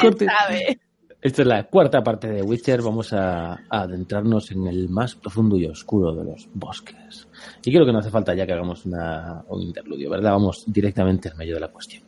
corte. 0.00 0.26
Esta 1.22 1.42
es 1.42 1.48
la 1.48 1.64
cuarta 1.64 2.02
parte 2.02 2.28
de 2.28 2.42
Witcher. 2.42 2.80
Vamos 2.80 3.12
a, 3.12 3.60
adentrarnos 3.68 4.50
en 4.52 4.66
el 4.66 4.88
más 4.88 5.14
profundo 5.14 5.56
y 5.58 5.66
oscuro 5.66 6.14
de 6.14 6.24
los 6.24 6.48
bosques. 6.54 7.28
Y 7.62 7.70
creo 7.70 7.84
que 7.84 7.92
no 7.92 7.98
hace 7.98 8.10
falta 8.10 8.34
ya 8.34 8.46
que 8.46 8.54
hagamos 8.54 8.86
una, 8.86 9.44
un 9.48 9.60
interludio, 9.62 10.08
¿verdad? 10.08 10.32
Vamos 10.32 10.64
directamente 10.66 11.28
al 11.28 11.36
medio 11.36 11.54
de 11.54 11.60
la 11.60 11.68
cuestión. 11.68 12.04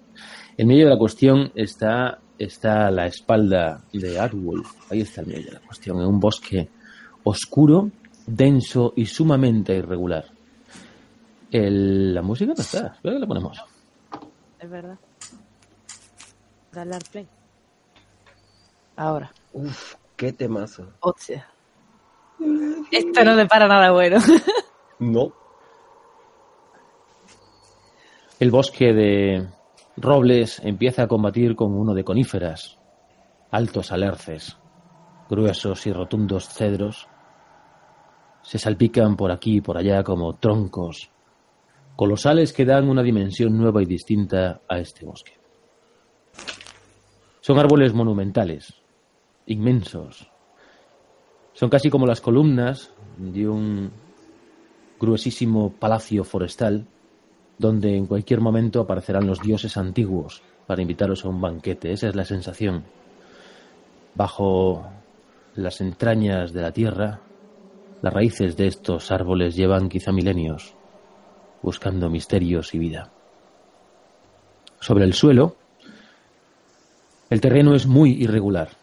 En 0.56 0.66
medio 0.66 0.84
de 0.84 0.90
la 0.90 0.98
cuestión 0.98 1.52
está, 1.54 2.20
está 2.38 2.90
la 2.90 3.06
espalda 3.06 3.84
de 3.92 4.18
Artwolf. 4.18 4.90
Ahí 4.90 5.02
está 5.02 5.20
el 5.20 5.26
medio 5.26 5.44
de 5.44 5.52
la 5.52 5.60
cuestión. 5.60 5.98
En 5.98 6.06
un 6.06 6.18
bosque 6.18 6.70
oscuro, 7.24 7.90
denso 8.26 8.94
y 8.96 9.04
sumamente 9.04 9.76
irregular. 9.76 10.24
la 11.50 12.22
música 12.22 12.54
no 12.54 12.62
está. 12.62 12.94
Espera 12.94 13.14
que 13.14 13.20
la 13.20 13.26
ponemos. 13.26 13.62
Es 14.58 14.70
verdad. 14.70 14.98
Dale 16.72 16.94
al 16.94 17.02
play. 17.10 17.26
Ahora. 18.96 19.32
Uf, 19.52 19.94
qué 20.16 20.32
temazo. 20.32 20.92
O 21.00 21.14
sea. 21.16 21.48
Esto 22.90 23.24
no 23.24 23.46
para 23.46 23.68
nada 23.68 23.92
bueno. 23.92 24.18
no. 24.98 25.32
El 28.38 28.50
bosque 28.50 28.92
de 28.92 29.48
robles 29.96 30.60
empieza 30.64 31.04
a 31.04 31.06
combatir 31.06 31.54
con 31.54 31.72
uno 31.74 31.94
de 31.94 32.02
coníferas, 32.02 32.78
altos 33.50 33.92
alerces, 33.92 34.58
gruesos 35.30 35.86
y 35.86 35.92
rotundos 35.92 36.48
cedros. 36.48 37.08
Se 38.42 38.58
salpican 38.58 39.16
por 39.16 39.30
aquí 39.30 39.58
y 39.58 39.60
por 39.60 39.78
allá 39.78 40.02
como 40.02 40.34
troncos 40.36 41.10
colosales 41.94 42.52
que 42.52 42.64
dan 42.64 42.88
una 42.88 43.02
dimensión 43.02 43.56
nueva 43.56 43.82
y 43.82 43.86
distinta 43.86 44.62
a 44.68 44.78
este 44.78 45.04
bosque. 45.04 45.38
Son 47.40 47.58
árboles 47.58 47.92
monumentales, 47.92 48.81
inmensos. 49.46 50.30
Son 51.52 51.68
casi 51.68 51.90
como 51.90 52.06
las 52.06 52.20
columnas 52.20 52.90
de 53.16 53.48
un 53.48 53.90
gruesísimo 54.98 55.72
palacio 55.72 56.24
forestal 56.24 56.86
donde 57.58 57.96
en 57.96 58.06
cualquier 58.06 58.40
momento 58.40 58.80
aparecerán 58.80 59.26
los 59.26 59.40
dioses 59.40 59.76
antiguos 59.76 60.42
para 60.66 60.82
invitaros 60.82 61.24
a 61.24 61.28
un 61.28 61.40
banquete. 61.40 61.92
Esa 61.92 62.08
es 62.08 62.16
la 62.16 62.24
sensación. 62.24 62.84
Bajo 64.14 64.86
las 65.54 65.80
entrañas 65.80 66.52
de 66.52 66.62
la 66.62 66.72
tierra, 66.72 67.20
las 68.00 68.12
raíces 68.12 68.56
de 68.56 68.66
estos 68.66 69.10
árboles 69.10 69.54
llevan 69.54 69.88
quizá 69.88 70.12
milenios, 70.12 70.74
buscando 71.62 72.10
misterios 72.10 72.74
y 72.74 72.78
vida. 72.78 73.12
Sobre 74.80 75.04
el 75.04 75.14
suelo, 75.14 75.56
el 77.30 77.40
terreno 77.40 77.74
es 77.74 77.86
muy 77.86 78.10
irregular. 78.10 78.81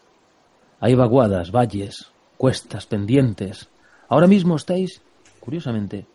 Hay 0.80 0.94
vaguadas, 0.94 1.52
valles, 1.52 2.10
cuestas, 2.38 2.86
pendientes. 2.86 3.68
Ahora 4.08 4.26
mismo 4.26 4.56
estáis, 4.56 5.02
curiosamente, 5.38 6.06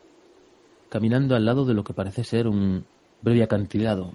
caminando 0.89 1.35
al 1.35 1.45
lado 1.45 1.65
de 1.65 1.75
lo 1.75 1.83
que 1.83 1.93
parece 1.93 2.23
ser 2.23 2.47
un 2.47 2.83
breve 3.21 3.43
acantilado. 3.43 4.13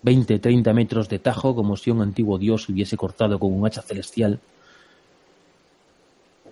Veinte, 0.00 0.38
treinta 0.38 0.72
metros 0.72 1.10
de 1.10 1.18
tajo, 1.18 1.54
como 1.54 1.76
si 1.76 1.90
un 1.90 2.00
antiguo 2.00 2.38
dios 2.38 2.66
hubiese 2.70 2.96
cortado 2.96 3.38
con 3.38 3.52
un 3.52 3.66
hacha 3.66 3.82
celestial 3.82 4.40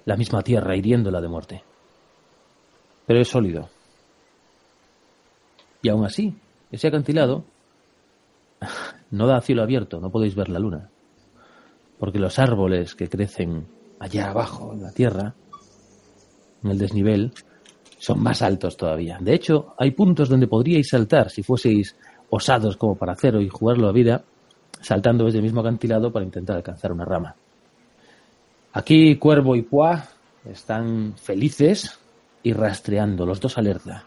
la 0.05 0.17
misma 0.17 0.42
tierra 0.42 0.77
hiriéndola 0.77 1.22
de 1.22 1.28
muerte. 1.28 1.62
Pero 3.06 3.20
es 3.20 3.28
sólido. 3.28 3.70
Y 5.80 5.89
aún 5.89 6.05
así, 6.05 6.34
ese 6.70 6.89
acantilado 6.89 7.45
no 9.11 9.27
da 9.27 9.41
cielo 9.41 9.62
abierto, 9.62 9.98
no 9.98 10.11
podéis 10.11 10.34
ver 10.34 10.50
la 10.50 10.58
luna 10.58 10.91
porque 11.98 12.18
los 12.18 12.38
árboles 12.38 12.94
que 12.94 13.08
crecen 13.08 13.66
allá 13.98 14.30
abajo 14.30 14.72
en 14.72 14.82
la 14.82 14.92
tierra, 14.92 15.34
en 16.62 16.70
el 16.70 16.78
desnivel, 16.78 17.32
son 17.98 18.22
más 18.22 18.42
altos 18.42 18.76
todavía. 18.76 19.18
De 19.20 19.34
hecho, 19.34 19.74
hay 19.78 19.92
puntos 19.92 20.28
donde 20.28 20.46
podríais 20.46 20.88
saltar 20.88 21.30
si 21.30 21.42
fueseis 21.42 21.96
osados 22.30 22.77
como 22.77 22.96
para 22.96 23.12
hacerlo 23.12 23.40
y 23.40 23.48
jugarlo 23.48 23.88
a 23.88 23.92
vida, 23.92 24.22
saltando 24.80 25.24
desde 25.24 25.38
el 25.38 25.44
mismo 25.44 25.60
acantilado 25.60 26.12
para 26.12 26.24
intentar 26.24 26.56
alcanzar 26.56 26.92
una 26.92 27.04
rama. 27.04 27.34
Aquí 28.72 29.16
Cuervo 29.16 29.56
y 29.56 29.62
Poa 29.62 30.04
están 30.44 31.14
felices 31.16 31.98
y 32.42 32.52
rastreando, 32.52 33.24
los 33.24 33.40
dos 33.40 33.56
alerta. 33.56 34.04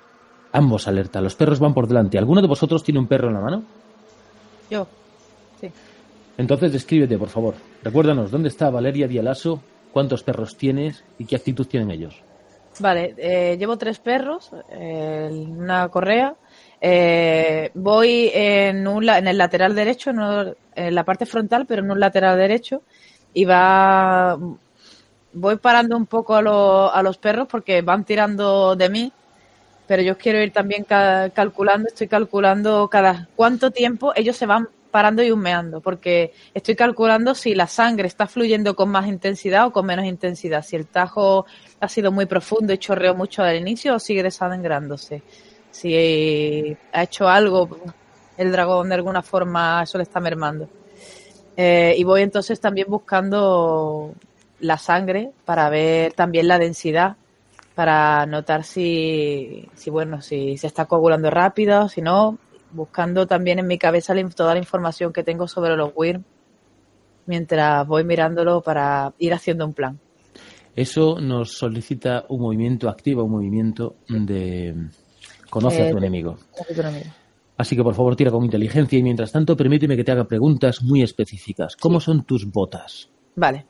Ambos 0.51 0.87
alerta, 0.87 1.21
los 1.21 1.35
perros 1.35 1.59
van 1.59 1.73
por 1.73 1.87
delante. 1.87 2.17
¿Alguno 2.17 2.41
de 2.41 2.47
vosotros 2.47 2.83
tiene 2.83 2.99
un 2.99 3.07
perro 3.07 3.29
en 3.29 3.33
la 3.33 3.41
mano? 3.41 3.63
Yo, 4.69 4.87
sí. 5.59 5.71
Entonces 6.37 6.71
descríbete, 6.71 7.17
por 7.17 7.29
favor. 7.29 7.55
Recuérdanos, 7.83 8.31
¿dónde 8.31 8.49
está 8.49 8.69
Valeria 8.69 9.07
Dialaso? 9.07 9.61
¿Cuántos 9.91 10.23
perros 10.23 10.55
tienes 10.55 11.03
y 11.17 11.25
qué 11.25 11.35
actitud 11.35 11.65
tienen 11.65 11.91
ellos? 11.91 12.21
Vale, 12.79 13.15
eh, 13.17 13.57
llevo 13.57 13.77
tres 13.77 13.97
perros, 13.97 14.51
eh, 14.69 15.29
una 15.31 15.89
correa. 15.89 16.35
Eh, 16.79 17.71
voy 17.73 18.29
en, 18.33 18.87
un, 18.87 19.09
en 19.09 19.27
el 19.27 19.37
lateral 19.37 19.73
derecho, 19.73 20.13
no, 20.13 20.53
en 20.75 20.93
la 20.95 21.03
parte 21.03 21.25
frontal, 21.25 21.65
pero 21.65 21.83
en 21.83 21.89
un 21.89 21.99
lateral 21.99 22.37
derecho. 22.37 22.83
Y 23.33 23.45
va. 23.45 24.37
Voy 25.33 25.55
parando 25.57 25.97
un 25.97 26.05
poco 26.05 26.35
a, 26.35 26.89
a 26.89 27.03
los 27.03 27.17
perros 27.17 27.47
porque 27.49 27.81
van 27.81 28.03
tirando 28.03 28.75
de 28.75 28.89
mí 28.89 29.11
pero 29.87 30.03
yo 30.03 30.17
quiero 30.17 30.43
ir 30.43 30.51
también 30.51 30.83
calculando, 30.83 31.87
estoy 31.87 32.07
calculando 32.07 32.89
cada 32.89 33.29
cuánto 33.35 33.71
tiempo 33.71 34.11
ellos 34.15 34.35
se 34.35 34.45
van 34.45 34.67
parando 34.91 35.23
y 35.23 35.31
humeando, 35.31 35.81
porque 35.81 36.33
estoy 36.53 36.75
calculando 36.75 37.35
si 37.35 37.55
la 37.55 37.67
sangre 37.67 38.07
está 38.07 38.27
fluyendo 38.27 38.75
con 38.75 38.89
más 38.89 39.07
intensidad 39.07 39.67
o 39.67 39.71
con 39.71 39.85
menos 39.85 40.05
intensidad, 40.05 40.63
si 40.63 40.75
el 40.75 40.87
tajo 40.87 41.45
ha 41.79 41.87
sido 41.87 42.11
muy 42.11 42.25
profundo 42.25 42.73
y 42.73 42.77
chorreó 42.77 43.15
mucho 43.15 43.43
al 43.43 43.57
inicio 43.57 43.95
o 43.95 43.99
sigue 43.99 44.23
desangrándose, 44.23 45.23
si 45.71 46.77
ha 46.93 47.03
hecho 47.03 47.27
algo 47.27 47.69
el 48.37 48.51
dragón 48.51 48.89
de 48.89 48.95
alguna 48.95 49.21
forma, 49.21 49.81
eso 49.83 49.97
le 49.97 50.03
está 50.03 50.19
mermando. 50.19 50.69
Eh, 51.55 51.95
y 51.97 52.03
voy 52.03 52.21
entonces 52.21 52.59
también 52.59 52.87
buscando 52.87 54.13
la 54.59 54.77
sangre 54.77 55.31
para 55.45 55.69
ver 55.69 56.13
también 56.13 56.47
la 56.47 56.59
densidad, 56.59 57.17
para 57.73 58.25
notar 58.25 58.63
si, 58.63 59.67
si 59.75 59.89
bueno, 59.89 60.21
si 60.21 60.57
se 60.57 60.67
está 60.67 60.85
coagulando 60.85 61.29
rápido, 61.29 61.89
si 61.89 62.01
no, 62.01 62.37
buscando 62.71 63.27
también 63.27 63.59
en 63.59 63.67
mi 63.67 63.77
cabeza 63.77 64.13
toda 64.35 64.53
la 64.53 64.59
información 64.59 65.13
que 65.13 65.23
tengo 65.23 65.47
sobre 65.47 65.75
los 65.75 65.91
WIR 65.95 66.21
mientras 67.27 67.85
voy 67.85 68.03
mirándolo 68.03 68.61
para 68.61 69.13
ir 69.19 69.33
haciendo 69.33 69.65
un 69.65 69.73
plan. 69.73 69.99
Eso 70.75 71.19
nos 71.19 71.57
solicita 71.57 72.25
un 72.29 72.41
movimiento 72.41 72.89
activo, 72.89 73.23
un 73.23 73.31
movimiento 73.31 73.95
de 74.07 74.75
conoce 75.49 75.87
a 75.87 75.89
tu 75.89 75.97
eh, 75.97 75.99
enemigo. 75.99 76.37
Así 77.57 77.75
que 77.75 77.83
por 77.83 77.95
favor 77.95 78.15
tira 78.15 78.31
con 78.31 78.43
inteligencia 78.43 78.97
y 78.99 79.03
mientras 79.03 79.31
tanto 79.31 79.57
permíteme 79.57 79.95
que 79.95 80.03
te 80.03 80.11
haga 80.11 80.25
preguntas 80.25 80.83
muy 80.83 81.01
específicas. 81.01 81.75
¿Cómo 81.75 81.99
son 81.99 82.23
tus 82.23 82.49
botas? 82.49 83.09
Vale. 83.35 83.65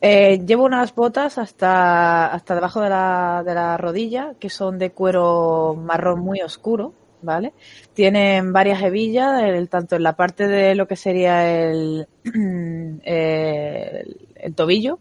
Eh, 0.00 0.44
llevo 0.44 0.64
unas 0.64 0.94
botas 0.94 1.38
hasta, 1.38 2.26
hasta 2.26 2.54
debajo 2.54 2.80
de 2.80 2.88
la, 2.88 3.42
de 3.44 3.54
la 3.54 3.76
rodilla 3.76 4.34
que 4.40 4.48
son 4.48 4.78
de 4.78 4.92
cuero 4.92 5.76
marrón 5.76 6.20
muy 6.20 6.40
oscuro 6.40 6.94
¿vale? 7.22 7.52
Tienen 7.94 8.52
varias 8.52 8.82
hebillas, 8.82 9.42
tanto 9.68 9.96
en 9.96 10.02
la 10.02 10.14
parte 10.14 10.46
de 10.48 10.74
lo 10.74 10.86
que 10.86 10.96
sería 10.96 11.70
el, 11.70 12.06
el, 13.04 14.54
tobillo 14.54 14.98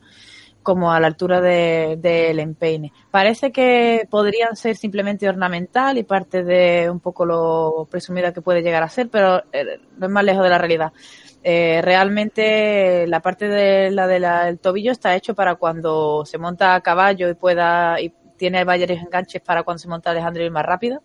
como 0.62 0.91
a 0.91 1.00
la 1.00 1.07
altura 1.07 1.41
del 1.41 2.02
de, 2.02 2.30
empeine. 2.30 2.91
Parece 3.09 3.52
que 3.52 4.07
podrían 4.09 4.56
ser 4.56 4.75
simplemente 4.75 5.28
ornamental 5.28 5.97
y 5.97 6.03
parte 6.03 6.44
de 6.44 6.90
un 6.90 7.00
poco 7.00 7.25
lo 7.25 7.88
presumida 7.90 8.34
que 8.34 8.41
puede 8.41 8.62
llegar 8.62 8.84
a 8.84 8.90
ser, 8.90 9.09
pero 9.09 9.44
eh, 9.51 9.80
no 9.97 10.06
es 10.07 10.12
más 10.12 10.24
lejos 10.24 10.44
de 10.44 10.50
la 10.50 10.57
realidad. 10.57 10.94
Eh, 11.41 11.81
realmente 11.81 13.07
la 13.07 13.22
parte 13.22 13.47
de 13.47 13.91
la 13.91 14.07
del 14.07 14.60
tobillo 14.60 14.92
está 14.92 15.15
hecho 15.15 15.33
para 15.33 15.56
cuando 15.56 16.25
se 16.25 16.38
monta 16.38 16.75
a 16.75 16.81
caballo 16.81 17.30
y 17.30 17.33
pueda 17.33 18.00
y 18.01 18.13
tiene 18.39 18.63
varios 18.63 18.89
enganches 18.89 19.42
para 19.42 19.63
cuando 19.63 19.80
se 19.80 19.88
monta 19.88 20.12
Alejandro 20.12 20.44
ir 20.44 20.51
más 20.51 20.65
rápido 20.65 21.01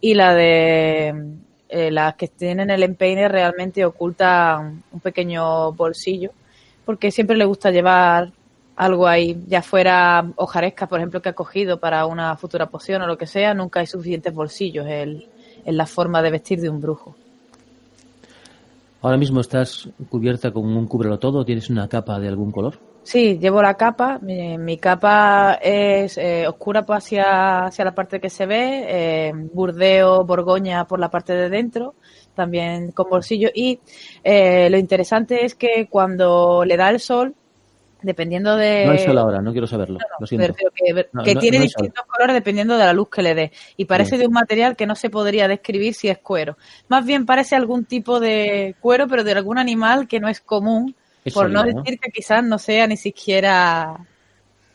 y 0.00 0.14
la 0.14 0.34
de 0.34 1.36
eh, 1.68 1.90
las 1.90 2.14
que 2.16 2.28
tienen 2.28 2.70
el 2.70 2.82
empeine 2.82 3.28
realmente 3.28 3.84
ocultan 3.84 4.82
un 4.90 5.00
pequeño 5.00 5.72
bolsillo 5.72 6.32
porque 6.84 7.10
siempre 7.10 7.36
le 7.36 7.44
gusta 7.44 7.70
llevar 7.70 8.32
algo 8.74 9.06
ahí, 9.06 9.44
ya 9.46 9.62
fuera 9.62 10.32
hojaresca, 10.36 10.88
por 10.88 10.98
ejemplo, 10.98 11.20
que 11.20 11.28
ha 11.28 11.34
cogido 11.34 11.78
para 11.78 12.06
una 12.06 12.34
futura 12.36 12.66
poción 12.66 13.02
o 13.02 13.06
lo 13.06 13.18
que 13.18 13.26
sea, 13.26 13.52
nunca 13.54 13.80
hay 13.80 13.86
suficientes 13.86 14.34
bolsillos 14.34 14.86
en, 14.86 15.22
la 15.66 15.86
forma 15.86 16.22
de 16.22 16.30
vestir 16.30 16.60
de 16.60 16.70
un 16.70 16.80
brujo. 16.80 17.14
Ahora 19.02 19.18
mismo 19.18 19.40
estás 19.40 19.88
cubierta 20.08 20.50
con 20.50 20.64
un 20.64 20.86
cúbrelo 20.86 21.18
todo, 21.18 21.44
¿tienes 21.44 21.70
una 21.70 21.88
capa 21.88 22.18
de 22.18 22.28
algún 22.28 22.50
color? 22.50 22.78
Sí, 23.10 23.38
llevo 23.40 23.60
la 23.60 23.74
capa. 23.74 24.20
Mi, 24.22 24.56
mi 24.56 24.78
capa 24.78 25.54
es 25.60 26.16
eh, 26.16 26.46
oscura 26.46 26.86
pues, 26.86 26.98
hacia, 26.98 27.64
hacia 27.64 27.84
la 27.84 27.92
parte 27.92 28.20
que 28.20 28.30
se 28.30 28.46
ve, 28.46 28.84
eh, 28.86 29.32
burdeo, 29.34 30.24
borgoña 30.24 30.84
por 30.84 31.00
la 31.00 31.10
parte 31.10 31.32
de 31.34 31.48
dentro, 31.50 31.96
también 32.36 32.92
con 32.92 33.10
bolsillo. 33.10 33.48
Y 33.52 33.80
eh, 34.22 34.70
lo 34.70 34.78
interesante 34.78 35.44
es 35.44 35.56
que 35.56 35.88
cuando 35.90 36.64
le 36.64 36.76
da 36.76 36.88
el 36.90 37.00
sol, 37.00 37.34
dependiendo 38.00 38.54
de... 38.56 38.86
No 38.86 38.92
hay 38.92 38.98
sol 39.00 39.18
ahora, 39.18 39.42
no 39.42 39.50
quiero 39.50 39.66
saberlo, 39.66 39.98
No, 39.98 40.06
no, 40.08 40.16
lo 40.20 40.26
siento. 40.28 40.54
pero 40.56 40.70
que, 40.72 41.08
No, 41.12 41.24
que 41.24 41.34
no- 41.34 41.40
tiene 41.40 41.58
distintos 41.58 42.04
colores 42.06 42.32
dependiendo 42.34 42.78
de 42.78 42.84
la 42.84 42.92
luz 42.92 43.08
que 43.10 43.22
le 43.22 43.34
dé. 43.34 43.50
Y 43.76 43.86
parece 43.86 44.18
de 44.18 44.28
un 44.28 44.32
material 44.34 44.76
que 44.76 44.86
no 44.86 44.94
se 44.94 45.10
podría 45.10 45.48
describir 45.48 45.94
si 45.94 46.08
es 46.08 46.18
cuero. 46.18 46.56
Más 46.86 47.04
bien 47.04 47.26
parece 47.26 47.56
algún 47.56 47.86
tipo 47.86 48.20
de 48.20 48.76
cuero, 48.80 49.08
pero 49.08 49.24
de 49.24 49.32
algún 49.32 49.58
animal 49.58 50.06
que 50.06 50.20
no 50.20 50.28
es 50.28 50.40
común, 50.40 50.94
Por 51.34 51.50
no 51.50 51.62
decir 51.62 51.98
que 51.98 52.10
quizás 52.10 52.42
no 52.42 52.58
sea 52.58 52.86
ni 52.86 52.96
siquiera 52.96 53.96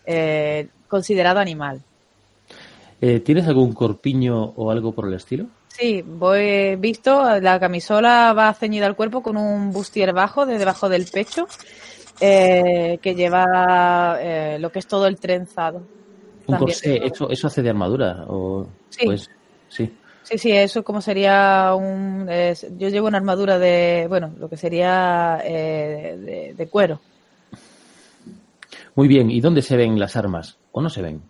eh, 0.06 0.68
considerado 0.88 1.40
animal. 1.40 1.82
Eh, 3.02 3.20
¿Tienes 3.20 3.48
algún 3.48 3.74
corpiño 3.74 4.54
o 4.56 4.72
algo 4.72 4.92
por 4.92 5.08
el 5.08 5.16
estilo? 5.16 5.48
Sí, 5.68 6.02
voy 6.02 6.76
visto, 6.78 7.40
la 7.42 7.60
camisola 7.60 8.34
va 8.34 8.54
ceñida 8.54 8.86
al 8.86 8.96
cuerpo 8.96 9.22
con 9.22 9.36
un 9.36 9.72
bustier 9.72 10.14
bajo 10.14 10.46
de 10.46 10.58
debajo 10.58 10.88
del 10.88 11.06
pecho 11.06 11.48
eh, 12.22 12.98
que 13.02 13.14
lleva 13.14 14.18
eh, 14.22 14.58
lo 14.60 14.72
que 14.72 14.80
es 14.80 14.88
todo 14.88 15.06
el 15.08 15.18
trenzado. 15.18 15.82
Un 16.48 16.58
corsé, 16.58 17.06
¿eso, 17.06 17.30
¿eso 17.30 17.48
hace 17.48 17.62
de 17.62 17.70
armadura? 17.70 18.24
O, 18.28 18.68
Sí. 18.90 19.06
Pues, 19.06 19.30
sí. 19.68 19.92
Sí, 20.26 20.38
sí, 20.40 20.52
eso 20.52 20.84
como 20.84 21.02
sería 21.02 21.74
un... 21.76 22.28
yo 22.78 22.90
llevo 22.90 23.08
una 23.08 23.18
armadura 23.18 23.60
de, 23.60 24.08
bueno, 24.10 24.34
lo 24.38 24.50
que 24.50 24.58
sería 24.58 25.40
eh, 25.44 26.18
de, 26.18 26.54
de 26.56 26.68
cuero. 26.68 27.00
Muy 28.96 29.08
bien, 29.08 29.30
¿y 29.30 29.40
dónde 29.40 29.62
se 29.62 29.78
ven 29.78 30.00
las 30.00 30.16
armas? 30.16 30.58
¿O 30.72 30.82
no 30.82 30.90
se 30.90 31.02
ven? 31.02 31.22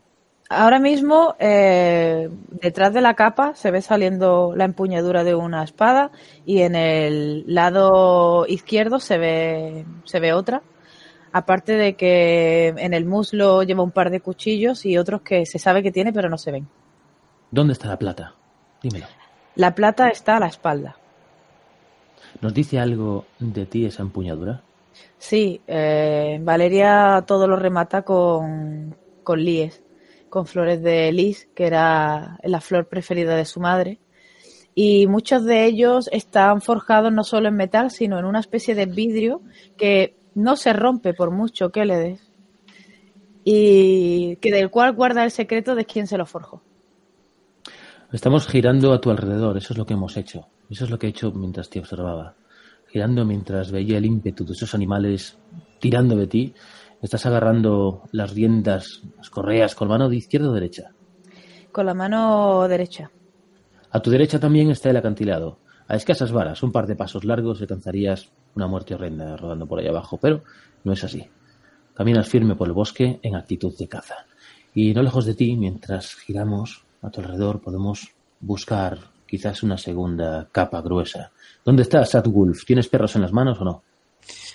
Ahora 0.49 0.79
mismo, 0.79 1.35
eh, 1.39 2.29
detrás 2.61 2.93
de 2.93 3.01
la 3.01 3.15
capa 3.15 3.55
se 3.55 3.71
ve 3.71 3.81
saliendo 3.81 4.53
la 4.55 4.65
empuñadura 4.65 5.23
de 5.23 5.33
una 5.33 5.63
espada 5.63 6.11
y 6.45 6.61
en 6.61 6.75
el 6.75 7.43
lado 7.47 8.45
izquierdo 8.47 8.99
se 8.99 9.17
ve, 9.17 9.85
se 10.03 10.19
ve 10.19 10.33
otra. 10.33 10.61
Aparte 11.33 11.73
de 11.73 11.95
que 11.95 12.67
en 12.77 12.93
el 12.93 13.05
muslo 13.05 13.63
lleva 13.63 13.83
un 13.83 13.91
par 13.91 14.11
de 14.11 14.21
cuchillos 14.21 14.85
y 14.85 14.97
otros 14.97 15.21
que 15.21 15.45
se 15.45 15.59
sabe 15.59 15.83
que 15.83 15.91
tiene 15.91 16.13
pero 16.13 16.29
no 16.29 16.37
se 16.37 16.51
ven. 16.51 16.67
¿Dónde 17.49 17.73
está 17.73 17.87
la 17.87 17.99
plata? 17.99 18.35
Dímelo. 18.85 19.07
La 19.55 19.73
plata 19.73 20.09
está 20.09 20.37
a 20.37 20.39
la 20.39 20.45
espalda. 20.45 20.95
¿Nos 22.39 22.53
dice 22.53 22.77
algo 22.77 23.25
de 23.39 23.65
ti 23.65 23.83
esa 23.83 24.03
empuñadura? 24.03 24.61
Sí, 25.17 25.59
eh, 25.65 26.37
Valeria 26.39 27.23
todo 27.25 27.47
lo 27.47 27.55
remata 27.55 28.03
con, 28.03 28.95
con 29.23 29.43
líes, 29.43 29.81
con 30.29 30.45
flores 30.45 30.83
de 30.83 31.11
lis, 31.11 31.49
que 31.55 31.65
era 31.65 32.37
la 32.43 32.61
flor 32.61 32.87
preferida 32.87 33.35
de 33.35 33.45
su 33.45 33.59
madre. 33.59 33.97
Y 34.75 35.07
muchos 35.07 35.45
de 35.45 35.65
ellos 35.65 36.07
están 36.11 36.61
forjados 36.61 37.11
no 37.11 37.23
solo 37.23 37.47
en 37.47 37.55
metal, 37.55 37.89
sino 37.89 38.19
en 38.19 38.25
una 38.25 38.39
especie 38.39 38.75
de 38.75 38.85
vidrio 38.85 39.41
que 39.77 40.15
no 40.35 40.57
se 40.57 40.73
rompe 40.73 41.15
por 41.15 41.31
mucho 41.31 41.71
que 41.71 41.85
le 41.85 41.97
des. 41.97 42.31
Y 43.43 44.35
que 44.35 44.51
del 44.51 44.69
cual 44.69 44.93
guarda 44.93 45.23
el 45.23 45.31
secreto 45.31 45.73
de 45.73 45.85
quién 45.85 46.05
se 46.05 46.19
lo 46.19 46.27
forjó. 46.27 46.61
Estamos 48.15 48.47
girando 48.47 48.93
a 48.93 49.01
tu 49.01 49.11
alrededor, 49.11 49.57
eso 49.57 49.73
es 49.73 49.77
lo 49.77 49.85
que 49.85 49.93
hemos 49.93 50.15
hecho. 50.15 50.47
Eso 50.69 50.85
es 50.85 50.89
lo 50.89 50.97
que 50.97 51.07
he 51.07 51.09
hecho 51.09 51.33
mientras 51.33 51.69
te 51.69 51.79
observaba. 51.79 52.33
Girando 52.87 53.25
mientras 53.25 53.71
veía 53.71 53.97
el 53.97 54.05
ímpetu 54.05 54.45
de 54.45 54.53
esos 54.53 54.73
animales 54.73 55.37
tirando 55.81 56.15
de 56.15 56.25
ti. 56.25 56.53
Estás 57.01 57.25
agarrando 57.25 58.03
las 58.13 58.33
riendas, 58.33 59.01
las 59.17 59.29
correas, 59.29 59.75
con 59.75 59.89
mano 59.89 60.07
de 60.07 60.15
izquierda 60.15 60.49
o 60.49 60.53
derecha. 60.53 60.91
Con 61.73 61.87
la 61.87 61.93
mano 61.93 62.65
derecha. 62.69 63.11
A 63.91 63.99
tu 63.99 64.11
derecha 64.11 64.39
también 64.39 64.71
está 64.71 64.91
el 64.91 64.95
acantilado. 64.95 65.59
A 65.89 65.97
escasas 65.97 66.31
varas, 66.31 66.63
un 66.63 66.71
par 66.71 66.87
de 66.87 66.95
pasos 66.95 67.25
largos, 67.25 67.59
alcanzarías 67.59 68.31
una 68.55 68.67
muerte 68.67 68.95
horrenda 68.95 69.35
rodando 69.35 69.67
por 69.67 69.79
ahí 69.79 69.87
abajo, 69.87 70.17
pero 70.21 70.41
no 70.85 70.93
es 70.93 71.03
así. 71.03 71.27
Caminas 71.93 72.29
firme 72.29 72.55
por 72.55 72.69
el 72.69 72.73
bosque 72.73 73.19
en 73.21 73.35
actitud 73.35 73.77
de 73.77 73.89
caza. 73.89 74.25
Y 74.73 74.93
no 74.93 75.03
lejos 75.03 75.25
de 75.25 75.35
ti, 75.35 75.57
mientras 75.57 76.15
giramos 76.15 76.84
a 77.05 77.11
tu 77.11 77.21
alrededor, 77.21 77.61
podemos 77.61 78.09
buscar 78.39 78.99
quizás 79.27 79.63
una 79.63 79.77
segunda 79.77 80.47
capa 80.51 80.81
gruesa. 80.81 81.31
¿Dónde 81.63 81.83
estás, 81.83 82.11
Sad 82.11 82.25
Wolf? 82.27 82.65
¿Tienes 82.65 82.87
perros 82.87 83.15
en 83.15 83.21
las 83.21 83.31
manos 83.31 83.59
o 83.61 83.63
no? 83.63 83.83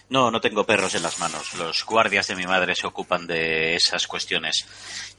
No, 0.08 0.30
no 0.30 0.40
tengo 0.40 0.64
perros 0.64 0.94
en 0.94 1.02
las 1.02 1.20
manos. 1.20 1.54
Los 1.54 1.84
guardias 1.84 2.26
de 2.26 2.36
mi 2.36 2.44
madre 2.44 2.74
se 2.74 2.86
ocupan 2.86 3.26
de 3.26 3.76
esas 3.76 4.06
cuestiones. 4.06 4.66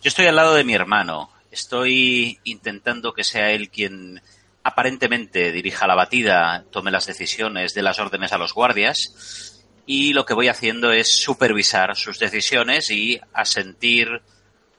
Yo 0.01 0.09
estoy 0.09 0.25
al 0.25 0.35
lado 0.35 0.53
de 0.53 0.65
mi 0.65 0.73
hermano. 0.73 1.29
Estoy 1.49 2.39
intentando 2.43 3.13
que 3.13 3.23
sea 3.23 3.51
él 3.51 3.69
quien 3.69 4.21
aparentemente 4.63 5.51
dirija 5.51 5.87
la 5.87 5.95
batida, 5.95 6.65
tome 6.71 6.91
las 6.91 7.07
decisiones, 7.07 7.73
dé 7.73 7.81
las 7.81 7.99
órdenes 7.99 8.33
a 8.33 8.37
los 8.37 8.53
guardias. 8.53 9.63
Y 9.85 10.13
lo 10.13 10.25
que 10.25 10.33
voy 10.33 10.49
haciendo 10.49 10.91
es 10.91 11.07
supervisar 11.07 11.95
sus 11.95 12.19
decisiones 12.19 12.91
y 12.91 13.19
asentir 13.33 14.21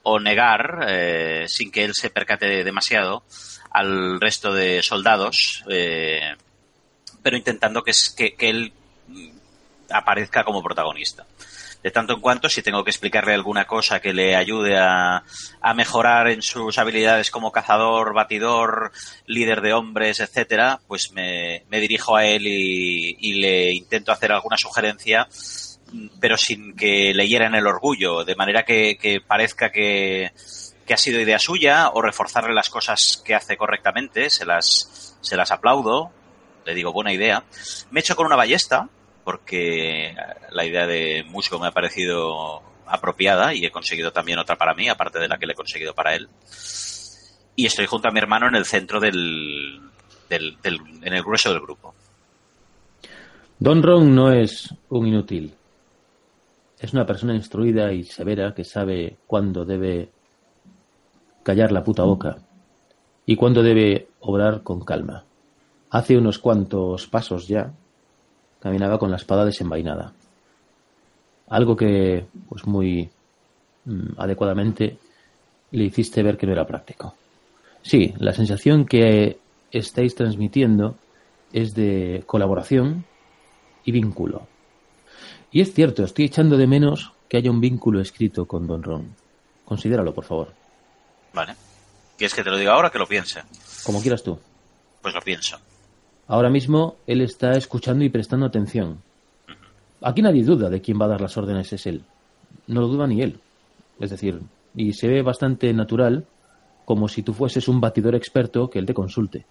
o 0.02 0.19
negar, 0.20 0.87
eh, 0.88 1.44
sin 1.49 1.70
que 1.70 1.84
él 1.84 1.94
se 1.94 2.10
percate 2.10 2.64
demasiado, 2.64 3.25
al 3.70 4.20
resto 4.20 4.52
de 4.52 4.82
soldados, 4.82 5.64
eh, 5.69 6.34
pero 7.22 7.37
intentando 7.37 7.82
que, 7.82 7.93
que, 8.16 8.34
que 8.34 8.50
él 8.50 8.72
aparezca 9.90 10.44
como 10.44 10.62
protagonista. 10.62 11.26
De 11.82 11.90
tanto 11.90 12.14
en 12.14 12.20
cuanto, 12.20 12.49
si 12.49 12.62
tengo 12.62 12.84
que 12.84 12.90
explicarle 12.90 13.34
alguna 13.34 13.66
cosa 13.66 14.00
que 14.00 14.12
le 14.12 14.37
ayude 14.37 14.78
a, 14.78 15.25
a 15.60 15.75
mejorar 15.75 16.28
en 16.28 16.40
sus 16.40 16.78
habilidades 16.78 17.32
como 17.32 17.50
cazador, 17.50 18.14
batidor, 18.14 18.93
líder 19.26 19.62
de 19.62 19.72
hombres, 19.72 20.20
etcétera, 20.20 20.81
pues 20.87 21.10
me, 21.10 21.64
dirijo 21.69 22.14
a 22.14 22.25
él 22.25 22.46
y, 22.46 23.40
le 23.40 23.72
intento 23.72 24.12
hacer 24.12 24.31
alguna 24.31 24.56
sugerencia, 24.56 25.26
pero 26.20 26.36
sin 26.36 26.74
que 26.76 27.12
le 27.14 27.26
hieran 27.26 27.54
el 27.54 27.66
orgullo, 27.66 28.24
de 28.24 28.34
manera 28.36 28.64
que, 28.64 29.20
parezca 29.26 29.70
que, 29.70 30.32
que 30.86 30.94
ha 30.94 30.96
sido 30.96 31.20
idea 31.20 31.38
suya 31.38 31.90
o 31.92 32.02
reforzarle 32.02 32.54
las 32.54 32.70
cosas 32.70 33.22
que 33.24 33.34
hace 33.34 33.56
correctamente, 33.56 34.30
se 34.30 34.44
las, 34.44 35.16
se 35.20 35.36
las 35.36 35.50
aplaudo, 35.50 36.10
le 36.64 36.74
digo 36.74 36.92
buena 36.92 37.12
idea. 37.12 37.44
Me 37.90 38.00
echo 38.00 38.16
con 38.16 38.26
una 38.26 38.36
ballesta, 38.36 38.88
porque 39.24 40.14
la 40.50 40.64
idea 40.64 40.86
de 40.86 41.24
Musgo 41.28 41.58
me 41.58 41.68
ha 41.68 41.72
parecido 41.72 42.62
apropiada 42.86 43.54
y 43.54 43.64
he 43.64 43.70
conseguido 43.70 44.12
también 44.12 44.38
otra 44.38 44.56
para 44.56 44.74
mí, 44.74 44.88
aparte 44.88 45.18
de 45.18 45.28
la 45.28 45.38
que 45.38 45.46
le 45.46 45.52
he 45.52 45.56
conseguido 45.56 45.94
para 45.94 46.14
él. 46.14 46.28
Y 47.54 47.66
estoy 47.66 47.86
junto 47.86 48.08
a 48.08 48.10
mi 48.10 48.18
hermano 48.18 48.48
en 48.48 48.54
el 48.54 48.64
centro 48.64 48.98
del, 49.00 49.80
del, 50.28 50.56
del- 50.62 50.80
en 51.02 51.12
el 51.14 51.22
grueso 51.22 51.50
del 51.52 51.60
grupo. 51.60 51.94
Don 53.58 53.82
Ron 53.82 54.14
no 54.14 54.32
es 54.32 54.74
un 54.88 55.06
inútil. 55.06 55.54
Es 56.82 56.93
una 56.93 57.06
persona 57.06 57.32
instruida 57.32 57.93
y 57.93 58.03
severa 58.03 58.55
que 58.55 58.65
sabe 58.65 59.17
cuándo 59.29 59.65
debe 59.65 60.10
callar 61.44 61.70
la 61.70 61.84
puta 61.84 62.03
boca 62.03 62.39
y 63.24 63.36
cuándo 63.36 63.62
debe 63.62 64.08
obrar 64.19 64.65
con 64.65 64.81
calma. 64.81 65.24
Hace 65.91 66.19
unos 66.19 66.41
cuantos 66.41 67.06
pasos 67.06 67.46
ya 67.46 67.72
caminaba 68.58 68.98
con 68.98 69.12
la 69.12 69.17
espada 69.17 69.44
desenvainada. 69.44 70.12
Algo 71.51 71.77
que, 71.77 72.27
pues 72.48 72.67
muy 72.67 73.08
mm, 73.84 74.15
adecuadamente, 74.19 74.98
le 75.70 75.84
hiciste 75.84 76.20
ver 76.24 76.36
que 76.36 76.46
no 76.46 76.53
era 76.53 76.67
práctico. 76.67 77.15
Sí, 77.82 78.12
la 78.19 78.32
sensación 78.32 78.86
que 78.86 79.39
estáis 79.70 80.17
transmitiendo 80.17 80.96
es 81.53 81.77
de 81.77 82.24
colaboración 82.27 83.05
y 83.84 83.93
vínculo. 83.93 84.48
Y 85.52 85.60
es 85.60 85.74
cierto, 85.74 86.02
estoy 86.02 86.24
echando 86.24 86.56
de 86.56 86.66
menos 86.66 87.12
que 87.28 87.36
haya 87.36 87.50
un 87.50 87.60
vínculo 87.60 88.00
escrito 88.00 88.46
con 88.46 88.66
Don 88.66 88.82
Ron. 88.82 89.14
Considéralo, 89.66 90.14
por 90.14 90.24
favor. 90.24 90.48
¿Vale? 91.34 91.54
¿Quieres 92.16 92.34
que 92.34 92.42
te 92.42 92.50
lo 92.50 92.56
diga 92.56 92.72
ahora 92.72 92.90
que 92.90 92.98
lo 92.98 93.06
piense? 93.06 93.42
Como 93.84 94.00
quieras 94.00 94.22
tú. 94.22 94.38
Pues 95.02 95.14
lo 95.14 95.20
pienso. 95.20 95.58
Ahora 96.28 96.48
mismo 96.48 96.96
él 97.06 97.20
está 97.20 97.52
escuchando 97.52 98.04
y 98.04 98.08
prestando 98.08 98.46
atención. 98.46 99.02
Aquí 100.00 100.22
nadie 100.22 100.42
duda 100.42 100.70
de 100.70 100.80
quién 100.80 101.00
va 101.00 101.04
a 101.04 101.08
dar 101.08 101.20
las 101.20 101.36
órdenes, 101.36 101.72
es 101.72 101.86
él. 101.86 102.02
No 102.66 102.80
lo 102.80 102.88
duda 102.88 103.06
ni 103.06 103.20
él. 103.22 103.38
Es 104.00 104.10
decir, 104.10 104.40
y 104.74 104.94
se 104.94 105.08
ve 105.08 105.22
bastante 105.22 105.72
natural, 105.74 106.26
como 106.84 107.08
si 107.08 107.22
tú 107.22 107.34
fueses 107.34 107.68
un 107.68 107.80
batidor 107.80 108.14
experto 108.14 108.70
que 108.70 108.78
él 108.78 108.86
te 108.86 108.94
consulte. 108.94 109.44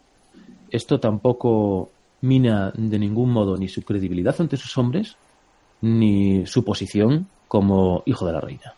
Esto 0.71 0.99
tampoco 0.99 1.91
mina 2.21 2.71
de 2.75 2.99
ningún 2.99 3.31
modo 3.31 3.55
ni 3.57 3.67
su 3.67 3.81
credibilidad 3.83 4.35
ante 4.39 4.57
sus 4.57 4.77
hombres, 4.77 5.15
ni 5.81 6.45
su 6.45 6.63
posición 6.63 7.27
como 7.47 8.03
hijo 8.05 8.25
de 8.25 8.33
la 8.33 8.41
reina. 8.41 8.73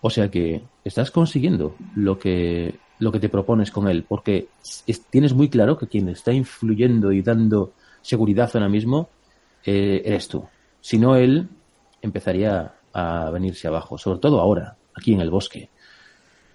O 0.00 0.10
sea 0.10 0.30
que 0.30 0.62
estás 0.84 1.10
consiguiendo 1.10 1.74
lo 1.96 2.18
que, 2.18 2.74
lo 2.98 3.10
que 3.10 3.20
te 3.20 3.28
propones 3.28 3.70
con 3.70 3.88
él, 3.88 4.04
porque 4.06 4.48
es- 4.86 5.02
tienes 5.10 5.32
muy 5.32 5.48
claro 5.48 5.78
que 5.78 5.86
quien 5.88 6.08
está 6.08 6.32
influyendo 6.32 7.10
y 7.12 7.22
dando 7.22 7.72
seguridad 8.02 8.50
ahora 8.54 8.68
mismo 8.68 9.08
eh, 9.64 10.02
eres 10.04 10.28
tú. 10.28 10.44
Si 10.80 10.98
no, 10.98 11.16
él 11.16 11.48
empezaría 12.02 12.74
a 12.92 13.30
venirse 13.30 13.66
abajo, 13.66 13.96
sobre 13.96 14.18
todo 14.18 14.40
ahora, 14.40 14.76
aquí 14.94 15.14
en 15.14 15.20
el 15.20 15.30
bosque, 15.30 15.70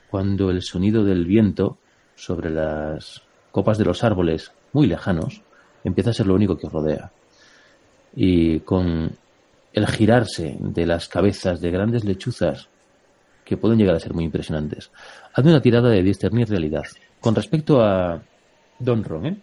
cuando 0.10 0.50
el 0.52 0.62
sonido 0.62 1.04
del 1.04 1.26
viento 1.26 1.78
sobre 2.16 2.50
las 2.50 3.22
copas 3.52 3.78
de 3.78 3.86
los 3.86 4.04
árboles 4.04 4.52
muy 4.74 4.88
lejanos 4.88 5.42
empieza 5.84 6.12
a 6.12 6.14
ser 6.14 6.28
lo 6.28 6.36
único 6.36 6.58
que 6.58 6.68
os 6.68 6.74
rodea. 6.74 7.12
Y 8.16 8.60
con 8.62 9.12
el 9.80 9.88
girarse 9.88 10.58
de 10.60 10.86
las 10.86 11.08
cabezas 11.08 11.62
de 11.62 11.72
grandes 11.72 12.04
lechuzas 12.04 12.68
que 13.44 13.58
pueden 13.58 13.80
llegar 13.80 13.96
a 13.96 14.00
ser 14.00 14.14
muy 14.14 14.26
impresionantes. 14.26 14.92
Hazme 15.34 15.52
una 15.52 15.62
tirada 15.62 15.90
de 15.90 16.04
discernir 16.04 16.48
realidad. 16.50 16.84
Con 17.20 17.34
respecto 17.34 17.82
a 17.82 18.22
Don 18.78 19.04
Ron, 19.04 19.26
¿eh? 19.26 19.42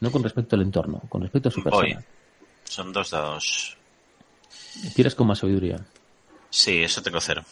No 0.00 0.10
con 0.12 0.22
respecto 0.22 0.54
al 0.54 0.62
entorno, 0.62 1.00
con 1.08 1.22
respecto 1.22 1.48
a 1.48 1.52
su 1.52 1.62
persona. 1.62 1.94
Voy. 1.94 2.04
Son 2.64 2.92
dos 2.92 3.10
dados. 3.10 3.76
Tiras 4.94 5.14
con 5.14 5.26
más 5.26 5.38
sabiduría. 5.38 5.76
Sí, 6.50 6.82
eso 6.82 7.02
tengo 7.02 7.20
cero. 7.20 7.42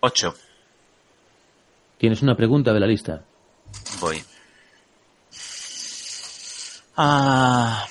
Ocho. 0.00 0.34
¿Tienes 1.98 2.22
una 2.22 2.36
pregunta 2.36 2.72
de 2.72 2.80
la 2.80 2.86
lista? 2.86 3.24
Voy. 4.00 4.22
Ah. 6.96 7.86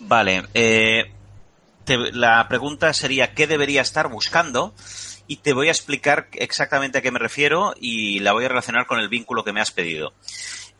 Vale. 0.00 0.44
eh, 0.54 1.12
la 2.12 2.46
pregunta 2.48 2.92
sería 2.92 3.32
¿qué 3.32 3.46
debería 3.46 3.82
estar 3.82 4.08
buscando? 4.08 4.74
Y 5.26 5.36
te 5.36 5.52
voy 5.52 5.68
a 5.68 5.72
explicar 5.72 6.28
exactamente 6.32 6.98
a 6.98 7.02
qué 7.02 7.10
me 7.10 7.18
refiero 7.18 7.74
y 7.78 8.20
la 8.20 8.32
voy 8.32 8.44
a 8.44 8.48
relacionar 8.48 8.86
con 8.86 8.98
el 8.98 9.08
vínculo 9.08 9.44
que 9.44 9.52
me 9.52 9.60
has 9.60 9.70
pedido. 9.70 10.14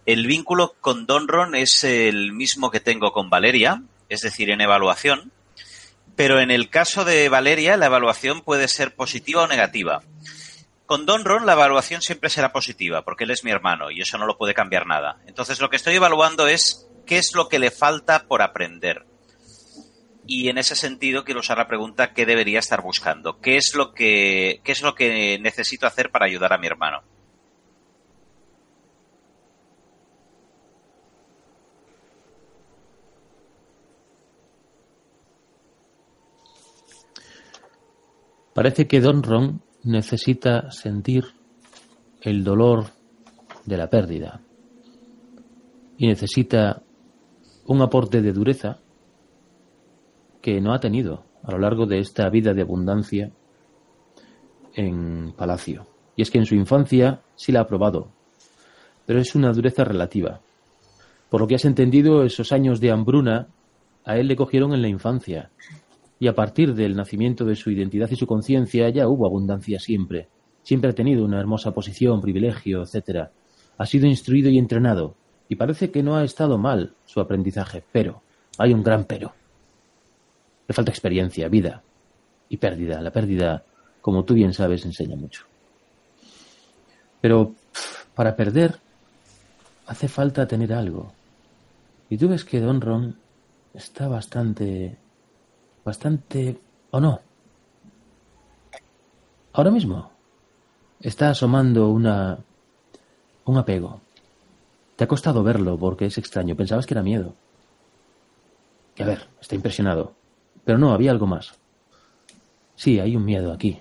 El 0.07 0.27
vínculo 0.27 0.75
con 0.81 1.07
Donron 1.07 1.55
es 1.55 1.85
el 1.85 2.33
mismo 2.33 2.71
que 2.71 2.81
tengo 2.81 3.13
con 3.13 3.29
Valeria, 3.29 3.83
es 4.09 4.23
decir, 4.23 4.51
en 4.51 4.63
evaluación. 4.63 5.33
Pero 6.17 6.41
en 6.41 6.51
el 6.51 6.71
caso 6.71 7.05
de 7.05 7.29
Valeria, 7.29 7.77
la 7.77 7.87
evaluación 7.87 8.41
puede 8.41 8.69
ser 8.69 8.95
positiva 8.95 9.43
o 9.43 9.47
negativa. 9.47 10.03
Con 10.87 11.05
Don 11.05 11.27
Ron 11.27 11.45
la 11.45 11.53
evaluación 11.53 12.01
siempre 12.01 12.31
será 12.31 12.51
positiva, 12.51 13.03
porque 13.03 13.25
él 13.25 13.31
es 13.31 13.45
mi 13.45 13.51
hermano 13.51 13.91
y 13.91 14.01
eso 14.01 14.17
no 14.17 14.25
lo 14.25 14.39
puede 14.39 14.55
cambiar 14.55 14.87
nada. 14.87 15.19
Entonces 15.27 15.61
lo 15.61 15.69
que 15.69 15.77
estoy 15.77 15.95
evaluando 15.95 16.49
es 16.49 16.89
qué 17.07 17.19
es 17.19 17.33
lo 17.35 17.49
que 17.51 17.59
le 17.59 17.71
falta 17.71 18.25
por 18.27 18.41
aprender. 18.41 19.05
Y 20.31 20.51
en 20.51 20.59
ese 20.59 20.77
sentido 20.77 21.25
quiero 21.25 21.41
usar 21.41 21.57
la 21.57 21.67
pregunta 21.67 22.13
qué 22.13 22.27
debería 22.27 22.59
estar 22.59 22.83
buscando. 22.83 23.41
¿Qué 23.41 23.57
es 23.57 23.73
lo 23.75 23.95
que, 23.95 24.61
qué 24.63 24.73
es 24.73 24.83
lo 24.83 24.95
que 24.95 25.39
necesito 25.39 25.87
hacer 25.87 26.11
para 26.11 26.27
ayudar 26.27 26.53
a 26.53 26.59
mi 26.59 26.67
hermano? 26.67 27.01
Parece 38.53 38.87
que 38.87 39.01
Don 39.01 39.23
Ron 39.23 39.63
necesita 39.83 40.71
sentir 40.71 41.25
el 42.21 42.45
dolor 42.45 42.89
de 43.65 43.79
la 43.79 43.89
pérdida 43.89 44.43
y 45.97 46.07
necesita 46.07 46.83
un 47.65 47.81
aporte 47.81 48.21
de 48.21 48.33
dureza 48.35 48.81
que 50.49 50.63
no 50.63 50.73
ha 50.73 50.81
tenido 50.81 51.25
a 51.43 51.53
lo 51.53 51.59
largo 51.59 51.85
de 51.85 51.99
esta 51.99 52.31
vida 52.31 52.55
de 52.55 52.63
abundancia 52.63 53.31
en 54.75 55.35
Palacio. 55.37 55.87
Y 56.17 56.23
es 56.23 56.31
que 56.31 56.39
en 56.39 56.47
su 56.47 56.55
infancia 56.55 57.21
sí 57.37 57.53
la 57.53 57.61
ha 57.61 57.67
probado, 57.67 58.09
pero 59.05 59.21
es 59.21 59.35
una 59.35 59.53
dureza 59.53 59.85
relativa. 59.85 60.41
Por 61.29 61.43
lo 61.43 61.47
que 61.47 61.57
has 61.57 61.67
entendido, 61.67 62.25
esos 62.25 62.51
años 62.51 62.81
de 62.81 62.91
hambruna 62.91 63.49
a 64.07 64.17
él 64.17 64.27
le 64.27 64.37
cogieron 64.37 64.73
en 64.73 64.81
la 64.81 64.89
infancia 64.89 65.51
y 66.19 66.29
a 66.29 66.35
partir 66.35 66.75
del 66.75 66.97
nacimiento 66.97 67.45
de 67.45 67.55
su 67.55 67.71
identidad 67.71 68.09
y 68.11 68.17
su 68.17 68.27
conciencia 68.27 68.89
ya 68.89 69.07
hubo 69.07 69.27
abundancia 69.27 69.79
siempre. 69.79 70.29
Siempre 70.63 70.93
ha 70.93 70.95
tenido 70.95 71.27
una 71.27 71.41
hermosa 71.41 71.73
posición, 71.73 72.23
privilegio, 72.23 72.81
etcétera. 72.81 73.33
Ha 73.77 73.85
sido 73.85 74.07
instruido 74.07 74.49
y 74.49 74.57
entrenado, 74.57 75.15
y 75.47 75.57
parece 75.57 75.91
que 75.91 76.03
no 76.03 76.17
ha 76.17 76.25
estado 76.25 76.57
mal 76.57 76.95
su 77.05 77.21
aprendizaje, 77.21 77.85
pero 77.93 78.23
hay 78.57 78.73
un 78.73 78.83
gran 78.83 79.05
pero. 79.05 79.38
Le 80.69 80.75
falta 80.75 80.91
experiencia, 80.91 81.49
vida 81.49 81.83
y 82.49 82.59
pérdida. 82.59 83.01
La 83.01 83.11
pérdida, 83.11 83.65
como 84.03 84.25
tú 84.25 84.35
bien 84.35 84.53
sabes, 84.53 84.85
enseña 84.85 85.17
mucho. 85.17 85.47
Pero 87.21 87.55
para 88.15 88.37
perder 88.37 88.79
hace 89.87 90.09
falta 90.09 90.47
tener 90.47 90.73
algo. 90.73 91.13
Y 92.11 92.19
tú 92.19 92.29
ves 92.29 92.45
que 92.45 92.61
Don 92.61 92.81
Ron 92.81 93.17
está 93.75 94.09
bastante 94.09 94.97
bastante 95.85 96.61
o 96.91 97.01
no. 97.01 97.21
Ahora 99.55 99.71
mismo 99.71 100.11
está 101.01 101.31
asomando 101.31 101.89
una 101.89 102.39
un 103.47 103.57
apego. 103.57 104.01
Te 104.97 105.05
ha 105.05 105.09
costado 105.09 105.43
verlo 105.43 105.79
porque 105.79 106.07
es 106.07 106.19
extraño. 106.19 106.55
Pensabas 106.57 106.87
que 106.87 106.95
era 106.95 107.03
miedo. 107.03 107.35
Y 108.97 109.03
a 109.03 109.07
ver, 109.07 109.29
está 109.41 109.55
impresionado. 109.55 110.18
Pero 110.69 110.77
no, 110.77 110.93
había 110.93 111.13
algo 111.13 111.27
más. 111.27 111.55
Sí, 112.77 113.01
hay 113.01 113.17
un 113.17 113.25
miedo 113.25 113.55
aquí 113.55 113.81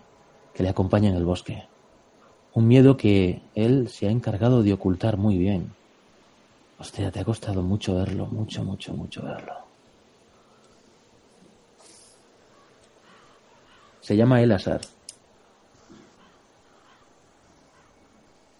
que 0.53 0.63
le 0.63 0.69
acompaña 0.69 1.09
en 1.09 1.17
el 1.17 1.25
bosque. 1.25 1.67
Un 2.53 2.65
miedo 2.65 2.95
que 2.95 3.41
él 3.55 3.89
se 3.89 4.07
ha 4.07 4.09
encargado 4.09 4.63
de 4.63 4.71
ocultar 4.71 5.17
muy 5.17 5.37
bien. 5.37 5.73
Hostia, 6.79 7.11
te 7.11 7.19
ha 7.19 7.25
costado 7.25 7.61
mucho 7.61 7.93
verlo, 7.93 8.27
mucho, 8.27 8.63
mucho, 8.63 8.93
mucho 8.93 9.21
verlo. 9.21 9.53
Se 13.99 14.15
llama 14.15 14.41
Elazar. 14.41 14.79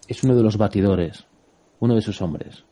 Es 0.06 0.22
uno 0.22 0.36
de 0.36 0.42
los 0.42 0.58
batidores, 0.58 1.24
uno 1.80 1.94
de 1.94 2.02
sus 2.02 2.20
hombres. 2.20 2.62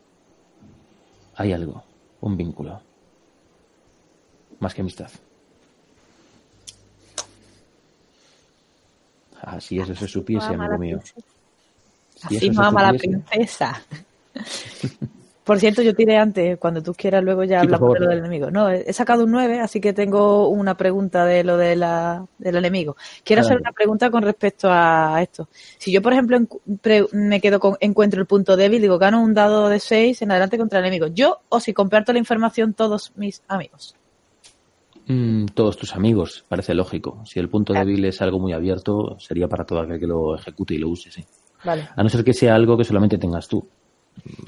Hay 1.35 1.55
algo, 1.55 1.83
un 2.21 2.37
vínculo. 2.37 2.83
Más 4.61 4.75
que 4.75 4.83
amistad. 4.83 5.11
Ah, 9.43 9.61
si 9.61 9.79
eso 9.79 9.95
se 9.95 10.09
supiese, 10.09 10.47
amigo 10.49 10.79
mío. 10.79 11.01
Si 11.05 12.37
Así 12.37 12.51
no 12.51 12.63
ama 12.63 12.93
la 12.93 12.99
princesa. 12.99 13.83
Por 15.47 15.61
cierto, 15.61 15.81
yo 15.81 15.95
tiré 15.95 16.17
antes, 16.17 16.59
cuando 16.59 16.83
tú 16.83 16.93
quieras, 16.93 17.23
luego 17.23 17.45
ya 17.45 17.61
Sí, 17.61 17.67
hablamos 17.67 17.95
de 17.95 18.01
lo 18.01 18.09
del 18.09 18.19
enemigo. 18.19 18.51
No, 18.51 18.69
he 18.69 18.93
sacado 18.93 19.23
un 19.23 19.31
9, 19.31 19.61
así 19.61 19.81
que 19.81 19.93
tengo 19.93 20.49
una 20.49 20.77
pregunta 20.77 21.25
de 21.25 21.45
lo 21.45 21.57
de 21.57 21.77
la, 21.77 22.27
del 22.37 22.57
enemigo. 22.57 22.97
Quiero 23.23 23.43
hacer 23.43 23.57
una 23.59 23.71
pregunta 23.71 24.11
con 24.11 24.25
respecto 24.25 24.67
a 24.69 25.23
esto. 25.23 25.49
Si 25.79 25.93
yo, 25.93 26.03
por 26.03 26.15
ejemplo, 26.15 26.41
me 27.13 27.41
quedo 27.41 27.61
con, 27.61 27.77
encuentro 27.79 28.21
el 28.21 28.27
punto 28.27 28.57
débil, 28.57 28.83
digo, 28.83 28.99
gano 28.99 29.23
un 29.23 29.35
dado 29.35 29.69
de 29.69 29.79
6 29.79 30.21
en 30.23 30.33
adelante 30.33 30.59
contra 30.59 30.81
el 30.81 30.87
enemigo. 30.87 31.07
Yo, 31.07 31.39
o 31.49 31.61
si 31.61 31.73
comparto 31.73 32.13
la 32.13 32.19
información 32.19 32.75
todos 32.75 33.13
mis 33.15 33.41
amigos. 33.47 33.95
Mm, 35.09 35.47
todos 35.55 35.77
tus 35.77 35.95
amigos, 35.95 36.45
parece 36.49 36.75
lógico. 36.75 37.23
Si 37.25 37.39
el 37.39 37.49
punto 37.49 37.73
débil 37.73 38.05
es 38.05 38.21
algo 38.23 38.39
muy 38.41 38.53
abierto, 38.53 39.17
sería 39.21 39.47
para 39.49 39.65
todo 39.65 39.81
aquel 39.81 40.01
que 40.01 40.07
lo 40.07 40.35
ejecute 40.35 40.75
y 40.75 40.79
lo 40.79 40.89
use, 40.89 41.11
sí. 41.11 41.25
Vale, 41.65 41.89
A 41.95 42.03
no 42.03 42.09
ser 42.09 42.25
que 42.25 42.33
sea 42.35 42.55
algo 42.55 42.77
que 42.77 42.85
solamente 42.85 43.17
tengas 43.19 43.47
tú. 43.49 43.67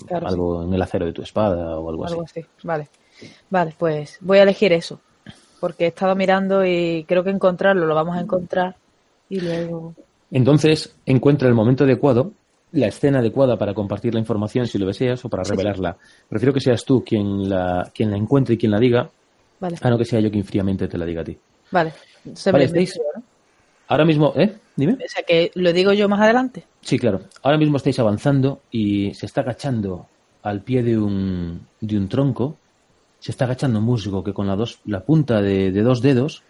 claro. 0.06 0.26
sí. 0.26 0.32
algo 0.32 0.64
en 0.64 0.74
el 0.74 0.82
acero 0.82 1.06
de 1.06 1.12
tu 1.12 1.22
espada 1.22 1.78
o 1.78 1.88
algo 1.90 2.04
así. 2.04 2.14
Algo 2.14 2.24
así. 2.24 2.44
Vale. 2.64 2.88
Vale, 3.50 3.74
pues 3.78 4.18
voy 4.20 4.38
a 4.38 4.42
elegir 4.42 4.72
eso. 4.72 5.00
Porque 5.60 5.84
he 5.84 5.88
estado 5.88 6.14
mirando 6.14 6.64
y 6.64 7.04
creo 7.08 7.24
que 7.24 7.30
encontrarlo 7.30 7.84
lo 7.86 7.94
vamos 7.94 8.16
a 8.16 8.20
encontrar. 8.20 8.76
Y 9.28 9.40
luego. 9.40 9.94
Entonces, 10.30 10.94
encuentra 11.06 11.48
el 11.48 11.54
momento 11.54 11.84
adecuado, 11.84 12.32
la 12.72 12.86
escena 12.86 13.18
adecuada 13.20 13.56
para 13.58 13.74
compartir 13.74 14.14
la 14.14 14.20
información 14.20 14.66
si 14.66 14.78
lo 14.78 14.86
deseas 14.86 15.24
o 15.24 15.28
para 15.28 15.44
Sí, 15.44 15.50
sí. 15.50 15.56
revelarla. 15.56 15.96
Prefiero 16.28 16.52
que 16.52 16.60
seas 16.60 16.84
tú 16.84 17.02
quien 17.04 17.48
la, 17.48 17.90
quien 17.94 18.10
la 18.10 18.16
encuentre 18.16 18.54
y 18.54 18.58
quien 18.58 18.72
la 18.72 18.78
diga, 18.78 19.10
Vale, 19.60 19.76
a 19.80 19.90
no 19.90 19.98
que 19.98 20.04
sea 20.04 20.20
yo 20.20 20.30
quien 20.30 20.44
fríamente 20.44 20.86
te 20.88 20.96
la 20.98 21.04
diga 21.04 21.22
a 21.22 21.24
ti. 21.24 21.36
vale. 21.70 21.92
Se 22.34 22.52
Vale, 22.52 22.66
me- 22.66 22.72
me- 22.72 22.82
estáis- 22.82 23.00
Ahora 23.88 24.04
mismo, 24.04 24.34
¿eh? 24.36 24.54
Dime. 24.76 24.92
O 24.94 25.08
sea 25.08 25.22
que 25.26 25.50
lo 25.54 25.72
digo 25.72 25.92
yo 25.94 26.08
más 26.08 26.20
adelante. 26.20 26.64
Sí, 26.82 26.98
claro. 26.98 27.22
Ahora 27.42 27.56
mismo 27.56 27.78
estáis 27.78 27.98
avanzando 27.98 28.60
y 28.70 29.14
se 29.14 29.24
está 29.26 29.40
agachando 29.40 30.06
al 30.42 30.60
pie 30.62 30.82
de 30.82 30.98
un, 30.98 31.66
de 31.80 31.96
un 31.96 32.08
tronco. 32.08 32.56
Se 33.18 33.30
está 33.32 33.46
agachando 33.46 33.78
un 33.78 33.86
musgo 33.86 34.22
que 34.22 34.34
con 34.34 34.46
la, 34.46 34.56
dos, 34.56 34.80
la 34.84 35.00
punta 35.00 35.40
de, 35.40 35.72
de 35.72 35.82
dos 35.82 36.02
dedos 36.02 36.42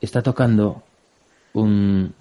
está 0.00 0.22
tocando 0.22 0.82
un, 1.54 2.14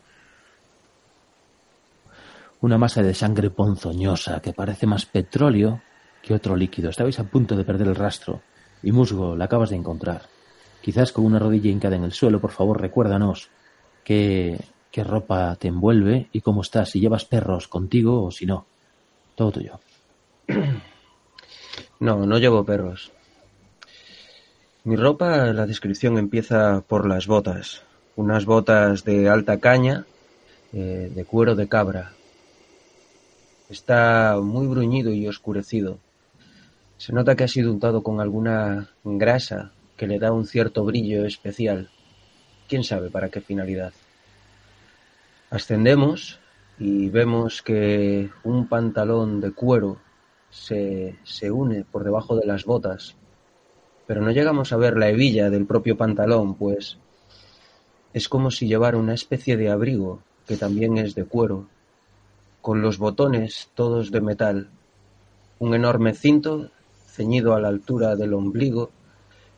una 2.62 2.78
masa 2.78 3.04
de 3.04 3.14
sangre 3.14 3.50
ponzoñosa 3.52 4.42
que 4.42 4.54
parece 4.54 4.88
más 4.88 5.06
petróleo 5.06 5.82
que 6.24 6.34
otro 6.34 6.56
líquido. 6.56 6.90
Estabais 6.90 7.20
a 7.20 7.24
punto 7.26 7.56
de 7.56 7.64
perder 7.64 7.88
el 7.88 7.96
rastro 7.96 8.42
y 8.84 8.92
musgo 8.92 9.36
la 9.36 9.46
acabas 9.46 9.70
de 9.70 9.76
encontrar. 9.76 10.24
Quizás 10.82 11.12
con 11.12 11.26
una 11.26 11.40
rodilla 11.40 11.70
hincada 11.70 11.96
en 11.96 12.04
el 12.04 12.14
suelo, 12.14 12.40
por 12.40 12.52
favor, 12.52 12.80
recuérdanos 12.80 13.50
qué, 14.04 14.60
qué 14.92 15.04
ropa 15.04 15.56
te 15.56 15.68
envuelve 15.68 16.28
y 16.32 16.42
cómo 16.42 16.62
estás, 16.62 16.92
si 16.92 17.00
llevas 17.00 17.26
perros 17.26 17.68
contigo 17.68 18.24
o 18.24 18.32
si 18.32 18.46
no. 18.46 18.66
Todo 19.36 19.52
tuyo. 19.52 19.80
No, 22.00 22.28
no 22.28 22.38
llevo 22.38 22.64
perros. 22.64 23.12
Mi 24.84 24.96
ropa, 24.96 25.48
la 25.48 25.66
descripción 25.66 26.18
empieza 26.20 26.82
por 26.82 27.08
las 27.08 27.26
botas. 27.26 27.82
Unas 28.16 28.46
botas 28.46 29.04
de 29.04 29.30
alta 29.30 29.60
caña, 29.60 30.06
eh, 30.74 31.12
de 31.14 31.26
cuero 31.26 31.56
de 31.56 31.68
cabra. 31.68 32.14
Está 33.70 34.38
muy 34.42 34.68
bruñido 34.68 35.12
y 35.12 35.28
oscurecido. 35.28 35.98
Se 36.98 37.14
nota 37.14 37.36
que 37.36 37.44
ha 37.44 37.48
sido 37.48 37.72
untado 37.72 38.02
con 38.02 38.20
alguna 38.20 38.90
grasa 39.04 39.72
que 39.96 40.08
le 40.08 40.18
da 40.18 40.32
un 40.32 40.46
cierto 40.46 40.84
brillo 40.84 41.26
especial. 41.26 41.90
Quién 42.68 42.84
sabe 42.84 43.10
para 43.12 43.30
qué 43.30 43.40
finalidad. 43.40 43.94
Ascendemos 45.52 46.40
y 46.80 47.10
vemos 47.10 47.62
que 47.62 48.30
un 48.44 48.68
pantalón 48.68 49.42
de 49.42 49.52
cuero 49.52 50.00
se, 50.50 51.18
se 51.24 51.52
une 51.52 51.84
por 51.84 52.04
debajo 52.04 52.36
de 52.36 52.48
las 52.48 52.66
botas, 52.66 53.16
pero 54.08 54.22
no 54.22 54.32
llegamos 54.32 54.74
a 54.74 54.78
ver 54.78 54.98
la 54.98 55.10
hebilla 55.10 55.50
del 55.50 55.66
propio 55.66 55.98
pantalón, 55.98 56.56
pues 56.56 56.98
es 58.14 58.28
como 58.28 58.50
si 58.50 58.68
llevara 58.68 58.98
una 58.98 59.14
especie 59.14 59.56
de 59.56 59.70
abrigo 59.70 60.22
que 60.48 60.58
también 60.58 60.98
es 60.98 61.14
de 61.14 61.26
cuero, 61.26 61.68
con 62.62 62.82
los 62.82 62.98
botones 62.98 63.70
todos 63.76 64.12
de 64.12 64.22
metal, 64.22 64.70
un 65.60 65.74
enorme 65.74 66.14
cinto 66.14 66.72
ceñido 67.18 67.56
a 67.56 67.60
la 67.60 67.70
altura 67.70 68.16
del 68.16 68.36
ombligo 68.36 68.92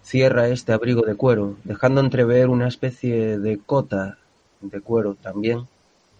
cierra 0.01 0.47
este 0.47 0.71
abrigo 0.71 1.01
de 1.01 1.15
cuero, 1.15 1.57
dejando 1.65 1.99
entrever 1.99 2.47
una 2.47 2.69
especie 2.69 3.37
de 3.37 3.59
cota 3.59 4.17
de 4.61 4.79
cuero 4.79 5.15
también, 5.15 5.67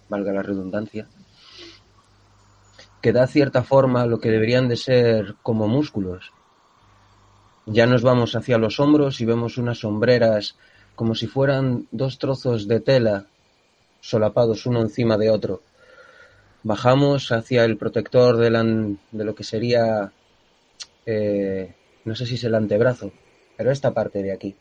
valga 0.10 0.34
la 0.34 0.44
redundancia, 0.44 1.08
que 3.02 3.14
da 3.14 3.26
cierta 3.26 3.64
forma 3.64 4.02
a 4.02 4.06
lo 4.06 4.20
que 4.20 4.30
deberían 4.30 4.68
de 4.68 4.76
ser 4.76 5.36
como 5.42 5.68
músculos. 5.68 6.34
Ya 7.66 7.86
nos 7.86 8.04
vamos 8.04 8.36
hacia 8.36 8.58
los 8.58 8.80
hombros 8.80 9.22
y 9.22 9.26
vemos 9.26 9.58
unas 9.58 9.80
sombreras 9.80 10.58
como 10.96 11.16
si 11.16 11.28
fueran 11.28 11.88
dos 11.92 12.20
trozos 12.20 12.68
de 12.68 12.82
tela 12.82 13.26
solapados 14.02 14.66
uno 14.66 14.82
encima 14.82 15.18
de 15.18 15.30
otro. 15.30 15.62
Bajamos 16.64 17.32
hacia 17.32 17.64
el 17.64 17.78
protector 17.78 18.36
de, 18.38 18.98
de 19.12 19.24
lo 19.24 19.36
que 19.36 19.44
sería, 19.44 20.12
eh, 21.12 21.74
no 22.06 22.14
sé 22.16 22.28
si 22.28 22.36
es 22.36 22.44
el 22.44 22.54
antebrazo, 22.54 23.12
pero 23.58 23.72
esta 23.72 23.96
parte 23.96 24.22
de 24.22 24.32
aquí. 24.32 24.56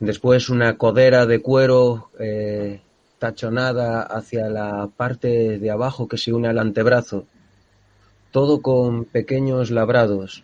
Después 0.00 0.48
una 0.48 0.76
codera 0.78 1.26
de 1.26 1.40
cuero 1.40 2.10
eh, 2.18 2.80
tachonada 3.20 4.02
hacia 4.02 4.48
la 4.48 4.88
parte 4.96 5.60
de 5.60 5.70
abajo 5.70 6.08
que 6.08 6.18
se 6.18 6.32
une 6.32 6.48
al 6.48 6.58
antebrazo, 6.58 7.24
todo 8.32 8.62
con 8.62 9.04
pequeños 9.04 9.70
labrados, 9.70 10.42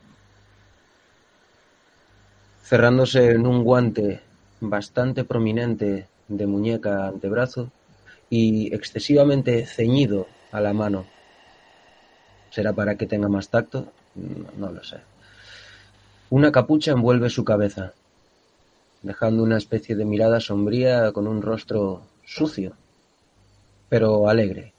cerrándose 2.63 3.31
en 3.31 3.49
un 3.49 3.65
guante 3.65 4.21
bastante 4.61 5.25
prominente 5.25 6.07
de 6.29 6.47
muñeca 6.47 7.09
antebrazo 7.09 7.73
y 8.31 8.73
excesivamente 8.73 9.67
ceñido 9.67 10.29
a 10.53 10.61
la 10.61 10.73
mano. 10.73 11.05
¿Será 12.51 12.73
para 12.73 12.95
que 12.95 13.07
tenga 13.07 13.29
más 13.29 13.49
tacto? 13.49 13.93
No, 14.57 14.73
lo 14.73 14.83
sé. 14.83 14.99
Una 16.31 16.51
capucha 16.51 16.93
envuelve 16.93 17.31
su 17.31 17.45
cabeza, 17.45 17.93
dejando 19.03 19.43
una 19.43 19.59
especie 19.59 19.95
de 19.95 20.05
mirada 20.05 20.41
sombría 20.41 21.13
con 21.13 21.27
un 21.27 21.43
rostro 21.43 22.03
sucio, 22.25 22.73
pero 23.89 24.29
alegre. 24.29 24.73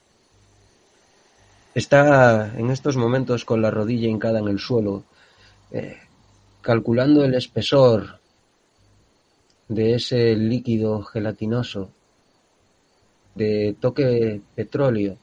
Está 1.74 2.52
en 2.58 2.70
estos 2.70 2.96
momentos 2.96 3.44
con 3.44 3.62
la 3.62 3.70
rodilla 3.70 4.08
hincada 4.08 4.40
en 4.40 4.48
el 4.48 4.58
suelo, 4.58 5.04
eh, 5.70 5.96
calculando 6.60 7.24
el 7.24 7.34
espesor 7.34 8.18
de 9.68 9.94
ese 9.94 10.34
líquido 10.34 11.02
gelatinoso 11.02 11.90
de 13.34 13.76
toque 13.78 14.40
petróleo, 14.54 15.16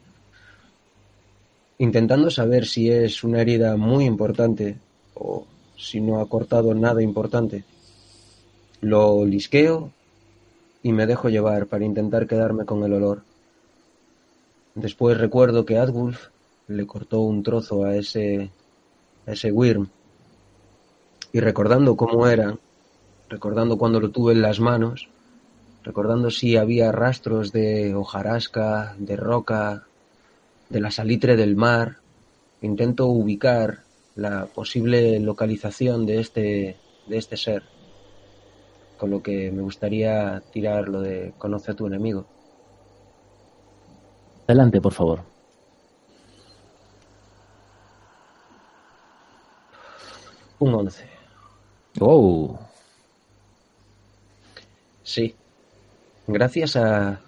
intentando 1.77 2.29
saber 2.29 2.65
si 2.65 2.89
es 2.89 3.23
una 3.23 3.41
herida 3.41 3.75
muy 3.77 4.05
importante 4.05 4.77
o 5.13 5.45
si 5.77 5.99
no 5.99 6.19
ha 6.19 6.29
cortado 6.29 6.73
nada 6.73 7.01
importante. 7.01 7.63
Lo 8.81 9.25
lisqueo 9.25 9.91
y 10.83 10.91
me 10.91 11.05
dejo 11.05 11.29
llevar 11.29 11.67
para 11.67 11.85
intentar 11.85 12.27
quedarme 12.27 12.65
con 12.65 12.83
el 12.83 12.93
olor. 12.93 13.23
Después 14.75 15.17
recuerdo 15.17 15.65
que 15.65 15.77
Adwulf 15.77 16.27
le 16.67 16.85
cortó 16.85 17.21
un 17.21 17.43
trozo 17.43 17.85
a 17.85 17.95
ese, 17.95 18.49
a 19.25 19.31
ese 19.31 19.51
Wyrm. 19.51 19.87
Y 21.31 21.39
recordando 21.39 21.95
cómo 21.95 22.27
era, 22.27 22.57
recordando 23.29 23.77
cuando 23.77 23.99
lo 23.99 24.09
tuve 24.09 24.33
en 24.33 24.41
las 24.41 24.59
manos, 24.59 25.09
recordando 25.83 26.31
si 26.31 26.55
había 26.55 26.91
rastros 26.91 27.51
de 27.51 27.93
hojarasca, 27.93 28.95
de 28.97 29.15
roca, 29.15 29.85
de 30.69 30.79
la 30.79 30.91
salitre 30.91 31.35
del 31.35 31.55
mar, 31.55 31.97
intento 32.61 33.07
ubicar 33.07 33.83
la 34.15 34.45
posible 34.47 35.19
localización 35.19 36.05
de 36.05 36.19
este, 36.19 36.77
de 37.07 37.17
este 37.17 37.37
ser. 37.37 37.63
Con 38.97 39.11
lo 39.11 39.21
que 39.21 39.51
me 39.51 39.61
gustaría 39.61 40.41
tirar 40.51 40.87
lo 40.87 41.01
de 41.01 41.33
conoce 41.37 41.71
a 41.71 41.75
tu 41.75 41.85
enemigo. 41.87 42.25
Adelante, 44.47 44.79
por 44.79 44.93
favor. 44.93 45.21
Un 50.59 50.73
11. 50.73 51.09
Oh, 51.99 52.57
Sí. 55.03 55.35
Gracias 56.27 56.75
a, 56.75 57.21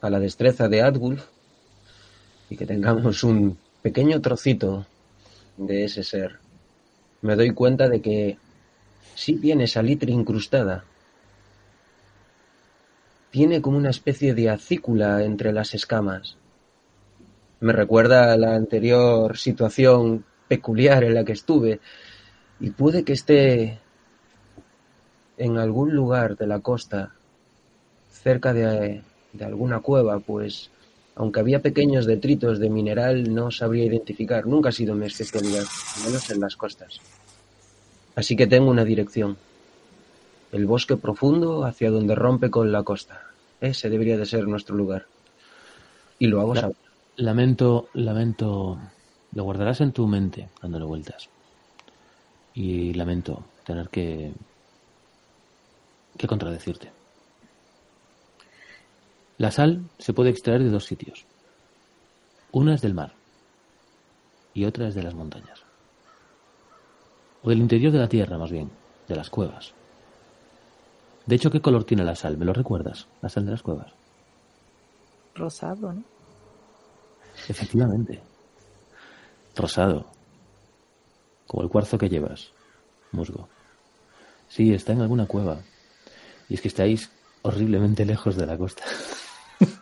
a 0.00 0.10
la 0.10 0.20
destreza 0.20 0.68
de 0.68 0.80
Adwulf 0.80 1.26
y 2.50 2.56
que 2.56 2.66
tengamos 2.66 3.22
un 3.22 3.56
pequeño 3.80 4.20
trocito 4.20 4.84
de 5.56 5.84
ese 5.84 6.02
ser, 6.02 6.38
me 7.22 7.36
doy 7.36 7.52
cuenta 7.52 7.88
de 7.88 8.02
que 8.02 8.38
sí 9.14 9.36
tiene 9.36 9.68
salitre 9.68 10.12
incrustada. 10.12 10.84
Tiene 13.30 13.62
como 13.62 13.78
una 13.78 13.90
especie 13.90 14.34
de 14.34 14.50
acícula 14.50 15.22
entre 15.22 15.52
las 15.52 15.74
escamas. 15.74 16.36
Me 17.60 17.72
recuerda 17.72 18.32
a 18.32 18.36
la 18.36 18.56
anterior 18.56 19.36
situación 19.36 20.24
peculiar 20.48 21.04
en 21.04 21.14
la 21.14 21.24
que 21.24 21.34
estuve 21.34 21.78
y 22.58 22.70
puede 22.70 23.04
que 23.04 23.12
esté 23.12 23.78
en 25.38 25.58
algún 25.58 25.94
lugar 25.94 26.36
de 26.36 26.46
la 26.46 26.58
costa, 26.58 27.14
cerca 28.10 28.52
de, 28.52 29.02
de 29.32 29.44
alguna 29.44 29.80
cueva, 29.80 30.18
pues 30.18 30.70
aunque 31.20 31.40
había 31.40 31.60
pequeños 31.60 32.06
detritos 32.06 32.58
de 32.58 32.70
mineral, 32.70 33.34
no 33.34 33.50
sabría 33.50 33.84
identificar. 33.84 34.46
Nunca 34.46 34.70
ha 34.70 34.72
sido 34.72 34.94
mi 34.94 35.04
especialidad, 35.04 35.64
menos 36.06 36.30
en 36.30 36.40
las 36.40 36.56
costas. 36.56 36.98
Así 38.14 38.36
que 38.36 38.46
tengo 38.46 38.70
una 38.70 38.84
dirección. 38.86 39.36
El 40.50 40.64
bosque 40.64 40.96
profundo 40.96 41.66
hacia 41.66 41.90
donde 41.90 42.14
rompe 42.14 42.48
con 42.50 42.72
la 42.72 42.84
costa. 42.84 43.20
Ese 43.60 43.90
debería 43.90 44.16
de 44.16 44.24
ser 44.24 44.48
nuestro 44.48 44.74
lugar. 44.74 45.04
Y 46.18 46.28
lo 46.28 46.40
hago 46.40 46.54
La- 46.54 46.60
saber. 46.62 46.76
lamento, 47.16 47.88
lamento. 47.92 48.78
Lo 49.34 49.44
guardarás 49.44 49.82
en 49.82 49.92
tu 49.92 50.06
mente 50.06 50.48
dándole 50.62 50.86
vueltas. 50.86 51.28
Y 52.54 52.94
lamento 52.94 53.44
tener 53.66 53.90
que 53.90 54.32
que 56.16 56.26
contradecirte. 56.26 56.90
La 59.40 59.50
sal 59.50 59.88
se 59.98 60.12
puede 60.12 60.28
extraer 60.28 60.62
de 60.62 60.68
dos 60.68 60.84
sitios. 60.84 61.24
Una 62.52 62.74
es 62.74 62.82
del 62.82 62.92
mar 62.92 63.14
y 64.52 64.66
otra 64.66 64.88
es 64.88 64.94
de 64.94 65.02
las 65.02 65.14
montañas. 65.14 65.62
O 67.42 67.48
del 67.48 67.60
interior 67.60 67.90
de 67.90 68.00
la 68.00 68.08
tierra, 68.10 68.36
más 68.36 68.50
bien, 68.50 68.70
de 69.08 69.16
las 69.16 69.30
cuevas. 69.30 69.72
De 71.24 71.36
hecho, 71.36 71.50
¿qué 71.50 71.62
color 71.62 71.84
tiene 71.84 72.04
la 72.04 72.16
sal? 72.16 72.36
¿Me 72.36 72.44
lo 72.44 72.52
recuerdas? 72.52 73.06
La 73.22 73.30
sal 73.30 73.46
de 73.46 73.52
las 73.52 73.62
cuevas. 73.62 73.90
Rosado, 75.34 75.90
¿no? 75.90 76.04
Efectivamente. 77.48 78.20
Rosado. 79.56 80.04
Como 81.46 81.62
el 81.62 81.70
cuarzo 81.70 81.96
que 81.96 82.10
llevas. 82.10 82.52
Musgo. 83.12 83.48
Sí, 84.48 84.74
está 84.74 84.92
en 84.92 85.00
alguna 85.00 85.24
cueva. 85.24 85.62
Y 86.50 86.54
es 86.56 86.60
que 86.60 86.68
estáis 86.68 87.10
horriblemente 87.40 88.04
lejos 88.04 88.36
de 88.36 88.44
la 88.44 88.58
costa. 88.58 88.84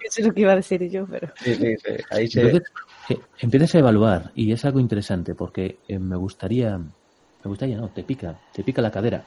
Eso 0.09 0.23
es 0.23 0.27
lo 0.27 0.33
que 0.33 0.40
iba 0.40 0.53
a 0.53 0.57
decir 0.57 0.88
yo, 0.90 1.07
pero. 1.07 1.29
Sí, 1.37 1.55
sí, 1.55 1.77
sí. 1.77 1.92
Ahí 2.11 2.29
se... 2.29 2.40
Entonces, 2.40 2.73
eh, 3.11 3.18
empiezas 3.40 3.75
a 3.75 3.79
evaluar 3.79 4.33
y 4.35 4.53
es 4.53 4.64
algo 4.64 4.81
interesante 4.81 5.35
porque 5.35 5.79
eh, 5.87 5.99
me 5.99 6.16
gustaría, 6.16 6.79
me 6.79 7.44
gustaría, 7.44 7.77
no, 7.77 7.88
te 7.88 8.03
pica, 8.03 8.38
te 8.53 8.64
pica 8.64 8.81
la 8.81 8.90
cadera. 8.90 9.25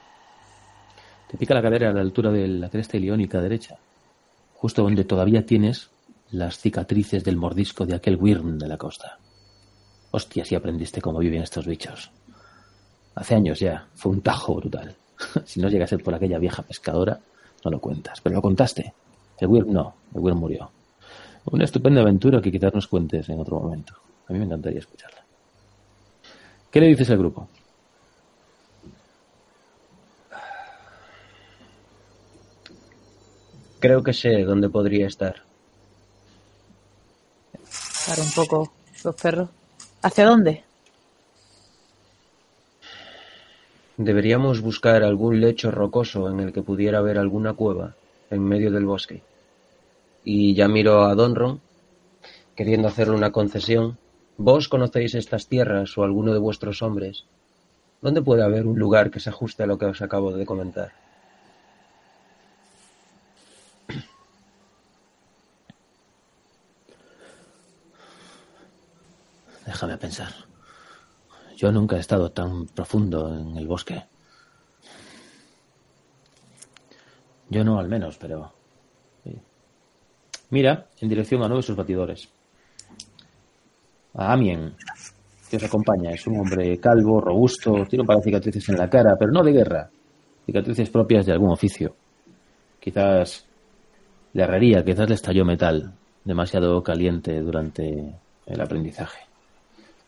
Te 1.29 1.37
pica 1.37 1.53
la 1.53 1.61
cadera 1.61 1.91
a 1.91 1.93
la 1.93 2.01
altura 2.01 2.31
de 2.31 2.47
la 2.47 2.69
cresta 2.69 2.97
iliónica 2.97 3.39
derecha, 3.39 3.77
justo 4.55 4.83
donde 4.83 5.05
todavía 5.05 5.45
tienes 5.45 5.89
las 6.31 6.57
cicatrices 6.57 7.23
del 7.23 7.37
mordisco 7.37 7.85
de 7.85 7.95
aquel 7.95 8.17
Wyrm 8.17 8.57
de 8.57 8.67
la 8.67 8.77
costa. 8.77 9.17
Hostia, 10.11 10.43
si 10.43 10.55
aprendiste 10.55 11.01
cómo 11.01 11.19
viven 11.19 11.41
estos 11.41 11.65
bichos. 11.65 12.11
Hace 13.15 13.35
años 13.35 13.59
ya. 13.59 13.87
Fue 13.95 14.11
un 14.11 14.21
tajo 14.21 14.55
brutal. 14.55 14.95
si 15.45 15.61
no 15.61 15.69
llega 15.69 15.85
a 15.85 15.87
ser 15.87 16.03
por 16.03 16.13
aquella 16.13 16.39
vieja 16.39 16.63
pescadora, 16.63 17.19
no 17.63 17.71
lo 17.71 17.79
cuentas. 17.79 18.19
Pero 18.21 18.35
lo 18.35 18.41
contaste. 18.41 18.93
El 19.41 19.47
Weir 19.47 19.65
no. 19.65 19.95
El 20.13 20.21
Weir 20.21 20.35
murió. 20.35 20.71
Una 21.45 21.65
estupenda 21.65 22.01
aventura 22.01 22.39
que 22.39 22.51
quizás 22.51 22.73
nos 22.73 22.87
cuentes 22.87 23.27
en 23.27 23.39
otro 23.39 23.59
momento. 23.59 23.95
A 24.27 24.33
mí 24.33 24.39
me 24.39 24.45
encantaría 24.45 24.79
escucharla. 24.79 25.25
¿Qué 26.69 26.79
le 26.79 26.87
dices 26.87 27.09
al 27.09 27.17
grupo? 27.17 27.49
Creo 33.79 34.03
que 34.03 34.13
sé 34.13 34.43
dónde 34.43 34.69
podría 34.69 35.07
estar. 35.07 35.41
Para 38.07 38.21
un 38.21 38.31
poco 38.31 38.71
los 39.03 39.15
perros. 39.15 39.49
¿Hacia 40.03 40.25
dónde? 40.25 40.63
Deberíamos 43.97 44.61
buscar 44.61 45.03
algún 45.03 45.41
lecho 45.41 45.71
rocoso 45.71 46.29
en 46.29 46.39
el 46.41 46.53
que 46.53 46.61
pudiera 46.61 46.99
haber 46.99 47.17
alguna 47.17 47.53
cueva 47.53 47.95
en 48.29 48.43
medio 48.43 48.71
del 48.71 48.85
bosque. 48.85 49.23
Y 50.23 50.53
ya 50.53 50.67
miro 50.67 51.05
a 51.05 51.15
Donron, 51.15 51.61
queriendo 52.55 52.87
hacerle 52.87 53.15
una 53.15 53.31
concesión. 53.31 53.97
Vos 54.37 54.69
conocéis 54.69 55.15
estas 55.15 55.47
tierras 55.47 55.97
o 55.97 56.03
alguno 56.03 56.33
de 56.33 56.39
vuestros 56.39 56.81
hombres. 56.81 57.25
¿Dónde 58.01 58.21
puede 58.21 58.43
haber 58.43 58.67
un 58.67 58.79
lugar 58.79 59.11
que 59.11 59.19
se 59.19 59.29
ajuste 59.29 59.63
a 59.63 59.67
lo 59.67 59.77
que 59.77 59.85
os 59.85 60.01
acabo 60.01 60.31
de 60.31 60.45
comentar? 60.45 60.93
Déjame 69.65 69.97
pensar. 69.97 70.31
Yo 71.55 71.71
nunca 71.71 71.97
he 71.97 71.99
estado 71.99 72.31
tan 72.31 72.65
profundo 72.67 73.35
en 73.35 73.57
el 73.57 73.67
bosque. 73.67 74.05
Yo 77.49 77.63
no, 77.63 77.77
al 77.77 77.87
menos, 77.87 78.17
pero. 78.17 78.60
Mira, 80.51 80.87
en 80.99 81.09
dirección 81.09 81.41
a 81.41 81.47
uno 81.47 81.57
de 81.57 81.63
sus 81.63 81.75
batidores. 81.75 82.29
A 84.13 84.33
Amien, 84.33 84.73
que 85.49 85.57
os 85.57 85.63
acompaña. 85.63 86.11
Es 86.11 86.27
un 86.27 86.39
hombre 86.39 86.77
calvo, 86.77 87.19
robusto, 87.19 87.85
tiene 87.89 88.01
un 88.01 88.07
par 88.07 88.17
de 88.17 88.23
cicatrices 88.23 88.69
en 88.69 88.77
la 88.77 88.89
cara, 88.89 89.15
pero 89.17 89.31
no 89.31 89.43
de 89.43 89.53
guerra. 89.53 89.89
Cicatrices 90.45 90.89
propias 90.89 91.25
de 91.25 91.31
algún 91.31 91.51
oficio. 91.51 91.95
Quizás 92.79 93.45
le 94.33 94.43
herrería, 94.43 94.83
quizás 94.83 95.07
le 95.07 95.15
estalló 95.15 95.45
metal, 95.45 95.93
demasiado 96.23 96.83
caliente 96.83 97.39
durante 97.41 98.13
el 98.45 98.61
aprendizaje. 98.61 99.19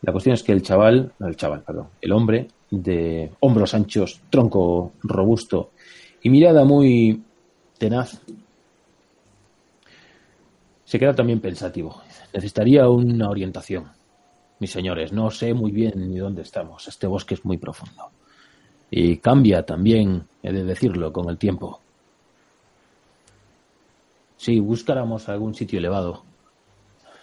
La 0.02 0.12
cuestión 0.12 0.34
es 0.34 0.42
que 0.42 0.52
el 0.52 0.62
chaval, 0.62 1.12
el 1.20 1.36
chaval, 1.36 1.62
perdón, 1.62 1.88
el 2.00 2.12
hombre 2.12 2.48
de 2.70 3.30
hombros 3.40 3.72
anchos, 3.74 4.20
tronco 4.28 4.92
robusto 5.02 5.70
y 6.22 6.28
mirada 6.28 6.64
muy 6.64 7.22
tenaz, 7.78 8.20
se 10.84 10.98
queda 10.98 11.14
también 11.14 11.40
pensativo. 11.40 12.02
Necesitaría 12.32 12.88
una 12.88 13.30
orientación. 13.30 13.90
Mis 14.58 14.70
señores, 14.70 15.12
no 15.12 15.30
sé 15.30 15.54
muy 15.54 15.72
bien 15.72 15.92
ni 15.96 16.18
dónde 16.18 16.42
estamos. 16.42 16.86
Este 16.86 17.06
bosque 17.06 17.34
es 17.34 17.44
muy 17.44 17.58
profundo. 17.58 18.10
Y 18.90 19.16
cambia 19.18 19.64
también, 19.64 20.26
he 20.42 20.52
de 20.52 20.64
decirlo, 20.64 21.12
con 21.12 21.28
el 21.28 21.38
tiempo. 21.38 21.80
Si 24.36 24.60
buscáramos 24.60 25.28
algún 25.28 25.54
sitio 25.54 25.78
elevado, 25.78 26.22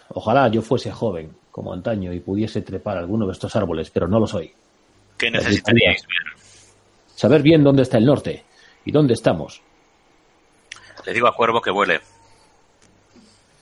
ojalá 0.09 0.49
yo 0.49 0.61
fuese 0.61 0.91
joven, 0.91 1.35
como 1.51 1.73
antaño 1.73 2.11
y 2.13 2.19
pudiese 2.19 2.61
trepar 2.61 2.97
alguno 2.97 3.25
de 3.27 3.33
estos 3.33 3.55
árboles, 3.55 3.91
pero 3.91 4.07
no 4.07 4.19
lo 4.19 4.27
soy. 4.27 4.51
¿Qué 5.17 5.29
necesitaríais 5.29 6.01
ver? 6.07 6.41
Saber 7.15 7.43
bien 7.43 7.63
dónde 7.63 7.83
está 7.83 7.99
el 7.99 8.05
norte 8.05 8.43
y 8.83 8.91
dónde 8.91 9.13
estamos. 9.13 9.61
Le 11.05 11.13
digo 11.13 11.27
a 11.27 11.35
Cuervo 11.35 11.61
que 11.61 11.71
vuele. 11.71 11.99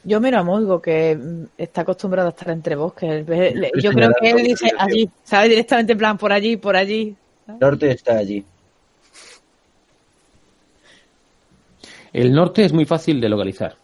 Yo 0.10 0.20
miro 0.20 0.40
a 0.40 0.44
Musgo, 0.44 0.82
que 0.82 1.16
mm, 1.16 1.44
está 1.56 1.82
acostumbrado 1.82 2.30
a 2.30 2.32
estar 2.32 2.50
entre 2.50 2.76
bosques. 2.76 3.28
Yo 3.84 3.92
creo 3.92 4.10
que 4.20 4.32
él 4.32 4.38
dice 4.38 4.72
allí, 4.76 5.08
sabe 5.24 5.50
directamente 5.50 5.94
en 5.94 6.00
plan 6.00 6.18
por 6.18 6.34
allí, 6.34 6.58
por 6.58 6.76
allí. 6.76 7.16
El 7.48 7.60
norte 7.60 7.92
está 7.92 8.18
allí. 8.18 8.44
El 12.12 12.34
norte 12.34 12.66
es 12.66 12.74
muy 12.74 12.86
fácil 12.86 13.22
de 13.22 13.30
localizar. 13.30 13.76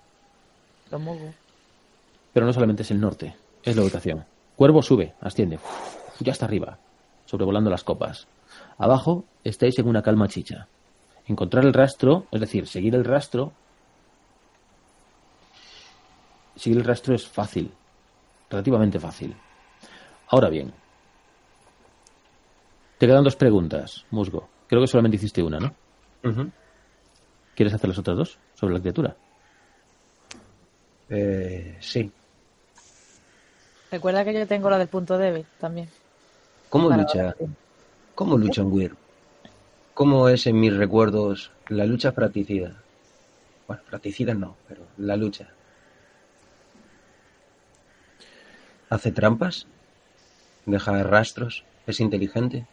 Pero 2.33 2.45
no 2.47 2.53
solamente 2.53 2.81
es 2.81 2.89
el 2.89 2.99
norte, 2.99 3.35
es 3.63 3.75
la 3.75 3.83
ubicación. 3.83 4.25
Cuervo 4.55 4.81
sube, 4.81 5.13
asciende, 5.21 5.57
uf, 5.57 6.21
ya 6.21 6.31
está 6.31 6.45
arriba, 6.45 6.79
sobrevolando 7.25 7.69
las 7.69 7.83
copas. 7.83 8.25
Abajo 8.79 9.25
estáis 9.43 9.77
en 9.77 9.87
una 9.87 10.01
calma 10.01 10.27
chicha. 10.27 10.67
Encontrar 11.27 11.65
el 11.65 11.73
rastro, 11.73 12.25
es 12.31 12.41
decir, 12.41 12.65
seguir 12.67 12.95
el 12.95 13.05
rastro, 13.05 13.51
seguir 16.55 16.79
el 16.79 16.85
rastro 16.85 17.15
es 17.15 17.27
fácil, 17.27 17.71
relativamente 18.49 18.99
fácil. 18.99 19.35
Ahora 20.29 20.49
bien, 20.49 20.71
te 22.97 23.07
quedan 23.07 23.23
dos 23.23 23.35
preguntas, 23.35 24.05
Musgo. 24.11 24.47
Creo 24.67 24.81
que 24.81 24.87
solamente 24.87 25.17
hiciste 25.17 25.43
una, 25.43 25.59
¿no? 25.59 25.75
¿Quieres 27.55 27.73
hacer 27.73 27.89
las 27.89 27.99
otras 27.99 28.17
dos 28.17 28.39
sobre 28.55 28.73
la 28.73 28.79
criatura? 28.79 29.15
Eh, 31.09 31.77
sí. 31.79 32.11
Recuerda 33.91 34.25
que 34.25 34.33
yo 34.33 34.47
tengo 34.47 34.69
la 34.69 34.77
del 34.79 34.87
punto 34.87 35.17
débil 35.17 35.45
también. 35.59 35.87
¿Cómo 36.69 36.89
Para- 36.89 37.03
lucha? 37.03 37.35
¿Cómo 38.15 38.37
lucha 38.37 38.63
un 38.63 38.71
Weir? 38.73 38.95
¿Cómo 39.93 40.27
es 40.27 40.47
en 40.47 40.59
mis 40.59 40.75
recuerdos 40.75 41.51
la 41.69 41.85
lucha 41.85 42.11
fratricida? 42.11 42.83
Bueno, 43.67 43.83
fratricida 43.85 44.33
no, 44.33 44.55
pero 44.67 44.81
la 44.97 45.15
lucha. 45.15 45.47
¿Hace 48.89 49.11
trampas? 49.11 49.65
¿Deja 50.65 51.03
rastros? 51.03 51.63
¿Es 51.87 51.99
inteligente? 51.99 52.65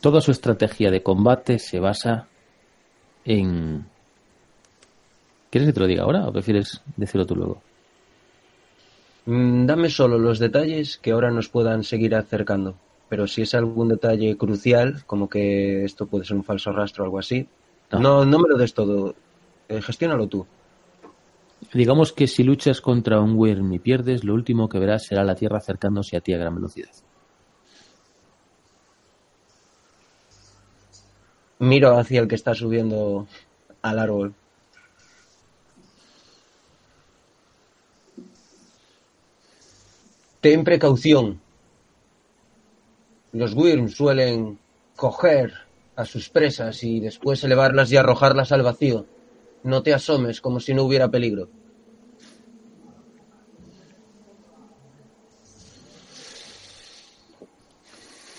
Toda 0.00 0.20
su 0.20 0.30
estrategia 0.30 0.90
de 0.90 1.02
combate 1.02 1.58
se 1.58 1.78
basa 1.80 2.26
en... 3.24 3.86
¿Quieres 5.50 5.68
que 5.68 5.72
te 5.72 5.80
lo 5.80 5.86
diga 5.86 6.02
ahora 6.02 6.26
o 6.26 6.32
prefieres 6.32 6.80
decirlo 6.96 7.26
tú 7.26 7.36
luego? 7.36 7.62
Mm, 9.26 9.66
Dame 9.66 9.88
solo 9.88 10.18
los 10.18 10.38
detalles 10.38 10.98
que 10.98 11.12
ahora 11.12 11.30
nos 11.30 11.48
puedan 11.48 11.84
seguir 11.84 12.14
acercando. 12.14 12.74
Pero 13.08 13.26
si 13.26 13.42
es 13.42 13.54
algún 13.54 13.88
detalle 13.88 14.36
crucial, 14.36 15.04
como 15.06 15.28
que 15.28 15.84
esto 15.84 16.06
puede 16.06 16.24
ser 16.24 16.36
un 16.36 16.44
falso 16.44 16.72
rastro 16.72 17.04
o 17.04 17.06
algo 17.06 17.18
así, 17.18 17.46
No. 17.92 18.00
no, 18.00 18.24
no 18.24 18.38
me 18.40 18.48
lo 18.48 18.56
des 18.58 18.74
todo. 18.74 19.14
Eh, 19.68 19.80
gestiónalo 19.80 20.26
tú. 20.26 20.44
Digamos 21.74 22.12
que 22.12 22.28
si 22.28 22.44
luchas 22.44 22.80
contra 22.80 23.20
un 23.20 23.34
Wyrm 23.34 23.72
y 23.72 23.80
pierdes, 23.80 24.22
lo 24.22 24.32
último 24.32 24.68
que 24.68 24.78
verás 24.78 25.06
será 25.06 25.24
la 25.24 25.34
Tierra 25.34 25.58
acercándose 25.58 26.16
a 26.16 26.20
ti 26.20 26.32
a 26.32 26.38
gran 26.38 26.54
velocidad. 26.54 26.92
Miro 31.58 31.98
hacia 31.98 32.20
el 32.20 32.28
que 32.28 32.36
está 32.36 32.54
subiendo 32.54 33.26
al 33.82 33.98
árbol. 33.98 34.34
Ten 40.40 40.62
precaución. 40.62 41.40
Los 43.32 43.54
Wyrm 43.54 43.88
suelen 43.88 44.60
coger 44.94 45.52
a 45.96 46.04
sus 46.04 46.28
presas 46.28 46.84
y 46.84 47.00
después 47.00 47.42
elevarlas 47.42 47.90
y 47.90 47.96
arrojarlas 47.96 48.52
al 48.52 48.62
vacío. 48.62 49.06
No 49.64 49.82
te 49.82 49.92
asomes 49.92 50.40
como 50.40 50.60
si 50.60 50.72
no 50.72 50.84
hubiera 50.84 51.10
peligro. 51.10 51.48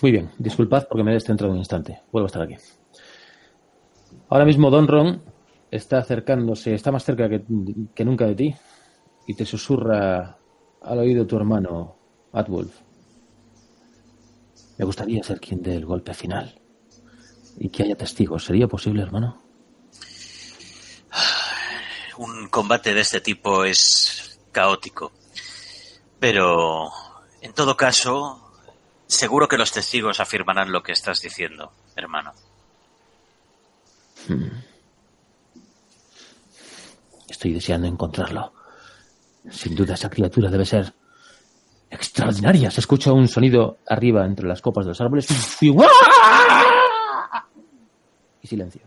Muy 0.02 0.12
bien, 0.12 0.30
disculpad 0.38 0.86
porque 0.88 1.02
me 1.02 1.10
he 1.10 1.14
descentrado 1.14 1.52
un 1.52 1.58
instante. 1.58 2.02
Vuelvo 2.12 2.26
a 2.26 2.28
estar 2.28 2.42
aquí. 2.42 2.56
Ahora 4.28 4.44
mismo 4.44 4.70
Don 4.70 4.86
Ron 4.86 5.22
está 5.70 5.98
acercándose, 5.98 6.74
está 6.74 6.92
más 6.92 7.04
cerca 7.04 7.28
que, 7.28 7.44
que 7.94 8.04
nunca 8.04 8.26
de 8.26 8.34
ti 8.34 8.54
y 9.26 9.34
te 9.34 9.44
susurra 9.44 10.38
al 10.82 10.98
oído 10.98 11.26
tu 11.26 11.36
hermano, 11.36 11.96
Atwolf. 12.32 12.74
Me 14.78 14.84
gustaría 14.84 15.22
ser 15.22 15.40
quien 15.40 15.62
dé 15.62 15.76
el 15.76 15.86
golpe 15.86 16.12
final 16.12 16.60
y 17.58 17.70
que 17.70 17.84
haya 17.84 17.96
testigos. 17.96 18.44
¿Sería 18.44 18.68
posible, 18.68 19.02
hermano? 19.02 19.42
Un 22.18 22.48
combate 22.48 22.92
de 22.92 23.00
este 23.00 23.20
tipo 23.20 23.64
es 23.64 24.38
caótico. 24.52 25.12
Pero, 26.20 26.90
en 27.40 27.52
todo 27.52 27.76
caso, 27.76 28.45
seguro 29.06 29.48
que 29.48 29.56
los 29.56 29.72
testigos 29.72 30.20
afirmarán 30.20 30.72
lo 30.72 30.82
que 30.82 30.92
estás 30.92 31.20
diciendo, 31.20 31.72
hermano. 31.94 32.32
Estoy 37.28 37.52
deseando 37.52 37.86
encontrarlo. 37.86 38.52
Sin 39.50 39.74
duda 39.74 39.94
esa 39.94 40.10
criatura 40.10 40.50
debe 40.50 40.64
ser 40.64 40.92
extraordinaria. 41.90 42.70
Se 42.70 42.80
escucha 42.80 43.12
un 43.12 43.28
sonido 43.28 43.78
arriba 43.86 44.24
entre 44.24 44.46
las 44.46 44.60
copas 44.60 44.84
de 44.84 44.90
los 44.90 45.00
árboles. 45.00 45.26
Y, 45.60 45.70
y 48.42 48.46
silencio. 48.46 48.82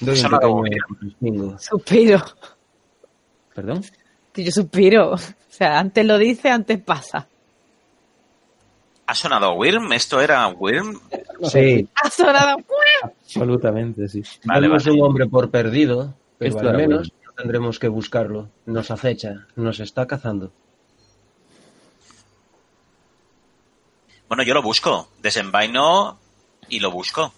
Doy 0.00 0.14
un 0.14 0.16
Sonado 0.16 0.62
pequeño 0.62 0.84
respingo. 1.00 1.58
Suspiro. 1.58 2.24
¿Perdón? 3.54 3.84
Que 4.32 4.44
Yo 4.44 4.52
suspiro. 4.52 5.12
O 5.12 5.18
sea, 5.48 5.78
antes 5.78 6.04
lo 6.04 6.18
dice, 6.18 6.50
antes 6.50 6.80
pasa. 6.80 7.28
¿Ha 9.08 9.14
sonado 9.14 9.54
Wyrm? 9.54 9.90
¿Esto 9.94 10.20
era 10.20 10.46
Wyrm? 10.48 11.00
Sí, 11.44 11.88
Ha 11.94 12.10
sonado. 12.10 12.58
Absolutamente, 13.02 14.06
sí. 14.06 14.22
Vale, 14.44 14.68
vale. 14.68 14.90
un 14.90 15.00
hombre 15.00 15.26
por 15.26 15.50
perdido, 15.50 16.14
pero 16.36 16.54
Esto 16.54 16.68
al 16.68 16.76
menos 16.76 17.10
tendremos 17.34 17.78
que 17.78 17.88
buscarlo. 17.88 18.50
Nos 18.66 18.90
acecha, 18.90 19.46
nos 19.56 19.80
está 19.80 20.06
cazando. 20.06 20.52
Bueno, 24.28 24.42
yo 24.42 24.52
lo 24.52 24.62
busco. 24.62 25.08
Desenvaino 25.22 26.18
y 26.68 26.78
lo 26.78 26.90
busco. 26.90 27.32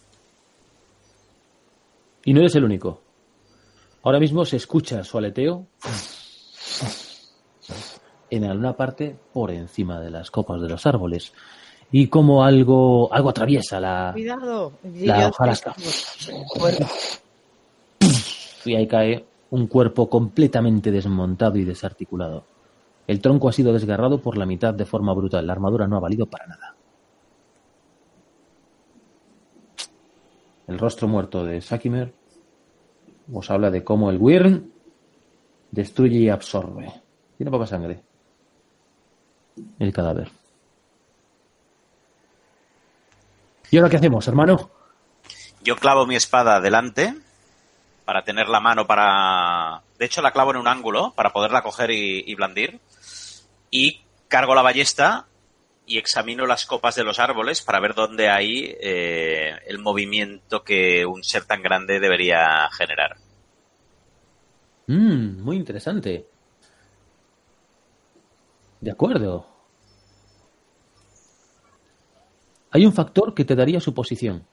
Y 2.25 2.35
no 2.35 2.41
eres 2.41 2.57
el 2.57 2.65
único. 2.65 3.01
Ahora 4.03 4.19
mismo 4.19 4.45
se 4.45 4.57
escucha 4.57 5.05
su 5.05 5.19
aleteo 5.19 5.69
en 8.29 8.45
alguna 8.45 8.73
parte 8.77 9.17
por 9.33 9.53
encima 9.53 10.01
de 10.01 10.11
las 10.11 10.33
copas 10.33 10.61
de 10.61 10.69
los 10.69 10.85
árboles. 10.85 11.33
Y 11.93 12.07
como 12.07 12.45
algo, 12.45 13.13
algo 13.13 13.31
atraviesa 13.31 13.81
la, 13.81 14.11
Cuidado. 14.13 14.73
Hojarasca. 15.29 15.75
Y 18.65 18.75
ahí 18.75 18.87
cae 18.87 19.25
un 19.51 19.67
cuerpo 19.67 20.09
completamente 20.09 20.91
desmontado 20.91 21.59
y 21.59 21.65
desarticulado. 21.65 22.45
El 23.07 23.21
tronco 23.21 23.49
ha 23.49 23.53
sido 23.53 23.73
desgarrado 23.73 24.21
por 24.21 24.39
la 24.39 24.47
mitad 24.47 24.73
de 24.73 24.85
forma 24.85 25.13
brutal. 25.13 25.47
La 25.47 25.53
armadura 25.53 25.89
no 25.89 25.97
ha 25.97 26.01
valido 26.01 26.27
para 26.27 26.47
nada. 26.47 26.77
El 30.69 30.79
rostro 30.79 31.09
muerto 31.09 31.45
de 31.45 31.61
Sakimer 31.61 32.13
os 33.33 33.51
habla 33.51 33.71
de 33.71 33.83
cómo 33.83 34.11
el 34.11 34.19
Wyrm 34.19 34.71
destruye 35.73 36.19
y 36.19 36.29
absorbe. 36.29 36.93
Tiene 37.37 37.51
poca 37.51 37.67
sangre. 37.67 38.01
El 39.79 39.93
cadáver. 39.93 40.40
¿Y 43.71 43.77
ahora 43.77 43.91
qué 43.91 43.97
hacemos, 43.97 44.27
hermano? 44.27 44.71
Yo 45.63 45.77
clavo 45.77 46.07
mi 46.07 46.17
espada 46.17 46.57
adelante 46.57 47.15
para 48.05 48.25
tener 48.25 48.49
la 48.49 48.61
mano 48.61 48.87
para... 48.87 49.83
De 49.99 50.07
hecho, 50.07 50.23
la 50.23 50.33
clavo 50.33 50.51
en 50.51 50.57
un 50.57 50.69
ángulo 50.69 51.13
para 51.15 51.31
poderla 51.31 51.63
coger 51.63 51.91
y, 51.91 52.25
y 52.27 52.35
blandir. 52.35 52.81
Y 53.71 54.03
cargo 54.29 54.55
la 54.55 54.63
ballesta 54.63 55.27
y 55.91 55.99
examino 55.99 56.47
las 56.47 56.67
copas 56.67 56.95
de 56.95 57.03
los 57.03 57.19
árboles 57.19 57.63
para 57.63 57.81
ver 57.81 57.95
dónde 57.95 58.31
hay 58.31 58.77
eh, 58.81 59.59
el 59.67 59.81
movimiento 59.81 60.63
que 60.63 61.05
un 61.05 61.25
ser 61.25 61.45
tan 61.45 61.63
grande 61.63 61.99
debería 61.99 62.69
generar. 62.71 63.17
Mm, 64.87 65.43
muy 65.43 65.57
interesante. 65.57 66.27
De 68.81 68.91
acuerdo. 68.91 69.47
Hay 72.73 72.87
un 72.87 72.93
factor 72.93 73.35
que 73.35 73.45
te 73.45 73.55
daría 73.57 73.81
su 73.81 73.93
posición. 73.95 74.45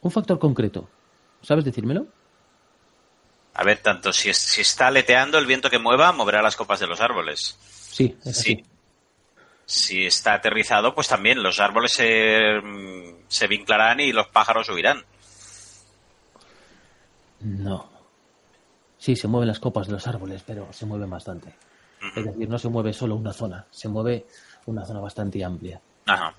Un 0.00 0.10
factor 0.10 0.38
concreto. 0.38 0.88
¿Sabes 1.42 1.64
decírmelo? 1.64 2.06
A 3.54 3.64
ver, 3.64 3.78
tanto 3.78 4.12
si, 4.12 4.30
es- 4.30 4.38
si 4.38 4.60
está 4.62 4.86
aleteando 4.86 5.38
el 5.38 5.46
viento 5.46 5.68
que 5.70 5.78
mueva, 5.78 6.12
moverá 6.12 6.40
las 6.42 6.56
copas 6.56 6.80
de 6.80 6.86
los 6.86 7.00
árboles. 7.00 7.56
Sí, 7.60 8.16
es 8.24 8.38
así. 8.38 8.54
Sí. 8.56 8.64
Si 9.66 10.06
está 10.06 10.32
aterrizado, 10.34 10.94
pues 10.94 11.08
también 11.08 11.42
los 11.42 11.60
árboles 11.60 11.92
se, 11.92 12.60
mm, 12.62 13.24
se 13.28 13.46
vinclarán 13.48 14.00
y 14.00 14.12
los 14.12 14.28
pájaros 14.28 14.68
huirán. 14.70 15.04
No. 17.40 17.88
Sí, 18.96 19.14
se 19.14 19.28
mueven 19.28 19.48
las 19.48 19.60
copas 19.60 19.86
de 19.86 19.92
los 19.92 20.06
árboles, 20.06 20.42
pero 20.46 20.72
se 20.72 20.86
mueven 20.86 21.10
bastante. 21.10 21.54
Es 22.16 22.24
decir, 22.24 22.48
no 22.48 22.58
se 22.58 22.68
mueve 22.68 22.92
solo 22.92 23.16
una 23.16 23.32
zona, 23.32 23.66
se 23.70 23.88
mueve 23.88 24.26
una 24.68 24.84
zona 24.84 25.00
bastante 25.00 25.42
amplia. 25.44 25.80
Ajá, 26.06 26.32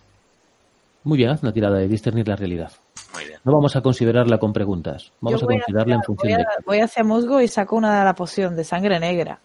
Muy 1.04 1.18
bien, 1.18 1.30
haz 1.30 1.44
una 1.44 1.52
tirada 1.54 1.78
de 1.78 1.88
discernir 1.88 2.28
la 2.28 2.36
realidad. 2.36 2.72
muy 3.14 3.26
bien. 3.26 3.40
No 3.44 3.54
vamos 3.54 3.76
a 3.76 3.82
considerarla 3.82 4.38
con 4.38 4.54
preguntas. 4.54 5.12
Vamos 5.22 5.42
yo 5.42 5.46
a 5.46 5.50
considerarla 5.50 5.96
en 5.96 6.04
función 6.04 6.34
voy 6.34 6.38
de... 6.38 6.46
Voy 6.66 6.80
hacia 6.80 7.04
Musgo 7.04 7.42
y 7.42 7.48
saco 7.48 7.76
una 7.76 8.00
de 8.00 8.06
la 8.06 8.14
poción 8.14 8.56
de 8.56 8.64
sangre 8.64 9.00
negra. 9.00 9.40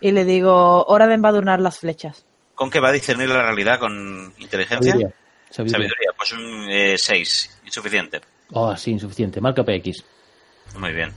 Y 0.00 0.12
le 0.12 0.24
digo, 0.24 0.84
hora 0.84 1.06
de 1.06 1.14
embadurnar 1.14 1.60
las 1.60 1.78
flechas. 1.78 2.24
¿Con 2.54 2.70
qué 2.70 2.80
va 2.80 2.88
a 2.88 2.92
discernir 2.92 3.28
la 3.28 3.42
realidad? 3.42 3.78
¿Con 3.78 4.32
inteligencia? 4.38 4.92
Sabiduría. 4.92 5.14
Sabiduría. 5.50 5.88
Sabiduría, 5.88 6.10
pues 6.16 6.32
un 6.32 6.96
6, 6.96 7.60
insuficiente. 7.64 8.20
Oh, 8.52 8.76
sí, 8.76 8.92
insuficiente. 8.92 9.40
Marca 9.40 9.62
PX. 9.64 10.04
Muy 10.78 10.92
bien. 10.92 11.12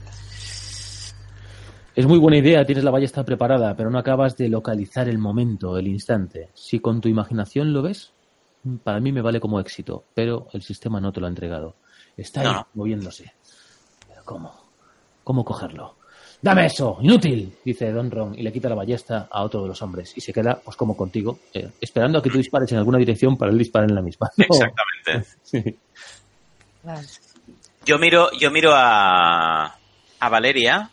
Es 1.94 2.06
muy 2.06 2.18
buena 2.18 2.38
idea, 2.38 2.64
tienes 2.64 2.84
la 2.84 2.90
ballesta 2.90 3.22
preparada, 3.22 3.76
pero 3.76 3.90
no 3.90 3.98
acabas 3.98 4.36
de 4.36 4.48
localizar 4.48 5.08
el 5.08 5.18
momento, 5.18 5.76
el 5.76 5.88
instante. 5.88 6.48
Si 6.54 6.78
con 6.78 7.02
tu 7.02 7.08
imaginación 7.08 7.72
lo 7.72 7.82
ves, 7.82 8.12
para 8.82 8.98
mí 8.98 9.12
me 9.12 9.20
vale 9.20 9.40
como 9.40 9.60
éxito, 9.60 10.04
pero 10.14 10.48
el 10.54 10.62
sistema 10.62 11.00
no 11.00 11.12
te 11.12 11.20
lo 11.20 11.26
ha 11.26 11.30
entregado. 11.30 11.76
Está 12.16 12.40
ahí, 12.40 12.46
No, 12.46 12.66
moviéndose. 12.74 13.32
Pero 14.08 14.22
¿cómo? 14.24 14.54
¿Cómo 15.22 15.44
cogerlo? 15.44 15.96
¡Dame 16.40 16.66
eso! 16.66 16.96
¡Inútil! 17.02 17.54
Dice 17.64 17.92
Don 17.92 18.10
Ron 18.10 18.34
y 18.36 18.42
le 18.42 18.52
quita 18.52 18.68
la 18.68 18.74
ballesta 18.74 19.28
a 19.30 19.44
otro 19.44 19.62
de 19.62 19.68
los 19.68 19.82
hombres. 19.82 20.16
Y 20.16 20.20
se 20.20 20.32
queda, 20.32 20.60
pues 20.64 20.76
como 20.76 20.96
contigo, 20.96 21.38
eh, 21.52 21.70
esperando 21.80 22.18
a 22.18 22.22
que 22.22 22.30
tú 22.30 22.38
dispares 22.38 22.72
en 22.72 22.78
alguna 22.78 22.98
dirección 22.98 23.36
para 23.36 23.52
él 23.52 23.58
disparar 23.58 23.90
en 23.90 23.94
la 23.94 24.02
misma. 24.02 24.30
No. 24.38 24.46
Exactamente. 24.50 25.28
Sí. 25.42 25.78
Vale. 26.82 27.06
Yo 27.84 27.98
miro, 27.98 28.30
yo 28.32 28.50
miro 28.50 28.72
a, 28.74 29.66
a 30.18 30.28
Valeria, 30.28 30.90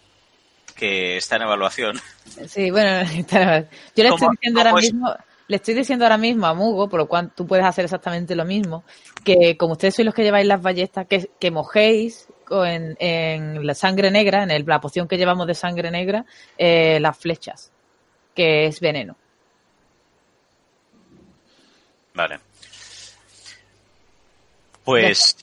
que 0.79 1.17
está 1.17 1.35
en 1.35 1.41
evaluación. 1.43 1.99
Sí, 2.47 2.71
bueno, 2.71 3.01
está- 3.15 3.61
yo 3.61 3.67
le 4.03 4.09
estoy 4.09 4.19
¿Cómo- 4.19 4.31
diciendo 4.31 4.59
ahora 4.61 4.79
es? 4.79 4.85
mismo, 4.93 5.15
le 5.47 5.55
estoy 5.57 5.73
diciendo 5.73 6.05
ahora 6.05 6.17
mismo 6.17 6.47
a 6.47 6.53
Mugo, 6.53 6.87
por 6.89 6.99
lo 6.99 7.07
cual 7.07 7.31
tú 7.35 7.45
puedes 7.45 7.65
hacer 7.65 7.85
exactamente 7.85 8.35
lo 8.35 8.45
mismo, 8.45 8.83
que 9.23 9.57
como 9.57 9.73
ustedes 9.73 9.95
sois 9.95 10.05
los 10.05 10.13
que 10.15 10.23
lleváis 10.23 10.47
las 10.47 10.61
ballestas, 10.61 11.05
que, 11.07 11.29
que 11.39 11.51
mojéis 11.51 12.27
en, 12.51 12.95
en 12.99 13.65
la 13.67 13.73
sangre 13.75 14.09
negra, 14.09 14.43
en 14.43 14.51
el- 14.51 14.63
la 14.65 14.79
poción 14.79 15.07
que 15.07 15.17
llevamos 15.17 15.45
de 15.47 15.55
sangre 15.55 15.91
negra, 15.91 16.25
eh, 16.57 16.99
las 17.01 17.17
flechas, 17.17 17.71
que 18.35 18.65
es 18.67 18.79
veneno. 18.79 19.15
Vale. 22.13 22.39
Pues 24.83 25.37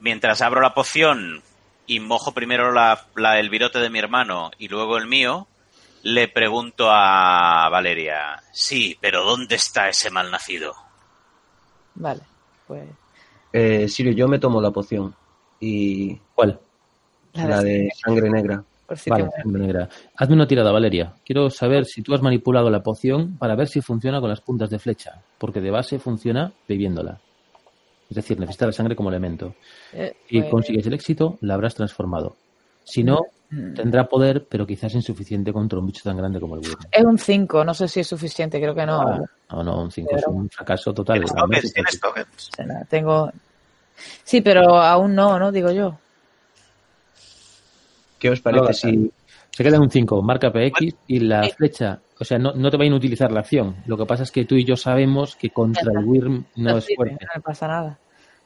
mientras 0.00 0.40
abro 0.40 0.60
la 0.60 0.72
poción 0.74 1.42
y 1.86 2.00
mojo 2.00 2.32
primero 2.32 2.72
la, 2.72 3.06
la- 3.16 3.38
el 3.38 3.50
virote 3.50 3.78
de 3.78 3.90
mi 3.90 3.98
hermano 3.98 4.50
y 4.58 4.68
luego 4.68 4.96
el 4.96 5.06
mío, 5.06 5.46
le 6.02 6.28
pregunto 6.28 6.88
a 6.90 7.68
Valeria, 7.70 8.42
sí, 8.52 8.96
pero 9.00 9.24
¿dónde 9.24 9.56
está 9.56 9.88
ese 9.88 10.10
malnacido? 10.10 10.74
Vale, 11.94 12.20
pues 12.66 12.84
Eh, 13.52 13.88
Sirio, 13.88 14.12
yo 14.12 14.28
me 14.28 14.38
tomo 14.38 14.60
la 14.60 14.70
poción 14.70 15.14
y 15.60 16.16
¿Cuál? 16.34 16.60
la, 17.34 17.46
la 17.48 17.62
de, 17.62 17.88
sangre 18.04 18.30
negra. 18.30 18.62
por 18.86 18.98
si 18.98 19.08
Vale, 19.10 19.30
sangre 19.42 19.62
negra. 19.62 19.88
Hazme 20.16 20.34
una 20.34 20.46
tirada, 20.46 20.72
Valeria. 20.72 21.14
Quiero 21.24 21.48
saber 21.50 21.86
si 21.86 22.02
tú 22.02 22.14
has 22.14 22.22
manipulado 22.22 22.70
la 22.70 22.82
poción 22.82 23.36
para 23.38 23.54
ver 23.56 23.68
si 23.68 23.80
funciona 23.80 24.20
con 24.20 24.28
las 24.30 24.40
puntas 24.40 24.68
de 24.70 24.78
flecha, 24.78 25.22
porque 25.38 25.60
de 25.60 25.70
base 25.70 25.98
funciona 25.98 26.52
bebiéndola. 26.68 27.18
Es 28.08 28.14
decir, 28.16 28.38
necesita 28.38 28.66
la 28.66 28.72
sangre 28.72 28.94
como 28.96 29.08
elemento. 29.08 29.54
eh, 29.92 30.14
Si 30.28 30.38
pues, 30.40 30.50
consigues 30.50 30.86
el 30.86 30.94
éxito, 30.94 31.38
la 31.40 31.54
habrás 31.54 31.74
transformado. 31.74 32.36
Si 32.84 33.02
no, 33.02 33.22
mm, 33.50 33.74
tendrá 33.74 34.06
poder, 34.08 34.46
pero 34.48 34.64
quizás 34.66 34.94
insuficiente 34.94 35.52
contra 35.52 35.78
un 35.80 35.86
bicho 35.86 36.02
tan 36.04 36.16
grande 36.16 36.38
como 36.40 36.54
el 36.54 36.60
Wyrm. 36.60 36.78
es 36.92 37.04
un 37.04 37.18
5, 37.18 37.64
no 37.64 37.74
sé 37.74 37.88
si 37.88 38.00
es 38.00 38.06
suficiente, 38.06 38.60
creo 38.60 38.74
que 38.74 38.86
no. 38.86 39.00
Ah, 39.00 39.20
No, 39.50 39.62
no, 39.64 39.82
un 39.82 39.90
5 39.90 40.16
es 40.16 40.24
un 40.28 40.48
fracaso 40.48 40.94
total. 40.94 41.24
¿Tienes? 41.24 41.72
¿Tienes 41.72 42.00
tokens? 42.00 42.50
Tengo... 42.88 43.32
Sí, 44.22 44.40
pero 44.40 44.76
aún 44.76 45.14
no, 45.14 45.38
¿no? 45.38 45.50
Digo 45.50 45.70
yo. 45.72 45.98
¿Qué 48.18 48.30
os 48.30 48.40
parece 48.40 48.62
No, 48.62 48.72
si 48.72 49.12
Se 49.56 49.64
queda 49.64 49.80
un 49.80 49.88
5, 49.90 50.20
marca 50.22 50.52
PX 50.52 50.94
y 51.06 51.20
la 51.20 51.48
flecha, 51.48 51.98
o 52.20 52.24
sea, 52.26 52.38
no, 52.38 52.52
no 52.52 52.70
te 52.70 52.76
va 52.76 52.82
a 52.84 52.86
inutilizar 52.88 53.32
la 53.32 53.40
acción. 53.40 53.76
Lo 53.86 53.96
que 53.96 54.04
pasa 54.04 54.24
es 54.24 54.30
que 54.30 54.44
tú 54.44 54.54
y 54.56 54.66
yo 54.66 54.76
sabemos 54.76 55.34
que 55.34 55.48
contra 55.48 55.90
el 55.98 56.04
Wyrm 56.04 56.44
no 56.56 56.76
es 56.76 56.86
fuerte. 56.94 57.24
no 57.34 57.40
pasa 57.40 57.66
nada. 57.66 57.98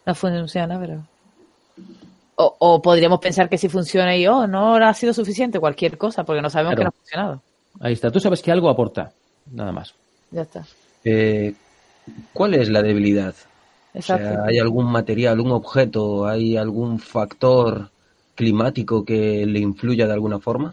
No 0.07 0.15
funciona, 0.15 0.79
pero... 0.79 1.03
O, 2.37 2.57
o 2.61 2.81
podríamos 2.81 3.19
pensar 3.19 3.49
que 3.49 3.59
si 3.59 3.69
funciona 3.69 4.17
y 4.17 4.25
oh, 4.29 4.47
no 4.47 4.77
ha 4.77 4.95
sido 4.95 5.13
suficiente, 5.13 5.59
cualquier 5.59 5.99
cosa, 5.99 6.23
porque 6.23 6.41
no 6.43 6.49
sabemos 6.49 6.77
Claro. 6.77 6.79
que 6.79 6.85
no 6.85 6.89
ha 6.89 6.93
funcionado. 7.03 7.43
Ahí 7.81 7.93
está. 7.95 8.11
Tú 8.13 8.21
sabes 8.21 8.41
que 8.41 8.53
algo 8.53 8.71
aporta, 8.71 9.11
nada 9.51 9.73
más. 9.73 9.95
Ya 10.31 10.43
está. 10.43 10.65
eh, 11.05 11.55
cuál 12.33 12.55
es 12.55 12.69
la 12.69 12.83
debilidad? 12.83 13.35
O 13.95 13.99
Exacto. 13.99 14.29
sea, 14.29 14.45
¿hay 14.47 14.59
algún 14.61 14.87
material, 14.87 15.41
un 15.41 15.51
objeto, 15.51 16.25
hay 16.27 16.57
algún 16.57 17.01
factor 17.01 17.91
climático 18.37 19.05
que 19.05 19.45
le 19.45 19.59
influya 19.59 20.07
de 20.07 20.13
alguna 20.13 20.39
forma? 20.39 20.73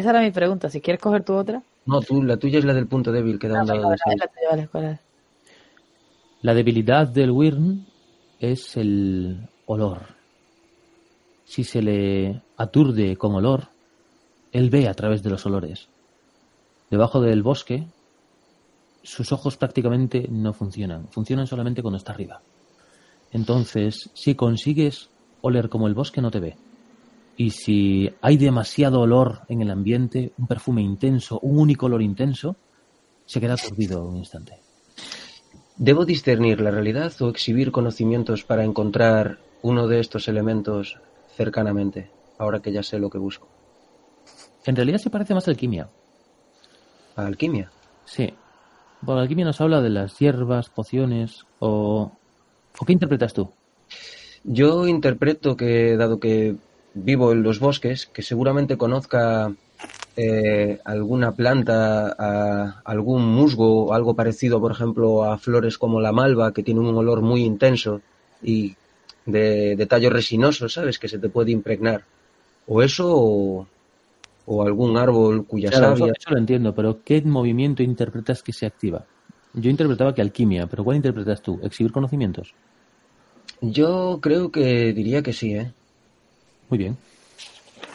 Esa 0.00 0.10
era 0.10 0.22
mi 0.22 0.30
pregunta. 0.30 0.70
Si 0.70 0.80
quieres 0.80 1.02
coger 1.02 1.24
tu 1.24 1.34
otra. 1.34 1.62
No, 1.84 2.00
tú, 2.00 2.22
la 2.22 2.38
tuya 2.38 2.58
es 2.58 2.64
la 2.64 2.72
del 2.72 2.86
punto 2.86 3.12
débil 3.12 3.38
que 3.38 3.48
da 3.48 3.60
un 3.60 3.66
dado 3.66 3.90
de 3.90 3.96
la 3.96 3.96
tuya, 3.96 4.30
vale, 4.50 4.68
¿cuál 4.68 4.84
es? 4.84 5.00
La 6.40 6.54
debilidad 6.54 7.06
del 7.06 7.30
Wyrm 7.30 7.84
es 8.38 8.78
el 8.78 9.46
olor. 9.66 9.98
Si 11.44 11.64
se 11.64 11.82
le 11.82 12.40
aturde 12.56 13.18
con 13.18 13.34
olor, 13.34 13.68
él 14.52 14.70
ve 14.70 14.88
a 14.88 14.94
través 14.94 15.22
de 15.22 15.28
los 15.28 15.44
olores. 15.44 15.88
Debajo 16.88 17.20
del 17.20 17.42
bosque, 17.42 17.86
sus 19.02 19.32
ojos 19.32 19.58
prácticamente 19.58 20.28
no 20.30 20.54
funcionan. 20.54 21.08
Funcionan 21.08 21.46
solamente 21.46 21.82
cuando 21.82 21.98
está 21.98 22.12
arriba. 22.12 22.40
Entonces, 23.32 24.08
si 24.14 24.34
consigues 24.34 25.10
oler 25.42 25.68
como 25.68 25.88
el 25.88 25.94
bosque, 25.94 26.22
no 26.22 26.30
te 26.30 26.40
ve. 26.40 26.56
Y 27.40 27.52
si 27.52 28.12
hay 28.20 28.36
demasiado 28.36 29.00
olor 29.00 29.40
en 29.48 29.62
el 29.62 29.70
ambiente, 29.70 30.34
un 30.36 30.46
perfume 30.46 30.82
intenso, 30.82 31.40
un 31.40 31.58
único 31.58 31.86
olor 31.86 32.02
intenso, 32.02 32.54
se 33.24 33.40
queda 33.40 33.54
aturdido 33.54 34.04
un 34.04 34.18
instante. 34.18 34.58
¿Debo 35.78 36.04
discernir 36.04 36.60
la 36.60 36.70
realidad 36.70 37.10
o 37.22 37.30
exhibir 37.30 37.72
conocimientos 37.72 38.44
para 38.44 38.62
encontrar 38.62 39.38
uno 39.62 39.88
de 39.88 40.00
estos 40.00 40.28
elementos 40.28 40.98
cercanamente, 41.34 42.10
ahora 42.36 42.60
que 42.60 42.72
ya 42.72 42.82
sé 42.82 42.98
lo 42.98 43.08
que 43.08 43.16
busco? 43.16 43.48
En 44.66 44.76
realidad 44.76 44.98
se 44.98 45.08
parece 45.08 45.32
más 45.32 45.48
a 45.48 45.52
alquimia. 45.52 45.88
¿A 47.16 47.24
alquimia? 47.24 47.72
Sí. 48.04 48.34
Por 49.02 49.16
alquimia 49.16 49.46
nos 49.46 49.62
habla 49.62 49.80
de 49.80 49.88
las 49.88 50.18
hierbas, 50.18 50.68
pociones 50.68 51.46
o... 51.58 52.12
¿O 52.78 52.84
qué 52.84 52.92
interpretas 52.92 53.32
tú? 53.32 53.50
Yo 54.44 54.86
interpreto 54.86 55.56
que, 55.56 55.96
dado 55.96 56.20
que 56.20 56.56
vivo 56.92 57.32
en 57.32 57.42
los 57.42 57.60
bosques, 57.60 58.06
que 58.12 58.22
seguramente 58.22 58.76
conozca 58.78 59.54
eh, 60.16 60.78
alguna 60.84 61.34
planta, 61.36 62.14
a- 62.18 62.82
algún 62.84 63.24
musgo 63.26 63.86
o 63.86 63.92
algo 63.94 64.16
parecido, 64.16 64.60
por 64.60 64.72
ejemplo, 64.72 65.24
a 65.24 65.38
flores 65.38 65.78
como 65.78 66.00
la 66.00 66.12
malva, 66.12 66.52
que 66.52 66.62
tiene 66.62 66.80
un 66.80 66.96
olor 66.96 67.22
muy 67.22 67.42
intenso 67.44 68.02
y 68.40 68.76
de, 69.24 69.76
de 69.76 69.86
tallo 69.86 70.10
resinoso, 70.10 70.68
¿sabes? 70.68 70.98
Que 70.98 71.08
se 71.08 71.18
te 71.18 71.30
puede 71.30 71.52
impregnar. 71.52 72.06
O 72.66 72.82
eso 72.82 73.06
o, 73.10 73.68
o 74.46 74.62
algún 74.64 74.96
árbol 74.98 75.46
cuya 75.46 75.72
Claro, 75.72 75.88
savia... 75.92 76.12
eso 76.18 76.30
lo 76.30 76.38
entiendo, 76.38 76.74
pero 76.74 77.02
¿qué 77.02 77.22
movimiento 77.22 77.82
interpretas 77.82 78.42
que 78.42 78.52
se 78.52 78.66
activa? 78.66 79.08
Yo 79.54 79.70
interpretaba 79.70 80.14
que 80.14 80.20
alquimia, 80.22 80.66
pero 80.68 80.84
¿cuál 80.84 80.96
interpretas 80.98 81.40
tú? 81.42 81.60
¿Exhibir 81.64 81.92
conocimientos? 81.92 82.56
Yo 83.62 84.18
creo 84.20 84.50
que 84.50 84.92
diría 84.92 85.22
que 85.22 85.32
sí, 85.32 85.54
¿eh? 85.54 85.74
Muy 86.70 86.78
bien. 86.78 86.96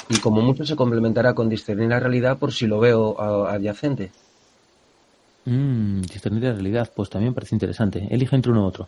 Y 0.10 0.20
como 0.20 0.42
mucho 0.42 0.66
se 0.66 0.76
complementará 0.76 1.34
con 1.34 1.50
discernir 1.50 1.90
la 1.90 2.00
realidad 2.00 2.38
por 2.38 2.54
si 2.54 2.68
lo 2.68 2.80
veo 2.80 3.20
a- 3.20 3.54
adyacente. 3.54 4.12
Mm, 5.46 6.02
discernir 6.02 6.44
la 6.44 6.54
realidad, 6.54 6.92
pues 6.96 7.10
también 7.10 7.34
parece 7.34 7.56
interesante. 7.56 8.08
Elige 8.12 8.36
entre 8.36 8.52
uno 8.52 8.64
u 8.64 8.68
otro. 8.68 8.88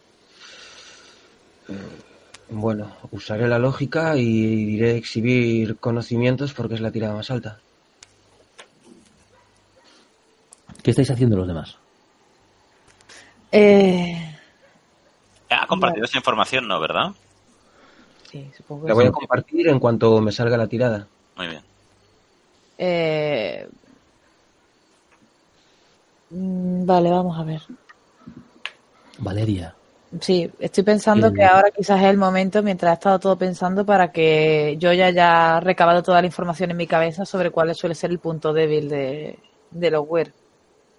Bueno, 2.49 2.87
usaré 3.11 3.47
la 3.47 3.59
lógica 3.59 4.15
y 4.17 4.65
diré 4.65 4.95
exhibir 4.95 5.77
conocimientos 5.77 6.53
porque 6.53 6.75
es 6.75 6.81
la 6.81 6.91
tirada 6.91 7.13
más 7.15 7.29
alta. 7.29 7.59
¿Qué 10.83 10.91
estáis 10.91 11.11
haciendo 11.11 11.35
los 11.35 11.47
demás? 11.47 11.75
Eh, 13.51 14.35
Ha 15.49 15.67
compartido 15.67 16.05
esta 16.05 16.17
información, 16.17 16.67
¿no? 16.67 16.79
¿Verdad? 16.79 17.11
Supongo 18.55 18.83
que 18.83 18.89
La 18.89 18.93
voy 18.95 19.05
a 19.05 19.11
compartir 19.11 19.67
en 19.67 19.79
cuanto 19.79 20.19
me 20.21 20.31
salga 20.31 20.57
la 20.57 20.67
tirada. 20.67 21.07
Muy 21.35 21.47
bien. 21.47 21.61
Eh, 22.77 23.67
mm, 26.29 26.85
Vale, 26.85 27.09
vamos 27.11 27.37
a 27.39 27.43
ver. 27.43 27.61
Valeria. 29.19 29.75
Sí, 30.21 30.49
estoy 30.59 30.83
pensando 30.85 31.27
El- 31.27 31.33
que 31.33 31.43
ahora 31.43 31.69
quizás 31.75 31.99
es 32.01 32.07
el 32.07 32.17
momento, 32.17 32.63
mientras 32.63 32.91
he 32.91 32.93
estado 32.93 33.19
todo 33.19 33.37
pensando, 33.37 33.85
para 33.85 34.11
que 34.11 34.77
yo 34.79 34.93
ya 34.93 35.07
haya 35.07 35.59
recabado 35.59 36.01
toda 36.01 36.21
la 36.21 36.27
información 36.27 36.71
en 36.71 36.77
mi 36.77 36.87
cabeza 36.87 37.25
sobre 37.25 37.51
cuál 37.51 37.75
suele 37.75 37.93
ser 37.95 38.11
el 38.11 38.19
punto 38.19 38.53
débil 38.53 38.87
de, 38.89 39.37
de 39.69 39.91
los 39.91 40.05
WER. 40.07 40.33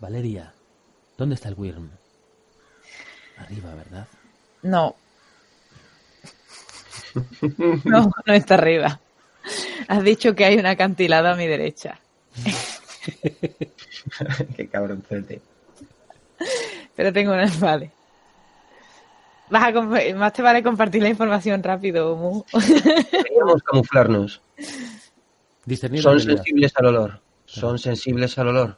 Valeria. 0.00 0.54
¿Dónde 1.16 1.34
está 1.36 1.48
el 1.48 1.54
Wyrm? 1.56 1.90
Arriba, 3.38 3.74
¿verdad? 3.74 4.06
No. 4.62 4.94
No, 7.84 8.10
no 8.26 8.34
está 8.34 8.54
arriba. 8.54 9.00
Has 9.88 10.02
dicho 10.02 10.34
que 10.34 10.44
hay 10.44 10.58
un 10.58 10.66
acantilado 10.66 11.28
a 11.28 11.36
mi 11.36 11.46
derecha. 11.46 11.98
Qué 14.56 14.68
cabrón, 14.68 15.02
Pero 16.96 17.12
tengo 17.12 17.32
una. 17.32 17.50
Vale. 17.58 17.92
Vas 19.50 19.74
a 19.74 19.80
más 19.80 20.32
te 20.32 20.42
vale 20.42 20.62
compartir 20.62 21.02
la 21.02 21.08
información 21.08 21.62
rápido, 21.62 22.14
Mu. 22.16 22.42
Queríamos 23.10 23.62
camuflarnos. 23.62 24.42
Discernir 25.64 26.02
Son 26.02 26.20
sensibles 26.20 26.72
al 26.76 26.86
olor. 26.86 27.20
Son 27.46 27.78
sensibles 27.78 28.36
al 28.38 28.48
olor. 28.48 28.76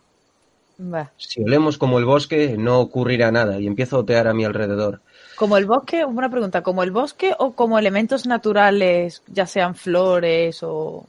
Va. 0.80 1.10
Si 1.16 1.42
olemos 1.42 1.76
como 1.76 1.98
el 1.98 2.04
bosque, 2.04 2.54
no 2.56 2.78
ocurrirá 2.78 3.32
nada 3.32 3.58
y 3.58 3.66
empiezo 3.66 3.96
a 3.96 4.00
otear 4.00 4.28
a 4.28 4.34
mi 4.34 4.44
alrededor. 4.44 5.00
¿Como 5.40 5.56
el 5.56 5.64
bosque? 5.64 6.04
Una 6.04 6.28
pregunta. 6.28 6.62
¿Como 6.62 6.82
el 6.82 6.90
bosque 6.90 7.34
o 7.38 7.52
como 7.52 7.78
elementos 7.78 8.26
naturales, 8.26 9.22
ya 9.26 9.46
sean 9.46 9.74
flores 9.74 10.62
o...? 10.62 11.06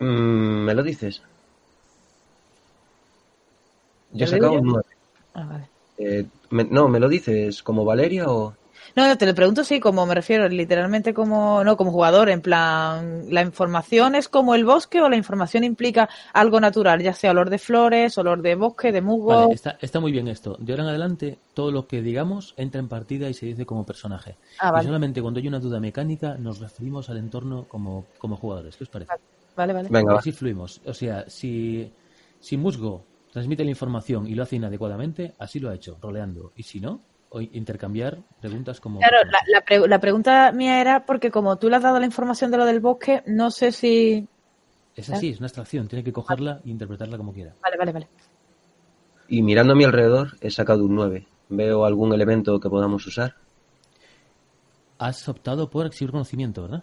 Mm, 0.00 0.64
¿Me 0.64 0.74
lo 0.74 0.82
dices? 0.82 1.22
Yo 4.12 4.24
he 4.24 4.28
¿Te 4.28 4.36
lo 4.40 4.42
sacado 4.42 4.52
un 4.60 4.66
9. 4.66 4.86
Ah, 5.34 5.46
vale. 5.48 5.64
Eh, 5.98 6.26
me- 6.50 6.64
no, 6.64 6.88
¿me 6.88 6.98
lo 6.98 7.08
dices 7.08 7.62
como 7.62 7.84
Valeria 7.84 8.26
o...? 8.26 8.54
No, 8.96 9.06
no, 9.06 9.16
te 9.16 9.26
lo 9.26 9.34
pregunto, 9.34 9.64
sí, 9.64 9.80
como 9.80 10.06
me 10.06 10.14
refiero, 10.14 10.48
literalmente 10.48 11.14
como, 11.14 11.62
no, 11.64 11.76
como 11.76 11.92
jugador, 11.92 12.28
en 12.28 12.40
plan, 12.40 13.24
¿la 13.30 13.42
información 13.42 14.14
es 14.14 14.28
como 14.28 14.54
el 14.54 14.64
bosque 14.64 15.00
o 15.00 15.08
la 15.08 15.16
información 15.16 15.64
implica 15.64 16.08
algo 16.32 16.60
natural, 16.60 17.02
ya 17.02 17.12
sea 17.12 17.30
olor 17.30 17.50
de 17.50 17.58
flores, 17.58 18.18
olor 18.18 18.42
de 18.42 18.54
bosque, 18.54 18.92
de 18.92 19.00
musgo? 19.00 19.28
Vale, 19.28 19.54
está, 19.54 19.78
está 19.80 20.00
muy 20.00 20.12
bien 20.12 20.28
esto. 20.28 20.56
De 20.58 20.72
ahora 20.72 20.84
en 20.84 20.88
adelante, 20.90 21.38
todo 21.54 21.70
lo 21.70 21.86
que 21.86 22.02
digamos 22.02 22.54
entra 22.56 22.80
en 22.80 22.88
partida 22.88 23.28
y 23.28 23.34
se 23.34 23.46
dice 23.46 23.66
como 23.66 23.84
personaje. 23.84 24.36
Ah, 24.58 24.72
Y 24.80 24.84
solamente 24.84 25.22
cuando 25.22 25.40
hay 25.40 25.48
una 25.48 25.60
duda 25.60 25.80
mecánica 25.80 26.36
nos 26.38 26.58
referimos 26.58 27.08
al 27.10 27.18
entorno 27.18 27.66
como, 27.68 28.06
como 28.18 28.36
jugadores. 28.36 28.76
¿Qué 28.76 28.84
os 28.84 28.90
parece? 28.90 29.12
vale, 29.56 29.72
vale. 29.72 29.88
Venga, 29.90 30.18
así 30.18 30.32
fluimos. 30.32 30.80
O 30.86 30.94
sea, 30.94 31.28
si, 31.28 31.90
si 32.40 32.56
Musgo 32.56 33.04
transmite 33.32 33.64
la 33.64 33.70
información 33.70 34.26
y 34.26 34.34
lo 34.34 34.42
hace 34.42 34.56
inadecuadamente, 34.56 35.34
así 35.38 35.58
lo 35.58 35.70
ha 35.70 35.74
hecho, 35.74 35.98
roleando. 36.00 36.52
Y 36.56 36.62
si 36.62 36.80
no, 36.80 37.00
intercambiar 37.40 38.18
preguntas 38.40 38.80
como... 38.80 38.98
Claro, 39.00 39.18
la, 39.24 39.38
la 39.52 39.60
pre- 39.60 39.86
la 39.88 40.00
pregunta 40.00 40.50
mía 40.52 40.80
era 40.80 41.04
porque 41.04 41.30
como 41.30 41.56
tú 41.58 41.68
le 41.68 41.76
has 41.76 41.82
dado 41.82 41.98
la 41.98 42.06
información 42.06 42.50
de 42.50 42.56
lo 42.56 42.64
del 42.64 42.80
bosque, 42.80 43.22
no 43.26 43.50
sé 43.50 43.72
si... 43.72 44.26
Es 44.96 45.10
así, 45.10 45.28
es 45.28 45.38
una 45.38 45.46
abstracción. 45.46 45.86
Tiene 45.86 46.02
que 46.02 46.12
cogerla 46.12 46.60
e 46.64 46.70
interpretarla 46.70 47.16
como 47.16 47.32
quiera. 47.32 47.54
Vale, 47.62 47.76
vale, 47.76 47.92
vale. 47.92 48.08
Y 49.28 49.42
mirando 49.42 49.74
a 49.74 49.76
mi 49.76 49.84
alrededor, 49.84 50.38
he 50.40 50.50
sacado 50.50 50.84
un 50.84 50.94
9. 50.94 51.28
¿Veo 51.50 51.84
algún 51.84 52.12
elemento 52.12 52.58
que 52.58 52.68
podamos 52.68 53.06
usar? 53.06 53.34
Has 54.98 55.28
optado 55.28 55.70
por 55.70 55.86
exhibir 55.86 56.10
conocimiento, 56.10 56.62
¿verdad? 56.62 56.82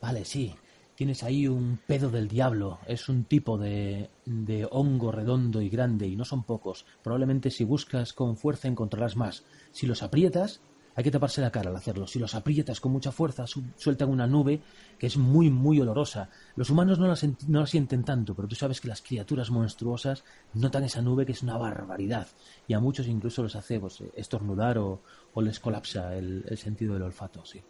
Vale, 0.00 0.24
sí. 0.24 0.54
Tienes 1.00 1.22
ahí 1.22 1.48
un 1.48 1.78
pedo 1.86 2.10
del 2.10 2.28
diablo. 2.28 2.78
Es 2.86 3.08
un 3.08 3.24
tipo 3.24 3.56
de, 3.56 4.10
de 4.26 4.68
hongo 4.70 5.10
redondo 5.10 5.62
y 5.62 5.70
grande 5.70 6.06
y 6.06 6.14
no 6.14 6.26
son 6.26 6.42
pocos. 6.44 6.84
Probablemente 7.02 7.50
si 7.50 7.64
buscas 7.64 8.12
con 8.12 8.36
fuerza 8.36 8.68
encontrarás 8.68 9.16
más. 9.16 9.42
Si 9.72 9.86
los 9.86 10.02
aprietas, 10.02 10.60
hay 10.94 11.02
que 11.02 11.10
taparse 11.10 11.40
la 11.40 11.50
cara 11.50 11.70
al 11.70 11.76
hacerlo. 11.76 12.06
Si 12.06 12.18
los 12.18 12.34
aprietas 12.34 12.80
con 12.80 12.92
mucha 12.92 13.12
fuerza, 13.12 13.46
su- 13.46 13.64
sueltan 13.78 14.10
una 14.10 14.26
nube 14.26 14.60
que 14.98 15.06
es 15.06 15.16
muy, 15.16 15.48
muy 15.48 15.80
olorosa. 15.80 16.28
Los 16.54 16.68
humanos 16.68 16.98
no 16.98 17.06
la, 17.06 17.16
no 17.48 17.64
sienten 17.64 18.04
tanto, 18.04 18.34
pero 18.34 18.46
tú 18.46 18.54
sabes 18.54 18.78
que 18.82 18.88
las 18.88 19.00
criaturas 19.00 19.50
monstruosas 19.50 20.22
notan 20.52 20.84
esa 20.84 21.00
nube 21.00 21.24
que 21.24 21.32
es 21.32 21.42
una 21.42 21.56
barbaridad. 21.56 22.28
Y 22.68 22.74
a 22.74 22.78
muchos 22.78 23.06
incluso 23.08 23.42
les 23.42 23.56
hace 23.56 23.80
pues, 23.80 24.02
estornudar 24.14 24.76
o, 24.76 25.00
o 25.32 25.40
les 25.40 25.60
colapsa 25.60 26.14
el, 26.14 26.44
el 26.46 26.58
sentido 26.58 26.92
del 26.92 27.04
olfato, 27.04 27.42
sí. 27.46 27.62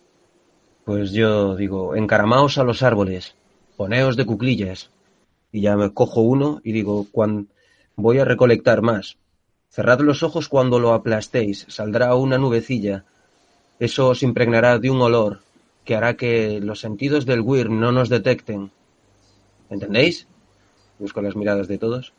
Pues 0.84 1.12
yo 1.12 1.56
digo, 1.56 1.94
encaramaos 1.94 2.58
a 2.58 2.64
los 2.64 2.82
árboles, 2.82 3.34
poneos 3.76 4.16
de 4.16 4.26
cuclillas. 4.26 4.90
Y 5.52 5.62
ya 5.62 5.76
me 5.76 5.92
cojo 5.92 6.20
uno 6.20 6.60
y 6.64 6.72
digo, 6.72 7.06
cuan... 7.10 7.48
voy 7.96 8.18
a 8.18 8.24
recolectar 8.24 8.82
más. 8.82 9.16
Cerrad 9.68 10.00
los 10.00 10.22
ojos 10.22 10.48
cuando 10.48 10.78
lo 10.78 10.92
aplastéis, 10.92 11.66
saldrá 11.68 12.14
una 12.14 12.38
nubecilla. 12.38 13.04
Eso 13.78 14.08
os 14.08 14.22
impregnará 14.22 14.78
de 14.78 14.90
un 14.90 15.00
olor 15.00 15.40
que 15.84 15.96
hará 15.96 16.16
que 16.16 16.60
los 16.60 16.80
sentidos 16.80 17.24
del 17.26 17.40
Wyrm 17.40 17.80
no 17.80 17.92
nos 17.92 18.08
detecten. 18.08 18.70
¿Entendéis? 19.70 20.26
Busco 20.98 21.22
las 21.22 21.36
miradas 21.36 21.68
de 21.68 21.78
todos. 21.78 22.12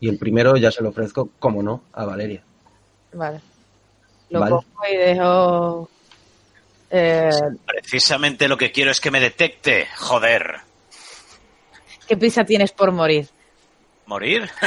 Y 0.00 0.08
el 0.08 0.18
primero 0.18 0.56
ya 0.56 0.70
se 0.70 0.82
lo 0.82 0.90
ofrezco, 0.90 1.30
como 1.38 1.62
no, 1.62 1.82
a 1.92 2.04
Valeria. 2.04 2.42
Vale. 3.12 3.40
Lo 4.30 4.40
Vale. 4.40 4.50
cojo 4.50 4.66
y 4.92 4.96
dejo... 4.96 5.88
eh, 6.90 7.30
Precisamente 7.64 8.48
lo 8.48 8.56
que 8.56 8.72
quiero 8.72 8.90
es 8.90 9.00
que 9.00 9.10
me 9.10 9.20
detecte, 9.20 9.86
joder. 9.96 10.56
¿Qué 12.06 12.16
prisa 12.16 12.44
tienes 12.44 12.72
por 12.72 12.92
morir? 12.92 13.28
¿Morir? 14.06 14.48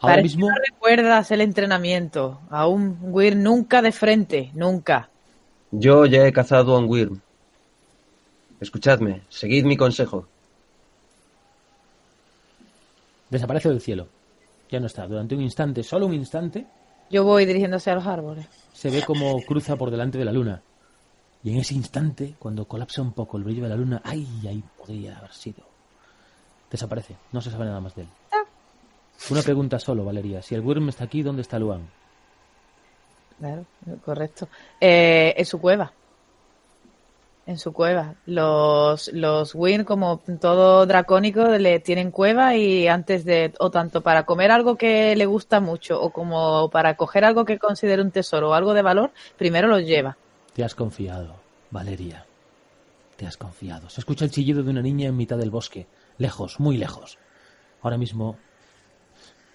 Ahora 0.00 0.14
Parece 0.14 0.22
mismo, 0.22 0.46
que 0.46 0.52
no 0.52 0.58
recuerdas 0.64 1.30
el 1.32 1.40
entrenamiento. 1.40 2.40
A 2.50 2.66
un 2.68 2.98
Weir 3.02 3.36
nunca 3.36 3.82
de 3.82 3.92
frente, 3.92 4.50
nunca. 4.54 5.10
Yo 5.70 6.06
ya 6.06 6.26
he 6.26 6.32
cazado 6.32 6.74
a 6.74 6.78
un 6.78 6.88
Wyrm. 6.88 7.20
Escuchadme, 8.60 9.22
seguid 9.28 9.64
mi 9.64 9.76
consejo. 9.76 10.26
desaparece 13.30 13.68
del 13.68 13.80
cielo. 13.80 14.08
Ya 14.70 14.80
no 14.80 14.86
está. 14.86 15.06
Durante 15.06 15.34
un 15.34 15.42
instante, 15.42 15.82
solo 15.82 16.06
un 16.06 16.14
instante, 16.14 16.66
Yo 17.10 17.24
voy 17.24 17.46
dirigiéndose 17.46 17.90
a 17.90 17.94
los 17.94 18.06
árboles. 18.06 18.46
se 18.72 18.90
ve 18.90 19.02
como 19.02 19.40
cruza 19.42 19.76
por 19.76 19.90
delante 19.90 20.18
de 20.18 20.24
la 20.24 20.32
luna. 20.32 20.62
Y 21.42 21.52
en 21.52 21.58
ese 21.58 21.74
instante, 21.74 22.34
cuando 22.38 22.66
colapsa 22.66 23.00
un 23.00 23.12
poco 23.12 23.36
el 23.36 23.44
brillo 23.44 23.62
de 23.62 23.68
la 23.68 23.76
luna, 23.76 24.00
¡ay! 24.04 24.26
Ahí 24.46 24.62
podría 24.76 25.18
haber 25.18 25.32
sido. 25.32 25.64
Desaparece. 26.70 27.16
No 27.32 27.40
se 27.40 27.50
sabe 27.50 27.64
nada 27.64 27.80
más 27.80 27.94
de 27.94 28.02
él. 28.02 28.08
Una 29.30 29.42
pregunta 29.42 29.78
solo, 29.78 30.04
Valeria. 30.04 30.42
Si 30.42 30.54
el 30.54 30.60
Wyrm 30.60 30.88
está 30.88 31.04
aquí, 31.04 31.22
¿dónde 31.22 31.42
está 31.42 31.58
Luan? 31.58 31.88
Claro, 33.38 33.64
correcto. 34.04 34.48
Eh, 34.80 35.34
en 35.36 35.44
su 35.44 35.60
cueva. 35.60 35.92
En 37.48 37.56
su 37.56 37.72
cueva. 37.72 38.16
Los, 38.26 39.10
los 39.14 39.54
Wyrm, 39.54 39.86
como 39.86 40.20
todo 40.38 40.84
dracónico, 40.84 41.46
le 41.48 41.80
tienen 41.80 42.10
cueva 42.10 42.54
y 42.56 42.88
antes 42.88 43.24
de, 43.24 43.54
o 43.58 43.70
tanto 43.70 44.02
para 44.02 44.26
comer 44.26 44.50
algo 44.50 44.76
que 44.76 45.16
le 45.16 45.24
gusta 45.24 45.58
mucho, 45.58 45.98
o 45.98 46.10
como 46.10 46.68
para 46.68 46.98
coger 46.98 47.24
algo 47.24 47.46
que 47.46 47.58
considere 47.58 48.02
un 48.02 48.10
tesoro 48.10 48.50
o 48.50 48.52
algo 48.52 48.74
de 48.74 48.82
valor, 48.82 49.12
primero 49.38 49.66
los 49.66 49.80
lleva. 49.86 50.18
Te 50.52 50.62
has 50.62 50.74
confiado, 50.74 51.36
Valeria. 51.70 52.26
Te 53.16 53.26
has 53.26 53.38
confiado. 53.38 53.88
Se 53.88 54.02
escucha 54.02 54.26
el 54.26 54.30
chillido 54.30 54.62
de 54.62 54.68
una 54.68 54.82
niña 54.82 55.08
en 55.08 55.16
mitad 55.16 55.38
del 55.38 55.50
bosque, 55.50 55.86
lejos, 56.18 56.60
muy 56.60 56.76
lejos. 56.76 57.16
Ahora 57.80 57.96
mismo, 57.96 58.36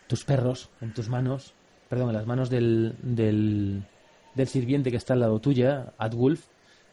tus 0.07 0.25
perros 0.25 0.71
en 0.81 0.95
tus 0.95 1.09
manos, 1.09 1.53
perdón, 1.89 2.09
en 2.09 2.15
las 2.15 2.25
manos 2.25 2.49
del, 2.49 2.95
del, 3.03 3.83
del 4.33 4.47
sirviente 4.47 4.89
que 4.89 4.97
está 4.97 5.13
al 5.13 5.19
lado 5.19 5.37
tuya, 5.37 5.93
Adwulf, 5.99 6.47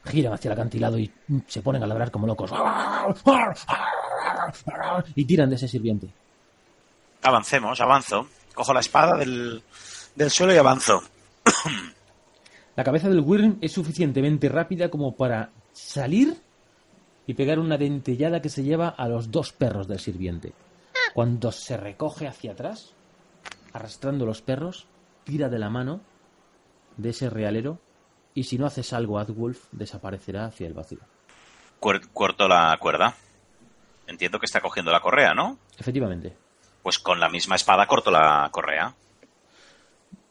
giran 0.04 0.32
hacia 0.32 0.48
el 0.48 0.52
acantilado 0.52 0.98
y 0.98 1.10
se 1.46 1.62
ponen 1.62 1.82
a 1.82 1.86
ladrar 1.86 2.10
como 2.10 2.26
locos. 2.26 2.50
Y 5.14 5.24
tiran 5.24 5.50
de 5.50 5.56
ese 5.56 5.68
sirviente. 5.68 6.08
Avancemos, 7.22 7.80
avanzo. 7.80 8.28
Cojo 8.54 8.72
la 8.72 8.80
espada 8.80 9.16
del, 9.16 9.62
del 10.14 10.30
suelo 10.30 10.54
y 10.54 10.56
avanzo. 10.56 11.02
La 12.76 12.84
cabeza 12.84 13.08
del 13.08 13.20
Wyrm 13.20 13.58
es 13.60 13.72
suficientemente 13.72 14.48
rápida 14.48 14.90
como 14.90 15.14
para 15.14 15.50
salir 15.72 16.40
y 17.26 17.34
pegar 17.34 17.58
una 17.58 17.76
dentellada 17.76 18.40
que 18.40 18.48
se 18.48 18.62
lleva 18.62 18.88
a 18.88 19.08
los 19.08 19.30
dos 19.30 19.52
perros 19.52 19.86
del 19.86 20.00
sirviente. 20.00 20.52
Cuando 21.14 21.52
se 21.52 21.76
recoge 21.76 22.26
hacia 22.26 22.52
atrás, 22.52 22.92
arrastrando 23.72 24.24
los 24.24 24.42
perros, 24.42 24.86
tira 25.24 25.48
de 25.48 25.58
la 25.58 25.70
mano 25.70 26.00
de 26.96 27.10
ese 27.10 27.28
realero 27.30 27.78
y 28.34 28.44
si 28.44 28.58
no 28.58 28.66
haces 28.66 28.92
algo, 28.92 29.18
Adwolf 29.18 29.64
desaparecerá 29.72 30.46
hacia 30.46 30.66
el 30.66 30.74
vacío. 30.74 31.00
Corto 31.78 32.46
la 32.46 32.76
cuerda. 32.78 33.14
Entiendo 34.06 34.38
que 34.38 34.46
está 34.46 34.60
cogiendo 34.60 34.92
la 34.92 35.00
correa, 35.00 35.34
¿no? 35.34 35.58
Efectivamente. 35.78 36.36
Pues 36.82 36.98
con 36.98 37.20
la 37.20 37.28
misma 37.28 37.56
espada 37.56 37.86
corto 37.86 38.10
la 38.10 38.48
correa. 38.50 38.94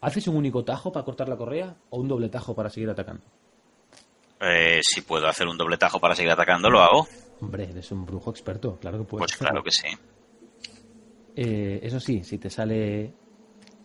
¿Haces 0.01 0.27
un 0.27 0.37
único 0.37 0.63
tajo 0.63 0.91
para 0.91 1.05
cortar 1.05 1.27
la 1.27 1.37
correa 1.37 1.75
o 1.89 1.99
un 1.99 2.07
doble 2.07 2.29
tajo 2.29 2.55
para 2.55 2.69
seguir 2.69 2.89
atacando? 2.89 3.23
Eh, 4.41 4.79
si 4.83 5.01
puedo 5.01 5.27
hacer 5.27 5.47
un 5.47 5.57
doble 5.57 5.77
tajo 5.77 5.99
para 5.99 6.15
seguir 6.15 6.31
atacando, 6.31 6.69
lo 6.69 6.79
hago. 6.79 7.07
Hombre, 7.41 7.69
eres 7.69 7.91
un 7.91 8.05
brujo 8.05 8.31
experto, 8.31 8.77
claro 8.79 8.99
que 8.99 9.03
puedes. 9.03 9.27
Pues 9.27 9.37
claro 9.37 9.63
que 9.63 9.71
sí. 9.71 9.87
Eh, 11.35 11.79
eso 11.83 11.99
sí, 11.99 12.23
si 12.23 12.37
te 12.37 12.49
sale 12.49 13.13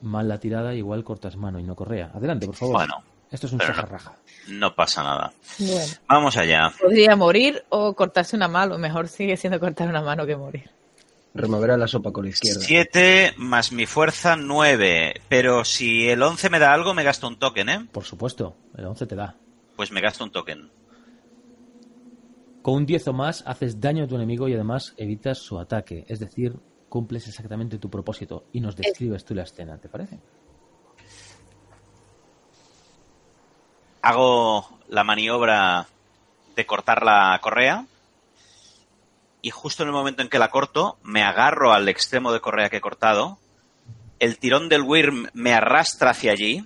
mal 0.03 0.29
la 0.29 0.39
tirada, 0.39 0.75
igual 0.75 1.05
cortas 1.05 1.37
mano 1.37 1.59
y 1.59 1.65
no 1.65 1.75
correa. 1.75 2.11
Adelante, 2.15 2.47
por 2.47 2.57
favor. 2.57 2.75
Bueno, 2.77 2.95
Esto 3.35 3.49
es 3.49 3.53
un 3.53 3.59
pero 3.59 3.71
no. 3.71 3.75
sajarraja. 3.75 4.17
no 4.47 4.75
pasa 4.77 5.03
nada. 5.03 5.33
Bueno. 5.59 5.93
Vamos 6.09 6.37
allá. 6.37 6.73
Podría 6.81 7.17
morir 7.17 7.65
o 7.69 7.93
cortarse 7.95 8.37
una 8.37 8.47
mano. 8.47 8.79
Mejor 8.79 9.09
sigue 9.09 9.37
siendo 9.37 9.59
cortar 9.59 9.89
una 9.89 10.03
mano 10.03 10.25
que 10.25 10.37
morir. 10.37 10.71
Removerá 11.35 11.77
la 11.77 11.89
sopa 11.89 12.13
con 12.13 12.27
la 12.27 12.31
izquierda. 12.31 12.61
7 12.61 13.35
más 13.39 13.73
mi 13.73 13.87
fuerza 13.87 14.37
9. 14.37 15.23
Pero 15.29 15.65
si 15.65 16.09
el 16.09 16.23
11 16.23 16.49
me 16.49 16.61
da 16.61 16.73
algo, 16.73 16.95
me 16.95 17.03
gasto 17.03 17.27
un 17.27 17.37
token, 17.37 17.69
¿eh? 17.69 17.89
Por 17.91 18.05
supuesto, 18.05 18.57
el 18.77 18.85
11 18.85 19.07
te 19.07 19.17
da. 19.17 19.37
Pues 19.75 19.91
me 19.91 20.01
gasto 20.01 20.23
un 20.23 20.31
token. 20.31 20.71
Con 22.63 22.75
un 22.75 22.87
10 22.87 23.09
o 23.09 23.13
más 23.15 23.43
haces 23.49 23.81
daño 23.81 24.05
a 24.05 24.07
tu 24.07 24.15
enemigo 24.15 24.47
y 24.47 24.55
además 24.55 24.95
evitas 24.97 25.39
su 25.39 25.59
ataque. 25.59 26.05
Es 26.07 26.21
decir, 26.21 26.55
cumples 26.89 27.27
exactamente 27.27 27.79
tu 27.79 27.91
propósito 27.91 28.45
y 28.53 28.61
nos 28.61 28.77
describes 28.77 29.25
tú 29.25 29.35
la 29.35 29.43
escena, 29.43 29.77
¿te 29.79 29.89
parece? 29.89 30.21
Hago 34.05 34.69
la 34.89 35.03
maniobra 35.03 35.87
de 36.55 36.67
cortar 36.67 37.03
la 37.03 37.39
correa. 37.41 37.87
Y 39.41 39.49
justo 39.49 39.83
en 39.83 39.89
el 39.89 39.95
momento 39.95 40.21
en 40.21 40.29
que 40.29 40.39
la 40.39 40.51
corto, 40.51 40.99
me 41.03 41.23
agarro 41.23 41.73
al 41.73 41.89
extremo 41.89 42.31
de 42.31 42.41
correa 42.41 42.69
que 42.69 42.77
he 42.77 42.83
cortado. 42.83 43.39
El 44.19 44.39
tirón 44.39 44.69
del 44.69 44.83
Wyrm 44.83 45.31
me 45.33 45.55
arrastra 45.55 46.11
hacia 46.11 46.33
allí. 46.33 46.63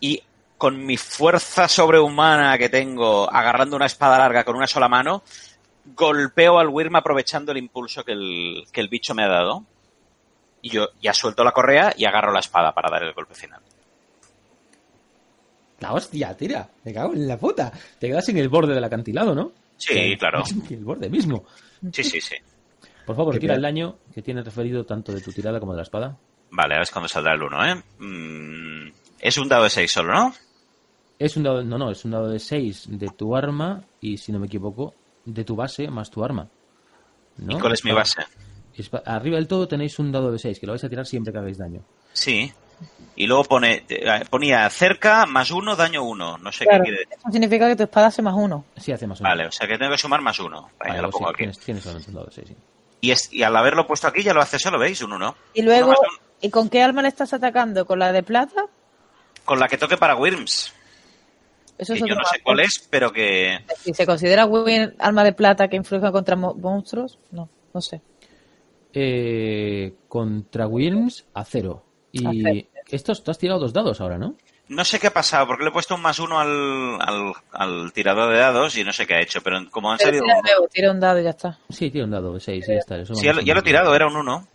Y 0.00 0.24
con 0.56 0.84
mi 0.84 0.96
fuerza 0.96 1.68
sobrehumana 1.68 2.58
que 2.58 2.68
tengo, 2.68 3.32
agarrando 3.32 3.76
una 3.76 3.86
espada 3.86 4.18
larga 4.18 4.42
con 4.42 4.56
una 4.56 4.66
sola 4.66 4.88
mano, 4.88 5.22
golpeo 5.84 6.58
al 6.58 6.70
Wyrm 6.70 6.96
aprovechando 6.96 7.52
el 7.52 7.58
impulso 7.58 8.04
que 8.04 8.14
el, 8.14 8.66
que 8.72 8.80
el 8.80 8.88
bicho 8.88 9.14
me 9.14 9.22
ha 9.22 9.28
dado. 9.28 9.62
Y 10.60 10.70
yo 10.70 10.88
ya 11.00 11.14
suelto 11.14 11.44
la 11.44 11.52
correa 11.52 11.94
y 11.96 12.04
agarro 12.04 12.32
la 12.32 12.40
espada 12.40 12.74
para 12.74 12.90
dar 12.90 13.04
el 13.04 13.12
golpe 13.12 13.36
final. 13.36 13.60
La 15.80 15.92
hostia, 15.92 16.36
tira. 16.36 16.68
Me 16.84 16.92
cago 16.92 17.14
en 17.14 17.26
la 17.28 17.38
puta. 17.38 17.72
Te 17.98 18.08
quedas 18.08 18.28
en 18.28 18.38
el 18.38 18.48
borde 18.48 18.74
del 18.74 18.84
acantilado, 18.84 19.34
¿no? 19.34 19.52
Sí, 19.76 20.16
claro. 20.18 20.42
El 20.70 20.84
borde 20.84 21.08
mismo. 21.08 21.44
Sí, 21.92 22.02
sí, 22.02 22.20
sí. 22.20 22.34
Por 23.06 23.14
favor, 23.16 23.34
Qué 23.34 23.40
tira 23.40 23.54
bien. 23.54 23.58
el 23.58 23.62
daño 23.74 23.98
que 24.12 24.22
tiene 24.22 24.42
referido 24.42 24.84
tanto 24.84 25.12
de 25.12 25.20
tu 25.20 25.32
tirada 25.32 25.60
como 25.60 25.72
de 25.72 25.76
la 25.76 25.82
espada. 25.84 26.18
Vale, 26.50 26.74
ahora 26.74 26.82
es 26.82 26.90
cuando 26.90 27.08
saldrá 27.08 27.34
el 27.34 27.42
1, 27.42 27.66
¿eh? 27.66 27.82
Mm, 28.00 28.92
es 29.20 29.38
un 29.38 29.48
dado 29.48 29.64
de 29.64 29.70
6 29.70 29.90
solo, 29.90 30.12
¿no? 30.12 30.34
Es 31.18 31.36
un 31.36 31.42
dado, 31.44 31.62
no, 31.62 31.78
no, 31.78 31.90
es 31.90 32.04
un 32.04 32.10
dado 32.10 32.28
de 32.28 32.38
6 32.38 32.86
de 32.98 33.08
tu 33.08 33.34
arma 33.36 33.84
y, 34.00 34.18
si 34.18 34.32
no 34.32 34.38
me 34.38 34.46
equivoco, 34.46 34.94
de 35.24 35.44
tu 35.44 35.56
base 35.56 35.88
más 35.88 36.10
tu 36.10 36.24
arma. 36.24 36.48
¿No? 37.38 37.56
¿Y 37.56 37.60
cuál 37.60 37.72
es 37.72 37.84
mi 37.84 37.92
base? 37.92 38.22
es 38.74 38.90
arriba 39.06 39.36
del 39.36 39.48
todo 39.48 39.66
tenéis 39.66 39.98
un 39.98 40.12
dado 40.12 40.30
de 40.30 40.38
6 40.38 40.60
que 40.60 40.66
lo 40.66 40.72
vais 40.72 40.84
a 40.84 40.88
tirar 40.88 41.06
siempre 41.06 41.32
que 41.32 41.38
hagáis 41.38 41.58
daño. 41.58 41.82
Sí. 42.12 42.52
Y 43.16 43.26
luego 43.26 43.44
pone, 43.44 43.84
eh, 43.88 44.24
ponía 44.30 44.68
cerca 44.70 45.26
más 45.26 45.50
1, 45.50 45.74
daño 45.74 46.04
1. 46.04 46.38
No 46.38 46.52
sé 46.52 46.64
Claro. 46.64 46.84
qué 46.84 46.88
quiere 46.90 46.98
decir. 47.04 47.14
Eso 47.18 47.32
significa 47.32 47.68
que 47.68 47.76
tu 47.76 47.82
espada 47.82 48.06
hace 48.06 48.22
más 48.22 48.34
uno. 48.36 48.64
Sí, 48.76 48.92
hace 48.92 49.06
más 49.08 49.20
o 49.20 49.24
menos. 49.24 49.36
Vale, 49.38 49.48
o 49.48 49.52
sea 49.52 49.66
que 49.66 49.76
tengo 49.76 49.90
que 49.90 49.98
sumar 49.98 50.20
más 50.20 50.38
1. 50.38 50.62
Venga, 50.62 50.72
Vale, 50.78 51.02
lo 51.02 51.10
pongo 51.10 51.26
sí, 51.26 51.30
aquí. 51.30 51.38
Tienes, 51.38 51.58
tienes 51.58 51.82
solamente 51.82 52.10
un 52.10 52.14
dado 52.14 52.26
de 52.26 52.32
6, 52.32 52.48
sí. 52.48 52.56
Y, 53.00 53.10
es- 53.10 53.32
y 53.32 53.42
al 53.42 53.56
haberlo 53.56 53.86
puesto 53.86 54.06
aquí 54.06 54.22
ya 54.22 54.32
lo 54.34 54.40
hace 54.40 54.58
solo, 54.58 54.78
¿veis? 54.78 55.02
Un 55.02 55.12
1. 55.14 55.34
Y 55.54 55.62
luego, 55.62 55.88
Uno 55.90 55.98
uno. 56.00 56.18
¿y 56.40 56.50
con 56.50 56.68
qué 56.68 56.80
arma 56.82 57.02
le 57.02 57.08
estás 57.08 57.32
atacando? 57.32 57.86
¿Con 57.86 57.98
la 57.98 58.12
de 58.12 58.22
plata? 58.22 58.66
Con 59.44 59.58
la 59.58 59.66
que 59.68 59.78
toque 59.78 59.96
para 59.96 60.14
Wyrms. 60.14 60.74
Eso 61.76 61.92
Que 61.94 62.00
es 62.00 62.06
yo 62.06 62.14
no 62.14 62.24
sé 62.24 62.34
arma. 62.36 62.44
cuál 62.44 62.60
es, 62.60 62.86
pero 62.90 63.12
que... 63.12 63.58
Si 63.78 63.94
se 63.94 64.04
considera 64.06 64.46
Wyrm 64.46 64.94
arma 64.98 65.22
de 65.24 65.32
plata 65.32 65.68
que 65.68 65.76
influye 65.76 66.10
contra 66.12 66.34
mo- 66.36 66.54
monstruos, 66.54 67.18
no, 67.32 67.48
no 67.74 67.80
sé. 67.80 68.00
Eh, 68.92 69.94
contra 70.08 70.66
Wyrms 70.66 71.26
a 71.34 71.44
0. 71.44 71.84
Y 72.12 72.66
estos, 72.90 73.22
tú 73.22 73.30
has 73.30 73.38
tirado 73.38 73.60
dos 73.60 73.72
dados 73.72 74.00
ahora, 74.00 74.18
¿no? 74.18 74.34
No 74.68 74.84
sé 74.84 74.98
qué 74.98 75.06
ha 75.06 75.12
pasado, 75.12 75.46
porque 75.46 75.62
le 75.64 75.70
he 75.70 75.72
puesto 75.72 75.94
un 75.94 76.02
más 76.02 76.18
1 76.18 76.38
al, 76.38 76.98
al, 77.00 77.32
al 77.52 77.92
tirador 77.92 78.32
de 78.32 78.38
dados 78.38 78.76
y 78.76 78.84
no 78.84 78.92
sé 78.92 79.06
qué 79.06 79.14
ha 79.14 79.20
hecho, 79.22 79.40
pero 79.42 79.58
como 79.70 79.90
han 79.90 79.96
Pero 79.98 80.08
salido... 80.08 80.24
tira 80.24 80.40
nuevo, 80.42 80.68
tira 80.68 80.90
un 80.90 81.00
dado 81.00 81.20
y 81.20 81.24
ya 81.24 81.30
está. 81.30 81.58
Sí, 81.70 81.90
tira 81.90 82.04
un 82.04 82.10
dado 82.10 82.34
de 82.34 82.40
6 82.40 82.64
y 82.68 82.72
ya 82.72 82.78
está. 82.78 82.96
eso 82.98 83.14
Sí, 83.14 83.24
ya, 83.26 83.32
lo- 83.32 83.40
ya 83.40 83.54
lo 83.54 83.60
he 83.60 83.62
a- 83.62 83.64
tirado, 83.64 83.94
era 83.94 84.06
un 84.06 84.16
1. 84.16 84.46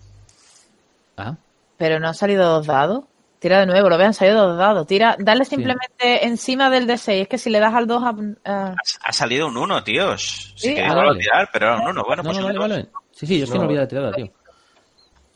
Ah, 1.18 1.36
Pero 1.78 2.00
no 2.00 2.08
han 2.08 2.14
salido 2.16 2.48
dos 2.48 2.68
dados. 2.68 3.06
Tira 3.40 3.60
de 3.60 3.66
nuevo, 3.66 3.90
lo 3.90 3.98
vean 3.98 4.14
salido 4.14 4.48
dos 4.48 4.58
dados. 4.58 4.88
Tira, 4.88 5.18
dale 5.20 5.44
simplemente 5.46 6.26
encima 6.26 6.70
del 6.70 6.88
D6. 6.88 7.24
Es 7.24 7.28
que 7.28 7.38
si 7.38 7.50
le 7.50 7.60
das 7.60 7.74
al 7.74 7.88
2 7.88 8.04
a, 8.04 8.10
a- 8.50 8.68
Ha, 8.70 8.76
ha 9.06 9.14
salido 9.14 9.48
un 9.48 9.58
1, 9.58 9.84
tíos. 9.84 10.54
Si 10.56 10.70
Sí, 10.70 10.76
queréis 10.76 10.94
ah, 10.94 10.96
vale. 10.96 11.20
tirar, 11.20 11.50
pero 11.52 11.66
era 11.68 11.76
un 11.78 11.88
1. 11.90 12.04
Bueno, 12.06 12.24
no, 12.24 12.30
pues 12.30 12.38
no, 12.40 12.48
un 12.48 12.58
vale, 12.58 12.74
vale. 12.76 12.88
Sí, 13.12 13.28
sí, 13.28 13.38
yo 13.40 13.44
es 13.46 13.50
que 13.52 13.58
No. 13.58 13.64
no 13.64 13.68
olvidé 13.68 13.82
la 13.82 13.88
tirada, 13.88 14.12
tío. 14.14 14.32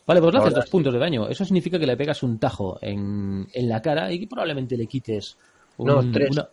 Vale, 0.08 0.22
pues 0.22 0.34
le 0.34 0.40
haces 0.40 0.54
dos 0.56 0.70
puntos 0.70 0.94
de 0.94 1.00
daño. 1.00 1.28
Eso 1.28 1.44
significa 1.44 1.78
que 1.78 1.86
le 1.86 1.98
pegas 1.98 2.24
un 2.24 2.40
tajo 2.40 2.78
en, 2.82 3.46
en 3.54 3.70
la 3.70 3.82
cara 3.82 4.12
y 4.12 4.20
que 4.22 4.28
probablemente 4.28 4.78
le 4.78 4.88
quites 4.88 5.38
un, 5.78 5.88
No, 5.88 6.12
tres. 6.12 6.30
una- 6.32 6.48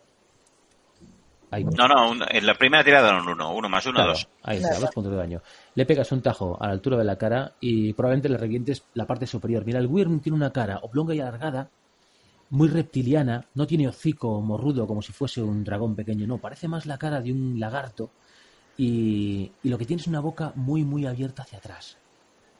Ahí, 1.51 1.63
No, 1.63 1.87
no, 1.87 2.09
un- 2.11 2.23
en 2.29 2.45
la 2.45 2.55
primera 2.55 2.83
tirada 2.83 3.09
era 3.09 3.21
un 3.21 3.29
1. 3.29 3.53
1 3.55 3.69
más 3.69 3.85
1, 3.85 3.95
claro, 3.95 4.11
2. 4.13 4.27
ahí 4.43 4.57
está, 4.57 4.79
dos 4.79 4.91
puntos 4.91 5.11
de 5.13 5.17
daño. 5.17 5.41
Le 5.75 5.85
pegas 5.85 6.11
un 6.11 6.21
tajo 6.21 6.61
a 6.61 6.67
la 6.67 6.73
altura 6.73 6.97
de 6.97 7.03
la 7.05 7.17
cara 7.17 7.55
y 7.61 7.93
probablemente 7.93 8.27
le 8.29 8.37
revientes 8.37 8.89
la 8.93 9.05
parte 9.07 9.25
superior. 9.25 9.63
Mira, 9.65 9.79
el 9.79 9.87
Wyrm 9.87 10.19
tiene 10.19 10.35
una 10.35 10.51
cara 10.51 10.79
oblonga 10.81 11.15
y 11.15 11.19
alargada 11.21 11.69
muy 12.49 12.67
reptiliana, 12.67 13.49
no 13.55 13.65
tiene 13.67 13.87
hocico 13.87 14.41
morrudo 14.41 14.85
como 14.85 15.01
si 15.01 15.13
fuese 15.13 15.41
un 15.41 15.63
dragón 15.63 15.95
pequeño, 15.95 16.27
no, 16.27 16.39
parece 16.39 16.67
más 16.67 16.85
la 16.85 16.97
cara 16.97 17.21
de 17.21 17.31
un 17.31 17.59
lagarto 17.59 18.11
y, 18.77 19.51
y 19.63 19.69
lo 19.69 19.77
que 19.77 19.85
tiene 19.85 20.01
es 20.01 20.07
una 20.07 20.19
boca 20.19 20.51
muy, 20.55 20.83
muy 20.83 21.05
abierta 21.05 21.43
hacia 21.43 21.57
atrás. 21.59 21.97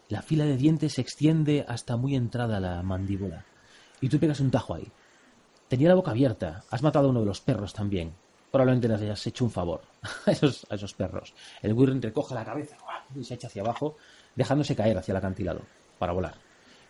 La 0.07 0.21
fila 0.21 0.45
de 0.45 0.57
dientes 0.57 0.93
se 0.93 1.01
extiende 1.01 1.65
hasta 1.67 1.97
muy 1.97 2.15
entrada 2.15 2.59
la 2.59 2.81
mandíbula 2.83 3.45
y 4.01 4.09
tú 4.09 4.19
pegas 4.19 4.39
un 4.39 4.51
tajo 4.51 4.75
ahí. 4.75 4.87
Tenía 5.67 5.89
la 5.89 5.95
boca 5.95 6.11
abierta, 6.11 6.63
has 6.69 6.83
matado 6.83 7.07
a 7.07 7.09
uno 7.09 7.21
de 7.21 7.25
los 7.25 7.41
perros 7.41 7.73
también. 7.73 8.13
Probablemente 8.51 8.87
les 8.87 9.01
hayas 9.01 9.25
hecho 9.25 9.45
un 9.45 9.51
favor 9.51 9.81
a 10.25 10.31
esos, 10.31 10.67
a 10.69 10.75
esos 10.75 10.93
perros. 10.93 11.33
El 11.61 11.73
Wirren 11.73 12.01
recoge 12.01 12.35
la 12.35 12.45
cabeza 12.45 12.77
y 13.15 13.23
se 13.23 13.33
echa 13.33 13.47
hacia 13.47 13.63
abajo, 13.63 13.97
dejándose 14.35 14.75
caer 14.75 14.97
hacia 14.97 15.11
el 15.11 15.17
acantilado 15.17 15.61
para 15.97 16.13
volar. 16.13 16.35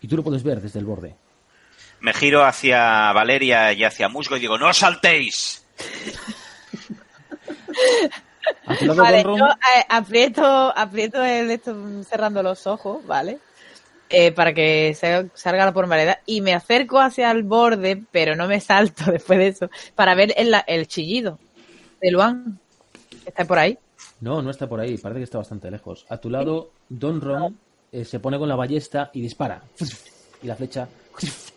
Y 0.02 0.08
tú 0.08 0.18
lo 0.18 0.24
puedes 0.24 0.44
ver 0.44 0.60
desde 0.60 0.80
el 0.80 0.86
borde. 0.86 1.16
Me 2.02 2.14
giro 2.14 2.44
hacia 2.44 3.14
Valeria 3.14 3.72
y 3.72 3.86
hacia 3.86 4.10
Musgo 4.10 4.36
y 4.36 4.42
digo, 4.42 4.58
¡no 4.58 4.74
saltéis! 4.74 5.66
Vale, 8.96 9.24
yo 9.24 9.48
eh, 9.48 9.86
aprieto, 9.90 10.44
aprieto 10.44 11.24
el 11.24 11.52
esto 11.52 11.76
cerrando 12.04 12.44
los 12.44 12.68
ojos, 12.68 13.06
¿vale? 13.06 13.40
Eh, 14.10 14.32
para 14.32 14.54
que 14.54 14.94
salga 15.34 15.66
la 15.66 15.74
pormalidad 15.74 16.20
y 16.26 16.42
me 16.42 16.54
acerco 16.54 17.00
hacia 17.00 17.32
el 17.32 17.44
borde, 17.44 18.04
pero 18.12 18.36
no 18.36 18.48
me 18.48 18.60
salto 18.60 19.06
después 19.12 19.40
de 19.40 19.48
eso, 19.48 19.70
para 19.96 20.16
ver 20.16 20.34
el, 20.38 20.54
el 20.68 20.88
chillido 20.88 21.40
de 22.02 22.12
Luan. 22.12 22.60
Está 23.26 23.46
por 23.46 23.58
ahí. 23.58 23.78
No, 24.22 24.42
no 24.42 24.52
está 24.52 24.68
por 24.68 24.80
ahí, 24.80 24.98
parece 24.98 25.20
que 25.20 25.24
está 25.24 25.40
bastante 25.40 25.70
lejos. 25.72 26.06
A 26.10 26.18
tu 26.18 26.30
lado, 26.30 26.72
Don 26.90 27.20
Ron 27.20 27.58
eh, 27.92 28.06
se 28.06 28.20
pone 28.20 28.38
con 28.38 28.48
la 28.48 28.56
ballesta 28.56 29.10
y 29.14 29.22
dispara. 29.22 29.64
Y 30.42 30.48
la 30.48 30.56
flecha 30.56 30.88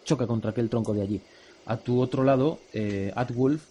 choca 0.04 0.26
contra 0.26 0.50
aquel 0.50 0.70
tronco 0.70 0.94
de 0.94 1.02
allí. 1.02 1.20
A 1.66 1.76
tu 1.76 2.00
otro 2.00 2.24
lado, 2.24 2.60
eh, 2.72 3.12
Atwolf, 3.14 3.62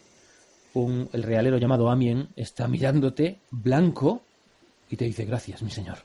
un, 0.81 1.09
el 1.13 1.23
realero 1.23 1.57
llamado 1.57 1.89
Amien, 1.89 2.29
está 2.35 2.67
mirándote 2.67 3.39
blanco 3.51 4.21
y 4.89 4.97
te 4.97 5.05
dice 5.05 5.25
gracias, 5.25 5.61
mi 5.61 5.71
señor. 5.71 5.99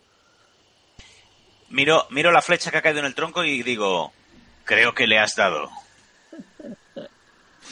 Miro, 1.71 2.07
miro 2.11 2.31
la 2.31 2.43
flecha 2.43 2.71
que 2.71 2.79
ha 2.79 2.83
caído 2.83 3.01
en 3.01 3.07
el 3.07 3.15
tronco 3.15 3.45
y 3.45 3.63
digo, 3.63 4.13
creo 4.65 4.95
que 4.95 5.07
le 5.07 5.19
has 5.19 5.37
dado. 5.37 5.71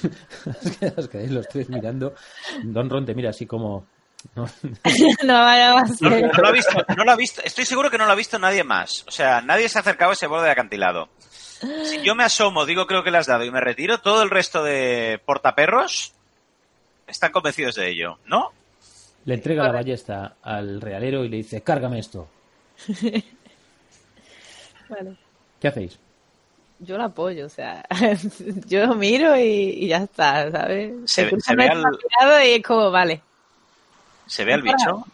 Os 0.96 1.08
quedáis 1.08 1.30
los 1.30 1.48
tres 1.48 1.68
mirando. 1.68 2.14
Don 2.62 2.88
Ron 2.88 3.04
te 3.04 3.14
mira 3.14 3.30
así 3.30 3.46
como... 3.46 3.86
no, 4.34 4.48
no 4.62 4.72
no 5.22 6.32
lo 6.42 6.48
ha 6.48 6.52
visto, 6.52 6.84
no 6.96 7.04
lo 7.04 7.12
ha 7.12 7.16
visto, 7.16 7.42
estoy 7.44 7.66
seguro 7.66 7.90
que 7.90 7.98
no 7.98 8.06
lo 8.06 8.12
ha 8.12 8.16
visto 8.16 8.38
nadie 8.38 8.64
más. 8.64 9.04
O 9.06 9.10
sea, 9.10 9.40
nadie 9.42 9.68
se 9.68 9.78
ha 9.78 9.82
acercado 9.82 10.12
a 10.12 10.14
ese 10.14 10.26
borde 10.26 10.46
de 10.46 10.52
acantilado. 10.52 11.08
Si 11.84 12.00
yo 12.02 12.14
me 12.14 12.24
asomo, 12.24 12.64
digo 12.64 12.86
creo 12.86 13.04
que 13.04 13.10
le 13.10 13.18
has 13.18 13.26
dado 13.26 13.44
y 13.44 13.50
me 13.50 13.60
retiro, 13.60 14.00
todo 14.00 14.22
el 14.22 14.30
resto 14.30 14.64
de 14.64 15.20
portaperros 15.26 16.14
están 17.10 17.32
convencidos 17.32 17.74
de 17.76 17.90
ello, 17.90 18.18
¿no? 18.26 18.52
le 19.26 19.34
entrega 19.34 19.64
la 19.64 19.72
ballesta 19.72 20.36
al 20.42 20.80
realero 20.80 21.24
y 21.24 21.28
le 21.28 21.36
dice, 21.38 21.60
cárgame 21.60 21.98
esto. 21.98 22.26
Vale. 24.88 25.16
¿Qué 25.60 25.68
hacéis? 25.68 25.98
Yo 26.78 26.96
lo 26.96 27.04
apoyo, 27.04 27.44
o 27.46 27.48
sea, 27.50 27.84
yo 28.66 28.94
miro 28.94 29.36
y, 29.36 29.42
y 29.42 29.88
ya 29.88 29.98
está, 29.98 30.50
¿sabes? 30.50 30.92
Se- 31.04 31.24
Escucho 31.24 31.42
se 31.44 31.54
ve 31.56 31.68
al- 31.68 31.98
y 32.46 32.50
es 32.54 32.62
como, 32.62 32.90
vale. 32.90 33.20
¿Se 34.26 34.44
ve 34.46 34.54
al 34.54 34.62
bicho? 34.62 35.04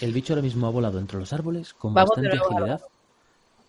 El 0.00 0.12
bicho 0.12 0.32
ahora 0.32 0.42
mismo 0.42 0.66
ha 0.66 0.70
volado 0.70 0.98
entre 0.98 1.18
los 1.18 1.32
árboles 1.32 1.72
con 1.74 1.94
Vamos 1.94 2.10
bastante 2.10 2.36
la- 2.36 2.42
agilidad 2.42 2.80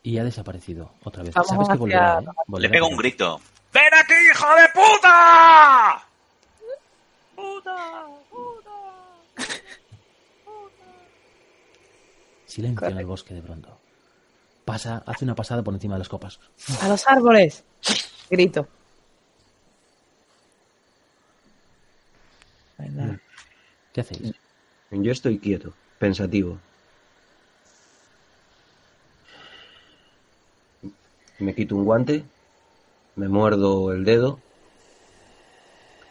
y 0.01 0.17
ha 0.17 0.23
desaparecido 0.23 0.91
otra 1.03 1.21
vez. 1.23 1.35
Vamos 1.35 1.49
Sabes 1.49 1.69
que 1.69 1.77
volverá, 1.77 2.19
¿eh? 2.19 2.23
Le 2.23 2.31
Volverá 2.47 2.71
pego 2.71 2.85
por 2.87 2.93
un 2.93 2.99
grito. 2.99 3.41
¡Ven 3.71 3.93
aquí, 3.93 4.13
hijo 4.33 4.47
de 4.55 4.67
puta! 4.73 6.03
Silencio 12.45 12.87
en 12.87 12.97
el 12.97 13.05
bosque 13.05 13.33
de 13.33 13.41
pronto. 13.41 13.77
Pasa, 14.65 15.03
hace 15.05 15.23
una 15.23 15.35
pasada 15.35 15.63
por 15.63 15.73
encima 15.73 15.95
de 15.95 15.99
las 15.99 16.09
copas. 16.09 16.39
¡A 16.81 16.87
los 16.87 17.07
árboles! 17.07 17.63
Grito. 18.29 18.67
Venga. 22.77 23.19
¿Qué 23.93 24.01
hacéis? 24.01 24.33
Yo 24.91 25.11
estoy 25.11 25.39
quieto, 25.39 25.73
pensativo. 25.99 26.59
Me 31.39 31.55
quito 31.55 31.75
un 31.75 31.85
guante, 31.85 32.25
me 33.15 33.27
muerdo 33.29 33.93
el 33.93 34.03
dedo, 34.03 34.39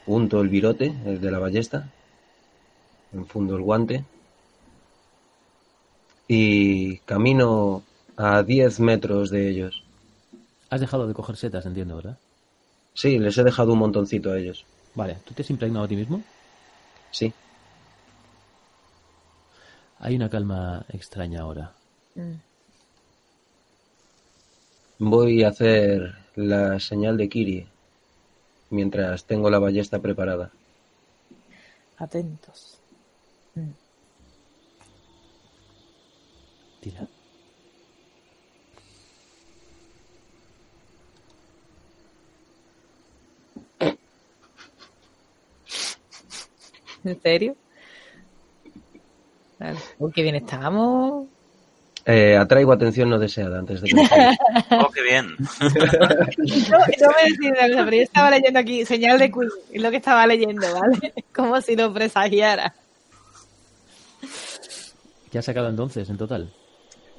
unto 0.09 0.41
el 0.41 0.49
virote, 0.49 0.95
el 1.05 1.21
de 1.21 1.31
la 1.31 1.39
ballesta, 1.39 1.91
enfundo 3.13 3.57
el 3.57 3.63
guante 3.63 4.05
y 6.27 6.99
camino 7.01 7.83
a 8.17 8.43
10 8.43 8.81
metros 8.81 9.31
de 9.31 9.49
ellos. 9.49 9.85
Has 10.71 10.81
dejado 10.81 11.07
de 11.07 11.15
coger 11.15 11.37
setas, 11.37 11.67
entiendo, 11.67 11.97
¿verdad? 11.97 12.19
Sí, 12.95 13.19
les 13.19 13.37
he 13.39 13.45
dejado 13.45 13.75
un 13.75 13.79
montoncito 13.79 14.33
a 14.33 14.39
ellos. 14.39 14.65
Vale, 14.95 15.19
¿tú 15.25 15.35
te 15.35 15.43
has 15.43 15.51
impregnado 15.51 15.85
a 15.85 15.89
ti 15.89 15.97
mismo? 15.97 16.23
Sí. 17.11 17.33
Hay 20.01 20.17
una 20.17 20.29
calma 20.31 20.85
extraña 20.89 21.43
ahora. 21.43 21.73
Mm. 22.15 22.35
Voy 25.01 25.45
a 25.45 25.49
hacer 25.49 26.15
la 26.35 26.81
señal 26.81 27.17
de 27.17 27.29
Kiri 27.29 27.67
mientras 28.71 29.25
tengo 29.25 29.51
la 29.51 29.59
ballesta 29.59 29.99
preparada. 29.99 30.51
Atentos. 31.97 32.79
Mm. 33.55 33.71
Tira. 36.81 37.09
¿En 47.05 47.21
serio? 47.23 47.57
Vale. 49.59 49.79
Uy, 49.99 50.12
qué 50.12 50.23
bien 50.23 50.35
estamos. 50.37 51.27
Eh, 52.11 52.39
atraigo 52.39 52.73
atención 52.73 53.11
no 53.11 53.19
deseada 53.19 53.59
antes 53.59 53.83
de 53.83 53.89
que 53.89 53.95
me 53.97 54.07
salga. 54.09 54.33
¡Oh, 54.81 54.91
qué 54.91 55.03
bien! 55.03 55.27
No, 55.61 55.69
no 55.69 56.79
me 56.79 57.31
decís 57.31 57.51
una 57.51 57.69
cosa, 57.69 57.85
pero 57.85 57.91
yo 57.97 58.03
estaba 58.03 58.31
leyendo 58.31 58.59
aquí 58.61 58.87
señal 58.87 59.19
de 59.19 59.31
Queen, 59.31 59.49
es 59.73 59.83
lo 59.83 59.91
que 59.91 59.99
estaba 59.99 60.27
leyendo, 60.27 60.67
¿vale? 60.73 61.13
Como 61.35 61.61
si 61.61 61.77
lo 61.77 61.93
presagiara. 61.93 62.75
¿Qué 65.31 65.39
has 65.39 65.45
sacado 65.45 65.69
entonces 65.69 66.09
en 66.09 66.17
total? 66.17 66.51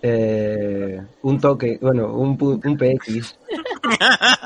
Eh, 0.02 1.00
un 1.22 1.40
toque, 1.40 1.78
bueno, 1.80 2.12
un, 2.16 2.36
pu- 2.36 2.60
un 2.66 2.76
PX. 2.76 3.38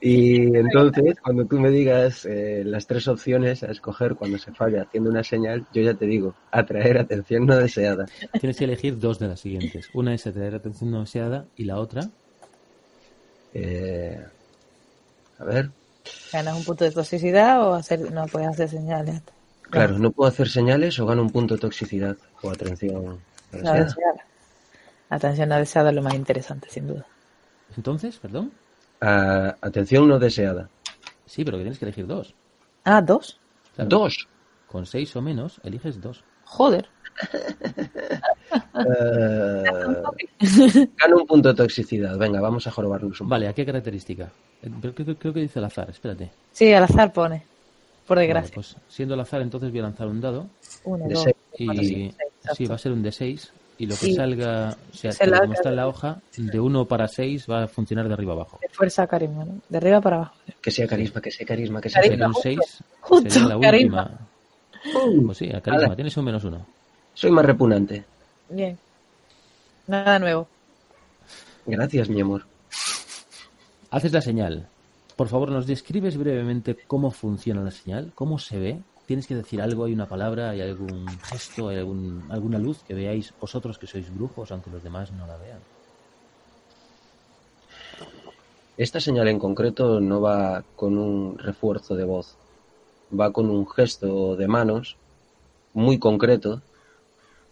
y 0.00 0.56
entonces, 0.56 1.16
cuando 1.22 1.44
tú 1.46 1.58
me 1.60 1.70
digas 1.70 2.24
eh, 2.26 2.62
las 2.64 2.86
tres 2.86 3.08
opciones 3.08 3.62
a 3.62 3.70
escoger 3.70 4.14
cuando 4.16 4.38
se 4.38 4.52
falla 4.52 4.82
haciendo 4.82 5.10
una 5.10 5.24
señal, 5.24 5.66
yo 5.72 5.82
ya 5.82 5.94
te 5.94 6.06
digo, 6.06 6.34
atraer 6.50 6.98
atención 6.98 7.46
no 7.46 7.56
deseada. 7.56 8.06
Tienes 8.40 8.58
que 8.58 8.64
elegir 8.64 8.98
dos 8.98 9.18
de 9.18 9.28
las 9.28 9.40
siguientes. 9.40 9.88
Una 9.92 10.14
es 10.14 10.26
atraer 10.26 10.54
atención 10.54 10.90
no 10.90 11.00
deseada 11.00 11.46
y 11.56 11.64
la 11.64 11.78
otra 11.78 12.10
Eh, 13.54 14.18
a 15.38 15.44
ver, 15.44 15.70
¿Ganas 16.32 16.56
un 16.56 16.64
punto 16.64 16.84
de 16.84 16.92
toxicidad 16.92 17.60
o 17.66 17.74
hacer, 17.74 18.00
no 18.12 18.26
puedes 18.28 18.48
hacer 18.48 18.68
señales? 18.68 19.22
claro, 19.70 19.98
no 19.98 20.10
puedo 20.12 20.28
hacer 20.28 20.48
señales 20.48 20.98
o 20.98 21.06
gano 21.06 21.22
un 21.22 21.30
punto 21.30 21.54
de 21.54 21.60
toxicidad 21.60 22.16
o 22.42 22.50
atención 22.50 23.24
no 23.52 23.72
deseada. 23.72 24.26
Atención 25.08 25.48
no 25.48 25.56
deseada 25.56 25.90
es 25.90 25.96
lo 25.96 26.02
más 26.02 26.14
interesante, 26.14 26.68
sin 26.70 26.86
duda. 26.86 27.06
Entonces, 27.76 28.18
perdón. 28.18 28.52
Ah, 29.00 29.56
atención 29.60 30.08
no 30.08 30.18
deseada. 30.18 30.68
Sí, 31.26 31.44
pero 31.44 31.56
que 31.58 31.64
tienes 31.64 31.78
que 31.78 31.84
elegir 31.84 32.06
dos. 32.06 32.34
Ah, 32.84 33.00
dos. 33.02 33.38
Claro, 33.74 33.88
Dos. 33.90 34.28
Con 34.66 34.86
seis 34.86 35.14
o 35.16 35.22
menos, 35.22 35.60
eliges 35.64 36.00
dos. 36.00 36.24
Joder. 36.44 36.88
Eh, 38.74 39.62
gano 40.96 41.16
un 41.16 41.26
punto 41.26 41.48
de 41.48 41.54
toxicidad. 41.54 42.16
Venga, 42.18 42.40
vamos 42.40 42.66
a 42.66 42.70
jorobarnos 42.70 43.20
un 43.20 43.26
poco. 43.26 43.30
Vale, 43.30 43.48
¿a 43.48 43.52
qué 43.52 43.64
característica? 43.66 44.30
Eh, 44.62 44.70
Creo, 44.80 44.94
creo- 44.94 45.16
creo 45.18 45.32
que 45.34 45.40
dice 45.40 45.58
al 45.58 45.64
azar, 45.66 45.88
espérate. 45.90 46.30
Sí, 46.52 46.72
al 46.72 46.84
azar 46.84 47.12
pone. 47.12 47.42
Por 48.06 48.16
Vale, 48.16 48.26
desgracia. 48.28 48.54
pues 48.54 48.76
siendo 48.88 49.14
al 49.14 49.20
azar, 49.20 49.40
entonces 49.42 49.70
voy 49.70 49.80
a 49.80 49.84
lanzar 49.84 50.06
un 50.08 50.20
dado. 50.20 50.46
Uno, 50.84 51.06
de 51.08 51.14
dos, 51.14 51.24
seis. 51.24 51.36
cuatro, 51.66 51.82
Y 51.82 51.86
cinco, 51.86 52.14
seis, 52.18 52.56
sí, 52.56 52.66
va 52.66 52.74
a 52.74 52.78
ser 52.78 52.92
un 52.92 53.02
D6. 53.02 53.50
Y 53.78 53.86
lo 53.86 53.94
que 53.94 54.06
Sí. 54.06 54.14
salga, 54.14 54.76
o 54.92 54.96
sea, 54.96 55.12
Se 55.12 55.26
la- 55.26 55.40
como 55.40 55.52
está 55.52 55.68
en 55.68 55.76
la 55.76 55.86
hoja, 55.88 56.20
de 56.36 56.58
1 56.60 56.86
para 56.86 57.06
6 57.08 57.46
va 57.50 57.64
a 57.64 57.68
funcionar 57.68 58.08
de 58.08 58.14
arriba 58.14 58.32
abajo. 58.32 58.58
De 58.62 58.68
fuerza, 58.70 59.06
carisma, 59.06 59.44
¿no? 59.44 59.60
De 59.68 59.76
arriba 59.78 60.00
para 60.00 60.16
abajo. 60.16 60.34
Que 60.62 60.70
sea 60.70 60.86
carisma, 60.86 61.20
que 61.20 61.30
sea 61.30 61.46
carisma, 61.46 61.80
que 61.80 61.90
sea 61.90 62.00
Carisma. 62.02 62.32
Sería 62.40 62.58
carisma. 62.58 62.60
un 62.60 62.64
6, 62.78 62.84
Justo, 63.00 63.30
sería 63.30 63.48
la 63.54 63.60
carisma. 63.60 64.02
última. 64.02 65.26
Pues 65.26 65.38
sí, 65.38 65.50
a 65.52 65.60
carisma, 65.60 65.94
tienes 65.94 66.16
un 66.16 66.24
menos 66.24 66.44
uno. 66.44 66.66
Soy 67.14 67.30
más 67.30 67.44
repugnante. 67.44 68.04
Bien. 68.48 68.78
Nada 69.86 70.18
nuevo. 70.18 70.48
Gracias, 71.66 72.08
mi 72.08 72.20
amor. 72.20 72.44
Haces 73.90 74.12
la 74.12 74.20
señal 74.20 74.68
Por 75.16 75.28
favor, 75.28 75.50
¿nos 75.50 75.66
describes 75.66 76.16
brevemente 76.18 76.76
cómo 76.86 77.10
funciona 77.10 77.62
la 77.62 77.70
señal? 77.70 78.12
¿Cómo 78.14 78.38
se 78.38 78.58
ve? 78.58 78.80
¿Tienes 79.06 79.28
que 79.28 79.36
decir 79.36 79.62
algo? 79.62 79.84
¿Hay 79.84 79.92
una 79.92 80.08
palabra? 80.08 80.50
¿Hay 80.50 80.60
algún 80.60 81.06
gesto? 81.22 81.68
¿Hay 81.68 81.76
algún, 81.76 82.24
alguna 82.28 82.58
luz 82.58 82.82
que 82.86 82.92
veáis 82.92 83.32
vosotros 83.40 83.78
que 83.78 83.86
sois 83.86 84.12
brujos, 84.12 84.50
aunque 84.50 84.70
los 84.70 84.82
demás 84.82 85.12
no 85.12 85.26
la 85.26 85.36
vean? 85.36 85.60
Esta 88.76 89.00
señal 89.00 89.28
en 89.28 89.38
concreto 89.38 90.00
no 90.00 90.20
va 90.20 90.64
con 90.74 90.98
un 90.98 91.38
refuerzo 91.38 91.94
de 91.94 92.04
voz, 92.04 92.36
va 93.18 93.32
con 93.32 93.48
un 93.48 93.66
gesto 93.66 94.36
de 94.36 94.48
manos 94.48 94.96
muy 95.72 95.98
concreto 95.98 96.60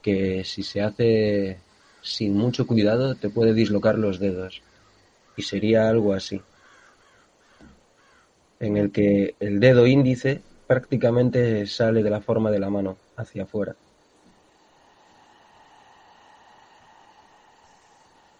que 0.03 0.45
si 0.45 0.63
se 0.63 0.83
hace 0.83 1.59
sin 2.03 2.37
mucho 2.37 2.67
cuidado 2.67 3.15
te 3.15 3.31
puede 3.31 3.55
dislocar 3.55 3.97
los 3.97 4.19
dedos. 4.19 4.61
Y 5.37 5.43
sería 5.43 5.89
algo 5.89 6.13
así, 6.13 6.43
en 8.61 8.77
el 8.77 8.91
que 8.91 9.35
el 9.41 9.61
dedo 9.61 9.87
índice 9.87 10.43
prácticamente 10.67 11.67
sale 11.67 12.03
de 12.03 12.11
la 12.11 12.21
forma 12.21 12.51
de 12.51 12.59
la 12.59 12.71
mano 12.71 12.97
hacia 13.17 13.45
afuera. 13.45 13.75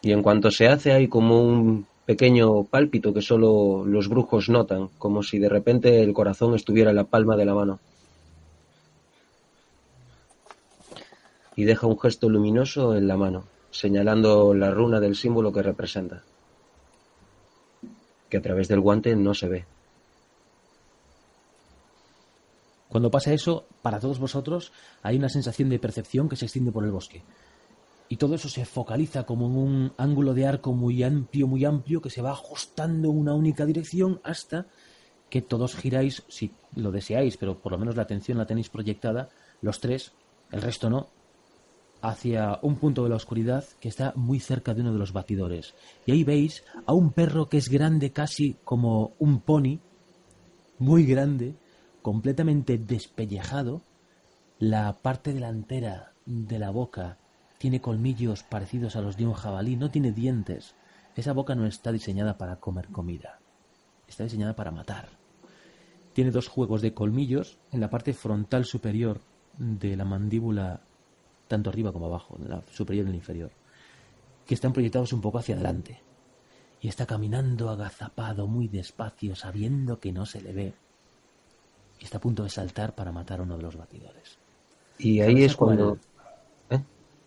Y 0.03 0.13
en 0.13 0.23
cuanto 0.23 0.51
se 0.51 0.69
hace 0.69 0.93
hay 0.93 1.09
como 1.09 1.43
un 1.43 1.87
pequeño 2.05 2.65
pálpito 2.65 3.15
que 3.15 3.23
solo 3.23 3.85
los 3.87 4.09
brujos 4.09 4.51
notan, 4.51 4.89
como 4.99 5.23
si 5.23 5.39
de 5.39 5.49
repente 5.49 6.03
el 6.03 6.13
corazón 6.13 6.55
estuviera 6.55 6.91
en 6.91 6.97
la 6.97 7.05
palma 7.05 7.37
de 7.37 7.45
la 7.47 7.55
mano. 7.55 7.81
Y 11.57 11.65
deja 11.65 11.87
un 11.87 11.99
gesto 11.99 12.29
luminoso 12.29 12.95
en 12.97 13.09
la 13.09 13.17
mano, 13.17 13.45
señalando 13.71 14.53
la 14.53 14.71
runa 14.71 15.01
del 15.01 15.15
símbolo 15.15 15.53
que 15.53 15.63
representa, 15.63 16.23
que 18.29 18.37
a 18.37 18.43
través 18.43 18.69
del 18.69 18.81
guante 18.81 19.17
no 19.17 19.33
se 19.33 19.49
ve. 19.49 19.65
Cuando 22.95 23.11
pasa 23.11 23.33
eso, 23.33 23.67
para 23.83 23.99
todos 23.99 24.21
vosotros 24.21 24.71
hay 25.03 25.17
una 25.17 25.29
sensación 25.29 25.69
de 25.69 25.81
percepción 25.81 26.29
que 26.29 26.37
se 26.37 26.45
extiende 26.45 26.71
por 26.71 26.85
el 26.85 26.93
bosque 26.93 27.25
y 28.09 28.19
todo 28.19 28.37
eso 28.37 28.49
se 28.49 28.65
focaliza 28.65 29.25
como 29.25 29.47
en 29.47 29.57
un 29.57 29.93
ángulo 29.97 30.33
de 30.33 30.47
arco 30.47 30.73
muy 30.75 31.03
amplio, 31.03 31.49
muy 31.49 31.65
amplio, 31.65 32.01
que 32.01 32.09
se 32.09 32.23
va 32.23 32.31
ajustando 32.31 33.11
en 33.11 33.19
una 33.19 33.35
única 33.35 33.67
dirección 33.67 34.21
hasta 34.23 34.69
que 35.29 35.43
todos 35.43 35.75
giráis, 35.75 36.23
si 36.29 36.53
lo 36.77 36.93
deseáis, 36.93 37.37
pero 37.37 37.59
por 37.59 37.73
lo 37.73 37.79
menos 37.79 37.97
la 37.97 38.05
atención 38.05 38.39
la 38.39 38.47
tenéis 38.47 38.69
proyectada, 38.69 39.29
los 39.61 39.81
tres, 39.81 40.13
el 40.53 40.63
resto 40.63 40.89
no, 40.89 41.09
hacia 42.01 42.61
un 42.63 42.77
punto 42.77 43.03
de 43.03 43.09
la 43.09 43.17
oscuridad 43.17 43.65
que 43.81 43.89
está 43.89 44.13
muy 44.15 44.39
cerca 44.39 44.73
de 44.73 44.83
uno 44.83 44.93
de 44.93 45.01
los 45.01 45.13
batidores. 45.13 45.75
Y 46.07 46.13
ahí 46.13 46.23
veis 46.23 46.63
a 46.87 46.93
un 46.93 47.11
perro 47.11 47.49
que 47.49 47.57
es 47.57 47.69
grande 47.69 48.13
casi 48.13 48.57
como 48.63 49.15
un 49.19 49.41
pony, 49.41 49.81
muy 50.79 51.05
grande, 51.07 51.57
completamente 52.05 52.77
despellejado, 52.77 53.81
la 54.59 54.93
parte 54.93 55.33
delantera 55.33 56.13
de 56.27 56.59
la 56.59 56.69
boca 56.69 57.17
tiene 57.57 57.81
colmillos 57.81 58.43
parecidos 58.43 58.95
a 58.95 59.01
los 59.01 59.17
de 59.17 59.27
un 59.27 59.33
jabalí, 59.33 59.77
no 59.77 59.91
tiene 59.91 60.13
dientes. 60.13 60.75
Esa 61.17 61.33
boca 61.33 61.55
no 61.55 61.65
está 61.65 61.93
diseñada 61.93 62.37
para 62.37 62.57
comer 62.57 62.89
comida, 62.89 63.39
está 64.07 64.25
diseñada 64.25 64.55
para 64.55 64.71
matar. 64.71 65.09
Tiene 66.13 66.31
dos 66.31 66.47
juegos 66.47 66.83
de 66.83 66.93
colmillos 66.93 67.57
en 67.73 67.81
la 67.81 67.89
parte 67.89 68.13
frontal 68.13 68.67
superior 68.67 69.23
de 69.57 69.97
la 69.97 70.05
mandíbula, 70.05 70.83
tanto 71.49 71.71
arriba 71.71 71.91
como 71.91 72.05
abajo, 72.05 72.37
en 72.39 72.51
la 72.51 72.63
superior 72.71 73.07
y 73.07 73.09
en 73.09 73.13
la 73.13 73.17
inferior, 73.17 73.51
que 74.47 74.53
están 74.53 74.75
proyectados 74.75 75.15
un 75.15 75.23
poco 75.23 75.39
hacia 75.39 75.55
adelante. 75.55 76.03
Y 76.83 76.89
está 76.89 77.07
caminando 77.07 77.71
agazapado 77.71 78.47
muy 78.47 78.69
despacio, 78.69 79.35
sabiendo 79.35 80.01
que 80.01 80.13
no 80.13 80.27
se 80.27 80.43
le 80.43 80.53
ve. 80.53 80.84
Y 82.01 82.05
está 82.05 82.19
a 82.19 82.21
punto 82.21 82.43
de 82.43 82.51
saltar 82.51 82.95
para 82.95 83.13
matar 83.13 83.41
a 83.41 83.43
uno 83.43 83.57
de 83.57 83.63
los 83.63 83.77
batidores. 83.77 84.37
Y 84.99 85.21
ahí 85.21 85.45
es 85.45 85.57
cuando... 85.57 85.99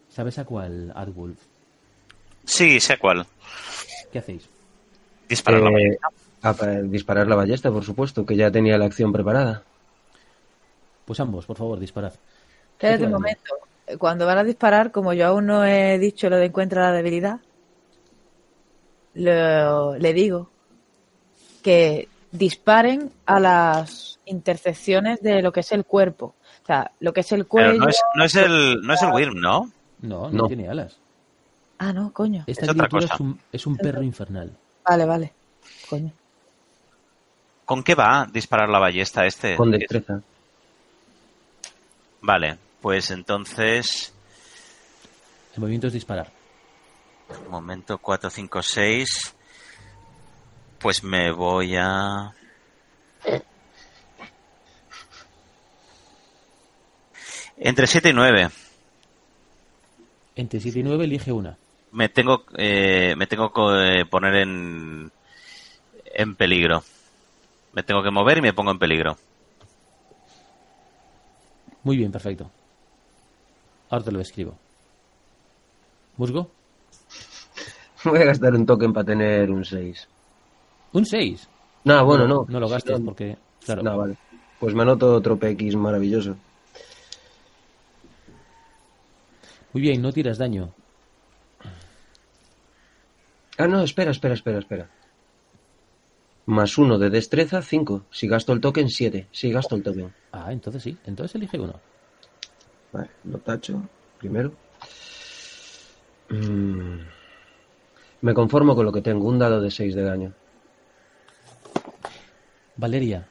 ¿Sabes 0.10 0.40
a 0.40 0.46
cuál, 0.46 0.92
Adwolf? 0.96 1.38
Sí, 2.46 2.80
sé 2.80 2.94
a 2.94 2.98
cuál. 2.98 3.26
¿Qué 4.12 4.20
hacéis? 4.20 4.48
Disparar 5.30 5.62
la 5.62 5.70
Eh, 5.70 5.74
ballesta. 5.74 6.08
a 6.42 6.82
disparar 6.82 7.28
la 7.28 7.36
ballesta, 7.36 7.72
por 7.72 7.84
supuesto, 7.84 8.26
que 8.26 8.36
ya 8.36 8.50
tenía 8.50 8.78
la 8.78 8.86
acción 8.86 9.12
preparada. 9.12 9.64
Pues 11.06 11.20
ambos, 11.20 11.46
por 11.46 11.58
favor, 11.58 11.80
disparad. 11.80 12.14
Espérate 12.74 13.06
un 13.06 13.12
momento. 13.12 13.54
Cuando 14.00 14.26
van 14.26 14.38
a 14.40 14.44
disparar, 14.44 14.92
como 14.92 15.14
yo 15.14 15.28
aún 15.28 15.46
no 15.46 15.64
he 15.66 16.00
dicho 16.00 16.30
lo 16.30 16.38
de 16.38 16.46
encuentra 16.46 16.84
la 16.90 16.92
debilidad, 16.98 17.40
lo- 19.14 19.98
le 19.98 20.14
digo 20.14 20.50
que 21.64 22.08
disparen 22.38 23.12
a 23.26 23.40
las 23.40 24.20
intersecciones 24.26 25.22
de 25.22 25.42
lo 25.42 25.52
que 25.52 25.62
es 25.62 25.72
el 25.72 25.86
cuerpo. 25.86 26.36
O 26.64 26.66
sea, 26.66 26.92
lo 27.00 27.14
que 27.14 27.22
es 27.22 27.32
el 27.32 27.48
cuello. 27.48 27.70
Pero 27.72 27.84
no 27.84 27.90
es, 27.90 28.02
no 28.16 28.24
es 28.26 28.36
el 28.36 28.82
no 28.82 28.94
es 28.94 29.02
el 29.02 29.12
Wyrm, 29.12 29.40
¿no? 29.40 29.72
No, 30.02 30.30
no, 30.30 30.44
No. 30.44 30.48
tiene 30.48 30.68
alas. 30.70 30.98
Ah, 31.80 31.94
no, 31.94 32.12
coño. 32.12 32.44
Esta 32.48 32.66
Es 32.66 32.72
otra 32.72 32.88
criatura 32.88 33.02
cosa. 33.04 33.14
es 33.14 33.20
un, 33.20 33.40
es 33.52 33.68
un 33.68 33.78
perro 33.78 34.02
infernal. 34.02 34.52
Vale, 34.84 35.06
vale. 35.06 35.34
Coño. 35.90 36.12
¿Con 37.66 37.84
qué 37.84 37.96
va 37.96 38.22
a 38.22 38.26
disparar 38.26 38.70
la 38.70 38.80
ballesta 38.80 39.26
este? 39.26 39.56
Con 39.56 39.72
destreza. 39.72 40.22
Vale, 42.22 42.58
pues 42.82 43.12
entonces, 43.12 44.14
El 45.54 45.62
movimiento 45.62 45.88
es 45.88 45.94
disparar. 45.94 46.32
un 47.46 47.52
momento 47.52 47.98
4, 47.98 48.30
5, 48.30 48.62
6. 48.62 49.36
Pues 50.80 51.04
me 51.04 51.32
voy 51.32 51.76
a... 51.76 52.34
Entre 57.58 57.88
7 57.88 58.10
y 58.10 58.14
9. 58.14 58.50
Entre 60.36 60.60
7 60.60 60.80
y 60.80 60.84
9 60.84 61.06
elige 61.06 61.32
una. 61.32 61.58
Me 61.92 62.10
tengo, 62.10 62.44
eh, 62.56 63.16
me 63.18 63.26
tengo 63.26 63.52
que 63.52 64.06
poner 64.06 64.36
en, 64.36 65.12
en 66.06 66.36
peligro. 66.36 66.84
Me 67.74 67.82
tengo 67.82 68.04
que 68.04 68.12
mover 68.12 68.38
y 68.38 68.42
me 68.42 68.54
pongo 68.54 68.72
en 68.72 68.80
peligro. 68.80 69.18
Muy 71.84 71.98
bien, 71.98 72.12
perfecto. 72.12 72.52
Ahora 73.90 74.06
te 74.06 74.12
lo 74.12 74.20
escribo. 74.20 74.56
¿Musgo? 76.18 76.52
Voy 78.04 78.20
a 78.22 78.26
gastar 78.26 78.54
un 78.54 78.66
token 78.66 78.94
para 78.94 79.06
tener 79.06 79.50
un 79.50 79.66
6. 79.66 80.08
Un 80.94 81.06
6. 81.06 81.48
No, 81.84 82.06
bueno, 82.06 82.28
no. 82.28 82.46
No 82.48 82.60
lo 82.60 82.68
gastes 82.68 83.00
porque, 83.00 83.38
claro, 83.64 83.84
No, 83.84 83.98
vale. 83.98 84.18
Pues 84.60 84.74
me 84.74 84.82
anoto 84.82 85.14
otro 85.14 85.38
PX 85.38 85.76
maravilloso. 85.76 86.36
muy 89.74 89.82
bien, 89.82 90.02
no 90.02 90.12
tiras 90.12 90.40
daño. 90.40 90.74
Ah, 93.60 93.68
no, 93.68 93.82
espera, 93.82 94.12
espera, 94.12 94.34
espera, 94.34 94.60
espera. 94.60 94.90
Más 96.48 96.78
uno 96.78 96.98
de 96.98 97.10
destreza, 97.10 97.62
5. 97.62 98.06
Si 98.10 98.28
gasto 98.28 98.54
el 98.54 98.62
token, 98.62 98.90
7. 98.90 99.28
Si 99.32 99.52
gasto 99.52 99.76
el 99.76 99.84
token. 99.84 100.14
Ah, 100.32 100.52
entonces 100.52 100.82
sí, 100.82 100.98
entonces 101.06 101.36
elige 101.36 101.60
uno. 101.60 101.80
Vale, 102.92 103.10
lo 103.26 103.38
tacho 103.40 103.82
primero. 104.18 104.52
Mm. 106.30 107.00
Me 108.22 108.34
conformo 108.34 108.76
con 108.76 108.86
lo 108.86 108.92
que 108.92 109.02
tengo, 109.02 109.28
un 109.28 109.38
dado 109.38 109.62
de 109.62 109.70
6 109.70 109.94
de 109.94 110.04
daño. 110.04 110.34
Valeria, 112.78 113.26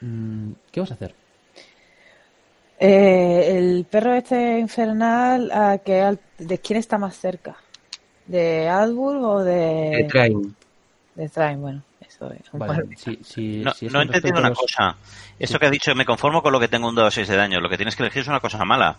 mm, 0.00 0.50
¿qué 0.72 0.80
vas 0.80 0.90
a 0.90 0.94
hacer? 0.94 1.14
Eh, 2.78 3.54
el 3.56 3.86
perro 3.90 4.12
este 4.14 4.58
infernal, 4.58 5.50
¿a 5.50 5.78
qué 5.78 6.02
al- 6.02 6.20
¿de 6.38 6.58
quién 6.58 6.78
está 6.78 6.98
más 6.98 7.16
cerca? 7.16 7.56
¿De 8.26 8.68
Aldburg 8.68 9.22
o 9.22 9.44
de, 9.44 10.00
Eh, 10.00 10.04
Train. 10.08 10.54
de 11.14 11.28
Thrain? 11.28 11.60
Bueno, 11.60 11.82
eso 12.06 12.30
es 12.32 12.52
un 12.52 12.60
Vale, 12.60 12.74
par- 12.84 12.86
si, 12.98 13.18
si- 13.22 13.62
No, 13.64 13.72
si 13.72 13.86
es 13.86 13.92
no 13.92 14.00
he 14.00 14.02
entendido 14.02 14.38
una 14.38 14.50
los- 14.50 14.58
cosa. 14.58 14.96
Eso 15.38 15.58
que 15.58 15.66
ha 15.66 15.70
dicho, 15.70 15.94
me 15.94 16.04
conformo 16.04 16.42
con 16.42 16.52
lo 16.52 16.60
que 16.60 16.68
tengo 16.68 16.88
un 16.88 16.94
dado 16.94 17.10
6 17.10 17.28
de 17.28 17.36
daño. 17.36 17.60
Lo 17.60 17.68
que 17.70 17.76
tienes 17.76 17.96
que 17.96 18.02
elegir 18.02 18.22
es 18.22 18.28
una 18.28 18.40
cosa 18.40 18.62
mala. 18.64 18.96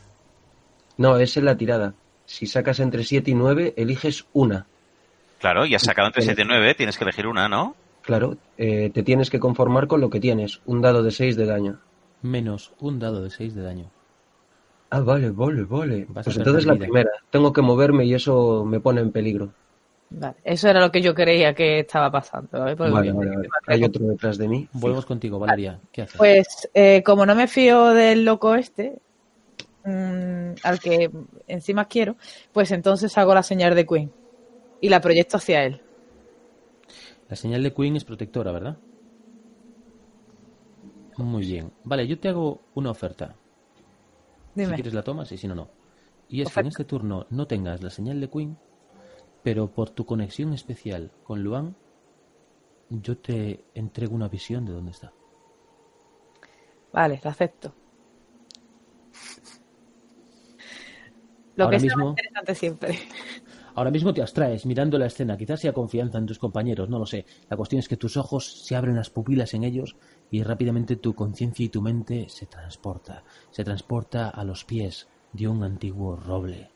No, 0.98 1.18
es 1.18 1.36
en 1.38 1.46
la 1.46 1.56
tirada. 1.56 1.94
Si 2.26 2.48
sacas 2.48 2.80
entre 2.80 3.04
7 3.04 3.32
y 3.32 3.36
9, 3.36 3.74
eliges 3.78 4.26
una. 4.34 4.66
Claro, 5.40 5.66
y 5.68 5.76
has 5.76 5.84
sacado 5.84 6.08
entre 6.08 6.24
7 6.24 6.42
y 6.42 6.46
9, 6.46 6.74
tienes 6.74 6.98
que 6.98 7.04
elegir 7.04 7.28
una, 7.28 7.48
¿no? 7.48 7.76
Claro, 8.08 8.38
eh, 8.58 8.90
te 8.94 9.04
tienes 9.04 9.30
que 9.30 9.38
conformar 9.38 9.88
con 9.88 10.00
lo 10.00 10.10
que 10.10 10.22
tienes, 10.22 10.62
un 10.66 10.82
dado 10.82 11.04
de 11.04 11.12
6 11.12 11.36
de 11.36 11.46
daño. 11.46 11.78
Menos 12.22 12.72
un 12.80 13.00
dado 13.00 13.22
de 13.22 13.30
6 13.30 13.54
de 13.54 13.64
daño. 13.64 13.92
Ah, 14.90 15.02
vale, 15.02 15.30
vale, 15.32 15.66
vale. 15.66 16.06
Vas 16.08 16.24
Pues 16.24 16.38
entonces 16.38 16.66
la 16.66 16.76
vida. 16.76 16.86
primera. 16.86 17.12
Tengo 17.30 17.52
que 17.52 17.62
moverme 17.62 18.06
y 18.06 18.14
eso 18.14 18.64
me 18.64 18.80
pone 18.80 19.02
en 19.02 19.12
peligro. 19.12 19.50
Vale, 20.10 20.36
eso 20.46 20.70
era 20.70 20.80
lo 20.80 20.90
que 20.90 21.02
yo 21.02 21.14
creía 21.14 21.54
que 21.54 21.80
estaba 21.80 22.10
pasando. 22.10 22.66
¿eh? 22.66 22.78
Porque 22.78 22.94
Vale, 22.94 23.12
vale, 23.12 23.30
vale. 23.36 23.50
Hay 23.68 23.84
otro 23.84 24.06
detrás 24.06 24.38
de 24.38 24.48
mí. 24.48 24.70
Volvemos 24.72 25.06
contigo, 25.06 25.38
Valeria. 25.38 25.78
¿Qué 25.92 26.04
haces? 26.04 26.16
Pues 26.18 26.70
eh, 26.74 27.04
como 27.04 27.26
no 27.26 27.36
me 27.36 27.50
fío 27.50 27.88
del 27.88 28.24
loco 28.24 28.56
este, 28.56 29.00
mm, 29.84 30.52
al 30.64 30.80
que 30.80 31.12
encima 31.50 31.84
quiero, 31.90 32.16
pues 32.54 32.72
entonces 32.72 33.18
hago 33.18 33.34
la 33.36 33.44
señal 33.44 33.76
de 33.76 33.86
Queen 33.86 34.12
y 34.80 34.88
la 34.88 35.02
proyecto 35.02 35.36
hacia 35.36 35.66
él. 35.66 35.82
La 37.30 37.36
señal 37.36 37.64
de 37.64 37.74
Queen 37.74 37.96
es 37.96 38.06
protectora, 38.06 38.52
¿verdad? 38.52 38.78
Muy 41.18 41.42
bien. 41.44 41.74
Vale, 41.84 42.08
yo 42.08 42.20
te 42.20 42.30
hago 42.30 42.62
una 42.76 42.92
oferta. 42.92 43.36
Si 44.56 44.62
Dime. 44.62 44.76
quieres 44.76 44.94
la 44.94 45.04
tomas 45.04 45.32
y 45.32 45.38
si 45.38 45.48
no, 45.48 45.56
no. 45.56 45.70
Y 46.30 46.42
es 46.42 46.54
que 46.54 46.60
en 46.60 46.68
este 46.68 46.84
turno 46.86 47.26
no 47.30 47.48
tengas 47.48 47.82
la 47.84 47.90
señal 47.90 48.20
de 48.22 48.30
Queen, 48.30 48.58
pero 49.44 49.72
por 49.72 49.90
tu 49.90 50.06
conexión 50.06 50.54
especial 50.54 51.12
con 51.24 51.44
Luan, 51.44 51.76
yo 52.90 53.18
te 53.18 53.66
entrego 53.74 54.16
una 54.16 54.28
visión 54.30 54.66
de 54.66 54.74
dónde 54.74 54.92
está. 54.92 55.12
Vale, 56.94 57.20
lo 57.24 57.30
acepto. 57.30 57.74
Lo 61.56 61.66
Ahora 61.66 61.78
que 61.78 61.82
sea 61.82 61.96
mismo- 61.96 62.10
interesante 62.10 62.56
siempre. 62.56 63.00
Ahora 63.78 63.92
mismo 63.92 64.12
te 64.12 64.24
abstraes 64.24 64.66
mirando 64.66 64.98
la 64.98 65.06
escena, 65.06 65.38
quizás 65.38 65.60
sea 65.60 65.72
confianza 65.72 66.18
en 66.18 66.26
tus 66.26 66.40
compañeros, 66.40 66.90
no 66.90 66.98
lo 66.98 67.06
sé. 67.06 67.28
La 67.48 67.56
cuestión 67.56 67.78
es 67.78 67.88
que 67.88 67.96
tus 67.96 68.18
ojos 68.18 68.66
se 68.66 68.76
abren 68.76 68.96
las 68.96 69.12
pupilas 69.12 69.54
en 69.54 69.64
ellos 69.64 69.96
y 70.32 70.42
rápidamente 70.42 70.96
tu 70.96 71.14
conciencia 71.14 71.64
y 71.64 71.70
tu 71.70 71.84
mente 71.84 72.28
se 72.28 72.48
transporta. 72.48 73.24
Se 73.52 73.64
transporta 73.64 74.30
a 74.30 74.44
los 74.44 74.66
pies 74.66 75.08
de 75.32 75.48
un 75.48 75.64
antiguo 75.64 76.16
roble. 76.16 76.72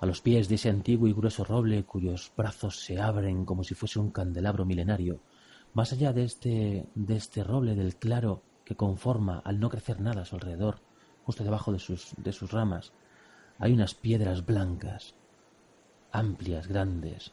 A 0.00 0.06
los 0.06 0.22
pies 0.22 0.48
de 0.48 0.54
ese 0.54 0.70
antiguo 0.70 1.08
y 1.08 1.12
grueso 1.12 1.44
roble 1.44 1.84
cuyos 1.84 2.32
brazos 2.34 2.82
se 2.82 2.98
abren 2.98 3.44
como 3.44 3.62
si 3.62 3.74
fuese 3.74 3.98
un 3.98 4.10
candelabro 4.10 4.64
milenario. 4.64 5.20
Más 5.74 5.92
allá 5.92 6.14
de 6.14 6.24
este, 6.24 6.86
de 6.94 7.16
este 7.16 7.44
roble 7.44 7.74
del 7.74 7.96
claro 7.96 8.40
que 8.64 8.76
conforma 8.76 9.42
al 9.44 9.60
no 9.60 9.68
crecer 9.68 10.00
nada 10.00 10.22
a 10.22 10.24
su 10.24 10.36
alrededor, 10.36 10.80
justo 11.22 11.44
debajo 11.44 11.70
de 11.70 11.80
sus, 11.80 12.14
de 12.16 12.32
sus 12.32 12.50
ramas, 12.50 12.94
hay 13.58 13.74
unas 13.74 13.94
piedras 13.94 14.46
blancas, 14.46 15.14
amplias, 16.14 16.68
grandes. 16.68 17.32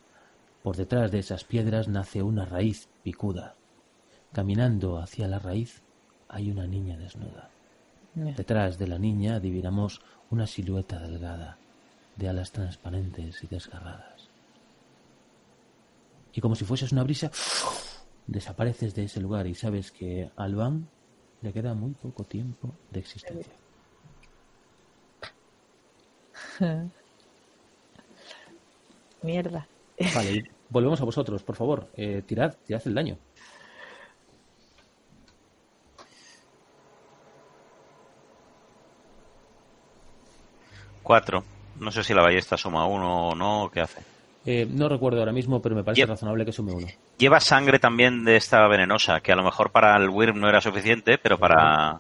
Por 0.64 0.76
detrás 0.76 1.12
de 1.12 1.20
esas 1.20 1.44
piedras 1.44 1.88
nace 1.88 2.22
una 2.22 2.46
raíz 2.46 2.90
picuda. 3.04 3.56
Caminando 4.34 4.98
hacia 4.98 5.28
la 5.28 5.40
raíz 5.40 5.82
hay 6.28 6.52
una 6.52 6.68
niña 6.68 6.98
desnuda. 6.98 7.50
Detrás 8.14 8.78
de 8.78 8.88
la 8.88 8.98
niña 8.98 9.36
adivinamos 9.36 10.02
una 10.30 10.48
silueta 10.48 11.00
delgada, 11.00 11.58
de 12.16 12.28
alas 12.28 12.52
transparentes 12.52 13.44
y 13.44 13.48
desgarradas. 13.48 14.30
Y 16.34 16.42
como 16.42 16.56
si 16.56 16.66
fueses 16.66 16.92
una 16.92 17.04
brisa, 17.04 17.32
desapareces 18.28 18.96
de 18.96 19.04
ese 19.06 19.22
lugar 19.22 19.48
y 19.48 19.56
sabes 19.56 19.92
que 19.92 20.32
a 20.36 20.44
Alban 20.44 20.88
le 21.42 21.54
queda 21.54 21.74
muy 21.74 21.92
poco 21.92 22.24
tiempo 22.24 22.74
de 22.92 23.00
existencia. 23.00 23.54
Mierda. 29.24 29.68
Vale, 30.16 30.44
volvemos 30.70 31.00
a 31.02 31.06
vosotros, 31.06 31.44
por 31.44 31.56
favor. 31.56 31.90
Eh, 31.96 32.24
tirad, 32.26 32.56
tirad 32.66 32.82
el 32.86 32.94
daño. 32.96 33.18
Cuatro. 41.04 41.44
No 41.80 41.92
sé 41.92 42.04
si 42.04 42.14
la 42.14 42.22
ballesta 42.22 42.58
suma 42.58 42.86
uno 42.86 43.30
o 43.30 43.36
no, 43.36 43.70
¿qué 43.74 43.82
hace? 43.82 44.02
Eh, 44.46 44.68
no 44.70 44.90
recuerdo 44.90 45.20
ahora 45.20 45.32
mismo, 45.32 45.62
pero 45.62 45.76
me 45.76 45.84
parece 45.84 46.06
razonable 46.06 46.46
que 46.46 46.52
sume 46.52 46.74
uno. 46.74 46.88
Lleva 47.18 47.40
sangre 47.40 47.80
también 47.80 48.24
de 48.24 48.38
esta 48.38 48.68
venenosa, 48.68 49.20
que 49.22 49.32
a 49.32 49.36
lo 49.36 49.44
mejor 49.44 49.72
para 49.72 49.96
el 49.98 50.10
Wyrm 50.10 50.40
no 50.40 50.50
era 50.50 50.62
suficiente, 50.62 51.18
pero 51.18 51.38
para... 51.38 52.00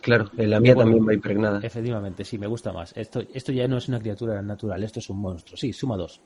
Claro, 0.00 0.30
en 0.36 0.50
la 0.50 0.60
mía 0.60 0.74
Bueno. 0.74 0.90
también 0.90 1.08
va 1.08 1.14
impregnada. 1.14 1.60
Efectivamente, 1.62 2.24
sí, 2.24 2.38
me 2.38 2.46
gusta 2.46 2.72
más. 2.72 2.96
Esto, 2.96 3.22
esto 3.34 3.52
ya 3.52 3.66
no 3.66 3.78
es 3.78 3.88
una 3.88 3.98
criatura 3.98 4.40
natural, 4.42 4.82
esto 4.84 5.00
es 5.00 5.10
un 5.10 5.18
monstruo. 5.20 5.56
Sí, 5.56 5.72
suma 5.72 5.96
dos. 5.96 6.20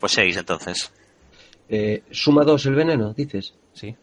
Pues 0.00 0.12
seis, 0.12 0.36
entonces. 0.36 0.92
Eh, 1.68 2.02
suma 2.10 2.42
dos 2.44 2.66
el 2.66 2.74
veneno, 2.74 3.12
dices. 3.12 3.54
Sí. 3.72 3.94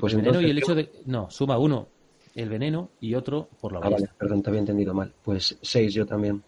Pues 0.00 0.14
el 0.14 0.22
veneno 0.22 0.40
y 0.40 0.50
entonces, 0.50 0.50
el 0.50 0.58
hecho 0.58 0.74
de. 0.74 1.02
No, 1.06 1.30
suma 1.30 1.58
uno 1.58 1.88
el 2.34 2.48
veneno 2.48 2.90
y 3.00 3.14
otro 3.14 3.48
por 3.60 3.70
la 3.72 3.78
Ah, 3.78 3.82
vale, 3.82 3.94
ballesta. 3.94 4.16
perdón, 4.18 4.42
te 4.42 4.50
había 4.50 4.60
entendido 4.60 4.92
mal. 4.94 5.12
Pues 5.22 5.56
seis 5.62 5.94
yo 5.94 6.04
también. 6.04 6.42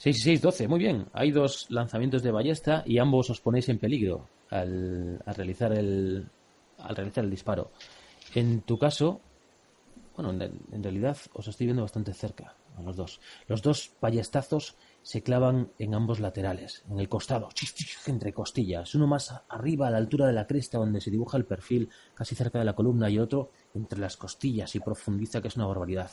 6 0.00 0.16
y 0.16 0.20
6, 0.22 0.42
12. 0.42 0.68
Muy 0.68 0.78
bien. 0.78 1.06
Hay 1.12 1.32
dos 1.32 1.66
lanzamientos 1.70 2.22
de 2.22 2.30
ballesta 2.30 2.84
y 2.86 2.98
ambos 2.98 3.30
os 3.30 3.40
ponéis 3.40 3.68
en 3.68 3.78
peligro 3.78 4.28
al, 4.48 5.20
al 5.26 5.34
realizar 5.34 5.72
el 5.72 6.24
al 6.78 6.94
realizar 6.94 7.24
el 7.24 7.30
disparo. 7.30 7.72
En 8.36 8.60
tu 8.62 8.78
caso, 8.78 9.20
bueno, 10.14 10.30
en, 10.30 10.52
en 10.70 10.82
realidad 10.84 11.16
os 11.32 11.48
estoy 11.48 11.66
viendo 11.66 11.82
bastante 11.82 12.14
cerca 12.14 12.54
a 12.78 12.82
los 12.82 12.96
dos. 12.96 13.20
Los 13.46 13.62
dos 13.62 13.92
ballestazos 14.00 14.76
se 15.02 15.22
clavan 15.22 15.70
en 15.78 15.94
ambos 15.94 16.20
laterales, 16.20 16.84
en 16.90 16.98
el 16.98 17.08
costado, 17.08 17.48
entre 18.06 18.32
costillas. 18.32 18.94
Uno 18.94 19.06
más 19.06 19.34
arriba 19.48 19.88
a 19.88 19.90
la 19.90 19.96
altura 19.98 20.26
de 20.26 20.32
la 20.32 20.46
cresta 20.46 20.78
donde 20.78 21.00
se 21.00 21.10
dibuja 21.10 21.36
el 21.36 21.44
perfil 21.44 21.88
casi 22.14 22.34
cerca 22.34 22.58
de 22.58 22.64
la 22.64 22.74
columna 22.74 23.08
y 23.08 23.18
otro 23.18 23.50
entre 23.74 23.98
las 23.98 24.16
costillas 24.16 24.74
y 24.74 24.80
profundiza 24.80 25.40
que 25.40 25.48
es 25.48 25.56
una 25.56 25.66
barbaridad. 25.66 26.10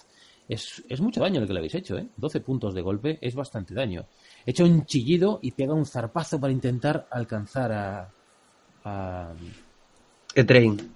Es, 0.48 0.84
es 0.88 1.02
mucho 1.02 1.20
daño 1.20 1.42
el 1.42 1.48
que 1.48 1.54
le 1.54 1.60
habéis 1.60 1.76
hecho, 1.76 1.98
¿eh? 1.98 2.08
12 2.18 2.40
puntos 2.42 2.74
de 2.74 2.82
golpe 2.82 3.18
es 3.22 3.36
bastante 3.36 3.74
daño. 3.74 4.06
Echa 4.46 4.64
un 4.64 4.86
chillido 4.86 5.40
y 5.42 5.52
pega 5.52 5.74
un 5.74 5.86
zarpazo 5.86 6.40
para 6.40 6.54
intentar 6.54 7.08
alcanzar 7.10 7.72
a... 7.72 8.10
a... 8.84 9.34
Etrain. 10.36 10.94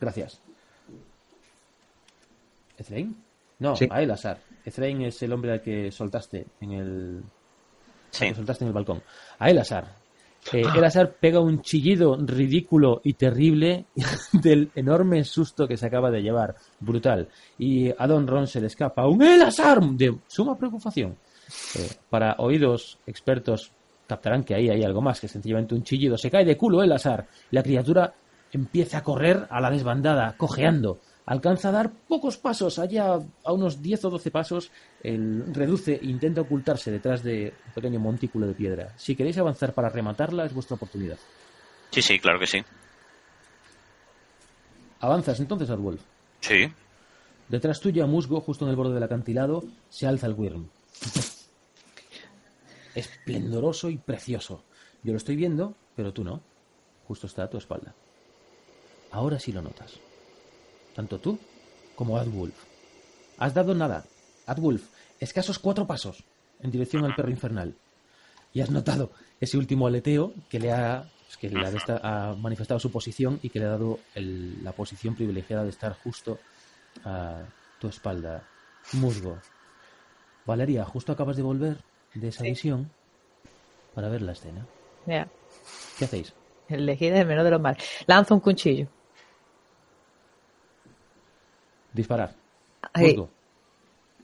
Gracias. 0.00 0.40
¿Ezrein? 2.78 3.16
No, 3.58 3.76
Sí. 3.76 3.86
a 3.90 4.02
Elazar. 4.02 4.38
Ezrein 4.64 5.02
es 5.02 5.22
el 5.22 5.32
hombre 5.32 5.52
al 5.52 5.60
que 5.62 5.90
soltaste 5.90 6.46
en 6.60 6.72
el... 6.72 7.16
al 7.18 7.30
Sí. 8.10 8.28
que 8.28 8.34
soltaste 8.34 8.64
en 8.64 8.68
el 8.68 8.74
balcón. 8.74 9.02
A 9.38 9.50
Elazar. 9.50 10.02
Eh, 10.52 10.64
Elazar 10.74 11.12
pega 11.12 11.40
un 11.40 11.62
chillido 11.62 12.16
ridículo 12.16 13.00
y 13.04 13.14
terrible 13.14 13.86
del 14.32 14.70
enorme 14.74 15.24
susto 15.24 15.68
que 15.68 15.76
se 15.76 15.86
acaba 15.86 16.10
de 16.10 16.22
llevar. 16.22 16.56
Brutal. 16.80 17.28
Y 17.58 17.90
a 17.96 18.06
Don 18.06 18.26
Ron 18.26 18.46
se 18.46 18.60
le 18.60 18.66
escapa 18.66 19.06
un 19.06 19.22
Elazar 19.22 19.80
de 19.82 20.18
suma 20.26 20.56
preocupación. 20.56 21.16
Eh, 21.76 21.88
para 22.10 22.36
oídos 22.38 22.98
expertos 23.06 23.72
captarán 24.06 24.44
que 24.44 24.54
ahí 24.54 24.68
hay 24.68 24.82
algo 24.82 25.00
más 25.00 25.20
que 25.20 25.28
sencillamente 25.28 25.74
un 25.74 25.84
chillido. 25.84 26.18
Se 26.18 26.30
cae 26.30 26.44
de 26.44 26.56
culo 26.56 26.82
Elazar. 26.82 27.26
La 27.50 27.62
criatura 27.62 28.12
empieza 28.52 28.98
a 28.98 29.02
correr 29.02 29.46
a 29.48 29.60
la 29.60 29.70
desbandada, 29.70 30.34
cojeando. 30.36 30.98
Alcanza 31.24 31.68
a 31.68 31.72
dar 31.72 31.90
pocos 32.08 32.36
pasos, 32.36 32.78
allá 32.78 33.14
a 33.44 33.52
unos 33.52 33.80
10 33.80 34.06
o 34.06 34.10
12 34.10 34.30
pasos, 34.30 34.72
el 35.02 35.54
reduce 35.54 35.94
e 35.94 36.06
intenta 36.06 36.40
ocultarse 36.40 36.90
detrás 36.90 37.22
de 37.22 37.54
un 37.66 37.72
pequeño 37.72 38.00
montículo 38.00 38.46
de 38.46 38.54
piedra. 38.54 38.92
Si 38.96 39.14
queréis 39.14 39.38
avanzar 39.38 39.72
para 39.72 39.88
rematarla, 39.88 40.44
es 40.44 40.52
vuestra 40.52 40.74
oportunidad. 40.74 41.18
Sí, 41.90 42.02
sí, 42.02 42.18
claro 42.18 42.40
que 42.40 42.46
sí. 42.48 42.64
Avanzas 44.98 45.38
entonces, 45.38 45.70
Adwolf. 45.70 46.00
Sí. 46.40 46.72
Detrás 47.48 47.80
tuya, 47.80 48.06
musgo, 48.06 48.40
justo 48.40 48.64
en 48.64 48.70
el 48.70 48.76
borde 48.76 48.94
del 48.94 49.02
acantilado, 49.02 49.62
se 49.90 50.06
alza 50.06 50.26
el 50.26 50.34
Wyrm. 50.34 50.68
Esplendoroso 52.94 53.90
y 53.90 53.98
precioso. 53.98 54.64
Yo 55.04 55.12
lo 55.12 55.18
estoy 55.18 55.36
viendo, 55.36 55.76
pero 55.94 56.12
tú 56.12 56.24
no. 56.24 56.40
Justo 57.06 57.26
está 57.26 57.44
a 57.44 57.50
tu 57.50 57.58
espalda. 57.58 57.94
Ahora 59.12 59.38
sí 59.38 59.52
lo 59.52 59.62
notas. 59.62 60.00
Tanto 60.94 61.18
tú 61.18 61.38
como 61.96 62.16
Adwolf. 62.18 62.54
Has 63.38 63.54
dado 63.54 63.74
nada. 63.74 64.04
Adwolf, 64.46 64.88
escasos 65.20 65.58
cuatro 65.58 65.86
pasos 65.86 66.24
en 66.60 66.70
dirección 66.70 67.04
al 67.04 67.14
perro 67.14 67.30
infernal. 67.30 67.74
Y 68.52 68.60
has 68.60 68.70
notado 68.70 69.10
ese 69.40 69.56
último 69.56 69.86
aleteo 69.86 70.32
que 70.48 70.60
le 70.60 70.72
ha, 70.72 71.08
que 71.40 71.48
le 71.48 71.60
ha, 72.02 72.34
manifestado 72.38 72.78
su 72.78 72.90
posición 72.90 73.40
y 73.42 73.48
que 73.50 73.58
le 73.58 73.64
ha 73.66 73.70
dado 73.70 73.98
el- 74.14 74.62
la 74.62 74.72
posición 74.72 75.14
privilegiada 75.14 75.64
de 75.64 75.70
estar 75.70 75.94
justo 75.94 76.38
a 77.04 77.42
tu 77.80 77.88
espalda. 77.88 78.46
Musgo. 78.92 79.38
Valeria, 80.44 80.84
justo 80.84 81.12
acabas 81.12 81.36
de 81.36 81.42
volver 81.42 81.76
de 82.14 82.28
esa 82.28 82.42
visión 82.42 82.90
para 83.94 84.08
ver 84.08 84.22
la 84.22 84.32
escena. 84.32 84.66
Ya. 85.06 85.28
¿Qué 85.98 86.04
hacéis? 86.04 86.32
Elegida 86.68 87.20
el 87.20 87.26
menor 87.26 87.44
de 87.44 87.50
los 87.52 87.60
males. 87.60 87.82
Lanzo 88.06 88.34
un 88.34 88.40
cuchillo. 88.40 88.88
Disparar. 91.92 92.34
Ahí, 92.92 93.16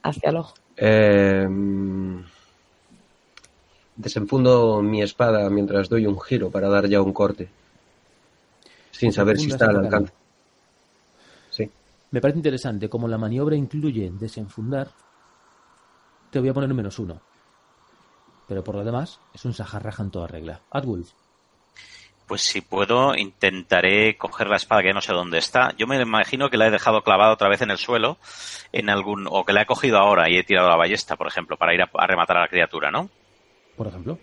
hacia 0.03 0.31
el 0.31 0.37
ojo. 0.37 0.55
Eh, 0.77 1.49
desenfundo 3.97 4.81
mi 4.81 5.03
espada 5.03 5.51
mientras 5.51 5.89
doy 5.89 6.07
un 6.07 6.21
giro 6.21 6.51
para 6.51 6.69
dar 6.69 6.87
ya 6.87 7.03
un 7.03 7.13
corte. 7.13 7.49
Sin 8.91 9.13
saber 9.13 9.39
si 9.39 9.49
está 9.49 9.67
al 9.67 9.77
alcance. 9.77 10.13
Sí. 11.51 11.71
Me 12.11 12.21
parece 12.21 12.39
interesante, 12.39 12.89
como 12.89 13.07
la 13.07 13.19
maniobra 13.19 13.55
incluye 13.55 14.11
desenfundar, 14.19 14.91
te 16.31 16.41
voy 16.41 16.49
a 16.49 16.55
poner 16.55 16.71
un 16.71 16.77
menos 16.77 16.99
uno. 16.99 17.21
Pero 18.47 18.65
por 18.65 18.77
lo 18.77 18.85
demás, 18.85 19.21
es 19.35 19.45
un 19.45 19.53
sajarraja 19.53 20.03
en 20.03 20.11
toda 20.11 20.27
regla. 20.27 20.63
Adwolf, 20.71 21.11
Pues 22.29 22.43
si 22.43 22.61
puedo, 22.61 23.17
intentaré 23.17 24.17
coger 24.17 24.47
la 24.49 24.57
espada 24.57 24.83
que 24.83 24.93
no 24.93 25.01
sé 25.01 25.13
dónde 25.13 25.39
está. 25.39 25.75
Yo 25.77 25.89
me 25.89 26.01
imagino 26.01 26.51
que 26.51 26.59
la 26.59 26.69
he 26.69 26.71
dejado 26.71 27.03
clavada 27.03 27.33
otra 27.33 27.49
vez 27.49 27.63
en 27.63 27.71
el 27.71 27.79
suelo, 27.79 28.19
en 28.71 28.91
algún, 28.91 29.27
o 29.29 29.45
que 29.45 29.53
la 29.53 29.63
he 29.63 29.67
cogido 29.67 29.99
ahora 29.99 30.31
y 30.31 30.37
he 30.37 30.45
tirado 30.45 30.69
la 30.69 30.77
ballesta, 30.77 31.17
por 31.17 31.27
ejemplo, 31.27 31.57
para 31.57 31.75
ir 31.75 31.83
a, 31.83 31.91
a 31.93 32.07
rematar 32.07 32.37
a 32.37 32.43
la 32.43 32.49
criatura, 32.49 32.91
¿no? 32.91 33.11
por 33.79 33.87
ejemplo. 33.87 34.19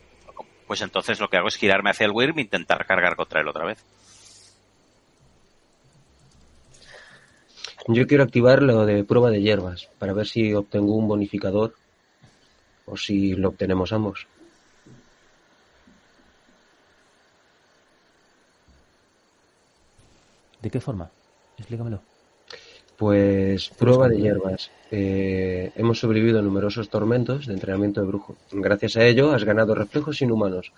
Pues 0.67 0.81
entonces 0.81 1.19
lo 1.19 1.29
que 1.29 1.37
hago 1.37 1.47
es 1.47 1.55
girarme 1.55 1.91
hacia 1.91 2.05
el 2.05 2.11
Wyrm 2.11 2.37
e 2.37 2.41
intentar 2.41 2.85
cargar 2.85 3.15
contra 3.15 3.41
él 3.41 3.47
otra 3.47 3.65
vez. 3.65 3.83
Yo 7.87 8.05
quiero 8.07 8.23
activar 8.23 8.61
lo 8.61 8.85
de 8.85 9.03
prueba 9.03 9.29
de 9.29 9.41
hierbas 9.41 9.89
para 9.99 10.13
ver 10.13 10.27
si 10.27 10.53
obtengo 10.53 10.95
un 10.95 11.07
bonificador 11.07 11.75
o 12.85 12.97
si 12.97 13.35
lo 13.35 13.49
obtenemos 13.49 13.93
ambos. 13.93 14.27
¿De 20.65 20.71
qué 20.71 20.79
forma? 20.79 21.11
Explícamelo. 21.59 21.99
Pues 22.97 23.69
prueba 23.77 24.09
de 24.09 24.17
hierbas. 24.17 24.71
Eh, 24.89 25.71
hemos 25.75 25.99
sobrevivido 25.99 26.39
a 26.39 26.41
numerosos 26.41 26.89
tormentos 26.89 27.45
de 27.45 27.53
entrenamiento 27.53 28.01
de 28.01 28.07
brujo. 28.07 28.35
Gracias 28.51 28.97
a 28.97 29.05
ello 29.05 29.31
has 29.31 29.43
ganado 29.43 29.75
reflejos 29.75 30.23
inhumanos. 30.23 30.71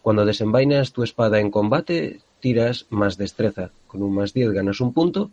Cuando 0.00 0.24
desenvainas 0.24 0.92
tu 0.92 1.02
espada 1.02 1.40
en 1.40 1.50
combate, 1.50 2.20
tiras 2.38 2.86
más 2.90 3.16
destreza. 3.16 3.70
Con 3.88 4.04
un 4.04 4.14
más 4.14 4.32
10 4.32 4.52
ganas 4.52 4.80
un 4.80 4.92
punto 4.92 5.32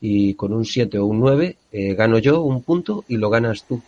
y 0.00 0.34
con 0.34 0.52
un 0.52 0.64
7 0.64 1.00
o 1.00 1.06
un 1.06 1.18
9 1.18 1.56
eh, 1.72 1.94
gano 1.94 2.18
yo 2.18 2.42
un 2.42 2.62
punto 2.62 3.04
y 3.08 3.16
lo 3.16 3.28
ganas 3.28 3.64
tú. 3.64 3.82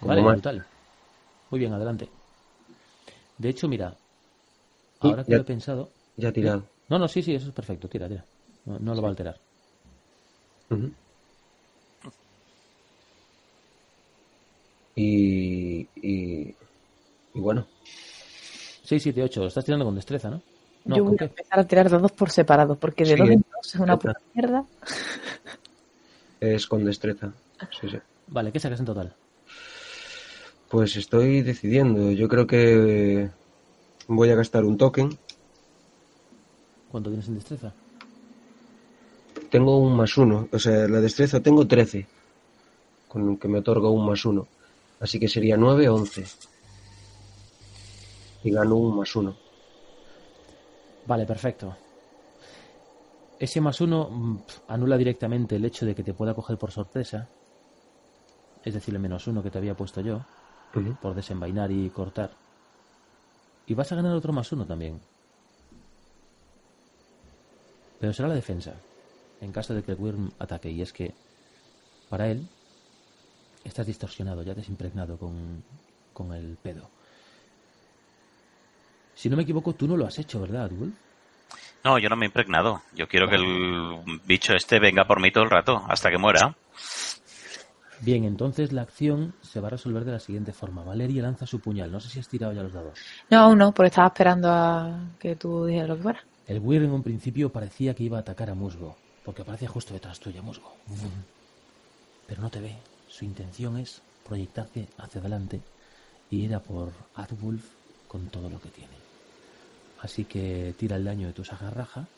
Como 0.00 0.14
Vale, 0.14 0.22
brutal. 0.22 0.64
Muy 1.50 1.60
bien, 1.60 1.74
adelante. 1.74 2.08
De 3.36 3.50
hecho, 3.50 3.68
mira, 3.68 3.90
Sí, 5.02 5.08
ahora 5.10 5.24
que 5.24 5.30
ya- 5.32 5.36
lo 5.36 5.42
he 5.42 5.46
pensado. 5.46 5.90
Ya 6.16 6.32
tirado. 6.32 6.64
No, 6.90 6.98
no, 6.98 7.08
sí, 7.08 7.22
sí, 7.22 7.34
eso 7.34 7.48
es 7.48 7.54
perfecto. 7.54 7.88
Tira, 7.88 8.08
tira. 8.08 8.24
No, 8.66 8.78
no 8.78 8.94
lo 8.94 9.02
va 9.02 9.08
a 9.08 9.10
alterar. 9.10 9.36
Y, 14.94 15.88
y, 15.96 16.56
y 17.34 17.40
bueno, 17.40 17.66
6, 18.84 19.02
7, 19.02 19.22
8. 19.22 19.46
Estás 19.46 19.64
tirando 19.64 19.84
con 19.84 19.94
destreza, 19.94 20.30
¿no? 20.30 20.42
No, 20.84 20.96
Yo 20.96 21.04
¿con 21.04 21.12
voy 21.12 21.18
a 21.20 21.24
empezar 21.24 21.58
a 21.60 21.64
tirar 21.66 21.88
dados 21.90 22.12
por 22.12 22.30
separado, 22.30 22.76
porque 22.78 23.04
de 23.04 23.14
Sí, 23.14 23.16
dos 23.16 23.28
eh. 23.30 23.32
en 23.34 23.40
dos 23.40 23.74
es 23.74 23.80
una 23.80 23.98
puta 23.98 24.20
mierda. 24.34 24.64
es 26.40 26.66
con 26.66 26.84
destreza. 26.84 27.32
Sí, 27.80 27.88
sí. 27.88 27.98
Vale, 28.28 28.52
¿qué 28.52 28.60
sacas 28.60 28.80
en 28.80 28.86
total? 28.86 29.14
Pues 30.70 30.96
estoy 30.96 31.42
decidiendo. 31.42 32.10
Yo 32.12 32.28
creo 32.28 32.46
que 32.46 33.28
voy 34.08 34.30
a 34.30 34.34
gastar 34.36 34.64
un 34.64 34.76
token. 34.78 35.10
¿Cuánto 36.90 37.10
tienes 37.10 37.28
en 37.28 37.36
destreza? 37.36 37.72
Tengo 39.50 39.78
un 39.78 39.96
más 39.96 40.16
uno. 40.16 40.48
O 40.52 40.58
sea, 40.58 40.88
la 40.88 41.00
destreza 41.00 41.40
tengo 41.40 41.66
13. 41.66 42.06
Con 43.08 43.30
el 43.30 43.38
que 43.38 43.48
me 43.48 43.58
otorga 43.58 43.88
un 43.88 44.06
más 44.06 44.24
uno. 44.24 44.46
Así 44.98 45.18
que 45.18 45.28
sería 45.28 45.56
9, 45.56 45.88
11. 45.88 46.24
Y 48.44 48.50
gano 48.50 48.76
un 48.76 48.96
más 48.96 49.14
uno. 49.14 49.36
Vale, 51.06 51.26
perfecto. 51.26 51.76
Ese 53.38 53.60
más 53.60 53.80
uno 53.80 54.08
mm, 54.10 54.38
anula 54.68 54.96
directamente 54.96 55.56
el 55.56 55.64
hecho 55.64 55.86
de 55.86 55.94
que 55.94 56.02
te 56.02 56.14
pueda 56.14 56.34
coger 56.34 56.58
por 56.58 56.70
sorpresa. 56.70 57.28
Es 58.64 58.74
decir, 58.74 58.94
el 58.94 59.00
menos 59.00 59.26
uno 59.26 59.42
que 59.42 59.50
te 59.50 59.58
había 59.58 59.76
puesto 59.76 60.00
yo. 60.00 60.20
Por 61.00 61.14
desenvainar 61.14 61.70
y 61.72 61.88
cortar. 61.90 62.30
Y 63.66 63.74
vas 63.74 63.90
a 63.90 63.96
ganar 63.96 64.14
otro 64.14 64.32
más 64.32 64.52
uno 64.52 64.66
también. 64.66 65.00
Pero 68.00 68.12
será 68.12 68.28
la 68.28 68.34
defensa, 68.34 68.74
en 69.40 69.52
caso 69.52 69.74
de 69.74 69.82
que 69.82 69.92
el 69.92 69.98
Wyrm 70.00 70.32
ataque. 70.38 70.70
Y 70.70 70.80
es 70.82 70.92
que, 70.92 71.12
para 72.08 72.28
él, 72.28 72.48
estás 73.62 73.86
distorsionado, 73.86 74.42
ya 74.42 74.54
desimpregnado 74.54 75.18
con, 75.18 75.62
con 76.12 76.32
el 76.32 76.56
pedo. 76.56 76.88
Si 79.14 79.28
no 79.28 79.36
me 79.36 79.42
equivoco, 79.42 79.74
tú 79.74 79.86
no 79.86 79.98
lo 79.98 80.06
has 80.06 80.18
hecho, 80.18 80.40
¿verdad, 80.40 80.70
Wolf? 80.70 80.94
No, 81.84 81.98
yo 81.98 82.08
no 82.08 82.16
me 82.16 82.24
he 82.24 82.28
impregnado. 82.28 82.82
Yo 82.94 83.06
quiero 83.06 83.28
que 83.28 83.36
el 83.36 84.20
bicho 84.24 84.54
este 84.54 84.78
venga 84.78 85.06
por 85.06 85.20
mí 85.20 85.30
todo 85.30 85.44
el 85.44 85.50
rato, 85.50 85.82
hasta 85.88 86.10
que 86.10 86.18
muera. 86.18 86.54
Bien, 88.00 88.24
entonces 88.24 88.72
la 88.72 88.82
acción 88.82 89.34
se 89.42 89.60
va 89.60 89.68
a 89.68 89.72
resolver 89.72 90.04
de 90.04 90.12
la 90.12 90.20
siguiente 90.20 90.52
forma. 90.52 90.82
Valeria 90.82 91.22
lanza 91.22 91.46
su 91.46 91.60
puñal. 91.60 91.92
No 91.92 92.00
sé 92.00 92.08
si 92.08 92.18
has 92.18 92.28
tirado 92.28 92.52
ya 92.54 92.62
los 92.62 92.72
dados. 92.72 92.98
No, 93.28 93.40
aún 93.40 93.58
no, 93.58 93.72
porque 93.72 93.88
estaba 93.88 94.08
esperando 94.08 94.50
a 94.50 95.00
que 95.18 95.36
tú 95.36 95.66
dijeras 95.66 95.88
lo 95.88 95.96
que 95.96 96.02
fuera. 96.02 96.24
El 96.50 96.58
Wyrm 96.58 96.86
en 96.86 96.90
un 96.90 97.02
principio 97.04 97.52
parecía 97.52 97.94
que 97.94 98.02
iba 98.02 98.16
a 98.16 98.22
atacar 98.22 98.50
a 98.50 98.56
Musgo, 98.56 98.96
porque 99.24 99.42
aparece 99.42 99.68
justo 99.68 99.94
detrás 99.94 100.18
tuya, 100.18 100.42
Musgo. 100.42 100.72
Pero 102.26 102.42
no 102.42 102.50
te 102.50 102.58
ve. 102.58 102.74
Su 103.06 103.24
intención 103.24 103.78
es 103.78 104.02
proyectarse 104.26 104.88
hacia 104.98 105.20
adelante 105.20 105.60
y 106.28 106.40
ir 106.40 106.52
a 106.56 106.58
por 106.58 106.90
Adwulf 107.14 107.62
con 108.08 108.26
todo 108.30 108.50
lo 108.50 108.60
que 108.60 108.68
tiene. 108.70 108.94
Así 110.00 110.24
que 110.24 110.74
tira 110.76 110.96
el 110.96 111.04
daño 111.04 111.28
de 111.28 111.34
tu 111.34 111.44
sagarraja 111.44 112.08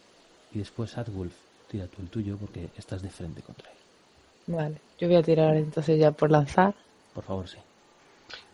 y 0.55 0.61
después 0.61 0.97
Adwulf 0.97 1.35
tira 1.70 1.87
tú 1.87 2.01
el 2.01 2.09
tuyo 2.09 2.39
porque 2.39 2.70
estás 2.78 3.03
de 3.03 3.11
frente 3.11 3.43
contra 3.43 3.68
él. 3.68 3.76
Vale, 4.47 4.76
yo 4.99 5.09
voy 5.09 5.16
a 5.18 5.22
tirar 5.22 5.55
entonces 5.57 5.99
ya 6.01 6.11
por 6.11 6.30
lanzar. 6.30 6.74
Por 7.12 7.24
favor, 7.24 7.47
sí. 7.47 7.59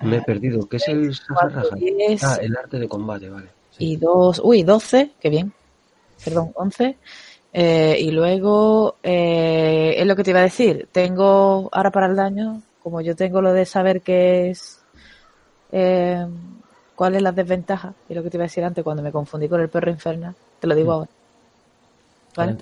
Me 0.01 0.16
he 0.16 0.22
perdido. 0.22 0.68
¿Qué 0.68 0.79
es 0.79 0.89
el 0.89 1.16
diez. 1.76 2.24
Ah, 2.24 2.37
el 2.43 2.57
arte 2.57 2.81
de 2.81 2.89
combate, 2.89 3.31
vale. 3.31 3.51
Y 3.79 3.95
dos, 3.95 4.41
uy, 4.43 4.64
12, 4.64 5.12
qué 5.20 5.31
bien. 5.31 5.53
Perdón, 6.25 6.51
11. 6.55 6.97
Eh, 7.53 7.97
y 8.01 8.11
luego, 8.11 8.97
eh, 9.03 9.95
es 9.97 10.07
lo 10.07 10.14
que 10.16 10.23
te 10.25 10.31
iba 10.31 10.41
a 10.41 10.45
decir. 10.45 10.89
Tengo, 10.93 11.69
ahora 11.73 11.91
para 11.91 12.07
el 12.07 12.16
daño, 12.16 12.62
como 12.83 13.01
yo 13.01 13.16
tengo 13.16 13.41
lo 13.41 13.53
de 13.53 13.64
saber 13.64 14.03
qué 14.03 14.51
es, 14.51 14.81
eh, 15.73 16.27
cuál 16.95 17.14
es 17.14 17.23
la 17.23 17.33
desventaja, 17.33 17.95
y 18.09 18.14
lo 18.14 18.23
que 18.23 18.31
te 18.31 18.37
iba 18.37 18.45
a 18.45 18.49
decir 18.49 18.64
antes 18.64 18.85
cuando 18.85 19.03
me 19.03 19.12
confundí 19.12 19.49
con 19.49 19.61
el 19.61 19.69
perro 19.69 19.91
infernal, 19.91 20.35
te 20.61 20.66
lo 20.66 20.75
digo 20.75 20.91
Mm. 20.91 20.95
ahora. 20.95 21.11
¿Vale? 22.37 22.57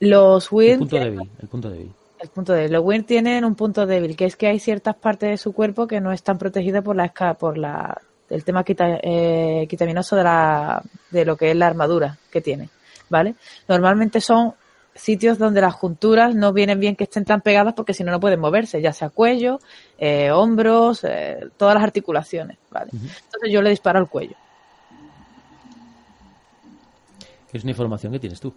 Los 0.00 0.46
El 0.50 0.54
Wyrm 0.56 0.78
punto 0.80 0.96
débil. 0.96 1.30
El 1.40 1.48
punto 1.48 1.70
débil. 1.70 1.92
el 2.20 2.28
punto 2.28 2.52
débil. 2.52 2.72
Los 2.72 2.84
Wyrm 2.84 3.04
tienen 3.04 3.44
un 3.44 3.54
punto 3.54 3.86
débil, 3.86 4.16
que 4.16 4.26
es 4.26 4.36
que 4.36 4.46
hay 4.46 4.58
ciertas 4.60 4.94
partes 4.96 5.30
de 5.30 5.36
su 5.36 5.52
cuerpo 5.52 5.86
que 5.86 6.00
no 6.00 6.12
están 6.12 6.38
protegidas 6.38 6.82
por 6.84 6.96
la 6.96 7.08
por 7.38 7.58
la 7.58 8.00
el 8.30 8.44
tema 8.44 8.64
quita- 8.64 8.98
eh, 9.02 9.66
quitaminoso 9.68 10.16
de 10.16 10.24
la 10.24 10.82
de 11.10 11.24
lo 11.24 11.36
que 11.36 11.50
es 11.50 11.56
la 11.56 11.66
armadura 11.66 12.18
que 12.30 12.40
tiene, 12.40 12.68
¿vale? 13.08 13.34
Normalmente 13.68 14.20
son 14.20 14.54
sitios 14.94 15.38
donde 15.38 15.60
las 15.60 15.74
junturas 15.74 16.34
no 16.34 16.52
vienen 16.52 16.80
bien 16.80 16.96
que 16.96 17.04
estén 17.04 17.24
tan 17.24 17.40
pegadas 17.42 17.74
porque 17.74 17.92
si 17.94 18.02
no 18.02 18.10
no 18.10 18.18
pueden 18.20 18.40
moverse, 18.40 18.80
ya 18.80 18.92
sea 18.92 19.10
cuello, 19.10 19.60
eh, 19.98 20.30
hombros, 20.30 21.04
eh, 21.04 21.38
todas 21.56 21.74
las 21.74 21.84
articulaciones, 21.84 22.56
¿vale? 22.70 22.90
Entonces 22.92 23.50
yo 23.52 23.60
le 23.62 23.70
disparo 23.70 23.98
al 23.98 24.08
cuello. 24.08 24.34
Es 27.52 27.62
una 27.62 27.70
información 27.70 28.12
que 28.12 28.18
tienes 28.18 28.40
tú. 28.40 28.52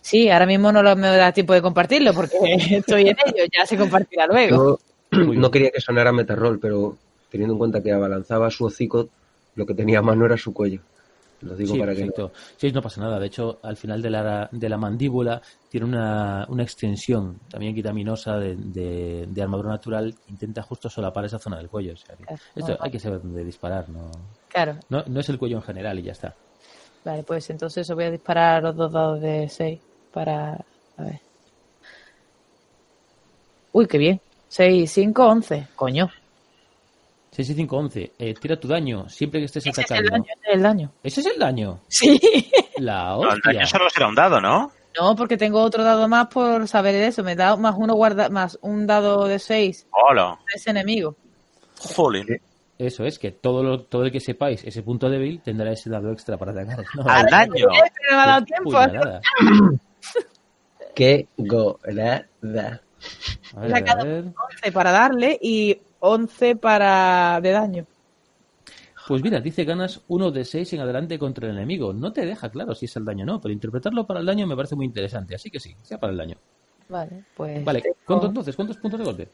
Sí, 0.00 0.30
ahora 0.30 0.46
mismo 0.46 0.70
no 0.70 0.82
me 0.96 1.08
da 1.16 1.32
tiempo 1.32 1.52
de 1.52 1.60
compartirlo 1.62 2.14
porque 2.14 2.36
estoy 2.70 3.08
en 3.08 3.16
ello, 3.26 3.44
ya 3.52 3.66
se 3.66 3.76
compartirá 3.76 4.26
luego. 4.26 4.78
Yo 5.10 5.18
no 5.18 5.50
quería 5.50 5.70
que 5.70 5.80
sonara 5.80 6.12
metarrol, 6.12 6.58
pero 6.60 6.96
teniendo 7.28 7.54
en 7.54 7.58
cuenta 7.58 7.82
que 7.82 7.92
abalanzaba 7.92 8.50
su 8.50 8.64
hocico, 8.66 9.10
lo 9.54 9.66
que 9.66 9.74
tenía 9.74 9.98
a 10.00 10.02
mano 10.02 10.26
era 10.26 10.36
su 10.36 10.52
cuello. 10.52 10.82
Lo 11.40 11.54
digo 11.56 11.72
sí, 11.72 11.78
para 11.78 11.94
que 11.94 12.04
no- 12.06 12.12
perfecto. 12.12 12.32
Sí, 12.56 12.72
no 12.72 12.80
pasa 12.82 13.00
nada. 13.00 13.18
De 13.20 13.26
hecho, 13.26 13.60
al 13.62 13.76
final 13.76 14.00
de 14.02 14.10
la, 14.10 14.48
de 14.52 14.68
la 14.68 14.78
mandíbula 14.78 15.42
tiene 15.68 15.86
una, 15.86 16.46
una 16.48 16.62
extensión 16.62 17.40
también 17.48 17.74
quitaminosa 17.74 18.38
de, 18.38 18.56
de, 18.58 19.26
de 19.28 19.42
armadura 19.42 19.70
natural 19.70 20.14
que 20.24 20.32
intenta 20.32 20.62
justo 20.62 20.88
solapar 20.88 21.24
esa 21.26 21.38
zona 21.38 21.58
del 21.58 21.68
cuello. 21.68 21.92
O 21.92 21.96
sea 21.96 22.16
que 22.16 22.24
Claro. 22.24 22.42
esto 22.54 22.76
hay 22.80 22.90
que 22.90 22.98
saber 23.00 23.20
dónde 23.22 23.44
disparar. 23.44 23.88
No, 23.90 24.10
Claro, 24.48 24.80
no, 24.88 25.04
no 25.06 25.20
es 25.20 25.28
el 25.28 25.38
cuello 25.38 25.56
en 25.58 25.62
general 25.62 25.98
y 25.98 26.02
ya 26.04 26.12
está. 26.12 26.36
Vale, 27.04 27.22
pues 27.24 27.48
entonces 27.50 27.88
os 27.88 27.94
voy 27.96 28.04
a 28.04 28.10
disparar 28.10 28.62
los 28.62 28.76
dos 28.76 28.92
dados 28.92 29.20
de 29.20 29.48
6 29.48 29.80
para... 30.10 30.52
A 30.96 31.02
ver. 31.04 31.20
Uy, 33.72 33.86
qué 33.86 33.98
bien. 33.98 34.20
6, 34.48 34.90
5, 34.90 35.24
11. 35.28 35.68
Coño. 35.76 36.10
6 37.36 37.50
y 37.50 37.54
5, 37.54 37.76
11. 37.76 38.12
Eh, 38.18 38.34
tira 38.40 38.58
tu 38.58 38.66
daño 38.66 39.06
siempre 39.10 39.40
que 39.40 39.44
estés 39.46 39.66
Ese 39.66 39.82
es 39.82 39.90
el 39.90 39.96
atacando. 39.96 40.10
daño, 40.10 40.24
ese 40.32 40.40
es 40.48 40.54
el 40.56 40.62
daño. 40.62 40.92
¿Ese 41.02 41.20
es 41.20 41.26
el 41.26 41.38
daño? 41.38 41.80
Sí. 41.88 42.18
La 42.78 43.04
No, 43.10 43.22
el 43.24 43.28
hostia. 43.28 43.52
daño 43.52 43.66
solo 43.66 43.90
será 43.90 44.08
un 44.08 44.14
dado, 44.14 44.40
¿no? 44.40 44.72
No, 44.98 45.14
porque 45.14 45.36
tengo 45.36 45.60
otro 45.60 45.84
dado 45.84 46.08
más 46.08 46.28
por 46.28 46.66
saber 46.66 46.94
de 46.94 47.08
eso. 47.08 47.22
Me 47.22 47.36
da 47.36 47.54
más 47.56 47.74
uno 47.76 47.94
guarda 47.94 48.30
más 48.30 48.58
un 48.62 48.86
dado 48.86 49.26
de 49.26 49.38
6 49.38 49.86
Hola. 49.90 50.38
ese 50.54 50.70
enemigo. 50.70 51.14
Jolín. 51.94 52.26
Eso 52.78 53.04
es, 53.04 53.18
que 53.18 53.30
todo, 53.32 53.62
lo, 53.62 53.82
todo 53.84 54.04
el 54.04 54.12
que 54.12 54.20
sepáis 54.20 54.64
ese 54.64 54.82
punto 54.82 55.08
débil 55.10 55.40
tendrá 55.42 55.70
ese 55.72 55.90
dado 55.90 56.12
extra 56.12 56.38
para 56.38 56.52
atacar. 56.52 56.84
No, 56.94 57.04
Al 57.06 57.26
daño. 57.26 57.66
No 57.68 58.16
me 58.16 58.22
ha 58.22 58.26
dado 58.26 58.44
qué 58.46 58.54
tiempo. 58.54 59.76
¡Qué 60.94 61.28
golada! 61.36 62.80
A 63.54 63.60
ver, 63.60 63.70
a 63.74 63.78
sacado 63.78 64.04
ver. 64.06 64.24
11 64.24 64.72
para 64.72 64.90
darle 64.92 65.38
y 65.40 65.78
11 66.00 66.56
para 66.56 67.40
de 67.40 67.50
daño. 67.50 67.86
Pues 69.06 69.22
mira, 69.22 69.40
dice 69.40 69.64
ganas 69.64 70.02
uno 70.08 70.32
de 70.32 70.44
6 70.44 70.72
en 70.72 70.80
adelante 70.80 71.18
contra 71.18 71.46
el 71.46 71.56
enemigo. 71.56 71.92
No 71.92 72.12
te 72.12 72.26
deja 72.26 72.50
claro 72.50 72.74
si 72.74 72.86
es 72.86 72.96
el 72.96 73.04
daño 73.04 73.22
o 73.22 73.26
no, 73.26 73.40
pero 73.40 73.52
interpretarlo 73.52 74.04
para 74.04 74.18
el 74.18 74.26
daño 74.26 74.46
me 74.48 74.56
parece 74.56 74.74
muy 74.74 74.86
interesante. 74.86 75.34
Así 75.36 75.48
que 75.48 75.60
sí, 75.60 75.76
sea 75.82 75.98
para 75.98 76.10
el 76.10 76.18
daño. 76.18 76.36
Vale, 76.88 77.24
pues... 77.36 77.64
Vale, 77.64 77.82
tengo 77.82 77.96
¿cuánto 78.04 78.26
entonces? 78.26 78.56
¿Cuántos 78.56 78.78
puntos 78.78 78.98
de 78.98 79.06
golpe? 79.06 79.28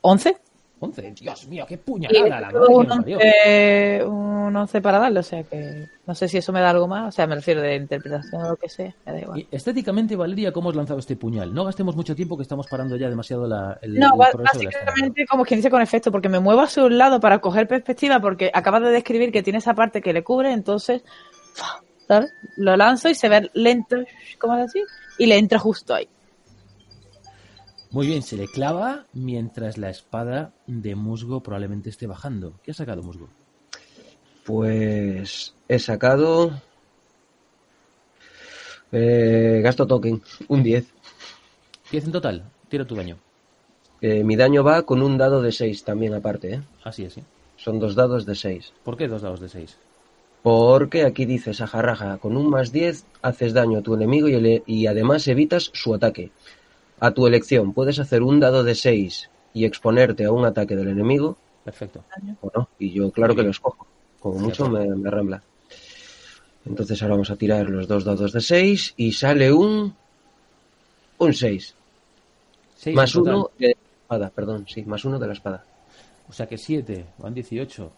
11. 0.00 0.36
11. 0.80 1.14
Dios 1.20 1.46
mío, 1.46 1.66
qué 1.68 1.76
puñalada. 1.76 2.40
La 2.40 2.50
madre 2.50 2.66
que 2.66 2.72
un 2.72 2.88
me 2.88 2.96
parió. 2.96 3.18
11, 3.18 4.04
un 4.06 4.56
11 4.56 4.80
para 4.80 4.98
darle, 4.98 5.20
o 5.20 5.22
sea 5.22 5.42
que 5.44 5.86
no 6.06 6.14
sé 6.14 6.26
si 6.26 6.38
eso 6.38 6.52
me 6.52 6.60
da 6.60 6.70
algo 6.70 6.88
más, 6.88 7.08
o 7.08 7.12
sea, 7.12 7.26
me 7.26 7.34
refiero 7.34 7.60
de 7.60 7.76
interpretación 7.76 8.42
o 8.42 8.48
lo 8.48 8.56
que 8.56 8.68
sea, 8.68 8.94
me 9.04 9.12
da 9.12 9.20
igual. 9.20 9.46
Estéticamente, 9.50 10.16
Valeria, 10.16 10.52
¿cómo 10.52 10.70
has 10.70 10.76
lanzado 10.76 10.98
este 10.98 11.16
puñal? 11.16 11.52
No 11.52 11.64
gastemos 11.64 11.94
mucho 11.94 12.16
tiempo 12.16 12.36
que 12.36 12.42
estamos 12.42 12.66
parando 12.66 12.96
ya 12.96 13.10
demasiado 13.10 13.46
la, 13.46 13.78
el, 13.82 13.94
No, 13.94 14.12
el 14.14 14.36
de 14.36 14.42
básicamente 14.42 15.26
como 15.26 15.44
quien 15.44 15.58
dice 15.58 15.70
con 15.70 15.82
efecto, 15.82 16.10
porque 16.10 16.30
me 16.30 16.40
muevo 16.40 16.62
hacia 16.62 16.82
un 16.82 16.96
lado 16.96 17.20
para 17.20 17.40
coger 17.40 17.68
perspectiva, 17.68 18.18
porque 18.20 18.50
acabas 18.52 18.82
de 18.82 18.90
describir 18.90 19.32
que 19.32 19.42
tiene 19.42 19.58
esa 19.58 19.74
parte 19.74 20.00
que 20.00 20.14
le 20.14 20.24
cubre, 20.24 20.50
entonces, 20.52 21.02
¿sabes? 22.08 22.32
Lo 22.56 22.74
lanzo 22.76 23.10
y 23.10 23.14
se 23.14 23.28
ve 23.28 23.50
lento, 23.52 23.96
¿cómo 24.38 24.56
es 24.56 24.64
así? 24.64 24.82
Y 25.18 25.26
le 25.26 25.36
entra 25.36 25.58
justo 25.58 25.94
ahí. 25.94 26.08
Muy 27.92 28.06
bien, 28.06 28.22
se 28.22 28.36
le 28.36 28.46
clava 28.46 29.04
mientras 29.12 29.76
la 29.76 29.90
espada 29.90 30.52
de 30.66 30.94
musgo 30.94 31.42
probablemente 31.42 31.90
esté 31.90 32.06
bajando. 32.06 32.54
¿Qué 32.62 32.70
ha 32.70 32.74
sacado 32.74 33.02
musgo? 33.02 33.28
Pues 34.44 35.54
he 35.68 35.78
sacado. 35.80 36.52
Eh, 38.92 39.60
gasto 39.62 39.88
token, 39.88 40.22
un 40.48 40.62
10. 40.62 40.86
10 41.90 42.04
en 42.04 42.12
total. 42.12 42.44
Tira 42.68 42.86
tu 42.86 42.94
daño. 42.94 43.18
Eh, 44.00 44.22
mi 44.22 44.36
daño 44.36 44.62
va 44.62 44.82
con 44.82 45.02
un 45.02 45.18
dado 45.18 45.42
de 45.42 45.50
6 45.50 45.82
también 45.82 46.14
aparte, 46.14 46.54
¿eh? 46.54 46.62
Así 46.84 47.04
es, 47.04 47.14
¿sí? 47.14 47.22
Son 47.56 47.80
dos 47.80 47.96
dados 47.96 48.24
de 48.24 48.36
6. 48.36 48.72
¿Por 48.84 48.96
qué 48.96 49.08
dos 49.08 49.22
dados 49.22 49.40
de 49.40 49.48
6? 49.48 49.76
Porque 50.42 51.04
aquí 51.04 51.26
dice 51.26 51.52
Sajarraja, 51.52 52.18
con 52.18 52.36
un 52.36 52.48
más 52.48 52.72
10 52.72 53.04
haces 53.20 53.52
daño 53.52 53.80
a 53.80 53.82
tu 53.82 53.94
enemigo 53.94 54.28
y, 54.28 54.62
y 54.64 54.86
además 54.86 55.26
evitas 55.28 55.70
su 55.74 55.92
ataque. 55.94 56.30
A 57.00 57.10
tu 57.12 57.26
elección, 57.26 57.72
puedes 57.72 57.98
hacer 57.98 58.22
un 58.22 58.40
dado 58.40 58.62
de 58.62 58.74
6 58.74 59.30
y 59.54 59.64
exponerte 59.64 60.24
a 60.24 60.32
un 60.32 60.44
ataque 60.44 60.76
del 60.76 60.88
enemigo 60.88 61.36
Perfecto. 61.64 62.04
o 62.40 62.50
no. 62.54 62.68
Y 62.78 62.92
yo 62.92 63.10
claro 63.10 63.34
que 63.34 63.42
lo 63.42 63.50
escojo. 63.50 63.86
Como 64.20 64.38
mucho 64.38 64.68
me, 64.68 64.86
me 64.86 65.10
rambla. 65.10 65.42
Entonces 66.66 67.00
ahora 67.02 67.14
vamos 67.14 67.30
a 67.30 67.36
tirar 67.36 67.68
los 67.70 67.88
dos 67.88 68.04
dados 68.04 68.32
de 68.32 68.40
6 68.40 68.94
y 68.96 69.12
sale 69.12 69.52
un... 69.52 69.94
Un 71.18 71.34
6. 71.34 71.74
Seis 72.76 72.96
Más 72.96 73.14
uno 73.14 73.50
de 73.58 73.68
la 73.68 73.72
espada, 73.72 74.30
perdón, 74.30 74.66
sí, 74.66 74.82
más 74.84 75.04
uno 75.04 75.18
de 75.18 75.26
la 75.26 75.32
espada. 75.34 75.64
O 76.28 76.32
sea 76.32 76.46
que 76.46 76.56
7, 76.56 77.04
van 77.18 77.34
18. 77.34 77.92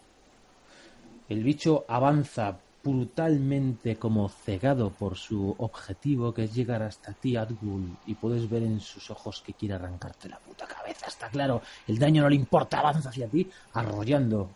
El 1.29 1.43
bicho 1.43 1.85
avanza 1.87 2.57
brutalmente 2.83 3.95
como 3.95 4.27
cegado 4.27 4.89
por 4.89 5.15
su 5.15 5.55
objetivo 5.57 6.33
que 6.33 6.43
es 6.43 6.53
llegar 6.53 6.83
hasta 6.83 7.13
ti, 7.13 7.37
Adgul, 7.37 7.95
y 8.05 8.15
puedes 8.15 8.49
ver 8.49 8.63
en 8.63 8.81
sus 8.81 9.09
ojos 9.09 9.41
que 9.41 9.53
quiere 9.53 9.75
arrancarte 9.75 10.27
la 10.27 10.37
puta 10.37 10.67
cabeza. 10.67 11.07
Está 11.07 11.29
claro, 11.29 11.61
el 11.87 11.97
daño 11.97 12.23
no 12.23 12.29
le 12.29 12.35
importa, 12.35 12.79
avanza 12.79 13.09
hacia 13.09 13.27
ti, 13.27 13.49
arrollando 13.73 14.49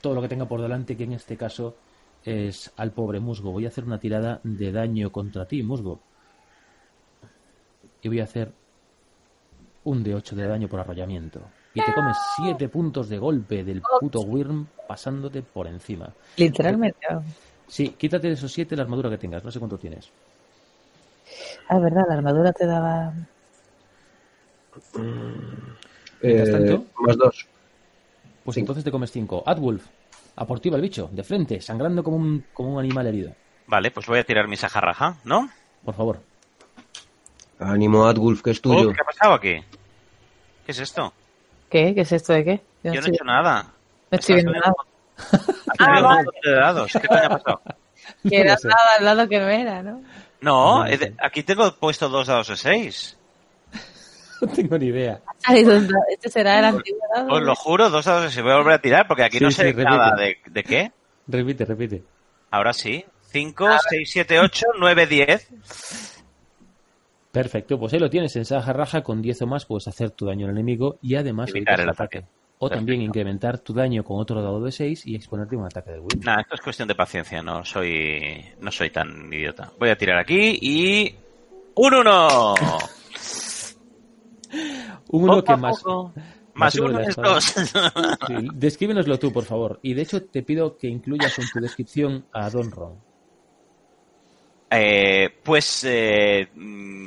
todo 0.00 0.14
lo 0.14 0.22
que 0.22 0.28
tenga 0.28 0.46
por 0.46 0.62
delante, 0.62 0.96
que 0.96 1.04
en 1.04 1.12
este 1.12 1.36
caso 1.36 1.76
es 2.24 2.72
al 2.76 2.92
pobre 2.92 3.20
musgo. 3.20 3.52
Voy 3.52 3.66
a 3.66 3.68
hacer 3.68 3.84
una 3.84 3.98
tirada 3.98 4.40
de 4.42 4.72
daño 4.72 5.12
contra 5.12 5.46
ti, 5.46 5.62
musgo. 5.62 6.00
Y 8.00 8.08
voy 8.08 8.20
a 8.20 8.24
hacer 8.24 8.52
un 9.84 10.02
de 10.02 10.14
8 10.14 10.36
de 10.36 10.46
daño 10.46 10.68
por 10.68 10.80
arrollamiento. 10.80 11.40
Y 11.74 11.84
te 11.84 11.92
comes 11.92 12.16
7 12.36 12.68
puntos 12.68 13.08
de 13.08 13.18
golpe 13.18 13.64
del 13.64 13.82
puto 14.00 14.20
Wyrm 14.20 14.68
pasándote 14.86 15.42
por 15.42 15.66
encima. 15.66 16.12
Literalmente. 16.36 17.06
Sí, 17.68 17.90
quítate 17.90 18.28
de 18.28 18.34
esos 18.34 18.52
7 18.52 18.76
la 18.76 18.82
armadura 18.82 19.10
que 19.10 19.18
tengas. 19.18 19.42
No 19.44 19.50
sé 19.50 19.58
cuánto 19.58 19.78
tienes. 19.78 20.08
Ah, 21.68 21.76
es 21.76 21.82
verdad, 21.82 22.02
la 22.08 22.14
armadura 22.14 22.52
te 22.52 22.66
daba... 22.66 23.12
Mientras 26.22 26.48
Eh, 26.48 26.52
tanto- 26.52 26.84
más 27.00 27.16
dos. 27.16 27.46
Pues 28.44 28.54
Sí. 28.54 28.60
entonces 28.60 28.84
te 28.84 28.90
comes 28.90 29.10
5. 29.10 29.42
Adwolf, 29.46 29.86
a 30.36 30.46
por 30.46 30.60
el 30.62 30.80
bicho, 30.80 31.08
de 31.12 31.22
frente, 31.24 31.60
sangrando 31.60 32.02
como 32.04 32.16
un, 32.16 32.44
como 32.52 32.74
un 32.74 32.80
animal 32.80 33.06
herido. 33.06 33.34
Vale, 33.66 33.90
pues 33.90 34.06
voy 34.06 34.18
a 34.18 34.24
tirar 34.24 34.46
mi 34.48 34.56
sajarraja, 34.56 35.16
¿no? 35.24 35.48
Por 35.84 35.94
favor. 35.94 36.20
Ánimo, 37.58 38.04
Adwulf, 38.06 38.42
que 38.42 38.50
es 38.50 38.58
Oh, 38.58 38.62
tuyo. 38.62 38.92
¿Qué 38.92 39.00
ha 39.00 39.04
pasado 39.04 39.34
aquí? 39.34 39.54
¿Qué 40.66 40.72
es 40.72 40.78
esto? 40.80 41.12
¿Qué? 41.70 41.94
¿Qué 41.94 42.02
es 42.02 42.12
esto 42.12 42.32
de 42.32 42.44
qué? 42.44 42.60
Yo 42.82 42.90
no 42.90 42.94
Yo 42.94 43.00
no 43.00 43.06
he 43.06 43.10
hecho 43.10 43.24
nada. 43.24 43.62
no 44.10 44.18
estoy 44.18 44.34
viendo 44.36 44.52
nada. 44.52 44.74
Ah, 45.78 46.22
de 46.44 46.50
dados. 46.52 46.92
¿Qué 46.92 47.06
coño 47.08 47.20
ha 47.24 47.28
pasado? 47.30 47.62
Que 48.28 48.40
era 48.40 48.56
nada 48.62 48.78
al 48.98 49.04
lado 49.04 49.28
que 49.28 49.38
no 49.38 49.48
era, 49.48 49.82
¿no? 49.82 50.02
No, 50.42 50.84
No, 50.84 50.90
sí. 50.90 50.98
aquí 51.18 51.42
tengo 51.42 51.74
puesto 51.76 52.08
dos 52.10 52.26
dados 52.26 52.48
de 52.48 52.56
seis. 52.56 53.16
No 54.42 54.48
tengo 54.48 54.76
ni 54.76 54.86
idea. 54.86 55.20
Ah, 55.46 55.56
¿y 55.56 55.62
dónde- 55.64 55.94
Este 56.12 56.28
será 56.28 56.58
el 56.58 56.64
antiguo 56.66 57.00
dado. 57.14 57.32
Os 57.32 57.42
lo 57.42 57.54
juro, 57.54 57.88
dos 57.88 58.04
dados 58.04 58.24
de 58.24 58.30
seis. 58.30 58.42
Voy 58.42 58.52
a 58.52 58.56
volver 58.56 58.74
a 58.74 58.78
tirar 58.82 59.06
porque 59.08 59.22
aquí 59.24 59.38
Sí, 59.38 59.44
no 59.44 59.50
sí, 59.50 59.56
sé 59.56 59.62
repite. 59.64 59.84
nada 59.84 60.14
de, 60.16 60.36
de 60.50 60.62
qué. 60.64 60.92
Repite, 61.28 61.64
repite. 61.64 62.02
Ahora 62.50 62.72
sí. 62.74 63.04
5, 63.30 63.66
6, 63.88 64.10
7, 64.12 64.38
8, 64.40 64.66
9, 64.78 65.06
10. 65.06 65.48
Perfecto, 67.32 67.78
pues 67.80 67.92
ahí 67.92 67.98
lo 67.98 68.10
tienes. 68.10 68.36
En 68.36 68.44
Saja 68.44 68.72
Raja 68.72 69.02
con 69.02 69.20
10 69.22 69.42
o 69.42 69.46
más 69.46 69.64
puedes 69.64 69.88
hacer 69.88 70.10
tu 70.10 70.26
daño 70.26 70.46
al 70.46 70.52
enemigo 70.52 70.98
y 71.02 71.16
además 71.16 71.50
Evitar 71.50 71.80
el 71.80 71.84
el 71.84 71.90
ataque. 71.90 72.18
ataque. 72.18 72.30
O 72.58 72.70
también 72.70 73.02
incrementar 73.02 73.58
tu 73.58 73.74
daño 73.74 74.04
con 74.04 74.18
otro 74.20 74.40
dado 74.40 74.62
de 74.62 74.72
6 74.72 75.06
y 75.06 75.16
exponerte 75.16 75.56
a 75.56 75.58
un 75.58 75.66
ataque 75.66 75.90
de 75.92 76.00
Wyrm. 76.00 76.20
Nada, 76.24 76.40
esto 76.42 76.54
es 76.54 76.60
cuestión 76.60 76.88
de 76.88 76.94
paciencia. 76.94 77.42
No 77.42 77.64
soy, 77.64 78.44
no 78.60 78.70
soy 78.70 78.90
tan 78.90 79.32
idiota. 79.32 79.72
Voy 79.78 79.90
a 79.90 79.96
tirar 79.96 80.18
aquí 80.18 80.58
y. 80.60 81.14
¡Un 81.74 81.94
1! 81.94 82.54
Un 85.08 85.30
uno 85.30 85.44
que 85.44 85.56
más. 85.56 85.82
Más 86.54 86.74
uno 86.76 86.88
de 86.88 86.94
uno 86.94 87.08
es 87.08 87.16
dos. 87.16 87.44
Sí, 87.44 88.48
descríbenoslo 88.54 89.18
tú, 89.18 89.32
por 89.32 89.44
favor. 89.44 89.80
Y 89.82 89.94
de 89.94 90.02
hecho 90.02 90.24
te 90.24 90.42
pido 90.42 90.76
que 90.76 90.88
incluyas 90.88 91.38
en 91.38 91.48
tu 91.52 91.60
descripción 91.60 92.26
a 92.32 92.48
Don 92.48 92.70
Ron. 92.70 92.98
Eh, 94.70 95.30
pues 95.42 95.84
eh, 95.84 96.48
mm, 96.54 97.06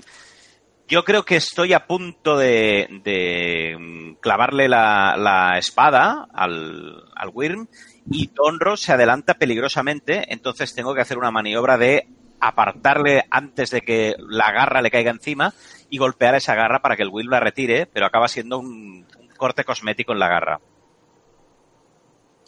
yo 0.87 1.03
creo 1.03 1.23
que 1.23 1.35
estoy 1.35 1.73
a 1.73 1.85
punto 1.85 2.37
de, 2.37 3.01
de, 3.03 3.77
mm, 3.77 4.15
clavarle 4.21 4.69
la, 4.69 5.15
la 5.17 5.57
espada 5.57 6.27
al, 6.33 7.03
al 7.15 7.29
Wyrm 7.33 7.67
y 8.09 8.27
Donro 8.27 8.77
se 8.77 8.93
adelanta 8.93 9.33
peligrosamente, 9.33 10.31
entonces 10.33 10.73
tengo 10.73 10.93
que 10.93 11.01
hacer 11.01 11.17
una 11.17 11.31
maniobra 11.31 11.77
de 11.77 12.07
apartarle 12.39 13.25
antes 13.29 13.71
de 13.71 13.81
que 13.81 14.15
la 14.29 14.51
garra 14.51 14.81
le 14.81 14.91
caiga 14.91 15.11
encima 15.11 15.53
y 15.89 15.97
golpear 15.97 16.35
esa 16.35 16.55
garra 16.55 16.81
para 16.81 16.95
que 16.95 17.03
el 17.03 17.09
Wyrm 17.09 17.31
la 17.31 17.39
retire, 17.39 17.85
pero 17.87 18.05
acaba 18.05 18.27
siendo 18.27 18.59
un, 18.59 19.05
un 19.19 19.27
corte 19.37 19.63
cosmético 19.63 20.13
en 20.13 20.19
la 20.19 20.29
garra. 20.29 20.59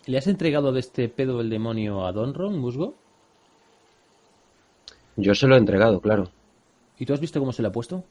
¿Le 0.06 0.18
has 0.18 0.28
entregado 0.28 0.72
de 0.72 0.80
este 0.80 1.10
pedo 1.10 1.42
el 1.42 1.50
demonio 1.50 2.06
a 2.06 2.12
Don 2.14 2.34
Ron, 2.34 2.58
Musgo? 2.58 2.96
Yo 5.18 5.36
se 5.36 5.48
lo 5.48 5.56
he 5.56 5.60
entregado, 5.60 6.00
claro. 6.00 6.32
¿Y 6.98 7.06
tú 7.06 7.14
has 7.14 7.20
visto 7.20 7.40
cómo 7.40 7.52
se 7.52 7.62
le 7.62 7.68
ha 7.68 7.72
puesto? 7.72 8.06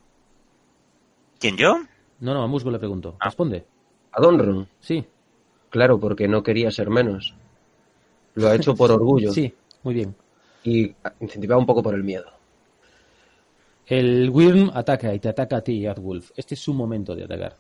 ¿Quién 1.39 1.57
yo? 1.57 1.79
No, 2.21 2.35
no, 2.35 2.43
a 2.43 2.47
Musgo 2.47 2.71
le 2.71 2.79
pregunto. 2.79 3.17
Ah. 3.21 3.27
Responde. 3.27 3.65
A 4.13 4.21
Donron, 4.21 4.67
Sí, 4.81 5.05
claro, 5.71 6.01
porque 6.01 6.27
no 6.27 6.43
quería 6.43 6.71
ser 6.71 6.91
menos. 6.91 7.35
Lo 8.35 8.49
ha 8.49 8.55
hecho 8.55 8.75
por 8.75 8.91
orgullo 8.93 9.33
sí, 9.33 9.53
muy 9.83 9.95
bien. 9.95 10.15
y 10.65 10.95
incentivado 11.21 11.61
un 11.61 11.67
poco 11.67 11.83
por 11.83 11.95
el 11.95 12.03
miedo. 12.03 12.27
El 13.87 14.31
Wyrm 14.31 14.71
ataca 14.75 15.15
y 15.15 15.19
te 15.19 15.29
ataca 15.29 15.59
a 15.59 15.61
ti, 15.63 15.87
Adwolf. 15.87 16.31
Este 16.37 16.55
es 16.55 16.61
su 16.61 16.75
momento 16.75 17.15
de 17.15 17.25
atacar. 17.25 17.57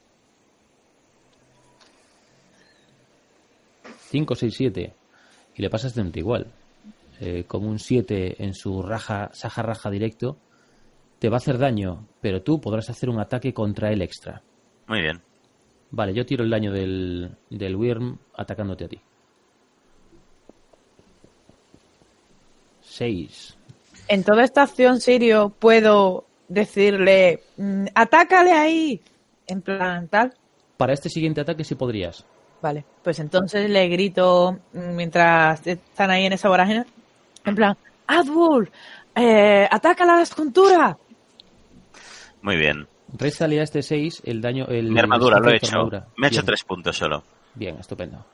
5, 4.10 4.34
6, 4.34 4.54
7. 4.54 4.94
Y 5.56 5.62
le 5.62 5.70
pasas 5.70 5.94
de 5.94 6.10
igual. 6.20 6.46
Eh, 7.20 7.44
con 7.46 7.64
un 7.64 7.78
7 7.78 8.42
en 8.44 8.54
su 8.54 8.82
raja, 8.82 9.30
saja 9.32 9.62
raja 9.62 9.90
directo, 9.90 10.36
te 11.18 11.28
va 11.28 11.36
a 11.36 11.38
hacer 11.38 11.58
daño, 11.58 12.06
pero 12.20 12.42
tú 12.42 12.60
podrás 12.60 12.90
hacer 12.90 13.08
un 13.08 13.20
ataque 13.20 13.52
contra 13.52 13.90
él 13.90 14.02
extra. 14.02 14.42
Muy 14.86 15.02
bien. 15.02 15.20
Vale, 15.90 16.12
yo 16.14 16.24
tiro 16.26 16.44
el 16.44 16.50
daño 16.50 16.72
del, 16.72 17.30
del 17.50 17.76
Wyrm 17.76 18.18
atacándote 18.34 18.84
a 18.84 18.88
ti. 18.88 19.00
6. 22.82 23.56
En 24.08 24.24
toda 24.24 24.44
esta 24.44 24.62
acción, 24.62 25.00
Sirio, 25.00 25.50
puedo 25.50 26.24
decirle, 26.48 27.42
mm, 27.56 27.86
atácale 27.94 28.52
ahí. 28.52 29.00
En 29.46 29.62
plan, 29.62 30.08
tal. 30.08 30.34
Para 30.76 30.92
este 30.92 31.08
siguiente 31.08 31.40
ataque 31.40 31.64
sí 31.64 31.74
podrías. 31.74 32.24
Vale, 32.60 32.84
pues 33.02 33.18
entonces 33.20 33.70
le 33.70 33.88
grito 33.88 34.58
mm, 34.72 34.94
mientras 34.94 35.66
están 35.66 36.10
ahí 36.10 36.26
en 36.26 36.32
esa 36.32 36.48
vorágine. 36.48 36.84
En 37.44 37.54
plan, 37.54 37.76
Adwul, 38.06 38.70
eh, 39.14 39.68
ataca 39.70 40.04
la 40.04 40.22
escultura. 40.22 40.98
Muy 42.42 42.56
bien. 42.56 42.86
Réstale 43.16 43.60
a 43.60 43.62
este 43.62 43.82
6 43.82 44.22
el 44.24 44.40
daño. 44.40 44.66
El, 44.66 44.90
Mi 44.90 44.98
armadura, 45.00 45.38
el 45.38 45.42
lo 45.44 45.50
he 45.50 45.56
hecho. 45.56 45.68
armadura. 45.72 46.06
Me 46.16 46.26
he 46.26 46.30
hecho 46.30 46.40
Bien, 46.40 46.46
tres 46.46 46.64
puntos 46.64 46.96
solo. 46.96 47.24
Bien, 47.54 47.76
estupendo. 47.78 48.24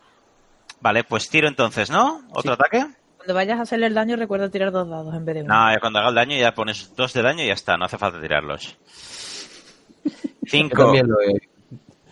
Vale, 0.80 1.04
pues 1.04 1.28
tiro 1.30 1.48
entonces, 1.48 1.90
¿no? 1.90 2.22
¿Otro 2.30 2.54
Sí. 2.54 2.60
ataque? 2.60 2.86
Cuando 3.16 3.34
vayas 3.34 3.58
a 3.58 3.62
hacerle 3.62 3.86
el 3.86 3.94
daño, 3.94 4.16
recuerda 4.16 4.50
tirar 4.50 4.70
dos 4.72 4.88
dados 4.88 5.14
en 5.14 5.24
vez 5.24 5.36
de 5.36 5.42
uno. 5.44 5.54
No, 5.54 5.72
ya 5.72 5.80
cuando 5.80 5.98
haga 6.00 6.08
el 6.10 6.14
daño 6.14 6.36
ya 6.36 6.52
pones 6.52 6.94
dos 6.94 7.12
de 7.14 7.22
daño 7.22 7.42
y 7.42 7.46
ya 7.46 7.54
está, 7.54 7.76
no 7.78 7.86
hace 7.86 7.96
falta 7.96 8.20
tirarlos. 8.20 8.76
Yo 10.04 10.10
Cinco. 10.46 10.82
también 10.84 11.06
lo 11.08 11.16
he, 11.22 11.40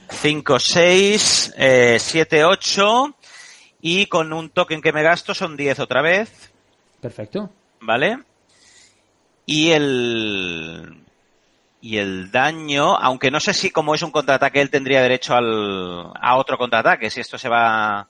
5, 0.09 0.59
6, 0.59 1.55
7, 1.99 2.45
8. 2.45 3.16
Y 3.82 4.07
con 4.07 4.32
un 4.32 4.49
token 4.51 4.80
que 4.80 4.93
me 4.93 5.03
gasto 5.03 5.34
son 5.34 5.57
10 5.57 5.80
otra 5.80 6.01
vez. 6.03 6.53
Perfecto. 7.01 7.51
¿Vale? 7.80 8.18
Y 9.45 9.70
el. 9.72 11.01
Y 11.83 11.99
el 11.99 12.30
daño, 12.30 12.97
aunque 12.97 13.33
no 13.33 13.41
sé 13.41 13.53
si 13.53 13.72
como 13.72 13.95
es 13.95 14.03
un 14.03 14.12
contraataque, 14.12 14.61
él 14.61 14.70
tendría 14.70 15.03
derecho 15.03 15.35
al, 15.35 16.12
a 16.14 16.37
otro 16.37 16.57
contraataque. 16.57 17.11
Si 17.11 17.20
esto 17.20 17.37
se 17.37 17.49
va. 17.49 18.07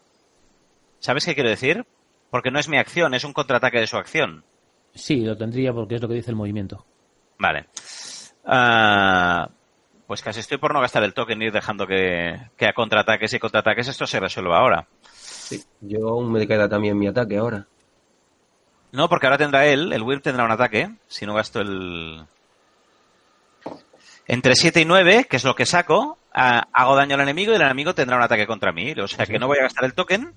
¿Sabes 1.01 1.25
qué 1.25 1.35
quiero 1.35 1.49
decir? 1.49 1.87
Porque 2.31 2.51
no 2.51 2.59
es 2.59 2.69
mi 2.69 2.77
acción, 2.77 3.15
es 3.15 3.25
un 3.25 3.33
contraataque 3.33 3.81
de 3.81 3.87
su 3.87 3.97
acción. 3.97 4.45
Sí, 4.95 5.25
lo 5.25 5.39
tendría 5.39 5.73
porque 5.73 5.95
es 5.95 6.03
lo 6.03 6.09
que 6.09 6.15
dice 6.15 6.31
el 6.31 6.37
movimiento. 6.37 6.85
Vale. 7.39 7.67
Ah, 8.45 9.49
pues 10.07 10.21
casi 10.21 10.41
estoy 10.41 10.59
por 10.59 10.75
no 10.75 10.81
gastar 10.83 11.03
el 11.03 11.15
token 11.15 11.41
y 11.41 11.47
ir 11.47 11.53
dejando 11.53 11.87
que, 11.87 12.39
que 12.59 12.67
a 12.67 12.75
contraataques 12.75 13.33
y 13.33 13.39
contraataques 13.39 13.89
esto 13.89 14.07
se 14.07 14.21
resuelva 14.21 14.59
ahora. 14.59 14.87
Sí, 15.13 15.65
yo 15.81 16.11
aún 16.11 16.31
me 16.31 16.47
queda 16.47 16.69
también 16.69 16.99
mi 16.99 17.07
ataque 17.07 17.39
ahora. 17.39 17.67
No, 18.93 19.09
porque 19.09 19.27
ahora 19.27 19.39
tendrá 19.39 19.65
él, 19.65 19.95
el 19.95 20.03
Wyrm 20.03 20.21
tendrá 20.21 20.45
un 20.45 20.51
ataque, 20.51 20.91
si 21.09 21.25
no 21.25 21.33
gasto 21.33 21.61
el... 21.61 22.27
Entre 24.27 24.55
7 24.55 24.81
y 24.81 24.85
9, 24.85 25.27
que 25.29 25.37
es 25.37 25.45
lo 25.45 25.55
que 25.55 25.67
saco, 25.67 26.19
ah, 26.33 26.69
hago 26.73 26.97
daño 26.97 27.15
al 27.17 27.23
enemigo 27.23 27.53
y 27.53 27.57
el 27.57 27.63
enemigo 27.63 27.95
tendrá 27.95 28.17
un 28.17 28.23
ataque 28.23 28.47
contra 28.47 28.73
mí. 28.73 28.93
O 28.93 29.09
sea 29.09 29.27
que 29.27 29.39
no 29.39 29.47
voy 29.47 29.59
a 29.59 29.63
gastar 29.63 29.85
el 29.85 29.95
token, 29.95 30.33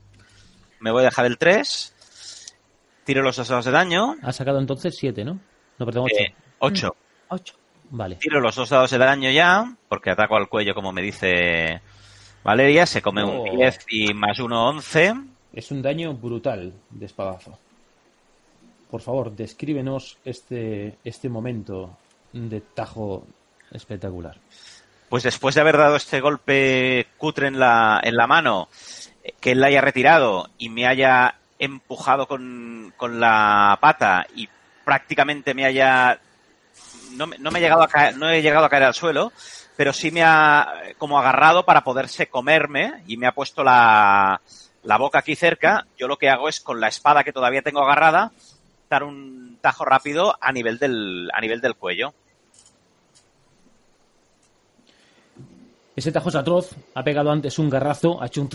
me 0.80 0.92
voy 0.92 1.02
a 1.02 1.06
dejar 1.06 1.26
el 1.26 1.38
3, 1.38 2.56
tiro 3.04 3.22
los 3.22 3.36
dos 3.36 3.48
dados 3.48 3.66
de 3.66 3.72
daño. 3.72 4.16
Ha 4.22 4.32
sacado 4.34 4.60
entonces 4.60 4.96
7, 4.98 5.24
¿no? 5.24 5.40
No, 5.78 5.86
perdón, 5.86 6.06
8. 6.06 6.16
Eh, 6.20 6.36
8. 6.60 6.96
8. 7.30 7.54
Vale. 7.92 8.16
Tiro 8.16 8.40
los 8.42 8.56
dos 8.56 8.70
dados 8.70 8.90
de 8.90 8.98
daño 8.98 9.30
ya, 9.30 9.76
porque 9.88 10.10
ataco 10.10 10.36
al 10.36 10.50
cuello 10.50 10.74
como 10.74 10.92
me 10.92 11.02
dice 11.04 11.82
Valeria, 12.44 12.86
se 12.86 13.02
come 13.02 13.24
un 13.24 13.48
Oh. 13.48 13.56
10 13.56 13.80
y 13.90 14.14
más 14.14 14.40
1, 14.40 14.68
11. 14.70 15.14
Es 15.54 15.72
un 15.72 15.82
daño 15.82 16.14
brutal 16.14 16.74
de 16.90 17.06
espadazo. 17.06 17.58
Por 18.90 19.02
favor, 19.02 19.32
descríbenos 19.36 20.18
este, 20.26 20.98
este 21.04 21.30
momento 21.30 21.98
de 22.34 22.62
tajo 22.62 23.26
espectacular. 23.76 24.38
Pues 25.10 25.24
después 25.24 25.56
de 25.56 25.62
haber 25.62 25.78
dado 25.78 25.96
este 25.96 26.20
golpe 26.20 27.08
cutre 27.18 27.48
en 27.48 27.60
la, 27.60 28.00
en 28.04 28.16
la 28.16 28.28
mano, 28.28 28.70
que 29.40 29.52
él 29.52 29.62
la 29.62 29.68
haya 29.68 29.82
retirado 29.82 30.50
y 30.58 30.70
me 30.70 30.88
haya 30.88 31.36
empujado 31.60 32.28
con, 32.28 32.94
con 32.98 33.20
la 33.20 33.78
pata 33.80 34.26
y 34.36 34.50
prácticamente 34.84 35.54
me 35.54 35.66
haya 35.66 36.20
no, 37.12 37.28
no 37.40 37.52
me 37.52 37.60
he 37.60 37.62
llegado 37.62 37.84
a 37.84 37.88
caer, 37.88 38.18
no 38.18 38.30
he 38.30 38.42
llegado 38.42 38.66
a 38.66 38.70
caer 38.70 38.84
al 38.84 38.94
suelo, 38.94 39.32
pero 39.76 39.94
sí 39.94 40.12
me 40.12 40.24
ha 40.24 40.68
como 40.98 41.20
agarrado 41.20 41.66
para 41.66 41.84
poderse 41.84 42.28
comerme 42.28 43.04
y 43.08 43.18
me 43.18 43.28
ha 43.28 43.34
puesto 43.34 43.64
la, 43.64 44.42
la 44.84 44.98
boca 44.98 45.20
aquí 45.20 45.36
cerca. 45.36 45.86
Yo 45.98 46.08
lo 46.08 46.18
que 46.18 46.30
hago 46.30 46.50
es 46.50 46.60
con 46.60 46.80
la 46.80 46.88
espada 46.88 47.24
que 47.24 47.34
todavía 47.34 47.62
tengo 47.62 47.82
agarrada 47.82 48.32
dar 48.90 49.04
un 49.04 49.58
tajo 49.62 49.86
rápido 49.86 50.38
a 50.40 50.52
nivel 50.52 50.78
del 50.78 51.30
a 51.34 51.42
nivel 51.42 51.62
del 51.62 51.76
cuello. 51.76 52.14
Ese 55.96 56.12
tajo 56.12 56.30
es 56.30 56.36
atroz. 56.36 56.76
Ha 56.94 57.04
pegado 57.04 57.32
antes 57.32 57.58
un 57.58 57.70
garrazo, 57.70 58.22
ha 58.22 58.28
hecho 58.28 58.42
un 58.42 58.50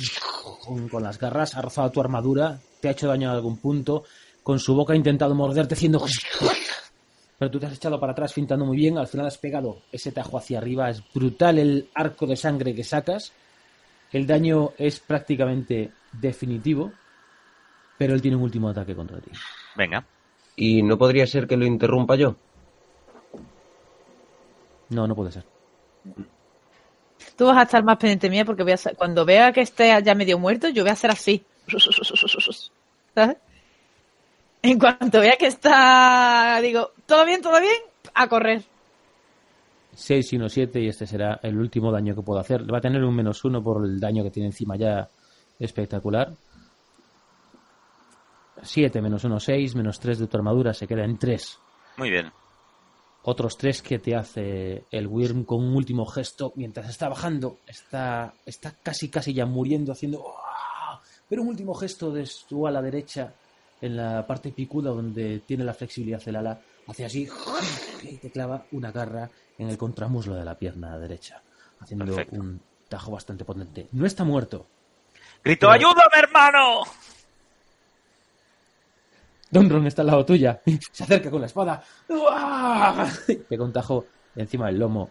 con, 0.64 0.88
con 0.88 1.02
las 1.02 1.18
garras, 1.18 1.56
ha 1.56 1.62
rozado 1.62 1.90
tu 1.90 2.00
armadura, 2.00 2.60
te 2.80 2.88
ha 2.88 2.92
hecho 2.92 3.08
daño 3.08 3.30
en 3.30 3.34
algún 3.34 3.56
punto. 3.58 4.04
Con 4.42 4.58
su 4.58 4.74
boca 4.74 4.92
ha 4.92 4.96
intentado 4.96 5.34
morderte 5.34 5.74
haciendo. 5.74 6.04
Pero 7.38 7.50
tú 7.50 7.58
te 7.58 7.66
has 7.66 7.72
echado 7.74 7.98
para 7.98 8.12
atrás 8.12 8.34
fintando 8.34 8.66
muy 8.66 8.76
bien. 8.76 8.98
Al 8.98 9.06
final 9.06 9.26
has 9.26 9.38
pegado 9.38 9.82
ese 9.90 10.12
tajo 10.12 10.36
hacia 10.36 10.58
arriba. 10.58 10.90
Es 10.90 11.02
brutal 11.12 11.58
el 11.58 11.88
arco 11.94 12.26
de 12.26 12.36
sangre 12.36 12.74
que 12.74 12.84
sacas. 12.84 13.32
El 14.12 14.26
daño 14.26 14.72
es 14.76 15.00
prácticamente 15.00 15.92
definitivo. 16.12 16.92
Pero 17.96 18.14
él 18.14 18.20
tiene 18.20 18.36
un 18.36 18.42
último 18.42 18.68
ataque 18.68 18.94
contra 18.94 19.20
ti. 19.20 19.30
Venga. 19.76 20.04
¿Y 20.56 20.82
no 20.82 20.98
podría 20.98 21.26
ser 21.26 21.46
que 21.46 21.56
lo 21.56 21.64
interrumpa 21.64 22.16
yo? 22.16 22.36
No, 24.90 25.06
no 25.06 25.14
puede 25.14 25.32
ser. 25.32 25.44
Tú 27.40 27.46
vas 27.46 27.56
a 27.56 27.62
estar 27.62 27.82
más 27.82 27.96
pendiente 27.96 28.28
mía 28.28 28.44
porque 28.44 28.62
voy 28.62 28.72
a 28.72 28.94
cuando 28.98 29.24
vea 29.24 29.50
que 29.50 29.62
esté 29.62 29.98
ya 30.04 30.14
medio 30.14 30.38
muerto, 30.38 30.68
yo 30.68 30.82
voy 30.82 30.90
a 30.90 30.92
hacer 30.92 31.10
así. 31.10 31.42
¿Sabes? 33.14 33.38
En 34.60 34.78
cuanto 34.78 35.20
vea 35.20 35.38
que 35.38 35.46
está, 35.46 36.60
digo, 36.60 36.90
¿todo 37.06 37.24
bien, 37.24 37.40
todo 37.40 37.58
bien? 37.58 37.78
A 38.12 38.28
correr. 38.28 38.62
6 39.94 40.34
y 40.34 40.36
1, 40.36 40.48
7 40.50 40.80
y 40.82 40.88
este 40.88 41.06
será 41.06 41.40
el 41.42 41.56
último 41.56 41.90
daño 41.90 42.14
que 42.14 42.20
puedo 42.20 42.40
hacer. 42.40 42.70
Va 42.70 42.76
a 42.76 42.82
tener 42.82 43.02
un 43.02 43.16
menos 43.16 43.42
1 43.42 43.62
por 43.62 43.86
el 43.86 43.98
daño 43.98 44.22
que 44.22 44.30
tiene 44.30 44.48
encima 44.48 44.76
ya 44.76 45.08
espectacular. 45.58 46.34
7 48.60 49.00
menos 49.00 49.24
1, 49.24 49.40
6, 49.40 49.76
menos 49.76 49.98
3 49.98 50.18
de 50.18 50.26
tu 50.26 50.36
armadura, 50.36 50.74
se 50.74 50.86
queda 50.86 51.06
en 51.06 51.16
3. 51.16 51.58
Muy 51.96 52.10
bien. 52.10 52.30
Otros 53.22 53.58
3 53.58 53.82
que 53.82 53.98
te 53.98 54.14
hace 54.16 54.84
el 54.90 55.06
Wyrm 55.06 55.44
con 55.44 55.62
un 55.62 55.76
último 55.76 56.06
gesto 56.06 56.52
mientras 56.56 56.88
está 56.88 57.08
bajando. 57.08 57.58
Está, 57.66 58.32
está 58.46 58.74
casi, 58.82 59.08
casi 59.08 59.34
ya 59.34 59.44
muriendo, 59.46 59.92
haciendo... 59.92 60.24
Pero 61.28 61.42
un 61.42 61.48
último 61.48 61.74
gesto 61.74 62.10
de 62.10 62.26
su 62.26 62.66
ala 62.66 62.80
derecha 62.82 63.32
en 63.80 63.96
la 63.96 64.26
parte 64.26 64.50
picuda 64.52 64.90
donde 64.90 65.40
tiene 65.46 65.64
la 65.64 65.74
flexibilidad 65.74 66.22
del 66.24 66.36
ala. 66.36 66.60
Hace 66.86 67.04
así 67.04 67.28
y 68.02 68.16
te 68.16 68.30
clava 68.30 68.64
una 68.72 68.90
garra 68.90 69.30
en 69.58 69.68
el 69.68 69.78
contramuslo 69.78 70.34
de 70.34 70.44
la 70.44 70.58
pierna 70.58 70.98
derecha. 70.98 71.40
Haciendo 71.78 72.06
Perfecto. 72.06 72.36
un 72.36 72.60
tajo 72.88 73.12
bastante 73.12 73.44
potente. 73.44 73.86
No 73.92 74.06
está 74.06 74.24
muerto. 74.24 74.66
Grito, 75.44 75.68
Pero- 75.68 75.72
¡ayúdame, 75.72 76.18
hermano! 76.22 76.80
Donron 79.50 79.86
está 79.86 80.02
al 80.02 80.08
lado 80.08 80.24
tuya. 80.24 80.60
Se 80.92 81.04
acerca 81.04 81.30
con 81.30 81.40
la 81.40 81.46
espada. 81.46 81.82
¡Uah! 82.08 83.08
Pega 83.48 83.64
un 83.64 83.72
tajo 83.72 84.04
encima 84.36 84.66
del 84.66 84.78
lomo. 84.78 85.10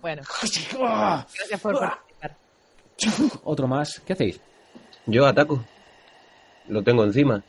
Bueno, 0.00 0.22
gracias 0.42 1.60
por 1.60 1.78
participar. 1.78 2.36
Otro 3.44 3.66
más. 3.66 4.00
¿Qué 4.00 4.12
hacéis? 4.12 4.40
Yo 5.06 5.26
ataco. 5.26 5.64
Lo 6.68 6.82
tengo 6.82 7.04
encima. 7.04 7.42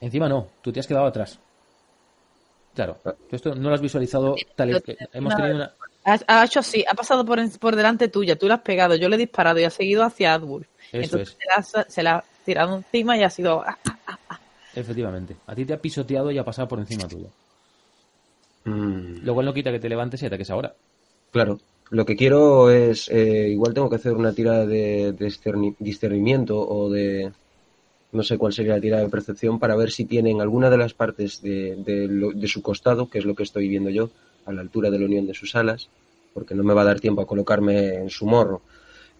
Encima 0.00 0.28
no, 0.28 0.48
tú 0.62 0.72
te 0.72 0.80
has 0.80 0.86
quedado 0.86 1.06
atrás. 1.06 1.38
Claro, 2.74 2.98
tú 3.28 3.36
esto 3.36 3.54
no 3.54 3.68
lo 3.68 3.74
has 3.74 3.80
visualizado 3.80 4.34
tal 4.56 4.76
y 4.76 4.80
que 4.80 4.96
hemos 5.12 5.36
tenido 5.36 5.56
una... 5.56 5.74
Ha, 6.04 6.44
hecho 6.44 6.60
así, 6.60 6.84
ha 6.90 6.94
pasado 6.94 7.24
por, 7.24 7.38
por 7.58 7.76
delante 7.76 8.08
tuya, 8.08 8.36
tú 8.36 8.48
le 8.48 8.54
has 8.54 8.62
pegado, 8.62 8.96
yo 8.96 9.08
le 9.08 9.14
he 9.14 9.18
disparado 9.18 9.60
y 9.60 9.64
ha 9.64 9.70
seguido 9.70 10.02
hacia. 10.02 10.34
Eso 10.34 10.64
Entonces 10.90 11.28
es. 11.28 11.36
se, 11.38 11.72
la, 11.72 11.84
se 11.88 12.02
la 12.02 12.16
ha 12.16 12.24
tirado 12.42 12.76
encima 12.76 13.16
y 13.16 13.22
ha 13.24 13.30
sido... 13.30 13.62
ah, 13.66 13.78
Efectivamente. 14.80 15.40
A 15.46 15.54
ti 15.56 15.64
te 15.64 15.72
ha 15.72 15.80
pisoteado 15.80 16.30
y 16.30 16.36
ha 16.38 16.44
pasado 16.44 16.68
por 16.68 16.78
encima 16.78 17.08
tuyo. 17.08 17.32
Mm, 18.66 19.22
Lo 19.22 19.32
cual 19.32 19.46
no 19.46 19.54
quita 19.54 19.72
que 19.72 19.80
te 19.80 19.88
levantes 19.88 20.22
y 20.22 20.26
ataques 20.26 20.50
ahora. 20.50 20.76
claro. 21.30 21.58
Lo 21.90 22.06
que 22.06 22.16
quiero 22.16 22.70
es, 22.70 23.08
eh, 23.10 23.48
igual 23.50 23.74
tengo 23.74 23.90
que 23.90 23.96
hacer 23.96 24.14
una 24.14 24.32
tirada 24.34 24.64
de, 24.66 25.12
de 25.12 25.26
discerni- 25.26 25.76
discernimiento 25.78 26.58
o 26.66 26.88
de, 26.90 27.34
no 28.12 28.22
sé 28.24 28.38
cuál 28.38 28.52
sería 28.54 28.74
la 28.76 28.80
tirada 28.82 29.04
de 29.04 29.10
percepción 29.10 29.58
para 29.60 29.76
ver 29.76 29.90
si 29.92 30.06
tienen 30.06 30.40
alguna 30.40 30.70
de 30.70 30.78
las 30.78 30.94
partes 30.94 31.42
de, 31.42 31.76
de 31.78 32.08
lo- 32.08 32.32
de 32.32 32.48
su 32.48 32.62
costado, 32.62 33.10
que 33.10 33.18
es 33.20 33.26
lo 33.26 33.34
que 33.36 33.44
estoy 33.44 33.68
viendo 33.68 33.90
yo, 33.90 34.12
a 34.44 34.52
la 34.52 34.62
altura 34.62 34.90
de 34.90 34.98
la 35.00 35.06
unión 35.06 35.26
de 35.26 35.34
sus 35.34 35.54
alas, 35.56 35.90
porque 36.32 36.54
no 36.54 36.64
me 36.64 36.74
va 36.74 36.82
a 36.82 36.86
dar 36.86 37.00
tiempo 37.00 37.22
a 37.22 37.26
colocarme 37.26 37.94
en 37.96 38.10
su 38.10 38.26
morro. 38.26 38.64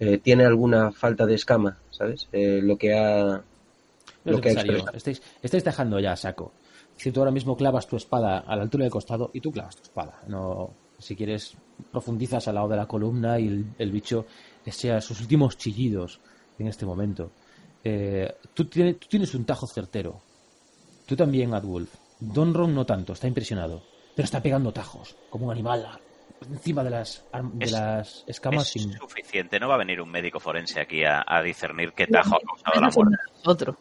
Eh, 0.05 0.19
tiene 0.19 0.45
alguna 0.45 0.91
falta 0.91 1.27
de 1.27 1.37
escama, 1.37 1.79
¿sabes? 1.93 2.29
Eh, 2.33 2.59
lo 2.61 2.77
que 2.77 2.93
ha, 2.93 3.41
No 4.25 4.33
lo 4.33 4.41
que 4.41 4.49
ha. 4.49 4.63
Estáis, 4.95 5.23
estáis 5.41 5.63
dejando 5.63 6.01
ya 6.01 6.11
a 6.11 6.17
saco. 6.17 6.53
Si 6.97 7.13
tú 7.13 7.21
ahora 7.21 7.31
mismo 7.31 7.57
clavas 7.57 7.87
tu 7.87 7.95
espada 7.95 8.41
a 8.41 8.57
la 8.57 8.63
altura 8.63 8.83
del 8.83 8.91
costado 8.91 9.31
y 9.33 9.41
tú 9.41 9.53
clavas 9.53 9.77
tu 9.77 9.85
espada. 9.85 10.21
No, 10.27 10.73
si 10.99 11.15
quieres, 11.15 11.55
profundizas 11.93 12.49
al 12.49 12.57
lado 12.57 12.67
de 12.71 12.79
la 12.79 12.87
columna 12.87 13.39
y 13.39 13.47
el, 13.47 13.67
el 13.79 13.93
bicho 13.93 14.27
sea 14.67 15.01
sus 15.01 15.21
últimos 15.21 15.57
chillidos 15.57 16.19
en 16.59 16.67
este 16.67 16.85
momento. 16.85 17.31
Eh, 17.85 18.29
tú, 18.55 18.65
tienes, 18.65 18.99
tú 18.99 19.07
tienes 19.07 19.33
un 19.37 19.45
tajo 19.45 19.69
certero. 19.69 20.21
Tú 21.07 21.15
también, 21.15 21.55
Adwolf. 21.55 21.95
Donron 22.19 22.75
no 22.75 22.85
tanto, 22.85 23.13
está 23.13 23.29
impresionado. 23.29 23.85
Pero 24.17 24.25
está 24.25 24.43
pegando 24.43 24.73
tajos, 24.73 25.15
como 25.31 25.47
un 25.47 25.53
animal 25.53 25.87
encima 26.51 26.83
de 26.85 26.91
las, 26.91 27.25
de 27.33 27.65
Es- 27.65 27.73
las 27.73 28.25
escamas. 28.27 28.65
Es 28.67 28.73
sin- 28.83 28.93
suficiente, 28.99 29.59
no 29.61 29.69
va 29.69 29.75
a 29.75 29.79
venir 29.79 30.01
un 30.01 30.11
médico 30.11 30.41
forense 30.41 30.81
aquí 30.81 31.05
a, 31.05 31.25
a 31.27 31.43
discernir 31.43 31.93
qué 31.93 32.07
tajo 32.07 32.37
ha 32.37 32.41
causado 32.41 32.81
la 32.81 32.91
muerte. 32.91 33.17
nosotros. 33.39 33.77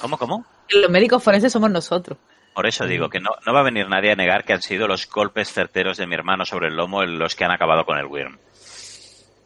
¿Cómo, 0.00 0.18
cómo? 0.18 0.44
Los 0.70 0.90
médicos 0.90 1.22
forenses 1.22 1.52
somos 1.52 1.70
nosotros. 1.70 2.18
Por 2.54 2.66
eso 2.66 2.84
digo 2.86 3.08
que 3.08 3.18
no, 3.20 3.30
no 3.46 3.52
va 3.54 3.60
a 3.60 3.64
venir 3.64 3.88
nadie 3.88 4.12
a 4.12 4.14
negar 4.16 4.44
que 4.44 4.52
han 4.52 4.60
sido 4.62 4.86
los 4.86 5.08
golpes 5.08 5.50
certeros 5.52 5.96
de 5.96 6.06
mi 6.06 6.14
hermano 6.14 6.44
sobre 6.44 6.68
el 6.68 6.76
lomo 6.76 7.02
los 7.04 7.34
que 7.34 7.44
han 7.44 7.50
acabado 7.50 7.84
con 7.86 7.96
el 7.98 8.06
Wyrm. 8.06 8.36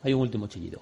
Hay 0.03 0.13
un 0.15 0.23
último 0.23 0.47
chillido. 0.49 0.81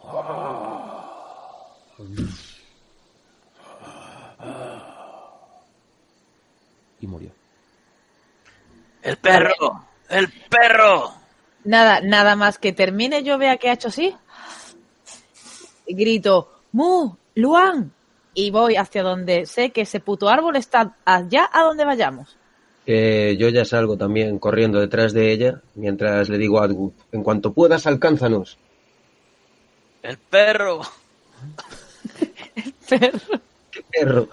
Y 7.01 7.07
murió. 7.07 7.31
¡El 9.03 9.17
perro! 9.19 9.55
¡El 10.09 10.29
perro! 10.49 11.13
Nada, 11.65 12.01
nada 12.01 12.37
más 12.37 12.59
que 12.59 12.73
termine 12.73 13.23
yo 13.23 13.39
vea 13.39 13.57
que 13.57 13.71
ha 13.71 13.75
hecho 13.75 13.89
así. 13.89 14.15
Grito, 15.87 16.51
Mu, 16.73 17.15
Luan. 17.35 17.93
Y 18.35 18.51
voy 18.51 18.77
hacia 18.77 19.03
donde 19.03 19.47
sé 19.47 19.71
que 19.71 19.83
ese 19.83 20.01
puto 20.01 20.29
árbol 20.29 20.57
está 20.57 20.97
allá 21.05 21.49
a 21.53 21.63
donde 21.63 21.85
vayamos. 21.85 22.37
Eh, 22.87 23.37
yo 23.39 23.49
ya 23.49 23.65
salgo 23.65 23.97
también 23.97 24.39
corriendo 24.39 24.79
detrás 24.79 25.13
de 25.13 25.33
ella 25.33 25.63
mientras 25.75 26.29
le 26.29 26.37
digo 26.37 26.61
a 26.61 26.65
Atwood, 26.65 26.93
en 27.13 27.23
cuanto 27.23 27.53
puedas, 27.53 27.87
alcánzanos. 27.87 28.59
El 30.03 30.19
perro. 30.19 30.81
Perro. 32.89 33.19
¡Qué 33.71 33.83
perro! 33.91 34.29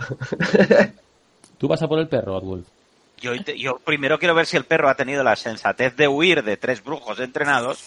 Tú 1.57 1.68
vas 1.68 1.81
a 1.81 1.88
por 1.88 1.99
el 1.99 2.07
perro, 2.07 2.38
Atwolf. 2.38 2.68
Yo, 3.22 3.77
primero 3.77 4.18
quiero 4.18 4.34
ver 4.34 4.48
si 4.48 4.57
el 4.57 4.65
perro 4.65 4.89
ha 4.89 4.95
tenido 4.95 5.23
la 5.23 5.35
sensatez 5.35 5.95
de 5.95 6.07
huir 6.07 6.43
de 6.43 6.57
tres 6.57 6.84
brujos 6.84 7.19
entrenados 7.19 7.80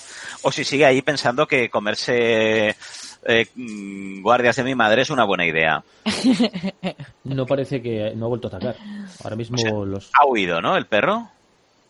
o 0.43 0.53
si 0.53 0.65
sigue 0.65 0.87
ahí 0.87 1.03
pensando 1.03 1.49
que 1.49 1.69
comerse 1.69 2.77
eh, 3.27 3.47
mm, 3.57 4.23
guardias 4.23 4.55
de 4.57 4.65
mi 4.65 4.77
madre 4.77 5.03
es 5.03 5.11
una 5.11 5.25
buena 5.25 5.45
idea. 5.45 5.83
No 7.25 7.47
parece 7.47 7.83
que 7.83 8.13
no 8.15 8.27
ha 8.27 8.29
vuelto 8.29 8.49
a 8.49 8.57
atacar. 8.57 8.77
Ahora 9.25 9.35
mismo 9.35 9.57
O 9.57 9.59
sea, 9.59 9.73
los... 9.73 10.11
Ha 10.13 10.27
huido, 10.27 10.61
¿no? 10.61 10.77
El 10.77 10.87
perro. 10.87 11.29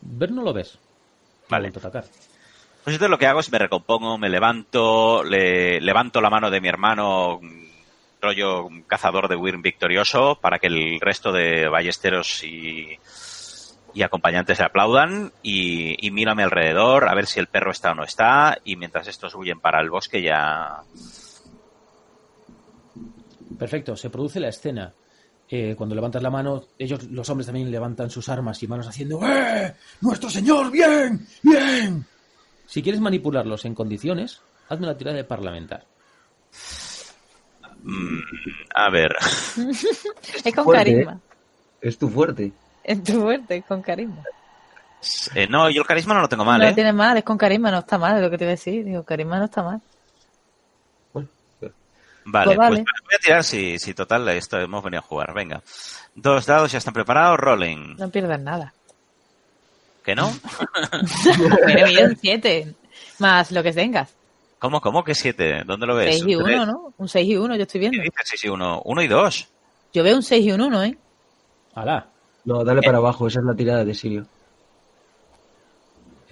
Ver 0.01 0.31
no 0.31 0.43
lo 0.43 0.53
ves. 0.53 0.75
No 0.75 0.81
ha 0.81 1.51
Vale. 1.51 1.69
vuelto 1.71 1.81
a 1.81 1.89
atacar. 1.89 2.11
Pues 2.85 2.95
entonces 2.95 3.11
lo 3.11 3.19
que 3.19 3.27
hago 3.27 3.41
es 3.41 3.51
me 3.51 3.59
recompongo, 3.59 4.17
me 4.17 4.29
levanto, 4.29 5.23
le 5.25 5.81
levanto 5.81 6.21
la 6.21 6.31
mano 6.31 6.51
de 6.51 6.61
mi 6.61 6.69
hermano, 6.69 7.41
mm, 7.43 7.65
rollo 8.21 8.69
cazador 8.87 9.29
de 9.29 9.37
Wyrm 9.37 9.63
victorioso, 9.63 10.39
para 10.41 10.59
que 10.59 10.67
el 10.69 11.01
resto 11.01 11.33
de 11.33 11.69
ballesteros 11.69 12.45
y, 12.45 12.99
y 13.95 14.03
acompañantes 14.03 14.59
le 14.59 14.65
aplaudan 14.65 15.33
y, 15.43 16.07
y 16.07 16.11
miro 16.11 16.33
a 16.33 16.35
mi 16.35 16.43
alrededor 16.43 17.09
a 17.09 17.15
ver 17.15 17.27
si 17.27 17.39
el 17.39 17.47
perro 17.47 17.71
está 17.71 17.93
o 17.93 17.95
no 17.95 18.05
está 18.05 18.59
y 18.65 18.77
mientras 18.77 19.07
estos 19.07 19.35
huyen 19.35 19.61
para 19.61 19.81
el 19.81 19.89
bosque 19.89 20.21
ya... 20.21 20.83
Perfecto, 23.59 23.97
se 23.97 24.11
produce 24.11 24.41
la 24.41 24.49
escena. 24.49 24.93
Eh, 25.49 25.75
cuando 25.77 25.95
levantas 25.95 26.23
la 26.23 26.31
mano, 26.31 26.65
ellos, 26.77 27.05
los 27.05 27.29
hombres 27.31 27.47
también 27.47 27.71
levantan 27.71 28.11
sus 28.11 28.29
armas 28.29 28.61
y 28.63 28.67
manos 28.67 28.89
haciendo 28.89 29.21
¡Eh! 29.25 29.75
¡Nuestro 30.01 30.29
señor! 30.29 30.73
¡Bien! 30.73 31.25
¡Bien! 31.43 32.05
Si 32.67 32.83
quieres 32.83 33.01
manipularlos 33.01 33.65
en 33.65 33.75
condiciones, 33.75 34.41
hazme 34.69 34.87
la 34.87 34.97
tirada 34.97 35.17
de 35.17 35.25
parlamentar. 35.25 35.85
Mm, 37.83 38.19
a 38.75 38.91
ver, 38.91 39.15
Es 40.45 40.55
con 40.55 40.65
Fuerte, 40.65 40.85
carisma. 40.85 41.21
Es 41.81 41.99
tu 41.99 42.09
fuerte. 42.09 42.53
Es 42.85 43.03
tu 43.03 43.21
fuerte, 43.23 43.57
es 43.57 43.65
con 43.65 43.81
carisma. 43.83 44.23
eh, 45.35 45.47
no, 45.49 45.69
yo 45.71 45.81
el 45.83 45.87
carisma 45.87 46.15
no 46.15 46.21
lo 46.21 46.29
tengo 46.29 46.45
mal, 46.45 46.59
no 46.61 46.67
¿eh? 46.67 46.69
lo 46.71 46.75
tienes 46.75 46.95
mal, 46.95 47.17
es 47.17 47.25
con 47.25 47.39
carisma, 47.39 47.71
no 47.71 47.79
está 47.79 47.99
mal, 47.99 48.17
es 48.17 48.23
lo 48.23 48.31
que 48.31 48.39
te 48.39 48.45
iba 48.45 48.51
a 48.51 48.57
decir. 48.57 48.85
Digo, 48.85 49.03
carisma 49.03 49.39
no 49.39 49.47
está 49.47 49.63
mal. 49.63 49.81
Bueno, 51.13 51.29
Vale, 52.27 52.55
Pues 52.57 52.69
pues, 52.69 52.81
voy 52.81 53.15
a 53.15 53.19
tirar 53.23 53.45
si, 53.45 53.79
si 53.79 53.93
total 53.95 54.29
esto 54.31 54.59
hemos 54.59 54.83
venido 54.83 55.01
a 55.01 55.07
jugar. 55.07 55.35
Venga. 55.35 55.63
Dos 56.15 56.47
dados 56.47 56.73
ya 56.73 56.79
están 56.79 56.95
preparados, 56.95 57.39
rolling. 57.39 57.97
No 57.99 58.09
pierdas 58.11 58.41
nada. 58.41 58.73
¿Que 60.03 60.15
no? 60.15 60.31
Pero 61.67 61.87
mira, 61.87 62.05
un 62.07 62.17
7. 62.17 62.75
Más 63.19 63.51
lo 63.53 63.63
que 63.63 63.73
tengas. 63.73 64.15
¿Cómo, 64.59 64.81
cómo 64.81 65.05
que 65.05 65.15
siete? 65.15 65.63
¿Dónde 65.65 65.87
lo 65.87 65.95
ves? 65.95 66.17
6 66.19 66.25
y 66.27 66.37
¿Un 66.37 66.43
1, 66.45 66.47
tres? 66.55 66.67
¿no? 66.67 66.95
Un 66.97 67.09
6 67.09 67.29
y 67.29 67.37
1, 67.37 67.57
yo 67.57 67.63
estoy 67.63 67.81
¿Qué 67.81 67.89
viendo. 67.91 68.03
dices? 68.03 68.29
Sí, 68.29 68.37
sí, 68.39 68.49
uno. 68.49 68.81
Uno 68.85 69.03
y 69.03 69.09
dos. 69.09 69.49
Yo 69.93 70.03
veo 70.03 70.17
un 70.17 70.23
6 70.23 70.47
y 70.47 70.53
un 70.53 70.61
1, 70.63 70.83
¿eh? 70.85 70.99
¡Hala! 71.75 72.07
No, 72.45 72.63
dale 72.65 72.83
para 72.83 72.99
abajo, 72.99 73.27
esa 73.27 73.41
es 73.41 73.45
la 73.47 73.55
tirada 73.55 73.85
de 73.85 73.95
Sirio. 73.95 74.27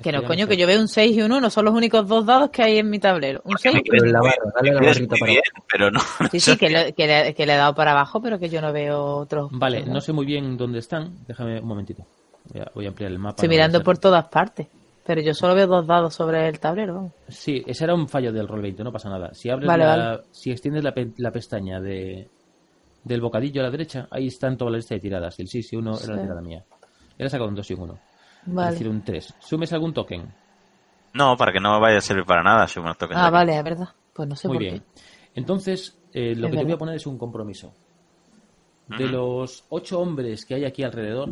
Que 0.03 0.11
no, 0.11 0.25
coño, 0.25 0.49
que 0.49 0.57
yo 0.57 0.67
veo 0.67 0.81
un 0.81 0.89
6 0.89 1.17
y 1.17 1.23
un 1.23 1.31
1, 1.31 1.49
son 1.51 1.65
los 1.67 1.75
únicos 1.75 2.09
dos 2.09 2.27
dados 2.27 2.51
que 2.51 2.63
hay 2.63 2.79
en 2.79 2.91
mi 2.91 2.99
tablero. 2.99 3.41
Un 3.45 3.57
6 3.57 3.77
y 3.85 3.89
Pero 3.89 4.05
en 4.05 4.13
la 4.13 4.21
barra, 4.21 4.53
dale 4.57 4.73
la 4.75 4.81
barrita 4.81 5.17
para 5.17 5.31
bien, 5.31 5.43
abajo. 5.55 5.67
pero 5.71 5.91
no. 5.93 6.01
Sí, 6.31 6.41
sí, 6.41 6.57
que 6.57 6.69
le, 6.71 6.93
que, 6.93 7.07
le, 7.07 7.35
que 7.35 7.47
le 7.47 7.55
he 7.55 7.57
dado 7.57 7.75
para 7.75 7.93
abajo, 7.93 8.21
pero 8.21 8.37
que 8.39 8.49
yo 8.49 8.61
no 8.61 8.73
veo 8.73 9.01
otros. 9.19 9.49
Vale, 9.53 9.85
no 9.87 10.01
sé 10.01 10.13
muy 10.13 10.27
bien 10.27 10.57
dónde 10.57 10.81
están. 10.81 11.15
Déjame 11.29 11.61
un 11.61 11.67
momentito. 11.69 12.05
Voy 12.53 12.61
a, 12.63 12.71
voy 12.75 12.87
a 12.87 12.89
ampliar 12.89 13.13
el 13.13 13.19
mapa. 13.19 13.37
Estoy 13.37 13.49
no 13.49 13.53
mirando 13.53 13.83
por 13.85 13.99
todas 13.99 14.27
partes. 14.27 14.67
Pero 15.07 15.21
yo 15.21 15.35
solo 15.35 15.55
veo 15.55 15.67
dos 15.69 15.87
dados 15.87 16.15
sobre 16.15 16.49
el 16.49 16.59
tablero, 16.59 16.95
vamos. 16.95 17.13
Sí, 17.29 17.63
ese 17.67 17.85
era 17.85 17.95
un 17.95 18.09
fallo 18.09 18.33
del 18.33 18.49
roll 18.49 18.63
20, 18.63 18.83
no 18.83 18.93
pasa 18.93 19.09
nada. 19.09 19.33
Si 19.35 19.51
abres 19.51 19.69
Vale, 19.69 19.85
la, 19.85 19.97
vale. 19.97 20.21
si 20.33 20.51
extiendes 20.51 20.83
la, 20.83 20.93
pe- 20.93 21.13
la 21.19 21.31
pestaña 21.31 21.81
de 21.81 22.29
del 23.05 23.21
bocadillo 23.21 23.61
a 23.61 23.65
la 23.65 23.71
derecha, 23.71 24.07
ahí 24.11 24.29
están 24.29 24.57
toda 24.57 24.71
la 24.71 24.77
lista 24.79 24.95
de 24.95 25.01
tiradas. 25.01 25.39
El 25.39 25.49
6 25.49 25.73
y 25.73 25.77
1 25.77 25.99
era 26.05 26.15
la 26.17 26.23
tirada 26.23 26.41
mía. 26.41 26.65
Ha 27.19 27.29
sacado 27.29 27.49
un 27.49 27.55
2 27.55 27.71
y 27.71 27.75
un 27.75 27.81
1. 27.83 27.93
Es 27.95 28.01
Vale. 28.55 28.71
decir, 28.73 28.89
un 28.89 29.03
3. 29.03 29.35
¿Sumes 29.41 29.73
algún 29.73 29.93
token? 29.95 30.33
No, 31.15 31.37
para 31.37 31.53
que 31.53 31.61
no 31.61 31.79
vaya 31.79 31.99
a 31.99 32.01
servir 32.01 32.25
para 32.25 32.43
nada. 32.43 32.67
Si 32.67 32.81
Ah, 33.13 33.31
vale, 33.31 33.57
es 33.59 33.65
verdad. 33.65 33.89
Pues 34.13 34.29
no 34.29 34.35
sé 34.37 34.49
Muy 34.49 34.57
por 34.57 34.63
bien. 34.63 34.79
qué. 34.81 35.03
Entonces, 35.35 35.97
eh, 36.13 36.35
lo 36.35 36.47
Es 36.47 36.51
que 36.53 36.57
te 36.57 36.57
voy 36.57 36.57
verdad. 36.65 36.75
a 36.75 36.79
poner 36.79 36.95
es 36.97 37.07
un 37.07 37.19
compromiso. 37.19 37.73
De 38.89 39.07
los 39.07 39.65
ocho 39.71 40.01
hombres 40.01 40.45
que 40.45 40.55
hay 40.57 40.65
aquí 40.65 40.83
alrededor, 40.83 41.31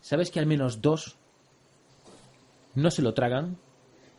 ¿sabes 0.00 0.30
que 0.30 0.38
al 0.38 0.46
menos 0.46 0.80
dos 0.80 1.16
no 2.74 2.90
se 2.90 3.02
lo 3.02 3.14
tragan? 3.14 3.56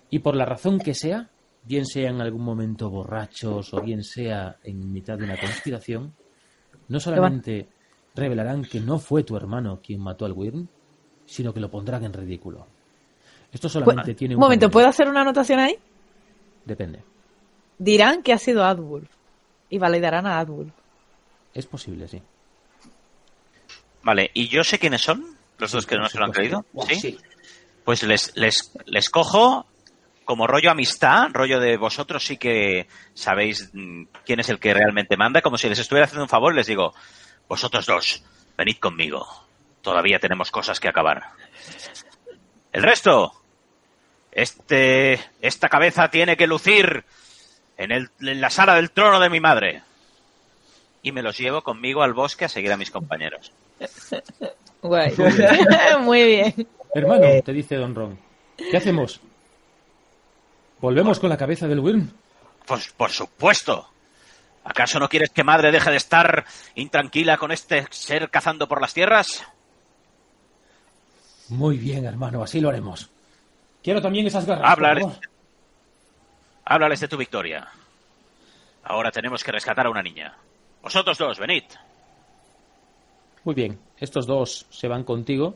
Y 0.10 0.20
por 0.20 0.36
la 0.36 0.46
razón 0.46 0.80
que 0.80 0.94
sea, 0.94 1.30
bien 1.64 1.86
sea 1.86 2.10
en 2.10 2.20
algún 2.22 2.42
momento 2.44 2.90
borrachos 2.90 3.74
o 3.74 3.82
bien 3.82 4.04
sea 4.04 4.58
en 4.64 4.92
mitad 4.92 5.18
de 5.18 5.26
una 5.26 5.38
conspiración, 5.40 6.16
no 6.90 7.00
solamente 7.00 7.68
revelarán 8.16 8.64
que 8.64 8.80
no 8.82 9.00
fue 9.00 9.24
tu 9.24 9.38
hermano 9.38 9.80
quien 9.82 10.02
mató 10.02 10.26
al 10.26 10.34
Wyrm, 10.34 10.68
sino 11.26 11.54
que 11.54 11.60
lo 11.60 11.70
pondrán 11.72 12.04
en 12.04 12.14
ridículo. 12.14 12.68
Esto 13.52 13.70
solamente 13.70 14.14
Pu- 14.14 14.18
tiene 14.18 14.36
un 14.36 14.40
un 14.40 14.46
momento. 14.46 14.70
¿puedo 14.70 14.88
hacer 14.88 15.08
una 15.08 15.22
anotación 15.22 15.60
ahí? 15.60 15.78
Depende. 16.66 17.04
Dirán 17.78 18.22
que 18.24 18.34
ha 18.34 18.38
sido 18.38 18.64
Adwolf. 18.66 19.10
Y 19.70 19.78
validarán 19.78 20.26
a 20.28 20.40
Adwolf. 20.40 20.74
Es 21.54 21.66
posible, 21.68 22.08
sí. 22.08 22.22
Vale, 24.04 24.32
¿y 24.34 24.48
yo 24.48 24.64
sé 24.64 24.80
quiénes 24.80 25.02
son? 25.02 25.24
Los 25.58 25.72
dos 25.72 25.86
que 25.86 25.98
no 25.98 26.08
se 26.10 26.18
lo 26.18 26.26
han 26.26 26.32
creído. 26.32 26.66
Buah, 26.74 26.88
¿Sí? 26.88 27.18
Pues 27.84 28.04
les, 28.04 28.36
les, 28.36 28.72
les 28.86 29.10
cojo 29.10 29.66
como 30.30 30.46
rollo 30.46 30.70
amistad, 30.70 31.30
rollo 31.34 31.60
de 31.60 31.76
vosotros 31.76 32.24
sí 32.24 32.38
que 32.38 32.86
sabéis 33.16 33.72
mm, 33.74 34.04
quién 34.28 34.40
es 34.40 34.50
el 34.50 34.60
que 34.60 34.76
realmente 34.76 35.18
manda, 35.18 35.42
como 35.42 35.58
si 35.58 35.68
les 35.68 35.80
estuviera 35.80 36.06
haciendo 36.06 36.22
un 36.22 36.30
favor 36.30 36.54
les 36.54 36.68
digo, 36.68 36.94
vosotros 37.48 37.88
dos, 37.88 38.24
venid 38.56 38.78
conmigo. 38.78 39.26
Todavía 39.82 40.20
tenemos 40.20 40.52
cosas 40.52 40.80
que 40.80 40.88
acabar. 40.88 41.24
El 42.72 42.84
resto, 42.84 43.34
este, 44.32 45.20
esta 45.42 45.68
cabeza 45.68 46.12
tiene 46.12 46.38
que 46.38 46.46
lucir 46.46 47.06
en, 47.76 47.92
el, 47.92 48.12
en 48.22 48.40
la 48.40 48.52
sala 48.52 48.76
del 48.76 48.92
trono 48.92 49.20
de 49.20 49.32
mi 49.32 49.40
madre. 49.40 49.82
Y 51.02 51.12
me 51.12 51.24
los 51.24 51.40
llevo 51.40 51.64
conmigo 51.64 52.04
al 52.04 52.14
bosque 52.14 52.46
a 52.46 52.50
seguir 52.50 52.72
a 52.72 52.78
mis 52.78 52.92
compañeros. 52.92 53.52
Guay. 54.84 55.12
Muy 56.02 56.24
bien. 56.24 56.68
Hermano, 56.94 57.26
te 57.44 57.52
dice 57.52 57.78
Don 57.78 57.96
Ron. 57.96 58.20
¿Qué 58.70 58.78
hacemos? 58.78 59.22
¿Volvemos 60.82 61.20
con 61.20 61.30
la 61.30 61.38
cabeza 61.38 61.68
del 61.68 61.80
Wyrm? 61.80 62.10
Pues 62.66 62.94
por 62.96 63.12
supuesto. 63.12 63.90
¿Acaso 64.64 65.00
no 65.00 65.10
quieres 65.10 65.32
que 65.32 65.44
madre 65.44 65.72
deje 65.72 65.90
de 65.90 65.98
estar 65.98 66.46
intranquila 66.76 67.38
con 67.38 67.52
este 67.52 67.88
ser 67.90 68.30
cazando 68.30 68.68
por 68.68 68.82
las 68.82 68.94
tierras? 68.94 69.44
Muy 71.50 71.78
bien, 71.78 72.06
hermano, 72.06 72.44
así 72.44 72.62
lo 72.62 72.70
haremos. 72.70 73.10
Quiero 73.82 74.02
también 74.02 74.28
esas 74.28 74.46
garras. 74.46 74.70
Háblales. 74.70 75.04
por 75.04 75.14
favor. 75.14 75.30
Háblales 76.66 77.00
de 77.00 77.08
tu 77.08 77.18
victoria. 77.18 77.68
Ahora 78.84 79.12
tenemos 79.12 79.44
que 79.44 79.52
rescatar 79.52 79.88
a 79.88 79.90
una 79.90 80.04
niña. 80.04 80.38
Vosotros 80.82 81.18
dos, 81.18 81.40
venid. 81.40 81.64
Muy 83.44 83.56
bien, 83.56 83.80
estos 83.98 84.28
dos 84.28 84.68
se 84.70 84.88
van 84.88 85.04
contigo. 85.04 85.56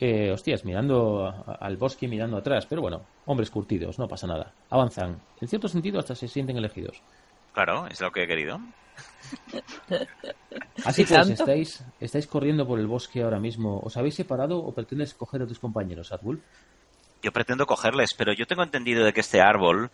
Eh, 0.00 0.30
hostias, 0.32 0.64
mirando 0.64 1.26
a- 1.26 1.54
al 1.54 1.76
bosque, 1.76 2.08
mirando 2.08 2.36
atrás. 2.36 2.66
Pero 2.66 2.82
bueno, 2.82 3.02
hombres 3.26 3.50
curtidos, 3.50 3.98
no 3.98 4.08
pasa 4.08 4.26
nada. 4.26 4.52
Avanzan. 4.70 5.20
En 5.40 5.48
cierto 5.48 5.68
sentido, 5.68 5.98
hasta 6.00 6.14
se 6.14 6.28
sienten 6.28 6.56
elegidos. 6.56 7.00
Claro, 7.52 7.86
es 7.86 8.00
lo 8.00 8.10
que 8.10 8.24
he 8.24 8.26
querido. 8.26 8.60
Así 10.84 11.02
¿Y 11.02 11.04
pues, 11.06 11.30
estáis, 11.30 11.84
estáis 12.00 12.26
corriendo 12.26 12.66
por 12.66 12.78
el 12.78 12.86
bosque 12.86 13.22
ahora 13.22 13.38
mismo. 13.38 13.80
¿Os 13.80 13.96
habéis 13.96 14.14
separado 14.14 14.58
o 14.58 14.72
pretendes 14.74 15.14
coger 15.14 15.42
a 15.42 15.46
tus 15.46 15.58
compañeros, 15.58 16.12
Adwulf? 16.12 16.40
Yo 17.22 17.32
pretendo 17.32 17.66
cogerles, 17.66 18.14
pero 18.14 18.32
yo 18.32 18.46
tengo 18.46 18.62
entendido 18.62 19.04
de 19.04 19.12
que 19.12 19.20
este 19.20 19.40
árbol, 19.40 19.90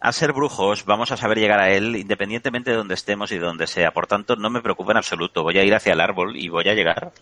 al 0.00 0.12
ser 0.12 0.32
brujos, 0.32 0.84
vamos 0.84 1.10
a 1.12 1.16
saber 1.16 1.38
llegar 1.38 1.60
a 1.60 1.70
él 1.70 1.96
independientemente 1.96 2.70
de 2.72 2.76
donde 2.76 2.94
estemos 2.94 3.32
y 3.32 3.38
de 3.38 3.44
donde 3.46 3.66
sea. 3.66 3.92
Por 3.92 4.06
tanto, 4.06 4.36
no 4.36 4.50
me 4.50 4.60
preocupa 4.60 4.92
en 4.92 4.98
absoluto. 4.98 5.42
Voy 5.42 5.56
a 5.58 5.64
ir 5.64 5.74
hacia 5.74 5.94
el 5.94 6.00
árbol 6.00 6.36
y 6.36 6.48
voy 6.48 6.68
a 6.68 6.74
llegar. 6.74 7.12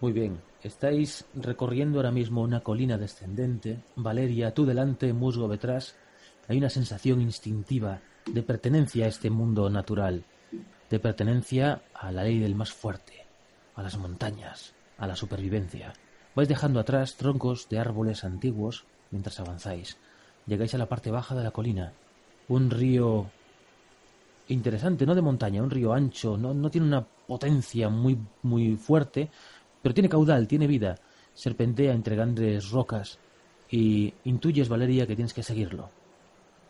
Muy 0.00 0.12
bien. 0.12 0.40
Estáis 0.62 1.24
recorriendo 1.34 1.98
ahora 1.98 2.12
mismo 2.12 2.42
una 2.42 2.60
colina 2.60 2.96
descendente. 2.96 3.80
Valeria, 3.96 4.54
tú 4.54 4.64
delante, 4.64 5.12
Musgo 5.12 5.48
detrás. 5.48 5.96
Hay 6.46 6.58
una 6.58 6.70
sensación 6.70 7.20
instintiva 7.20 8.00
de 8.26 8.42
pertenencia 8.42 9.06
a 9.06 9.08
este 9.08 9.28
mundo 9.28 9.68
natural, 9.68 10.24
de 10.88 11.00
pertenencia 11.00 11.82
a 11.94 12.12
la 12.12 12.22
ley 12.22 12.38
del 12.38 12.54
más 12.54 12.72
fuerte, 12.72 13.26
a 13.74 13.82
las 13.82 13.98
montañas, 13.98 14.72
a 14.98 15.06
la 15.06 15.16
supervivencia. 15.16 15.92
Vais 16.34 16.48
dejando 16.48 16.78
atrás 16.78 17.16
troncos 17.16 17.68
de 17.68 17.80
árboles 17.80 18.22
antiguos 18.22 18.84
mientras 19.10 19.40
avanzáis. 19.40 19.96
Llegáis 20.46 20.74
a 20.74 20.78
la 20.78 20.88
parte 20.88 21.10
baja 21.10 21.34
de 21.34 21.42
la 21.42 21.50
colina. 21.50 21.92
Un 22.46 22.70
río 22.70 23.30
interesante, 24.48 25.04
no 25.06 25.14
de 25.14 25.22
montaña, 25.22 25.62
un 25.62 25.70
río 25.70 25.92
ancho, 25.92 26.36
no, 26.36 26.54
no 26.54 26.70
tiene 26.70 26.86
una 26.86 27.04
potencia 27.04 27.88
muy, 27.88 28.18
muy 28.42 28.76
fuerte, 28.76 29.30
pero 29.82 29.94
tiene 29.94 30.08
caudal, 30.08 30.48
tiene 30.48 30.66
vida. 30.66 30.96
Serpentea 31.34 31.92
entre 31.92 32.16
grandes 32.16 32.70
rocas 32.70 33.18
y 33.70 34.12
intuyes, 34.24 34.68
Valeria, 34.68 35.06
que 35.06 35.14
tienes 35.14 35.34
que 35.34 35.42
seguirlo. 35.42 35.90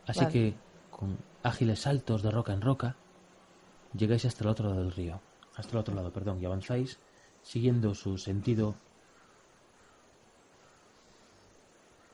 Así 0.06 0.20
Vale. 0.20 0.32
que, 0.32 0.54
con 0.90 1.18
ágiles 1.42 1.80
saltos 1.80 2.22
de 2.22 2.30
roca 2.30 2.52
en 2.52 2.60
roca, 2.60 2.96
llegáis 3.94 4.24
hasta 4.24 4.44
el 4.44 4.50
otro 4.50 4.68
lado 4.68 4.82
del 4.82 4.92
río, 4.92 5.20
hasta 5.56 5.72
el 5.72 5.78
otro 5.78 5.94
lado, 5.94 6.12
perdón, 6.12 6.40
y 6.42 6.44
avanzáis 6.44 6.98
siguiendo 7.42 7.94
su 7.94 8.18
sentido. 8.18 8.74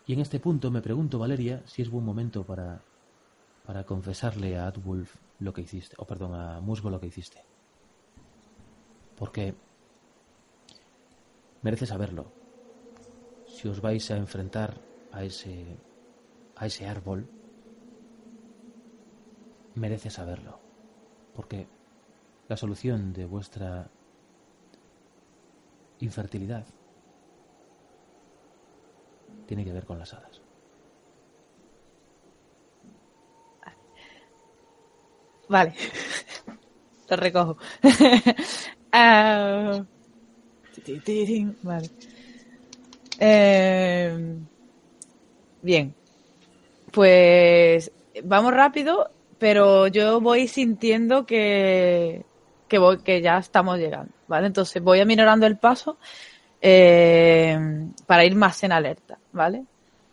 Y 0.06 0.12
en 0.12 0.20
este 0.20 0.38
punto 0.38 0.70
me 0.70 0.82
pregunto, 0.82 1.18
Valeria, 1.18 1.62
si 1.66 1.82
es 1.82 1.90
buen 1.90 2.04
momento 2.04 2.44
para, 2.44 2.82
para 3.64 3.84
confesarle 3.84 4.58
a 4.58 4.66
Adwulf 4.66 5.16
lo 5.38 5.52
que 5.52 5.62
hiciste, 5.62 5.96
o 5.98 6.04
perdón, 6.04 6.34
a 6.34 6.60
Musgo 6.60 6.90
lo 6.90 7.00
que 7.00 7.06
hiciste. 7.06 7.42
Porque 9.16 9.54
merece 11.64 11.86
saberlo. 11.86 12.30
Si 13.48 13.66
os 13.66 13.80
vais 13.80 14.04
a 14.12 14.16
enfrentar 14.16 14.76
a 15.10 15.24
ese 15.24 15.80
a 16.56 16.66
ese 16.66 16.86
árbol, 16.86 17.26
merece 19.74 20.10
saberlo. 20.10 20.60
Porque 21.34 21.66
la 22.46 22.56
solución 22.56 23.12
de 23.12 23.24
vuestra 23.24 23.90
infertilidad 25.98 26.66
tiene 29.46 29.64
que 29.64 29.72
ver 29.72 29.86
con 29.86 29.98
las 29.98 30.12
hadas. 30.12 30.42
Vale. 35.48 35.74
Lo 37.08 37.16
recojo. 37.16 37.56
Ti, 37.80 37.90
Vale. 41.62 41.90
Eh, 43.18 44.36
bien. 45.62 45.94
Pues 46.92 47.90
vamos 48.22 48.54
rápido, 48.54 49.10
pero 49.38 49.88
yo 49.88 50.20
voy 50.20 50.46
sintiendo 50.48 51.26
que, 51.26 52.24
que, 52.68 53.20
ya 53.22 53.38
estamos 53.38 53.78
llegando. 53.78 54.12
¿Vale? 54.28 54.46
Entonces 54.46 54.82
voy 54.82 55.00
aminorando 55.00 55.46
el 55.46 55.58
paso 55.58 55.98
eh, 56.60 57.58
para 58.06 58.24
ir 58.24 58.34
más 58.36 58.62
en 58.62 58.72
alerta. 58.72 59.18
¿Vale? 59.32 59.64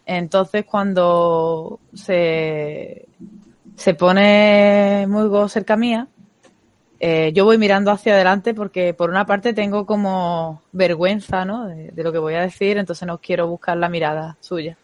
Entonces 0.06 0.66
cuando 0.66 1.80
se, 1.94 3.08
se 3.76 3.94
pone 3.94 5.06
muy 5.08 5.50
cerca 5.50 5.78
mía, 5.78 6.08
eh, 7.04 7.32
yo 7.34 7.46
voy 7.46 7.58
mirando 7.58 7.90
hacia 7.90 8.14
adelante 8.14 8.54
porque 8.54 8.94
por 8.94 9.10
una 9.10 9.26
parte 9.26 9.54
tengo 9.54 9.88
como 9.88 10.62
vergüenza 10.72 11.46
¿no? 11.46 11.66
de, 11.66 11.90
de, 11.90 12.04
lo 12.04 12.12
que 12.12 12.20
voy 12.20 12.36
a 12.36 12.42
decir, 12.42 12.78
entonces 12.78 13.08
no 13.08 13.18
quiero 13.18 13.48
buscar 13.48 13.76
la 13.76 13.90
mirada 13.90 14.38
suya. 14.40 14.78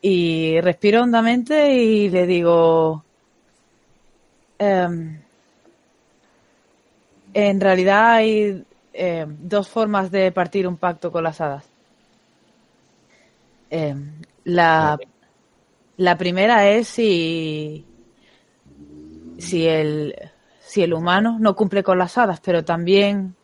Y 0.00 0.60
respiro 0.60 1.02
hondamente 1.02 1.74
y 1.76 2.10
le 2.10 2.26
digo, 2.26 3.04
eh, 4.58 4.88
en 7.34 7.60
realidad 7.60 8.14
hay 8.14 8.64
eh, 8.92 9.26
dos 9.28 9.68
formas 9.68 10.10
de 10.10 10.32
partir 10.32 10.66
un 10.66 10.76
pacto 10.76 11.12
con 11.12 11.22
las 11.22 11.40
hadas. 11.40 11.64
Eh, 13.70 13.94
la, 14.42 14.98
la 15.98 16.18
primera 16.18 16.68
es 16.68 16.88
si, 16.88 17.86
si 19.38 19.68
el 19.68 20.31
si 20.72 20.82
el 20.82 20.94
humano 20.94 21.36
no 21.38 21.54
cumple 21.54 21.82
con 21.82 21.98
las 21.98 22.16
hadas, 22.16 22.40
pero 22.40 22.64
también 22.64 23.34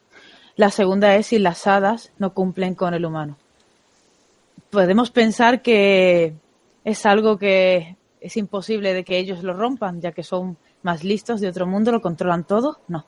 la 0.57 0.71
segunda 0.71 1.15
es 1.15 1.27
si 1.27 1.39
las 1.39 1.67
hadas 1.67 2.11
no 2.17 2.33
cumplen 2.33 2.75
con 2.75 2.95
el 2.95 3.05
humano. 3.05 3.37
Podemos 4.71 5.11
pensar 5.11 5.61
que 5.61 6.33
es 6.85 7.05
algo 7.05 7.37
que 7.37 7.97
es 8.23 8.35
imposible 8.39 8.95
de 8.95 9.05
que 9.05 9.19
ellos 9.19 9.43
lo 9.43 9.53
rompan, 9.53 10.01
ya 10.01 10.13
que 10.13 10.23
son 10.23 10.57
más 10.83 11.05
listos 11.05 11.43
de 11.43 11.49
otro 11.49 11.67
mundo, 11.67 11.93
lo 11.93 12.01
controlan 12.01 12.45
todo. 12.45 12.79
No, 12.89 13.05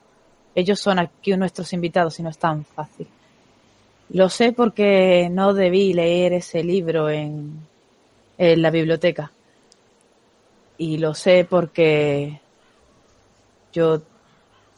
ellos 0.54 0.80
son 0.80 0.98
aquí 0.98 1.34
nuestros 1.34 1.72
invitados 1.72 2.20
y 2.20 2.22
no 2.22 2.28
es 2.28 2.36
tan 2.36 2.66
fácil. 2.66 3.06
Lo 4.10 4.28
sé 4.28 4.52
porque 4.52 5.30
no 5.30 5.54
debí 5.54 5.94
leer 5.94 6.34
ese 6.34 6.62
libro 6.62 7.08
en, 7.08 7.58
en 8.36 8.60
la 8.60 8.70
biblioteca. 8.70 9.32
Y 10.76 10.98
lo 10.98 11.14
sé 11.14 11.46
porque 11.48 12.38
yo 13.72 14.02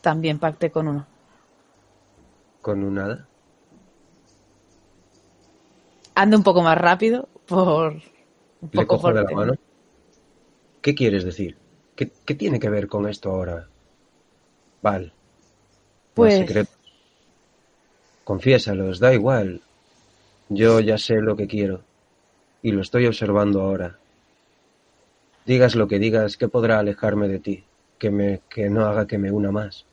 también 0.02 0.38
pacté 0.38 0.70
con 0.70 0.88
uno. 0.88 1.06
¿Con 2.60 2.84
un 2.84 2.98
hada? 2.98 3.26
Ando 6.14 6.36
un 6.36 6.42
poco 6.42 6.62
más 6.62 6.76
rápido 6.76 7.28
por 7.46 7.94
un 7.94 8.02
Le 8.70 8.82
poco 8.82 8.96
cojo 8.96 9.12
de 9.14 9.22
la 9.22 9.30
mano. 9.30 9.54
¿Qué 10.82 10.94
quieres 10.94 11.24
decir? 11.24 11.56
¿Qué, 11.96 12.10
qué 12.26 12.34
tiene 12.34 12.60
que 12.60 12.68
ver 12.68 12.88
con 12.88 13.08
esto 13.08 13.30
ahora? 13.30 13.68
Val. 14.82 15.12
Pues- 16.14 16.34
secretos. 16.34 16.76
Confiésalos, 18.24 19.00
da 19.00 19.14
igual. 19.14 19.62
Yo 20.48 20.80
ya 20.80 20.98
sé 20.98 21.20
lo 21.20 21.36
que 21.36 21.46
quiero. 21.46 21.82
Y 22.62 22.72
lo 22.72 22.82
estoy 22.82 23.06
observando 23.06 23.62
ahora. 23.62 23.98
Digas 25.44 25.74
lo 25.74 25.88
que 25.88 25.98
digas, 25.98 26.36
¿qué 26.36 26.46
podrá 26.48 26.78
alejarme 26.78 27.26
de 27.26 27.40
ti? 27.40 27.64
Que, 27.98 28.10
me, 28.10 28.42
que 28.48 28.70
no 28.70 28.84
haga 28.84 29.06
que 29.06 29.18
me 29.18 29.32
una 29.32 29.50
más. 29.50 29.86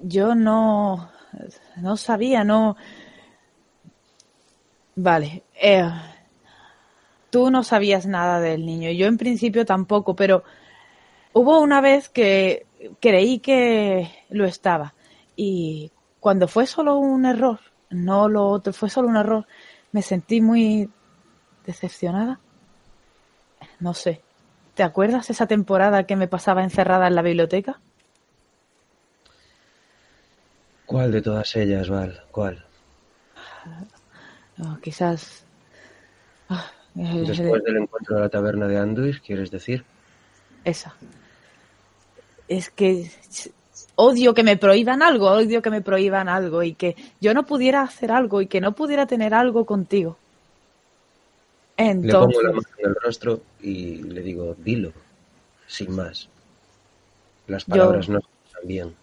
Yo 0.00 0.34
no, 0.34 1.10
no 1.76 1.96
sabía, 1.96 2.44
no. 2.44 2.76
Vale. 4.96 5.42
eh, 5.54 5.88
tú 7.30 7.50
no 7.50 7.62
sabías 7.62 8.06
nada 8.06 8.40
del 8.40 8.66
niño. 8.66 8.90
Yo 8.90 9.06
en 9.06 9.16
principio 9.16 9.64
tampoco, 9.64 10.14
pero 10.16 10.42
hubo 11.32 11.60
una 11.60 11.80
vez 11.80 12.08
que 12.08 12.66
creí 13.00 13.38
que 13.38 14.10
lo 14.30 14.44
estaba. 14.44 14.94
Y 15.36 15.92
cuando 16.18 16.48
fue 16.48 16.66
solo 16.66 16.96
un 16.96 17.24
error, 17.26 17.60
no 17.90 18.28
lo 18.28 18.46
otro, 18.48 18.72
fue 18.72 18.90
solo 18.90 19.08
un 19.08 19.16
error, 19.16 19.46
me 19.92 20.02
sentí 20.02 20.40
muy 20.40 20.90
decepcionada. 21.66 22.40
No 23.78 23.94
sé. 23.94 24.22
¿Te 24.74 24.82
acuerdas 24.82 25.30
esa 25.30 25.46
temporada 25.46 26.04
que 26.04 26.16
me 26.16 26.28
pasaba 26.28 26.62
encerrada 26.62 27.06
en 27.06 27.14
la 27.14 27.22
biblioteca? 27.22 27.80
¿Cuál 31.00 31.12
de 31.12 31.22
todas 31.22 31.56
ellas, 31.56 31.88
Val? 31.88 32.20
¿Cuál? 32.30 32.62
No, 34.58 34.78
quizás. 34.82 35.44
Ah, 36.50 36.70
eh, 36.94 37.24
Después 37.26 37.62
del 37.64 37.78
encuentro 37.78 38.16
de 38.16 38.20
la 38.20 38.28
taberna 38.28 38.68
de 38.68 38.76
Anduin, 38.76 39.18
¿quieres 39.24 39.50
decir? 39.50 39.82
Esa. 40.62 40.94
Es 42.48 42.68
que 42.68 43.10
odio 43.96 44.34
que 44.34 44.42
me 44.42 44.58
prohíban 44.58 45.02
algo, 45.02 45.30
odio 45.30 45.62
que 45.62 45.70
me 45.70 45.80
prohíban 45.80 46.28
algo 46.28 46.62
y 46.62 46.74
que 46.74 46.96
yo 47.18 47.32
no 47.32 47.46
pudiera 47.46 47.80
hacer 47.80 48.12
algo 48.12 48.42
y 48.42 48.46
que 48.46 48.60
no 48.60 48.72
pudiera 48.72 49.06
tener 49.06 49.32
algo 49.32 49.64
contigo. 49.64 50.18
Le 51.78 51.84
Entonces, 51.84 52.36
pongo 52.36 52.42
la 52.46 52.52
mano 52.52 52.68
en 52.76 52.88
el 52.90 52.94
rostro 53.02 53.40
y 53.62 54.02
le 54.02 54.20
digo, 54.20 54.54
dilo, 54.58 54.92
sin 55.66 55.96
más. 55.96 56.28
Las 57.46 57.64
Yo- 57.64 57.70
palabras 57.70 58.06
no 58.10 58.18
están 58.18 58.68
bien. 58.68 58.99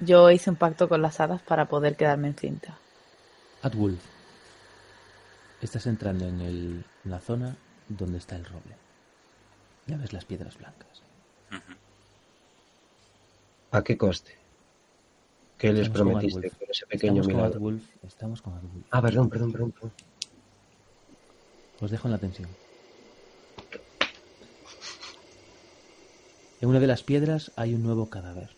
Yo 0.00 0.30
hice 0.30 0.50
un 0.50 0.56
pacto 0.56 0.88
con 0.88 1.02
las 1.02 1.20
hadas 1.20 1.42
para 1.42 1.66
poder 1.66 1.96
quedarme 1.96 2.28
encinta. 2.28 2.76
Atwolf, 3.62 4.00
estás 5.62 5.86
entrando 5.86 6.26
en, 6.28 6.40
el- 6.40 6.84
en 7.04 7.10
la 7.10 7.18
zona 7.20 7.56
donde 7.88 8.18
está 8.18 8.36
el 8.36 8.44
roble. 8.44 8.76
Ya 9.86 9.96
ves 9.96 10.12
las 10.12 10.24
piedras 10.24 10.56
blancas. 10.58 11.02
¿A 13.70 13.82
qué 13.82 13.96
coste? 13.96 14.36
¿Qué 15.58 15.72
les 15.72 15.86
Estamos 15.86 16.08
prometiste 16.12 16.50
con 16.50 16.70
ese 16.70 16.86
pequeño 16.86 17.22
Estamos 17.22 17.56
con 17.56 17.82
estamos 18.08 18.42
con. 18.42 18.84
Ah, 18.90 19.00
perdón, 19.02 19.28
perdón, 19.30 19.52
perdón. 19.52 19.72
perdón. 19.72 19.92
Os 21.80 21.90
dejo 21.90 22.08
en 22.08 22.12
la 22.12 22.18
tensión. 22.18 22.48
En 26.60 26.70
una 26.70 26.80
de 26.80 26.86
las 26.86 27.02
piedras 27.02 27.52
hay 27.56 27.74
un 27.74 27.82
nuevo 27.82 28.08
cadáver. 28.08 28.48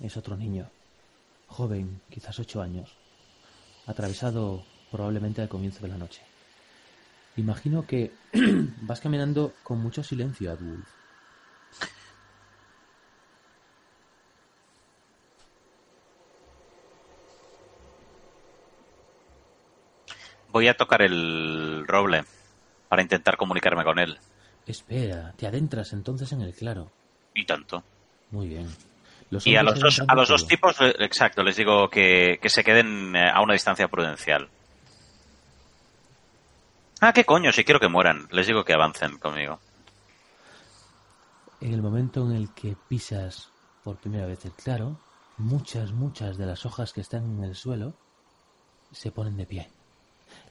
Es 0.00 0.16
otro 0.16 0.36
niño, 0.36 0.70
joven, 1.48 2.00
quizás 2.08 2.38
ocho 2.38 2.62
años, 2.62 2.96
atravesado 3.86 4.64
probablemente 4.90 5.42
al 5.42 5.50
comienzo 5.50 5.82
de 5.82 5.88
la 5.88 5.98
noche. 5.98 6.22
Imagino 7.36 7.86
que 7.86 8.10
vas 8.82 9.00
caminando 9.00 9.52
con 9.62 9.78
mucho 9.80 10.02
silencio, 10.02 10.50
Adwulf. 10.50 10.88
Voy 20.48 20.68
a 20.68 20.76
tocar 20.76 21.02
el 21.02 21.84
roble 21.86 22.24
para 22.88 23.02
intentar 23.02 23.36
comunicarme 23.36 23.84
con 23.84 23.98
él. 23.98 24.18
Espera, 24.66 25.32
te 25.36 25.46
adentras 25.46 25.92
entonces 25.92 26.32
en 26.32 26.42
el 26.42 26.54
claro. 26.54 26.90
Y 27.34 27.44
tanto. 27.44 27.82
Muy 28.30 28.48
bien. 28.48 28.68
y 29.44 29.56
a 29.56 29.62
los, 29.62 29.78
dos, 29.78 30.02
a 30.06 30.14
los 30.14 30.28
dos 30.28 30.46
tipos, 30.46 30.80
eh, 30.80 30.94
exacto, 31.00 31.42
les 31.42 31.56
digo 31.56 31.88
que, 31.88 32.38
que 32.40 32.48
se 32.48 32.64
queden 32.64 33.14
eh, 33.16 33.30
a 33.30 33.40
una 33.42 33.54
distancia 33.54 33.88
prudencial. 33.88 34.48
Ah, 37.00 37.12
qué 37.12 37.24
coño, 37.24 37.50
si 37.50 37.64
quiero 37.64 37.80
que 37.80 37.88
mueran. 37.88 38.28
Les 38.30 38.46
digo 38.46 38.64
que 38.64 38.74
avancen 38.74 39.18
conmigo. 39.18 39.58
En 41.60 41.74
el 41.74 41.82
momento 41.82 42.24
en 42.30 42.36
el 42.36 42.54
que 42.54 42.76
pisas 42.88 43.50
por 43.82 43.96
primera 43.96 44.26
vez 44.26 44.44
el 44.44 44.52
claro, 44.52 45.00
muchas, 45.36 45.90
muchas 45.90 46.36
de 46.36 46.46
las 46.46 46.64
hojas 46.64 46.92
que 46.92 47.00
están 47.00 47.24
en 47.24 47.44
el 47.44 47.56
suelo 47.56 47.94
se 48.92 49.10
ponen 49.10 49.36
de 49.36 49.46
pie. 49.46 49.68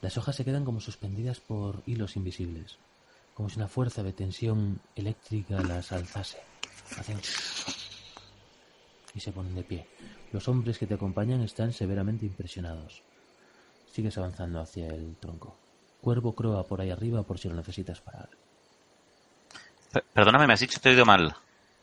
Las 0.02 0.18
hojas 0.18 0.36
se 0.36 0.46
quedan 0.46 0.66
como 0.66 0.82
suspendidas 0.82 1.40
por 1.40 1.84
hilos 1.86 2.16
invisibles, 2.16 2.78
como 3.42 3.50
si 3.50 3.58
una 3.58 3.68
fuerza 3.68 4.04
de 4.04 4.14
tensión 4.14 4.80
eléctrica 4.96 5.60
las 5.64 5.92
alzase. 5.92 6.38
Hacen 7.00 7.18
y 9.16 9.20
se 9.20 9.32
ponen 9.32 9.56
de 9.56 9.64
pie. 9.64 9.88
Los 10.32 10.48
hombres 10.48 10.78
que 10.78 10.86
te 10.86 10.94
acompañan 10.94 11.42
están 11.42 11.74
severamente 11.74 12.28
impresionados. 12.28 13.02
Sigues 13.92 14.16
avanzando 14.20 14.62
hacia 14.62 14.86
el 14.90 15.16
tronco. 15.16 15.58
Cuervo 16.02 16.36
croa 16.36 16.68
por 16.68 16.82
ahí 16.82 16.92
arriba 16.92 17.24
por 17.24 17.40
si 17.40 17.50
lo 17.50 17.56
necesitas 17.56 18.00
parar. 18.00 18.30
Perdóname, 20.14 20.46
me 20.46 20.54
has 20.54 20.60
dicho, 20.60 20.80
te 20.80 20.90
he 20.90 20.92
oído 20.92 21.06
mal. 21.06 21.36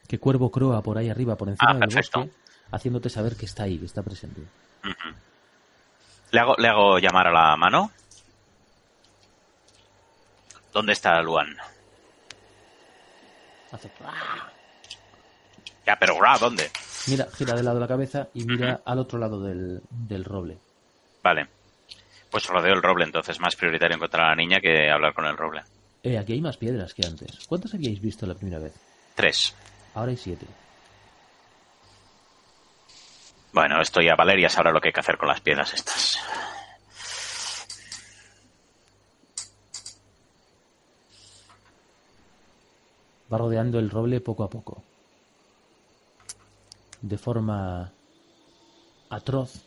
Que 0.07 0.21
Cuervo 0.21 0.53
croa 0.53 0.81
por 0.81 0.97
ahí 0.97 1.09
arriba, 1.09 1.35
por 1.35 1.49
encima 1.49 1.73
ah, 1.73 1.75
del 1.75 1.93
bosque, 1.93 2.31
haciéndote 2.71 3.11
saber 3.11 3.35
que 3.35 3.47
está 3.47 3.65
ahí, 3.65 3.79
que 3.81 3.87
está 3.87 4.05
presente. 4.05 4.43
¿Le, 6.31 6.39
hago, 6.39 6.55
¿Le 6.57 6.69
hago 6.69 7.01
llamar 7.01 7.27
a 7.27 7.33
la 7.33 7.57
mano? 7.57 7.91
¿Dónde 10.73 10.93
está 10.93 11.21
Luan? 11.23 11.57
Hace... 13.73 13.91
Ya, 15.87 15.97
pero 15.97 16.19
¿dónde? 16.39 16.71
Mira, 17.07 17.27
gira 17.35 17.55
de 17.55 17.63
lado 17.63 17.77
de 17.77 17.81
la 17.81 17.89
cabeza 17.89 18.29
y 18.35 18.45
mira 18.45 18.81
al 18.85 18.99
otro 18.99 19.19
lado 19.19 19.43
del, 19.43 19.81
del 19.91 20.25
roble. 20.25 20.59
Vale. 21.23 21.47
Pues 22.31 22.47
rodeo 22.47 22.75
el 22.75 22.83
roble, 22.83 23.05
entonces, 23.05 23.41
más 23.41 23.57
prioritario 23.57 23.97
encontrar 23.97 24.27
a 24.27 24.29
la 24.31 24.37
niña 24.37 24.61
que 24.61 24.91
hablar 24.91 25.15
con 25.15 25.25
el 25.25 25.37
roble. 25.37 25.63
Eh, 26.03 26.19
aquí 26.19 26.35
hay 26.35 26.41
más 26.41 26.59
piedras 26.59 26.93
que 26.93 27.07
antes. 27.07 27.47
¿Cuántas 27.47 27.73
habíais 27.75 28.01
visto 28.01 28.27
la 28.27 28.35
primera 28.35 28.59
vez? 28.59 28.75
Tres. 29.15 29.55
Ahora 29.95 30.11
hay 30.11 30.17
siete. 30.17 30.47
Bueno, 33.53 33.81
esto 33.81 34.01
ya 34.03 34.15
Valeria 34.15 34.51
sabrá 34.51 34.71
lo 34.71 34.81
que 34.81 34.89
hay 34.89 34.93
que 34.93 35.01
hacer 35.01 35.17
con 35.17 35.29
las 35.29 35.41
piedras 35.41 35.73
estas. 35.73 36.19
Va 43.33 43.39
rodeando 43.39 43.79
el 43.79 43.91
roble 43.91 44.21
poco 44.21 44.43
a 44.45 44.51
poco. 44.51 44.83
De 47.03 47.19
forma 47.19 47.93
atroz 49.11 49.63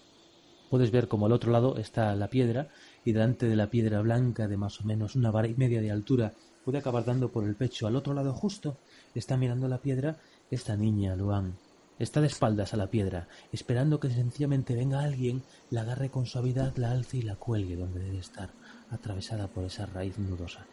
puedes 0.70 0.92
ver 0.92 1.08
como 1.08 1.26
al 1.26 1.32
otro 1.32 1.52
lado 1.52 1.78
está 1.78 2.16
la 2.16 2.30
piedra 2.30 2.70
y 3.04 3.12
delante 3.12 3.48
de 3.48 3.56
la 3.56 3.68
piedra 3.68 4.02
blanca 4.02 4.48
de 4.48 4.58
más 4.58 4.80
o 4.82 4.84
menos 4.84 5.16
una 5.16 5.32
vara 5.32 5.48
y 5.48 5.54
media 5.56 5.82
de 5.82 5.92
altura 5.92 6.34
puede 6.64 6.78
acabar 6.78 7.06
dando 7.06 7.30
por 7.30 7.44
el 7.44 7.56
pecho. 7.56 7.88
Al 7.88 7.96
otro 7.96 8.14
lado 8.14 8.34
justo 8.34 8.78
está 9.16 9.38
mirando 9.38 9.68
la 9.68 9.80
piedra 9.80 10.18
esta 10.50 10.76
niña, 10.76 11.16
Luan. 11.16 11.56
Está 12.00 12.20
de 12.20 12.28
espaldas 12.28 12.74
a 12.74 12.78
la 12.78 12.88
piedra, 12.88 13.28
esperando 13.52 14.00
que 14.00 14.10
sencillamente 14.10 14.74
venga 14.74 15.02
alguien, 15.02 15.44
la 15.70 15.82
agarre 15.82 16.10
con 16.10 16.26
suavidad, 16.26 16.76
la 16.78 16.92
alce 16.92 17.18
y 17.18 17.22
la 17.22 17.36
cuelgue 17.36 17.76
donde 17.76 18.00
debe 18.00 18.18
estar, 18.18 18.50
atravesada 18.90 19.48
por 19.48 19.66
esa 19.66 19.86
raíz 19.86 20.18
nudosa. 20.18 20.66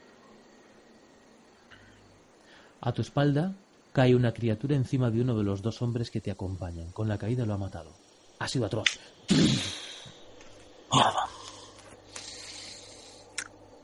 A 2.80 2.92
tu 2.92 3.02
espalda 3.02 3.52
cae 3.92 4.14
una 4.14 4.32
criatura 4.32 4.76
encima 4.76 5.10
de 5.10 5.20
uno 5.20 5.36
de 5.36 5.44
los 5.44 5.62
dos 5.62 5.82
hombres 5.82 6.10
que 6.10 6.20
te 6.20 6.30
acompañan. 6.30 6.92
Con 6.92 7.08
la 7.08 7.18
caída 7.18 7.44
lo 7.44 7.54
ha 7.54 7.58
matado. 7.58 7.90
Ha 8.38 8.46
sido 8.46 8.66
atroz. 8.66 8.98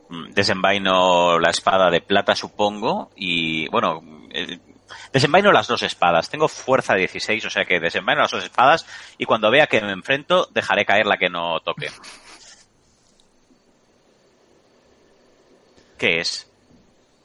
Mm, 0.08 0.32
desenvaino 0.32 1.38
la 1.38 1.50
espada 1.50 1.90
de 1.90 2.00
plata, 2.00 2.36
supongo, 2.36 3.10
y 3.16 3.68
bueno, 3.68 4.02
eh, 4.30 4.60
desenvaino 5.12 5.50
las 5.50 5.66
dos 5.66 5.82
espadas. 5.82 6.30
Tengo 6.30 6.46
fuerza 6.46 6.94
16, 6.94 7.44
o 7.46 7.50
sea 7.50 7.64
que 7.64 7.80
desenvaino 7.80 8.22
las 8.22 8.30
dos 8.30 8.44
espadas 8.44 8.86
y 9.18 9.24
cuando 9.24 9.50
vea 9.50 9.66
que 9.66 9.80
me 9.80 9.92
enfrento, 9.92 10.48
dejaré 10.52 10.84
caer 10.84 11.06
la 11.06 11.16
que 11.16 11.30
no 11.30 11.60
toque. 11.60 11.90
¿Qué 15.98 16.20
es? 16.20 16.50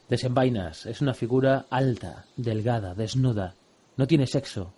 Desenvainas. 0.10 0.88
Es 0.88 1.02
una 1.02 1.14
figura 1.14 1.68
alta, 1.70 2.26
delgada, 2.36 2.96
desnuda. 2.96 3.54
No 3.96 4.08
tiene 4.08 4.26
sexo, 4.26 4.74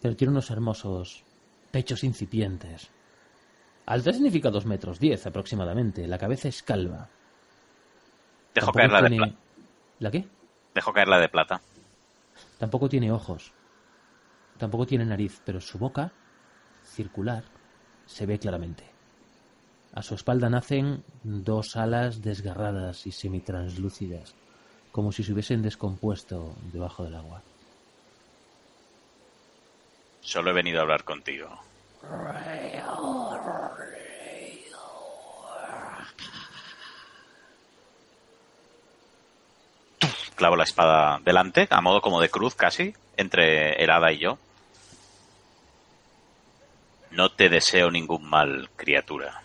pero 0.00 0.14
tiene 0.14 0.30
unos 0.30 0.50
hermosos 0.50 1.24
pechos 1.72 2.04
incipientes. 2.04 2.88
Alta 3.86 4.12
significa 4.12 4.50
dos 4.50 4.66
metros 4.66 5.00
diez 5.00 5.26
aproximadamente. 5.26 6.06
La 6.06 6.18
cabeza 6.18 6.48
es 6.48 6.62
calva. 6.62 7.08
Dejo 8.54 8.72
caer 8.72 8.92
la 8.92 9.02
de 9.02 9.16
plata. 9.16 9.34
¿La 9.98 10.10
qué? 10.10 10.28
Dejo 10.74 10.92
caer 10.92 11.08
la 11.08 11.18
de 11.18 11.28
plata. 11.28 11.60
Tampoco 12.58 12.88
tiene 12.88 13.10
ojos. 13.10 13.52
Tampoco 14.58 14.86
tiene 14.86 15.04
nariz, 15.04 15.40
pero 15.44 15.60
su 15.60 15.78
boca, 15.78 16.12
circular, 16.84 17.44
se 18.06 18.26
ve 18.26 18.38
claramente. 18.38 18.84
A 19.92 20.02
su 20.02 20.14
espalda 20.14 20.50
nacen 20.50 21.04
dos 21.22 21.76
alas 21.76 22.20
desgarradas 22.20 23.06
y 23.06 23.12
semitranslúcidas, 23.12 24.34
como 24.98 25.12
si 25.12 25.22
se 25.22 25.32
hubiesen 25.32 25.62
descompuesto 25.62 26.56
debajo 26.72 27.04
del 27.04 27.14
agua. 27.14 27.40
Solo 30.22 30.50
he 30.50 30.52
venido 30.52 30.80
a 30.80 30.82
hablar 30.82 31.04
contigo. 31.04 31.48
Clavo 40.34 40.56
la 40.56 40.64
espada 40.64 41.20
delante, 41.24 41.68
a 41.70 41.80
modo 41.80 42.00
como 42.00 42.20
de 42.20 42.28
cruz 42.28 42.56
casi, 42.56 42.92
entre 43.16 43.80
el 43.80 43.90
hada 43.90 44.10
y 44.10 44.18
yo. 44.18 44.36
No 47.12 47.30
te 47.30 47.48
deseo 47.48 47.92
ningún 47.92 48.28
mal, 48.28 48.68
criatura. 48.74 49.44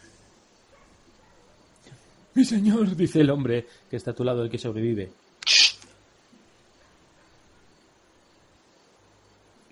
Mi 2.34 2.44
señor, 2.44 2.96
dice 2.96 3.22
el 3.22 3.30
hombre 3.30 3.68
que 3.88 3.98
está 3.98 4.10
a 4.10 4.16
tu 4.16 4.24
lado, 4.24 4.44
el 4.44 4.50
que 4.50 4.58
sobrevive. 4.58 5.12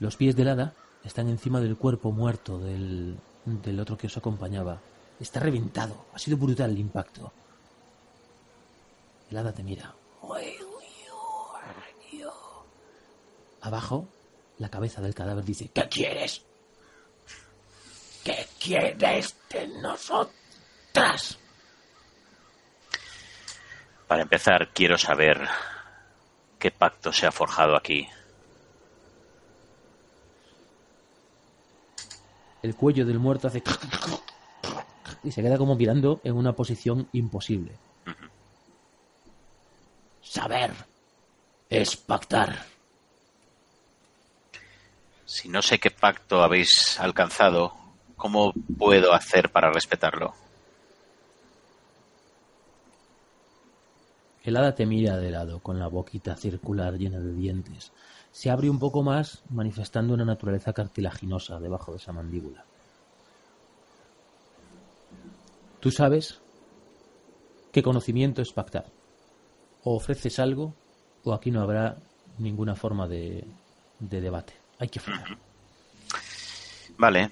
Los 0.01 0.15
pies 0.15 0.35
del 0.35 0.47
hada 0.47 0.73
están 1.05 1.29
encima 1.29 1.61
del 1.61 1.77
cuerpo 1.77 2.11
muerto 2.11 2.57
del, 2.57 3.19
del 3.45 3.79
otro 3.79 3.95
que 3.95 4.07
os 4.07 4.17
acompañaba. 4.17 4.81
Está 5.19 5.39
reventado. 5.39 6.07
Ha 6.15 6.17
sido 6.17 6.37
brutal 6.37 6.71
el 6.71 6.79
impacto. 6.79 7.31
El 9.29 9.37
hada 9.37 9.53
te 9.53 9.61
mira. 9.61 9.93
Abajo, 13.61 14.07
la 14.57 14.69
cabeza 14.69 15.01
del 15.01 15.13
cadáver 15.13 15.45
dice, 15.45 15.69
¿qué 15.71 15.87
quieres? 15.87 16.41
¿Qué 18.23 18.47
quieres 18.59 19.35
de 19.51 19.67
nosotras? 19.67 21.37
Para 24.07 24.23
empezar, 24.23 24.69
quiero 24.73 24.97
saber 24.97 25.47
qué 26.57 26.71
pacto 26.71 27.13
se 27.13 27.27
ha 27.27 27.31
forjado 27.31 27.75
aquí. 27.75 28.09
El 32.61 32.75
cuello 32.75 33.05
del 33.05 33.19
muerto 33.19 33.47
hace 33.47 33.63
y 35.23 35.31
se 35.31 35.41
queda 35.41 35.57
como 35.57 35.75
mirando 35.75 36.19
en 36.23 36.35
una 36.35 36.53
posición 36.53 37.07
imposible. 37.13 37.77
Saber 40.21 40.71
es 41.69 41.95
pactar. 41.95 42.65
Si 45.25 45.47
no 45.47 45.61
sé 45.61 45.79
qué 45.79 45.91
pacto 45.91 46.43
habéis 46.43 46.99
alcanzado, 46.99 47.73
¿cómo 48.17 48.53
puedo 48.77 49.13
hacer 49.13 49.51
para 49.51 49.71
respetarlo? 49.71 50.33
El 54.43 54.57
hada 54.57 54.73
te 54.73 54.85
mira 54.85 55.17
de 55.17 55.31
lado, 55.31 55.59
con 55.59 55.79
la 55.79 55.87
boquita 55.87 56.35
circular 56.35 56.97
llena 56.97 57.19
de 57.19 57.33
dientes. 57.33 57.91
Se 58.31 58.49
abre 58.49 58.69
un 58.69 58.79
poco 58.79 59.03
más, 59.03 59.43
manifestando 59.49 60.13
una 60.13 60.25
naturaleza 60.25 60.73
cartilaginosa 60.73 61.59
debajo 61.59 61.91
de 61.91 61.97
esa 61.97 62.13
mandíbula. 62.13 62.63
Tú 65.79 65.91
sabes 65.91 66.39
qué 67.71 67.81
conocimiento 67.81 68.41
es 68.41 68.53
pactar. 68.53 68.85
O 69.83 69.95
ofreces 69.95 70.39
algo, 70.39 70.75
o 71.23 71.33
aquí 71.33 71.49
no 71.51 71.61
habrá 71.61 71.97
ninguna 72.37 72.75
forma 72.75 73.07
de, 73.07 73.45
debate. 73.99 74.53
Hay 74.79 74.89
que. 74.89 75.01
Vale. 76.97 77.31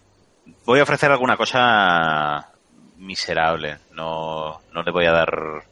Voy 0.66 0.80
a 0.80 0.84
ofrecer 0.84 1.12
alguna 1.12 1.38
cosa 1.38 2.52
miserable. 2.98 3.78
No, 3.92 4.62
no 4.74 4.82
le 4.82 4.92
voy 4.92 5.06
a 5.06 5.12
dar, 5.12 5.64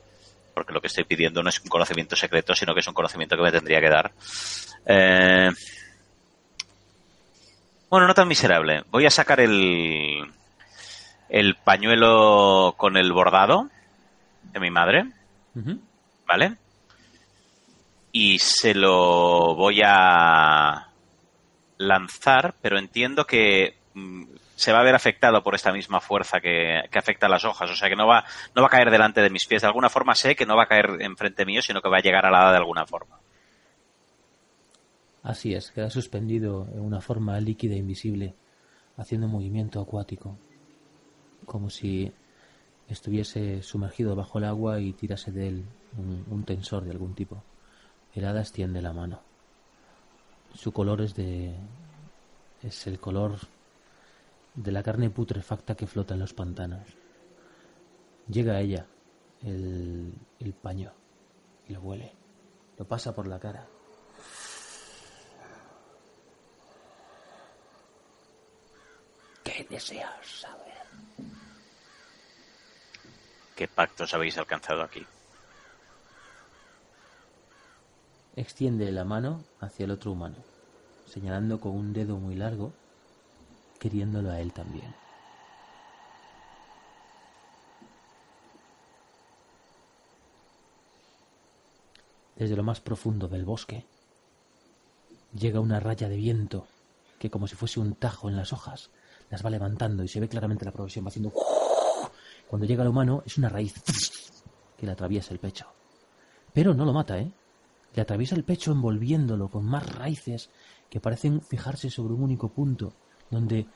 porque 0.57 0.73
lo 0.73 0.81
que 0.81 0.87
estoy 0.87 1.03
pidiendo 1.03 1.43
no 1.43 1.49
es 1.49 1.61
un 1.61 1.69
conocimiento 1.69 2.15
secreto, 2.15 2.55
sino 2.55 2.73
que 2.73 2.79
es 2.79 2.87
un 2.87 2.95
conocimiento 2.95 3.37
que 3.37 3.43
me 3.43 3.51
tendría 3.51 3.79
que 3.79 3.89
dar. 3.89 4.11
Eh, 4.87 5.51
bueno, 7.91 8.07
no 8.07 8.15
tan 8.15 8.27
miserable. 8.27 8.83
Voy 8.89 9.05
a 9.05 9.11
sacar 9.11 9.39
el, 9.39 10.25
el 11.29 11.55
pañuelo 11.57 12.73
con 12.75 12.97
el 12.97 13.13
bordado 13.13 13.69
de 14.51 14.59
mi 14.59 14.71
madre. 14.71 15.05
¿vale? 16.25 16.55
Y 18.11 18.39
se 18.39 18.73
lo 18.73 19.53
voy 19.53 19.83
a 19.85 20.87
lanzar, 21.77 22.55
pero 22.63 22.79
entiendo 22.79 23.27
que 23.27 23.77
mm, 23.93 24.23
se 24.57 24.71
va 24.71 24.79
a 24.79 24.83
ver 24.83 24.95
afectado 24.95 25.43
por 25.43 25.53
esta 25.53 25.71
misma 25.71 26.01
fuerza 26.01 26.39
que, 26.39 26.81
que 26.91 26.97
afecta 26.97 27.27
a 27.27 27.29
las 27.29 27.45
hojas. 27.45 27.69
O 27.69 27.75
sea 27.75 27.89
que 27.89 27.95
no 27.95 28.07
va, 28.07 28.25
no 28.55 28.63
va 28.63 28.67
a 28.67 28.71
caer 28.71 28.89
delante 28.89 29.21
de 29.21 29.29
mis 29.29 29.45
pies. 29.45 29.61
De 29.61 29.67
alguna 29.67 29.87
forma 29.87 30.15
sé 30.15 30.35
que 30.35 30.47
no 30.47 30.57
va 30.57 30.63
a 30.63 30.67
caer 30.67 30.97
enfrente 30.99 31.45
mío, 31.45 31.61
sino 31.61 31.79
que 31.79 31.89
va 31.89 31.97
a 31.97 32.01
llegar 32.01 32.25
a 32.25 32.31
la 32.31 32.41
hada 32.41 32.51
de 32.53 32.57
alguna 32.57 32.85
forma. 32.87 33.19
Así 35.21 35.53
es, 35.53 35.69
queda 35.69 35.91
suspendido 35.91 36.67
en 36.73 36.79
una 36.79 37.01
forma 37.01 37.39
líquida 37.39 37.75
e 37.75 37.77
invisible, 37.77 38.33
haciendo 38.97 39.27
un 39.27 39.33
movimiento 39.33 39.79
acuático, 39.79 40.37
como 41.45 41.69
si 41.69 42.11
estuviese 42.87 43.61
sumergido 43.61 44.15
bajo 44.15 44.39
el 44.39 44.45
agua 44.45 44.79
y 44.79 44.93
tirase 44.93 45.31
de 45.31 45.49
él 45.49 45.65
un, 45.97 46.25
un 46.31 46.45
tensor 46.45 46.83
de 46.83 46.91
algún 46.91 47.13
tipo. 47.13 47.43
El 48.15 48.25
hada 48.25 48.41
extiende 48.41 48.81
la 48.81 48.93
mano. 48.93 49.21
Su 50.55 50.71
color 50.71 51.01
es 51.01 51.13
de. 51.13 51.53
es 52.63 52.87
el 52.87 52.99
color 52.99 53.37
de 54.57 54.71
la 54.71 54.81
carne 54.81 55.11
putrefacta 55.11 55.75
que 55.75 55.85
flota 55.85 56.15
en 56.15 56.19
los 56.19 56.33
pantanos. 56.33 56.97
Llega 58.27 58.53
a 58.53 58.59
ella 58.59 58.87
el, 59.43 60.13
el 60.39 60.53
paño 60.53 60.91
y 61.67 61.73
lo 61.73 61.81
huele. 61.81 62.11
Lo 62.77 62.85
pasa 62.85 63.13
por 63.13 63.27
la 63.27 63.39
cara. 63.39 63.67
¿Qué 69.43 69.65
deseas 69.69 70.25
saber? 70.25 70.73
¿Qué 73.55 73.67
pactos 73.67 74.13
habéis 74.13 74.37
alcanzado 74.39 74.81
aquí? 74.81 75.05
Extiende 78.35 78.91
la 78.91 79.03
mano 79.03 79.43
hacia 79.59 79.85
el 79.85 79.91
otro 79.91 80.11
humano, 80.11 80.35
señalando 81.07 81.59
con 81.59 81.71
un 81.71 81.93
dedo 81.93 82.17
muy 82.17 82.35
largo, 82.35 82.73
queriéndolo 83.79 84.31
a 84.31 84.39
él 84.39 84.53
también. 84.53 84.93
Desde 92.35 92.55
lo 92.55 92.63
más 92.63 92.79
profundo 92.79 93.27
del 93.27 93.45
bosque 93.45 93.85
llega 95.33 95.59
una 95.59 95.79
raya 95.79 96.07
de 96.07 96.17
viento 96.17 96.67
que 97.19 97.31
como 97.31 97.47
si 97.47 97.55
fuese 97.55 97.79
un 97.79 97.95
tajo 97.95 98.29
en 98.29 98.35
las 98.35 98.53
hojas 98.53 98.91
las 99.29 99.43
va 99.43 99.49
levantando 99.49 100.03
y 100.03 100.07
se 100.07 100.19
ve 100.19 100.29
claramente 100.29 100.63
la 100.63 100.71
progresión 100.71 101.03
va 101.03 101.09
haciendo 101.09 101.33
cuando 102.47 102.67
llega 102.67 102.83
al 102.83 102.89
humano 102.89 103.23
es 103.25 103.37
una 103.37 103.49
raíz 103.49 103.73
que 104.77 104.85
le 104.85 104.91
atraviesa 104.91 105.33
el 105.33 105.39
pecho 105.39 105.65
pero 106.53 106.73
no 106.73 106.85
lo 106.85 106.93
mata 106.93 107.17
eh 107.19 107.31
le 107.95 108.01
atraviesa 108.01 108.35
el 108.35 108.43
pecho 108.43 108.71
envolviéndolo 108.71 109.49
con 109.49 109.65
más 109.65 109.95
raíces 109.95 110.49
que 110.89 110.99
parecen 110.99 111.41
fijarse 111.41 111.89
sobre 111.89 112.13
un 112.13 112.21
único 112.21 112.49
punto 112.49 112.93
donde 113.29 113.67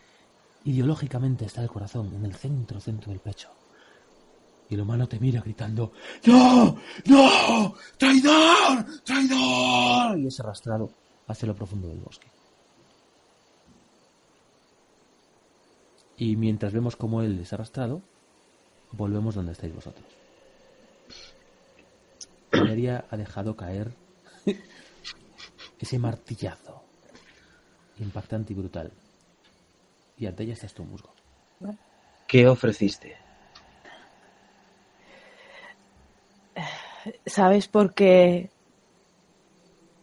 ideológicamente 0.63 1.45
está 1.45 1.61
el 1.61 1.69
corazón 1.69 2.13
en 2.13 2.25
el 2.25 2.35
centro 2.35 2.79
centro 2.79 3.11
del 3.11 3.19
pecho 3.19 3.49
y 4.69 4.75
el 4.75 4.81
humano 4.81 5.07
te 5.07 5.19
mira 5.19 5.41
gritando 5.41 5.91
¡No! 6.25 6.77
¡No! 7.05 7.73
¡Traidor! 7.97 8.85
¡Traidor! 9.03 10.19
y 10.19 10.27
es 10.27 10.39
arrastrado 10.39 10.91
hacia 11.27 11.47
lo 11.47 11.55
profundo 11.55 11.87
del 11.87 11.99
bosque 11.99 12.27
Y 16.21 16.35
mientras 16.35 16.71
vemos 16.71 16.95
cómo 16.95 17.23
él 17.23 17.39
es 17.39 17.51
arrastrado, 17.51 17.99
volvemos 18.91 19.33
donde 19.33 19.53
estáis 19.53 19.73
vosotros. 19.73 20.05
Valeria 22.51 23.05
ha 23.09 23.17
dejado 23.17 23.55
caer 23.55 23.91
ese 25.79 25.97
martillazo 25.97 26.83
impactante 27.97 28.53
y 28.53 28.55
brutal. 28.55 28.91
Y 30.21 30.27
ante 30.27 30.43
ella 30.43 30.53
estás 30.53 30.71
tú, 30.71 30.83
musgo. 30.83 31.09
¿Qué 32.27 32.47
ofreciste? 32.47 33.17
¿Sabes 37.25 37.67
por 37.67 37.95
qué 37.95 38.51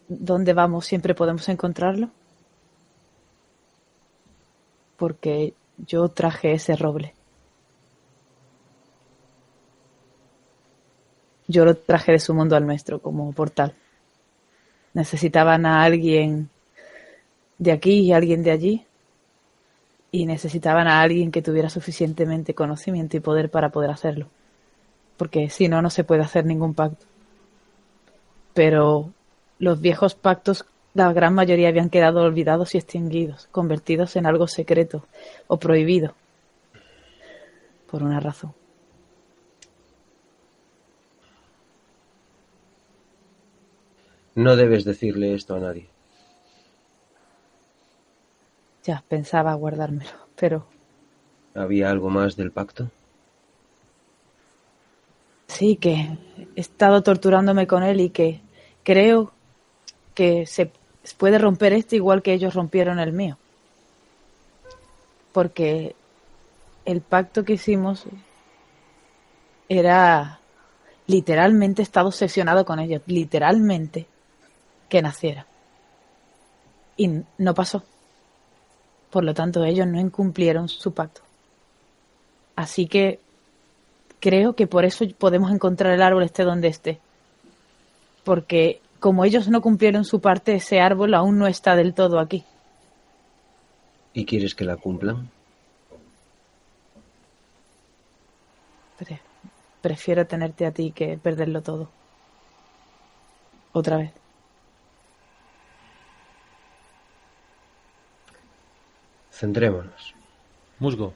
donde 0.09 0.55
vamos 0.55 0.87
siempre 0.87 1.15
podemos 1.15 1.49
encontrarlo? 1.49 2.11
Porque 4.97 5.55
yo 5.87 6.09
traje 6.09 6.51
ese 6.51 6.75
roble. 6.75 7.15
Yo 11.47 11.65
lo 11.65 11.77
traje 11.77 12.11
de 12.11 12.19
su 12.19 12.35
mundo 12.35 12.57
al 12.57 12.67
nuestro 12.67 13.01
como 13.01 13.33
portal. 13.33 13.77
Necesitaban 14.95 15.65
a 15.65 15.85
alguien 15.85 16.51
de 17.59 17.71
aquí 17.71 18.01
y 18.01 18.13
alguien 18.13 18.43
de 18.43 18.51
allí. 18.51 18.88
Y 20.11 20.27
necesitaban 20.27 20.89
a 20.89 21.03
alguien 21.03 21.31
que 21.31 21.43
tuviera 21.43 21.69
suficientemente 21.69 22.55
conocimiento 22.55 23.17
y 23.17 23.21
poder 23.21 23.51
para 23.51 23.71
poder 23.71 23.91
hacerlo. 23.91 24.29
Porque 25.17 25.51
si 25.51 25.69
no, 25.69 25.83
no 25.83 25.91
se 25.91 26.05
puede 26.05 26.23
hacer 26.23 26.47
ningún 26.47 26.75
pacto. 26.75 27.05
Pero 28.55 29.13
los 29.59 29.81
viejos 29.81 30.15
pactos 30.15 30.65
la 30.95 31.13
gran 31.13 31.35
mayoría 31.35 31.69
habían 31.69 31.91
quedado 31.91 32.23
olvidados 32.23 32.75
y 32.75 32.79
extinguidos, 32.79 33.49
convertidos 33.53 34.17
en 34.17 34.27
algo 34.27 34.49
secreto 34.49 35.07
o 35.47 35.57
prohibido. 35.59 36.15
Por 37.89 38.03
una 38.03 38.19
razón. 38.19 38.53
No 44.35 44.57
debes 44.57 44.85
decirle 44.85 45.35
esto 45.35 45.55
a 45.55 45.61
nadie. 45.61 45.89
Ya 48.89 49.05
pensaba 49.07 49.53
guardármelo, 49.53 50.11
pero 50.35 50.67
¿Había 51.55 51.91
algo 51.91 52.09
más 52.09 52.37
del 52.37 52.53
pacto? 52.53 52.91
sí 55.47 55.77
que 55.77 56.17
he 56.57 56.61
estado 56.61 57.03
torturándome 57.03 57.67
con 57.67 57.83
él 57.83 58.01
y 58.01 58.09
que 58.09 58.41
creo 58.83 59.31
que 60.15 60.47
se 60.47 60.73
puede 61.19 61.39
romper 61.39 61.75
este 61.75 61.97
igual 61.97 62.23
que 62.23 62.33
ellos 62.33 62.55
rompieron 62.55 62.99
el 62.99 63.13
mío. 63.13 63.37
Porque 65.33 65.95
el 66.87 67.03
pacto 67.03 67.45
que 67.45 67.55
hicimos 67.55 68.07
era 69.69 70.41
literalmente 71.07 71.83
estaba 71.83 72.09
obsesionado 72.09 72.65
con 72.65 72.79
ellos, 72.79 73.03
literalmente 73.07 74.07
que 74.89 75.03
naciera. 75.03 75.47
Y 76.97 77.11
no 77.37 77.55
pasó. 77.55 77.83
Por 79.11 79.25
lo 79.25 79.35
tanto, 79.35 79.65
ellos 79.65 79.87
no 79.87 79.99
incumplieron 79.99 80.69
su 80.69 80.93
pacto. 80.93 81.23
Así 82.57 82.87
que 82.87 83.21
creo 84.21 84.55
que 84.55 84.67
por 84.67 84.85
eso 84.85 85.05
podemos 85.17 85.51
encontrar 85.51 85.93
el 85.95 86.03
árbol 86.03 86.25
esté 86.25 86.43
donde 86.45 86.69
esté. 86.69 86.99
Porque 88.25 88.81
como 89.01 89.25
ellos 89.25 89.49
no 89.49 89.63
cumplieron 89.63 90.05
su 90.05 90.21
parte, 90.21 90.55
ese 90.57 90.81
árbol 90.81 91.15
aún 91.15 91.39
no 91.39 91.47
está 91.47 91.77
del 91.77 91.95
todo 91.95 92.19
aquí. 92.19 92.45
¿Y 94.13 94.25
quieres 94.27 94.55
que 94.55 94.65
la 94.65 94.77
cumplan? 94.77 95.31
Pre- 98.99 99.21
prefiero 99.81 100.27
tenerte 100.27 100.67
a 100.67 100.73
ti 100.73 100.91
que 100.91 101.17
perderlo 101.17 101.63
todo. 101.63 101.89
Otra 103.73 103.99
vez. 103.99 104.13
Centrémonos. 109.39 110.17
Musgo, 110.81 111.15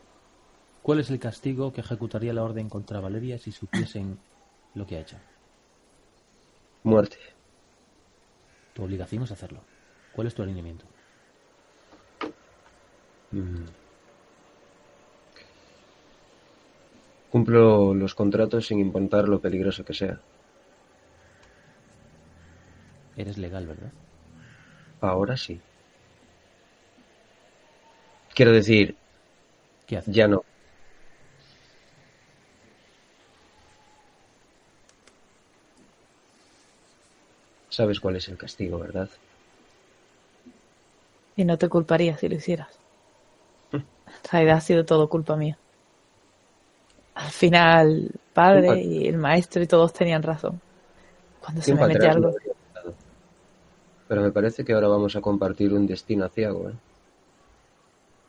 ¿cuál 0.81 1.01
es 1.01 1.11
el 1.11 1.19
castigo 1.19 1.73
que 1.73 1.81
ejecutaría 1.81 2.33
la 2.33 2.45
orden 2.45 2.69
contra 2.69 3.01
Valeria 3.01 3.37
si 3.37 3.51
supiesen 3.51 4.17
lo 4.77 4.87
que 4.87 4.97
ha 4.97 5.01
hecho? 5.01 5.17
Muerte. 6.85 7.17
Tu 8.75 8.85
obligación 8.85 9.25
es 9.25 9.33
hacerlo. 9.33 9.59
¿Cuál 10.13 10.29
es 10.29 10.37
tu 10.37 10.43
alineamiento? 10.45 10.85
Mm. 13.33 13.65
Cumplo 17.29 17.93
los 17.93 18.15
contratos 18.15 18.69
sin 18.69 18.79
importar 18.79 19.27
lo 19.27 19.41
peligroso 19.41 19.85
que 19.85 19.95
sea. 19.95 20.21
Eres 23.17 23.37
legal, 23.37 23.67
¿verdad? 23.67 23.91
Ahora 25.01 25.37
sí. 25.37 25.61
Quiero 28.35 28.53
decir, 28.53 28.97
ya 30.07 30.29
no. 30.29 30.45
Sabes 37.69 38.01
cuál 38.01 38.17
es 38.17 38.29
el 38.29 38.37
castigo, 38.37 38.79
¿verdad? 38.79 39.09
Y 41.37 41.45
no 41.45 41.57
te 41.57 41.69
culparía 41.69 42.17
si 42.19 42.29
lo 42.29 42.37
hicieras. 42.37 42.69
Mm. 43.73 43.77
En 43.77 43.85
realidad 44.31 44.57
ha 44.57 44.61
sido 44.61 44.85
todo 44.85 45.09
culpa 45.09 45.37
mía. 45.37 45.57
Al 47.15 47.31
final, 47.31 48.11
padre 48.33 48.81
y 48.83 49.09
el 49.09 49.17
maestro 49.17 49.63
y 49.63 49.67
todos 49.67 49.93
tenían 49.93 50.23
razón. 50.23 50.61
Cuando 51.41 51.63
se 51.63 51.75
me 51.75 51.87
mete 51.87 52.07
algo. 52.07 52.35
Pero 54.09 54.23
me 54.23 54.31
parece 54.31 54.65
que 54.65 54.73
ahora 54.73 54.89
vamos 54.89 55.17
a 55.17 55.21
compartir 55.21 55.73
un 55.73 55.87
destino 55.87 56.25
aciago, 56.27 56.71
¿eh? 56.71 56.75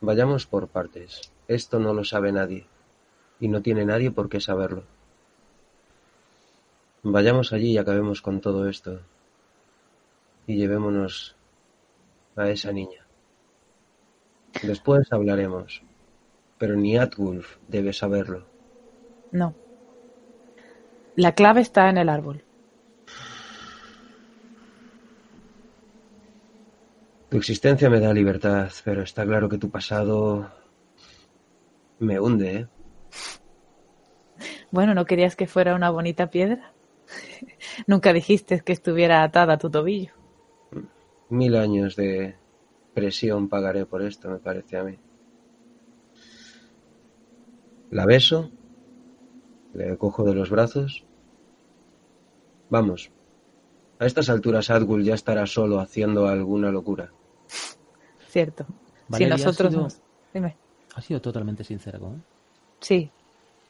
Vayamos 0.04 0.44
por 0.46 0.68
partes. 0.68 1.32
Esto 1.48 1.78
no 1.78 1.94
lo 1.94 2.04
sabe 2.04 2.30
nadie. 2.30 2.66
Y 3.40 3.48
no 3.48 3.62
tiene 3.62 3.86
nadie 3.86 4.10
por 4.10 4.28
qué 4.28 4.38
saberlo. 4.38 4.84
Vayamos 7.02 7.54
allí 7.54 7.72
y 7.72 7.78
acabemos 7.78 8.20
con 8.20 8.42
todo 8.42 8.68
esto. 8.68 9.00
Y 10.46 10.56
llevémonos 10.56 11.36
a 12.36 12.50
esa 12.50 12.70
niña. 12.70 13.06
Después 14.62 15.10
hablaremos. 15.10 15.82
Pero 16.58 16.76
ni 16.76 16.98
Atwulf 16.98 17.56
debe 17.68 17.94
saberlo. 17.94 18.44
No. 19.32 19.54
La 21.16 21.32
clave 21.32 21.62
está 21.62 21.88
en 21.88 21.96
el 21.96 22.10
árbol. 22.10 22.44
Tu 27.34 27.38
existencia 27.38 27.90
me 27.90 27.98
da 27.98 28.12
libertad, 28.12 28.70
pero 28.84 29.02
está 29.02 29.26
claro 29.26 29.48
que 29.48 29.58
tu 29.58 29.68
pasado 29.68 30.52
me 31.98 32.20
hunde, 32.20 32.56
¿eh? 32.58 32.68
Bueno, 34.70 34.94
¿no 34.94 35.04
querías 35.04 35.34
que 35.34 35.48
fuera 35.48 35.74
una 35.74 35.90
bonita 35.90 36.30
piedra? 36.30 36.72
Nunca 37.88 38.12
dijiste 38.12 38.60
que 38.60 38.72
estuviera 38.72 39.24
atada 39.24 39.54
a 39.54 39.58
tu 39.58 39.68
tobillo. 39.68 40.12
Mil 41.28 41.56
años 41.56 41.96
de 41.96 42.36
presión 42.94 43.48
pagaré 43.48 43.84
por 43.84 44.02
esto, 44.02 44.30
me 44.30 44.38
parece 44.38 44.76
a 44.76 44.84
mí. 44.84 44.96
La 47.90 48.06
beso, 48.06 48.52
le 49.72 49.98
cojo 49.98 50.22
de 50.22 50.34
los 50.36 50.50
brazos. 50.50 51.04
Vamos. 52.70 53.10
A 53.98 54.06
estas 54.06 54.30
alturas 54.30 54.70
Adgul 54.70 55.02
ya 55.02 55.14
estará 55.14 55.46
solo 55.46 55.80
haciendo 55.80 56.28
alguna 56.28 56.70
locura. 56.70 57.10
Cierto. 58.34 58.66
Valeria, 59.06 59.36
si 59.38 59.42
ha 59.42 59.46
nosotros... 59.46 59.70
sido- 59.72 59.82
nos- 59.84 60.00
Dime. 60.34 60.56
Ha 60.96 61.00
sido 61.00 61.20
totalmente 61.20 61.62
sincera 61.62 62.00
con 62.00 62.14
él. 62.14 62.22
Sí, 62.80 63.08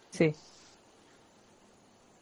sí. 0.09 0.33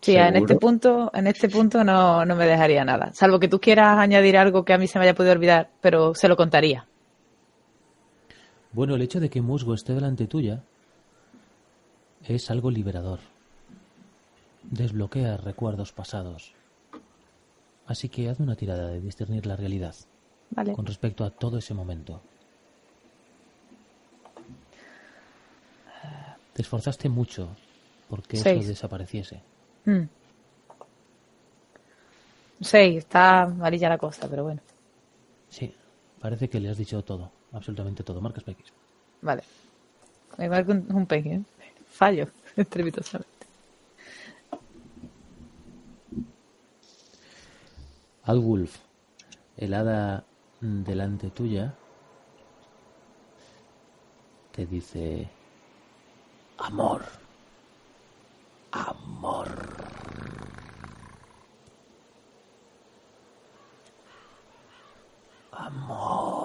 Sí, 0.00 0.16
en 0.16 0.34
este 0.34 0.56
punto, 0.56 1.08
en 1.14 1.28
este 1.28 1.48
punto 1.48 1.84
no, 1.84 2.24
no 2.24 2.34
me 2.34 2.44
dejaría 2.46 2.84
nada. 2.84 3.12
Salvo 3.12 3.38
que 3.38 3.46
tú 3.46 3.60
quieras 3.60 3.96
añadir 3.98 4.36
algo 4.36 4.64
que 4.64 4.72
a 4.72 4.78
mí 4.78 4.88
se 4.88 4.98
me 4.98 5.04
haya 5.04 5.14
podido 5.14 5.34
olvidar, 5.34 5.70
pero 5.80 6.16
se 6.16 6.26
lo 6.26 6.36
contaría. 6.36 6.88
Bueno, 8.72 8.96
el 8.96 9.02
hecho 9.02 9.20
de 9.20 9.30
que 9.30 9.40
Musgo 9.40 9.74
esté 9.74 9.94
delante 9.94 10.26
tuya 10.26 10.64
es 12.24 12.50
algo 12.50 12.72
liberador. 12.72 13.20
Desbloquea 14.64 15.36
recuerdos 15.36 15.92
pasados. 15.92 16.54
Así 17.86 18.08
que 18.08 18.28
haz 18.28 18.40
una 18.40 18.56
tirada 18.56 18.88
de 18.88 19.00
discernir 19.00 19.46
la 19.46 19.54
realidad 19.54 19.94
Vale. 20.50 20.72
con 20.72 20.86
respecto 20.86 21.24
a 21.24 21.30
todo 21.30 21.58
ese 21.58 21.74
momento. 21.74 22.20
Te 26.62 26.66
esforzaste 26.66 27.08
mucho 27.08 27.48
porque 28.08 28.36
Seis. 28.36 28.60
eso 28.60 28.68
desapareciese. 28.68 29.42
Mm. 29.84 30.02
Sí, 32.60 32.98
está 32.98 33.42
amarilla 33.42 33.88
la 33.88 33.98
cosa, 33.98 34.28
pero 34.30 34.44
bueno. 34.44 34.60
Sí, 35.48 35.74
parece 36.20 36.48
que 36.48 36.60
le 36.60 36.70
has 36.70 36.78
dicho 36.78 37.02
todo, 37.02 37.32
absolutamente 37.50 38.04
todo. 38.04 38.20
Marcas 38.20 38.44
PX. 38.44 38.72
Vale. 39.22 39.42
Me 40.38 40.48
marco 40.48 40.70
un, 40.70 40.86
un. 40.94 41.06
¿eh? 41.10 41.42
Fallo, 41.88 42.28
estrepitosamente. 42.56 43.46
Alwulf, 48.22 48.76
el 49.56 49.74
hada 49.74 50.24
delante 50.60 51.30
tuya, 51.30 51.74
te 54.52 54.64
dice 54.64 55.28
amor, 56.66 57.02
amor. 58.72 59.48
Amor. 65.52 66.41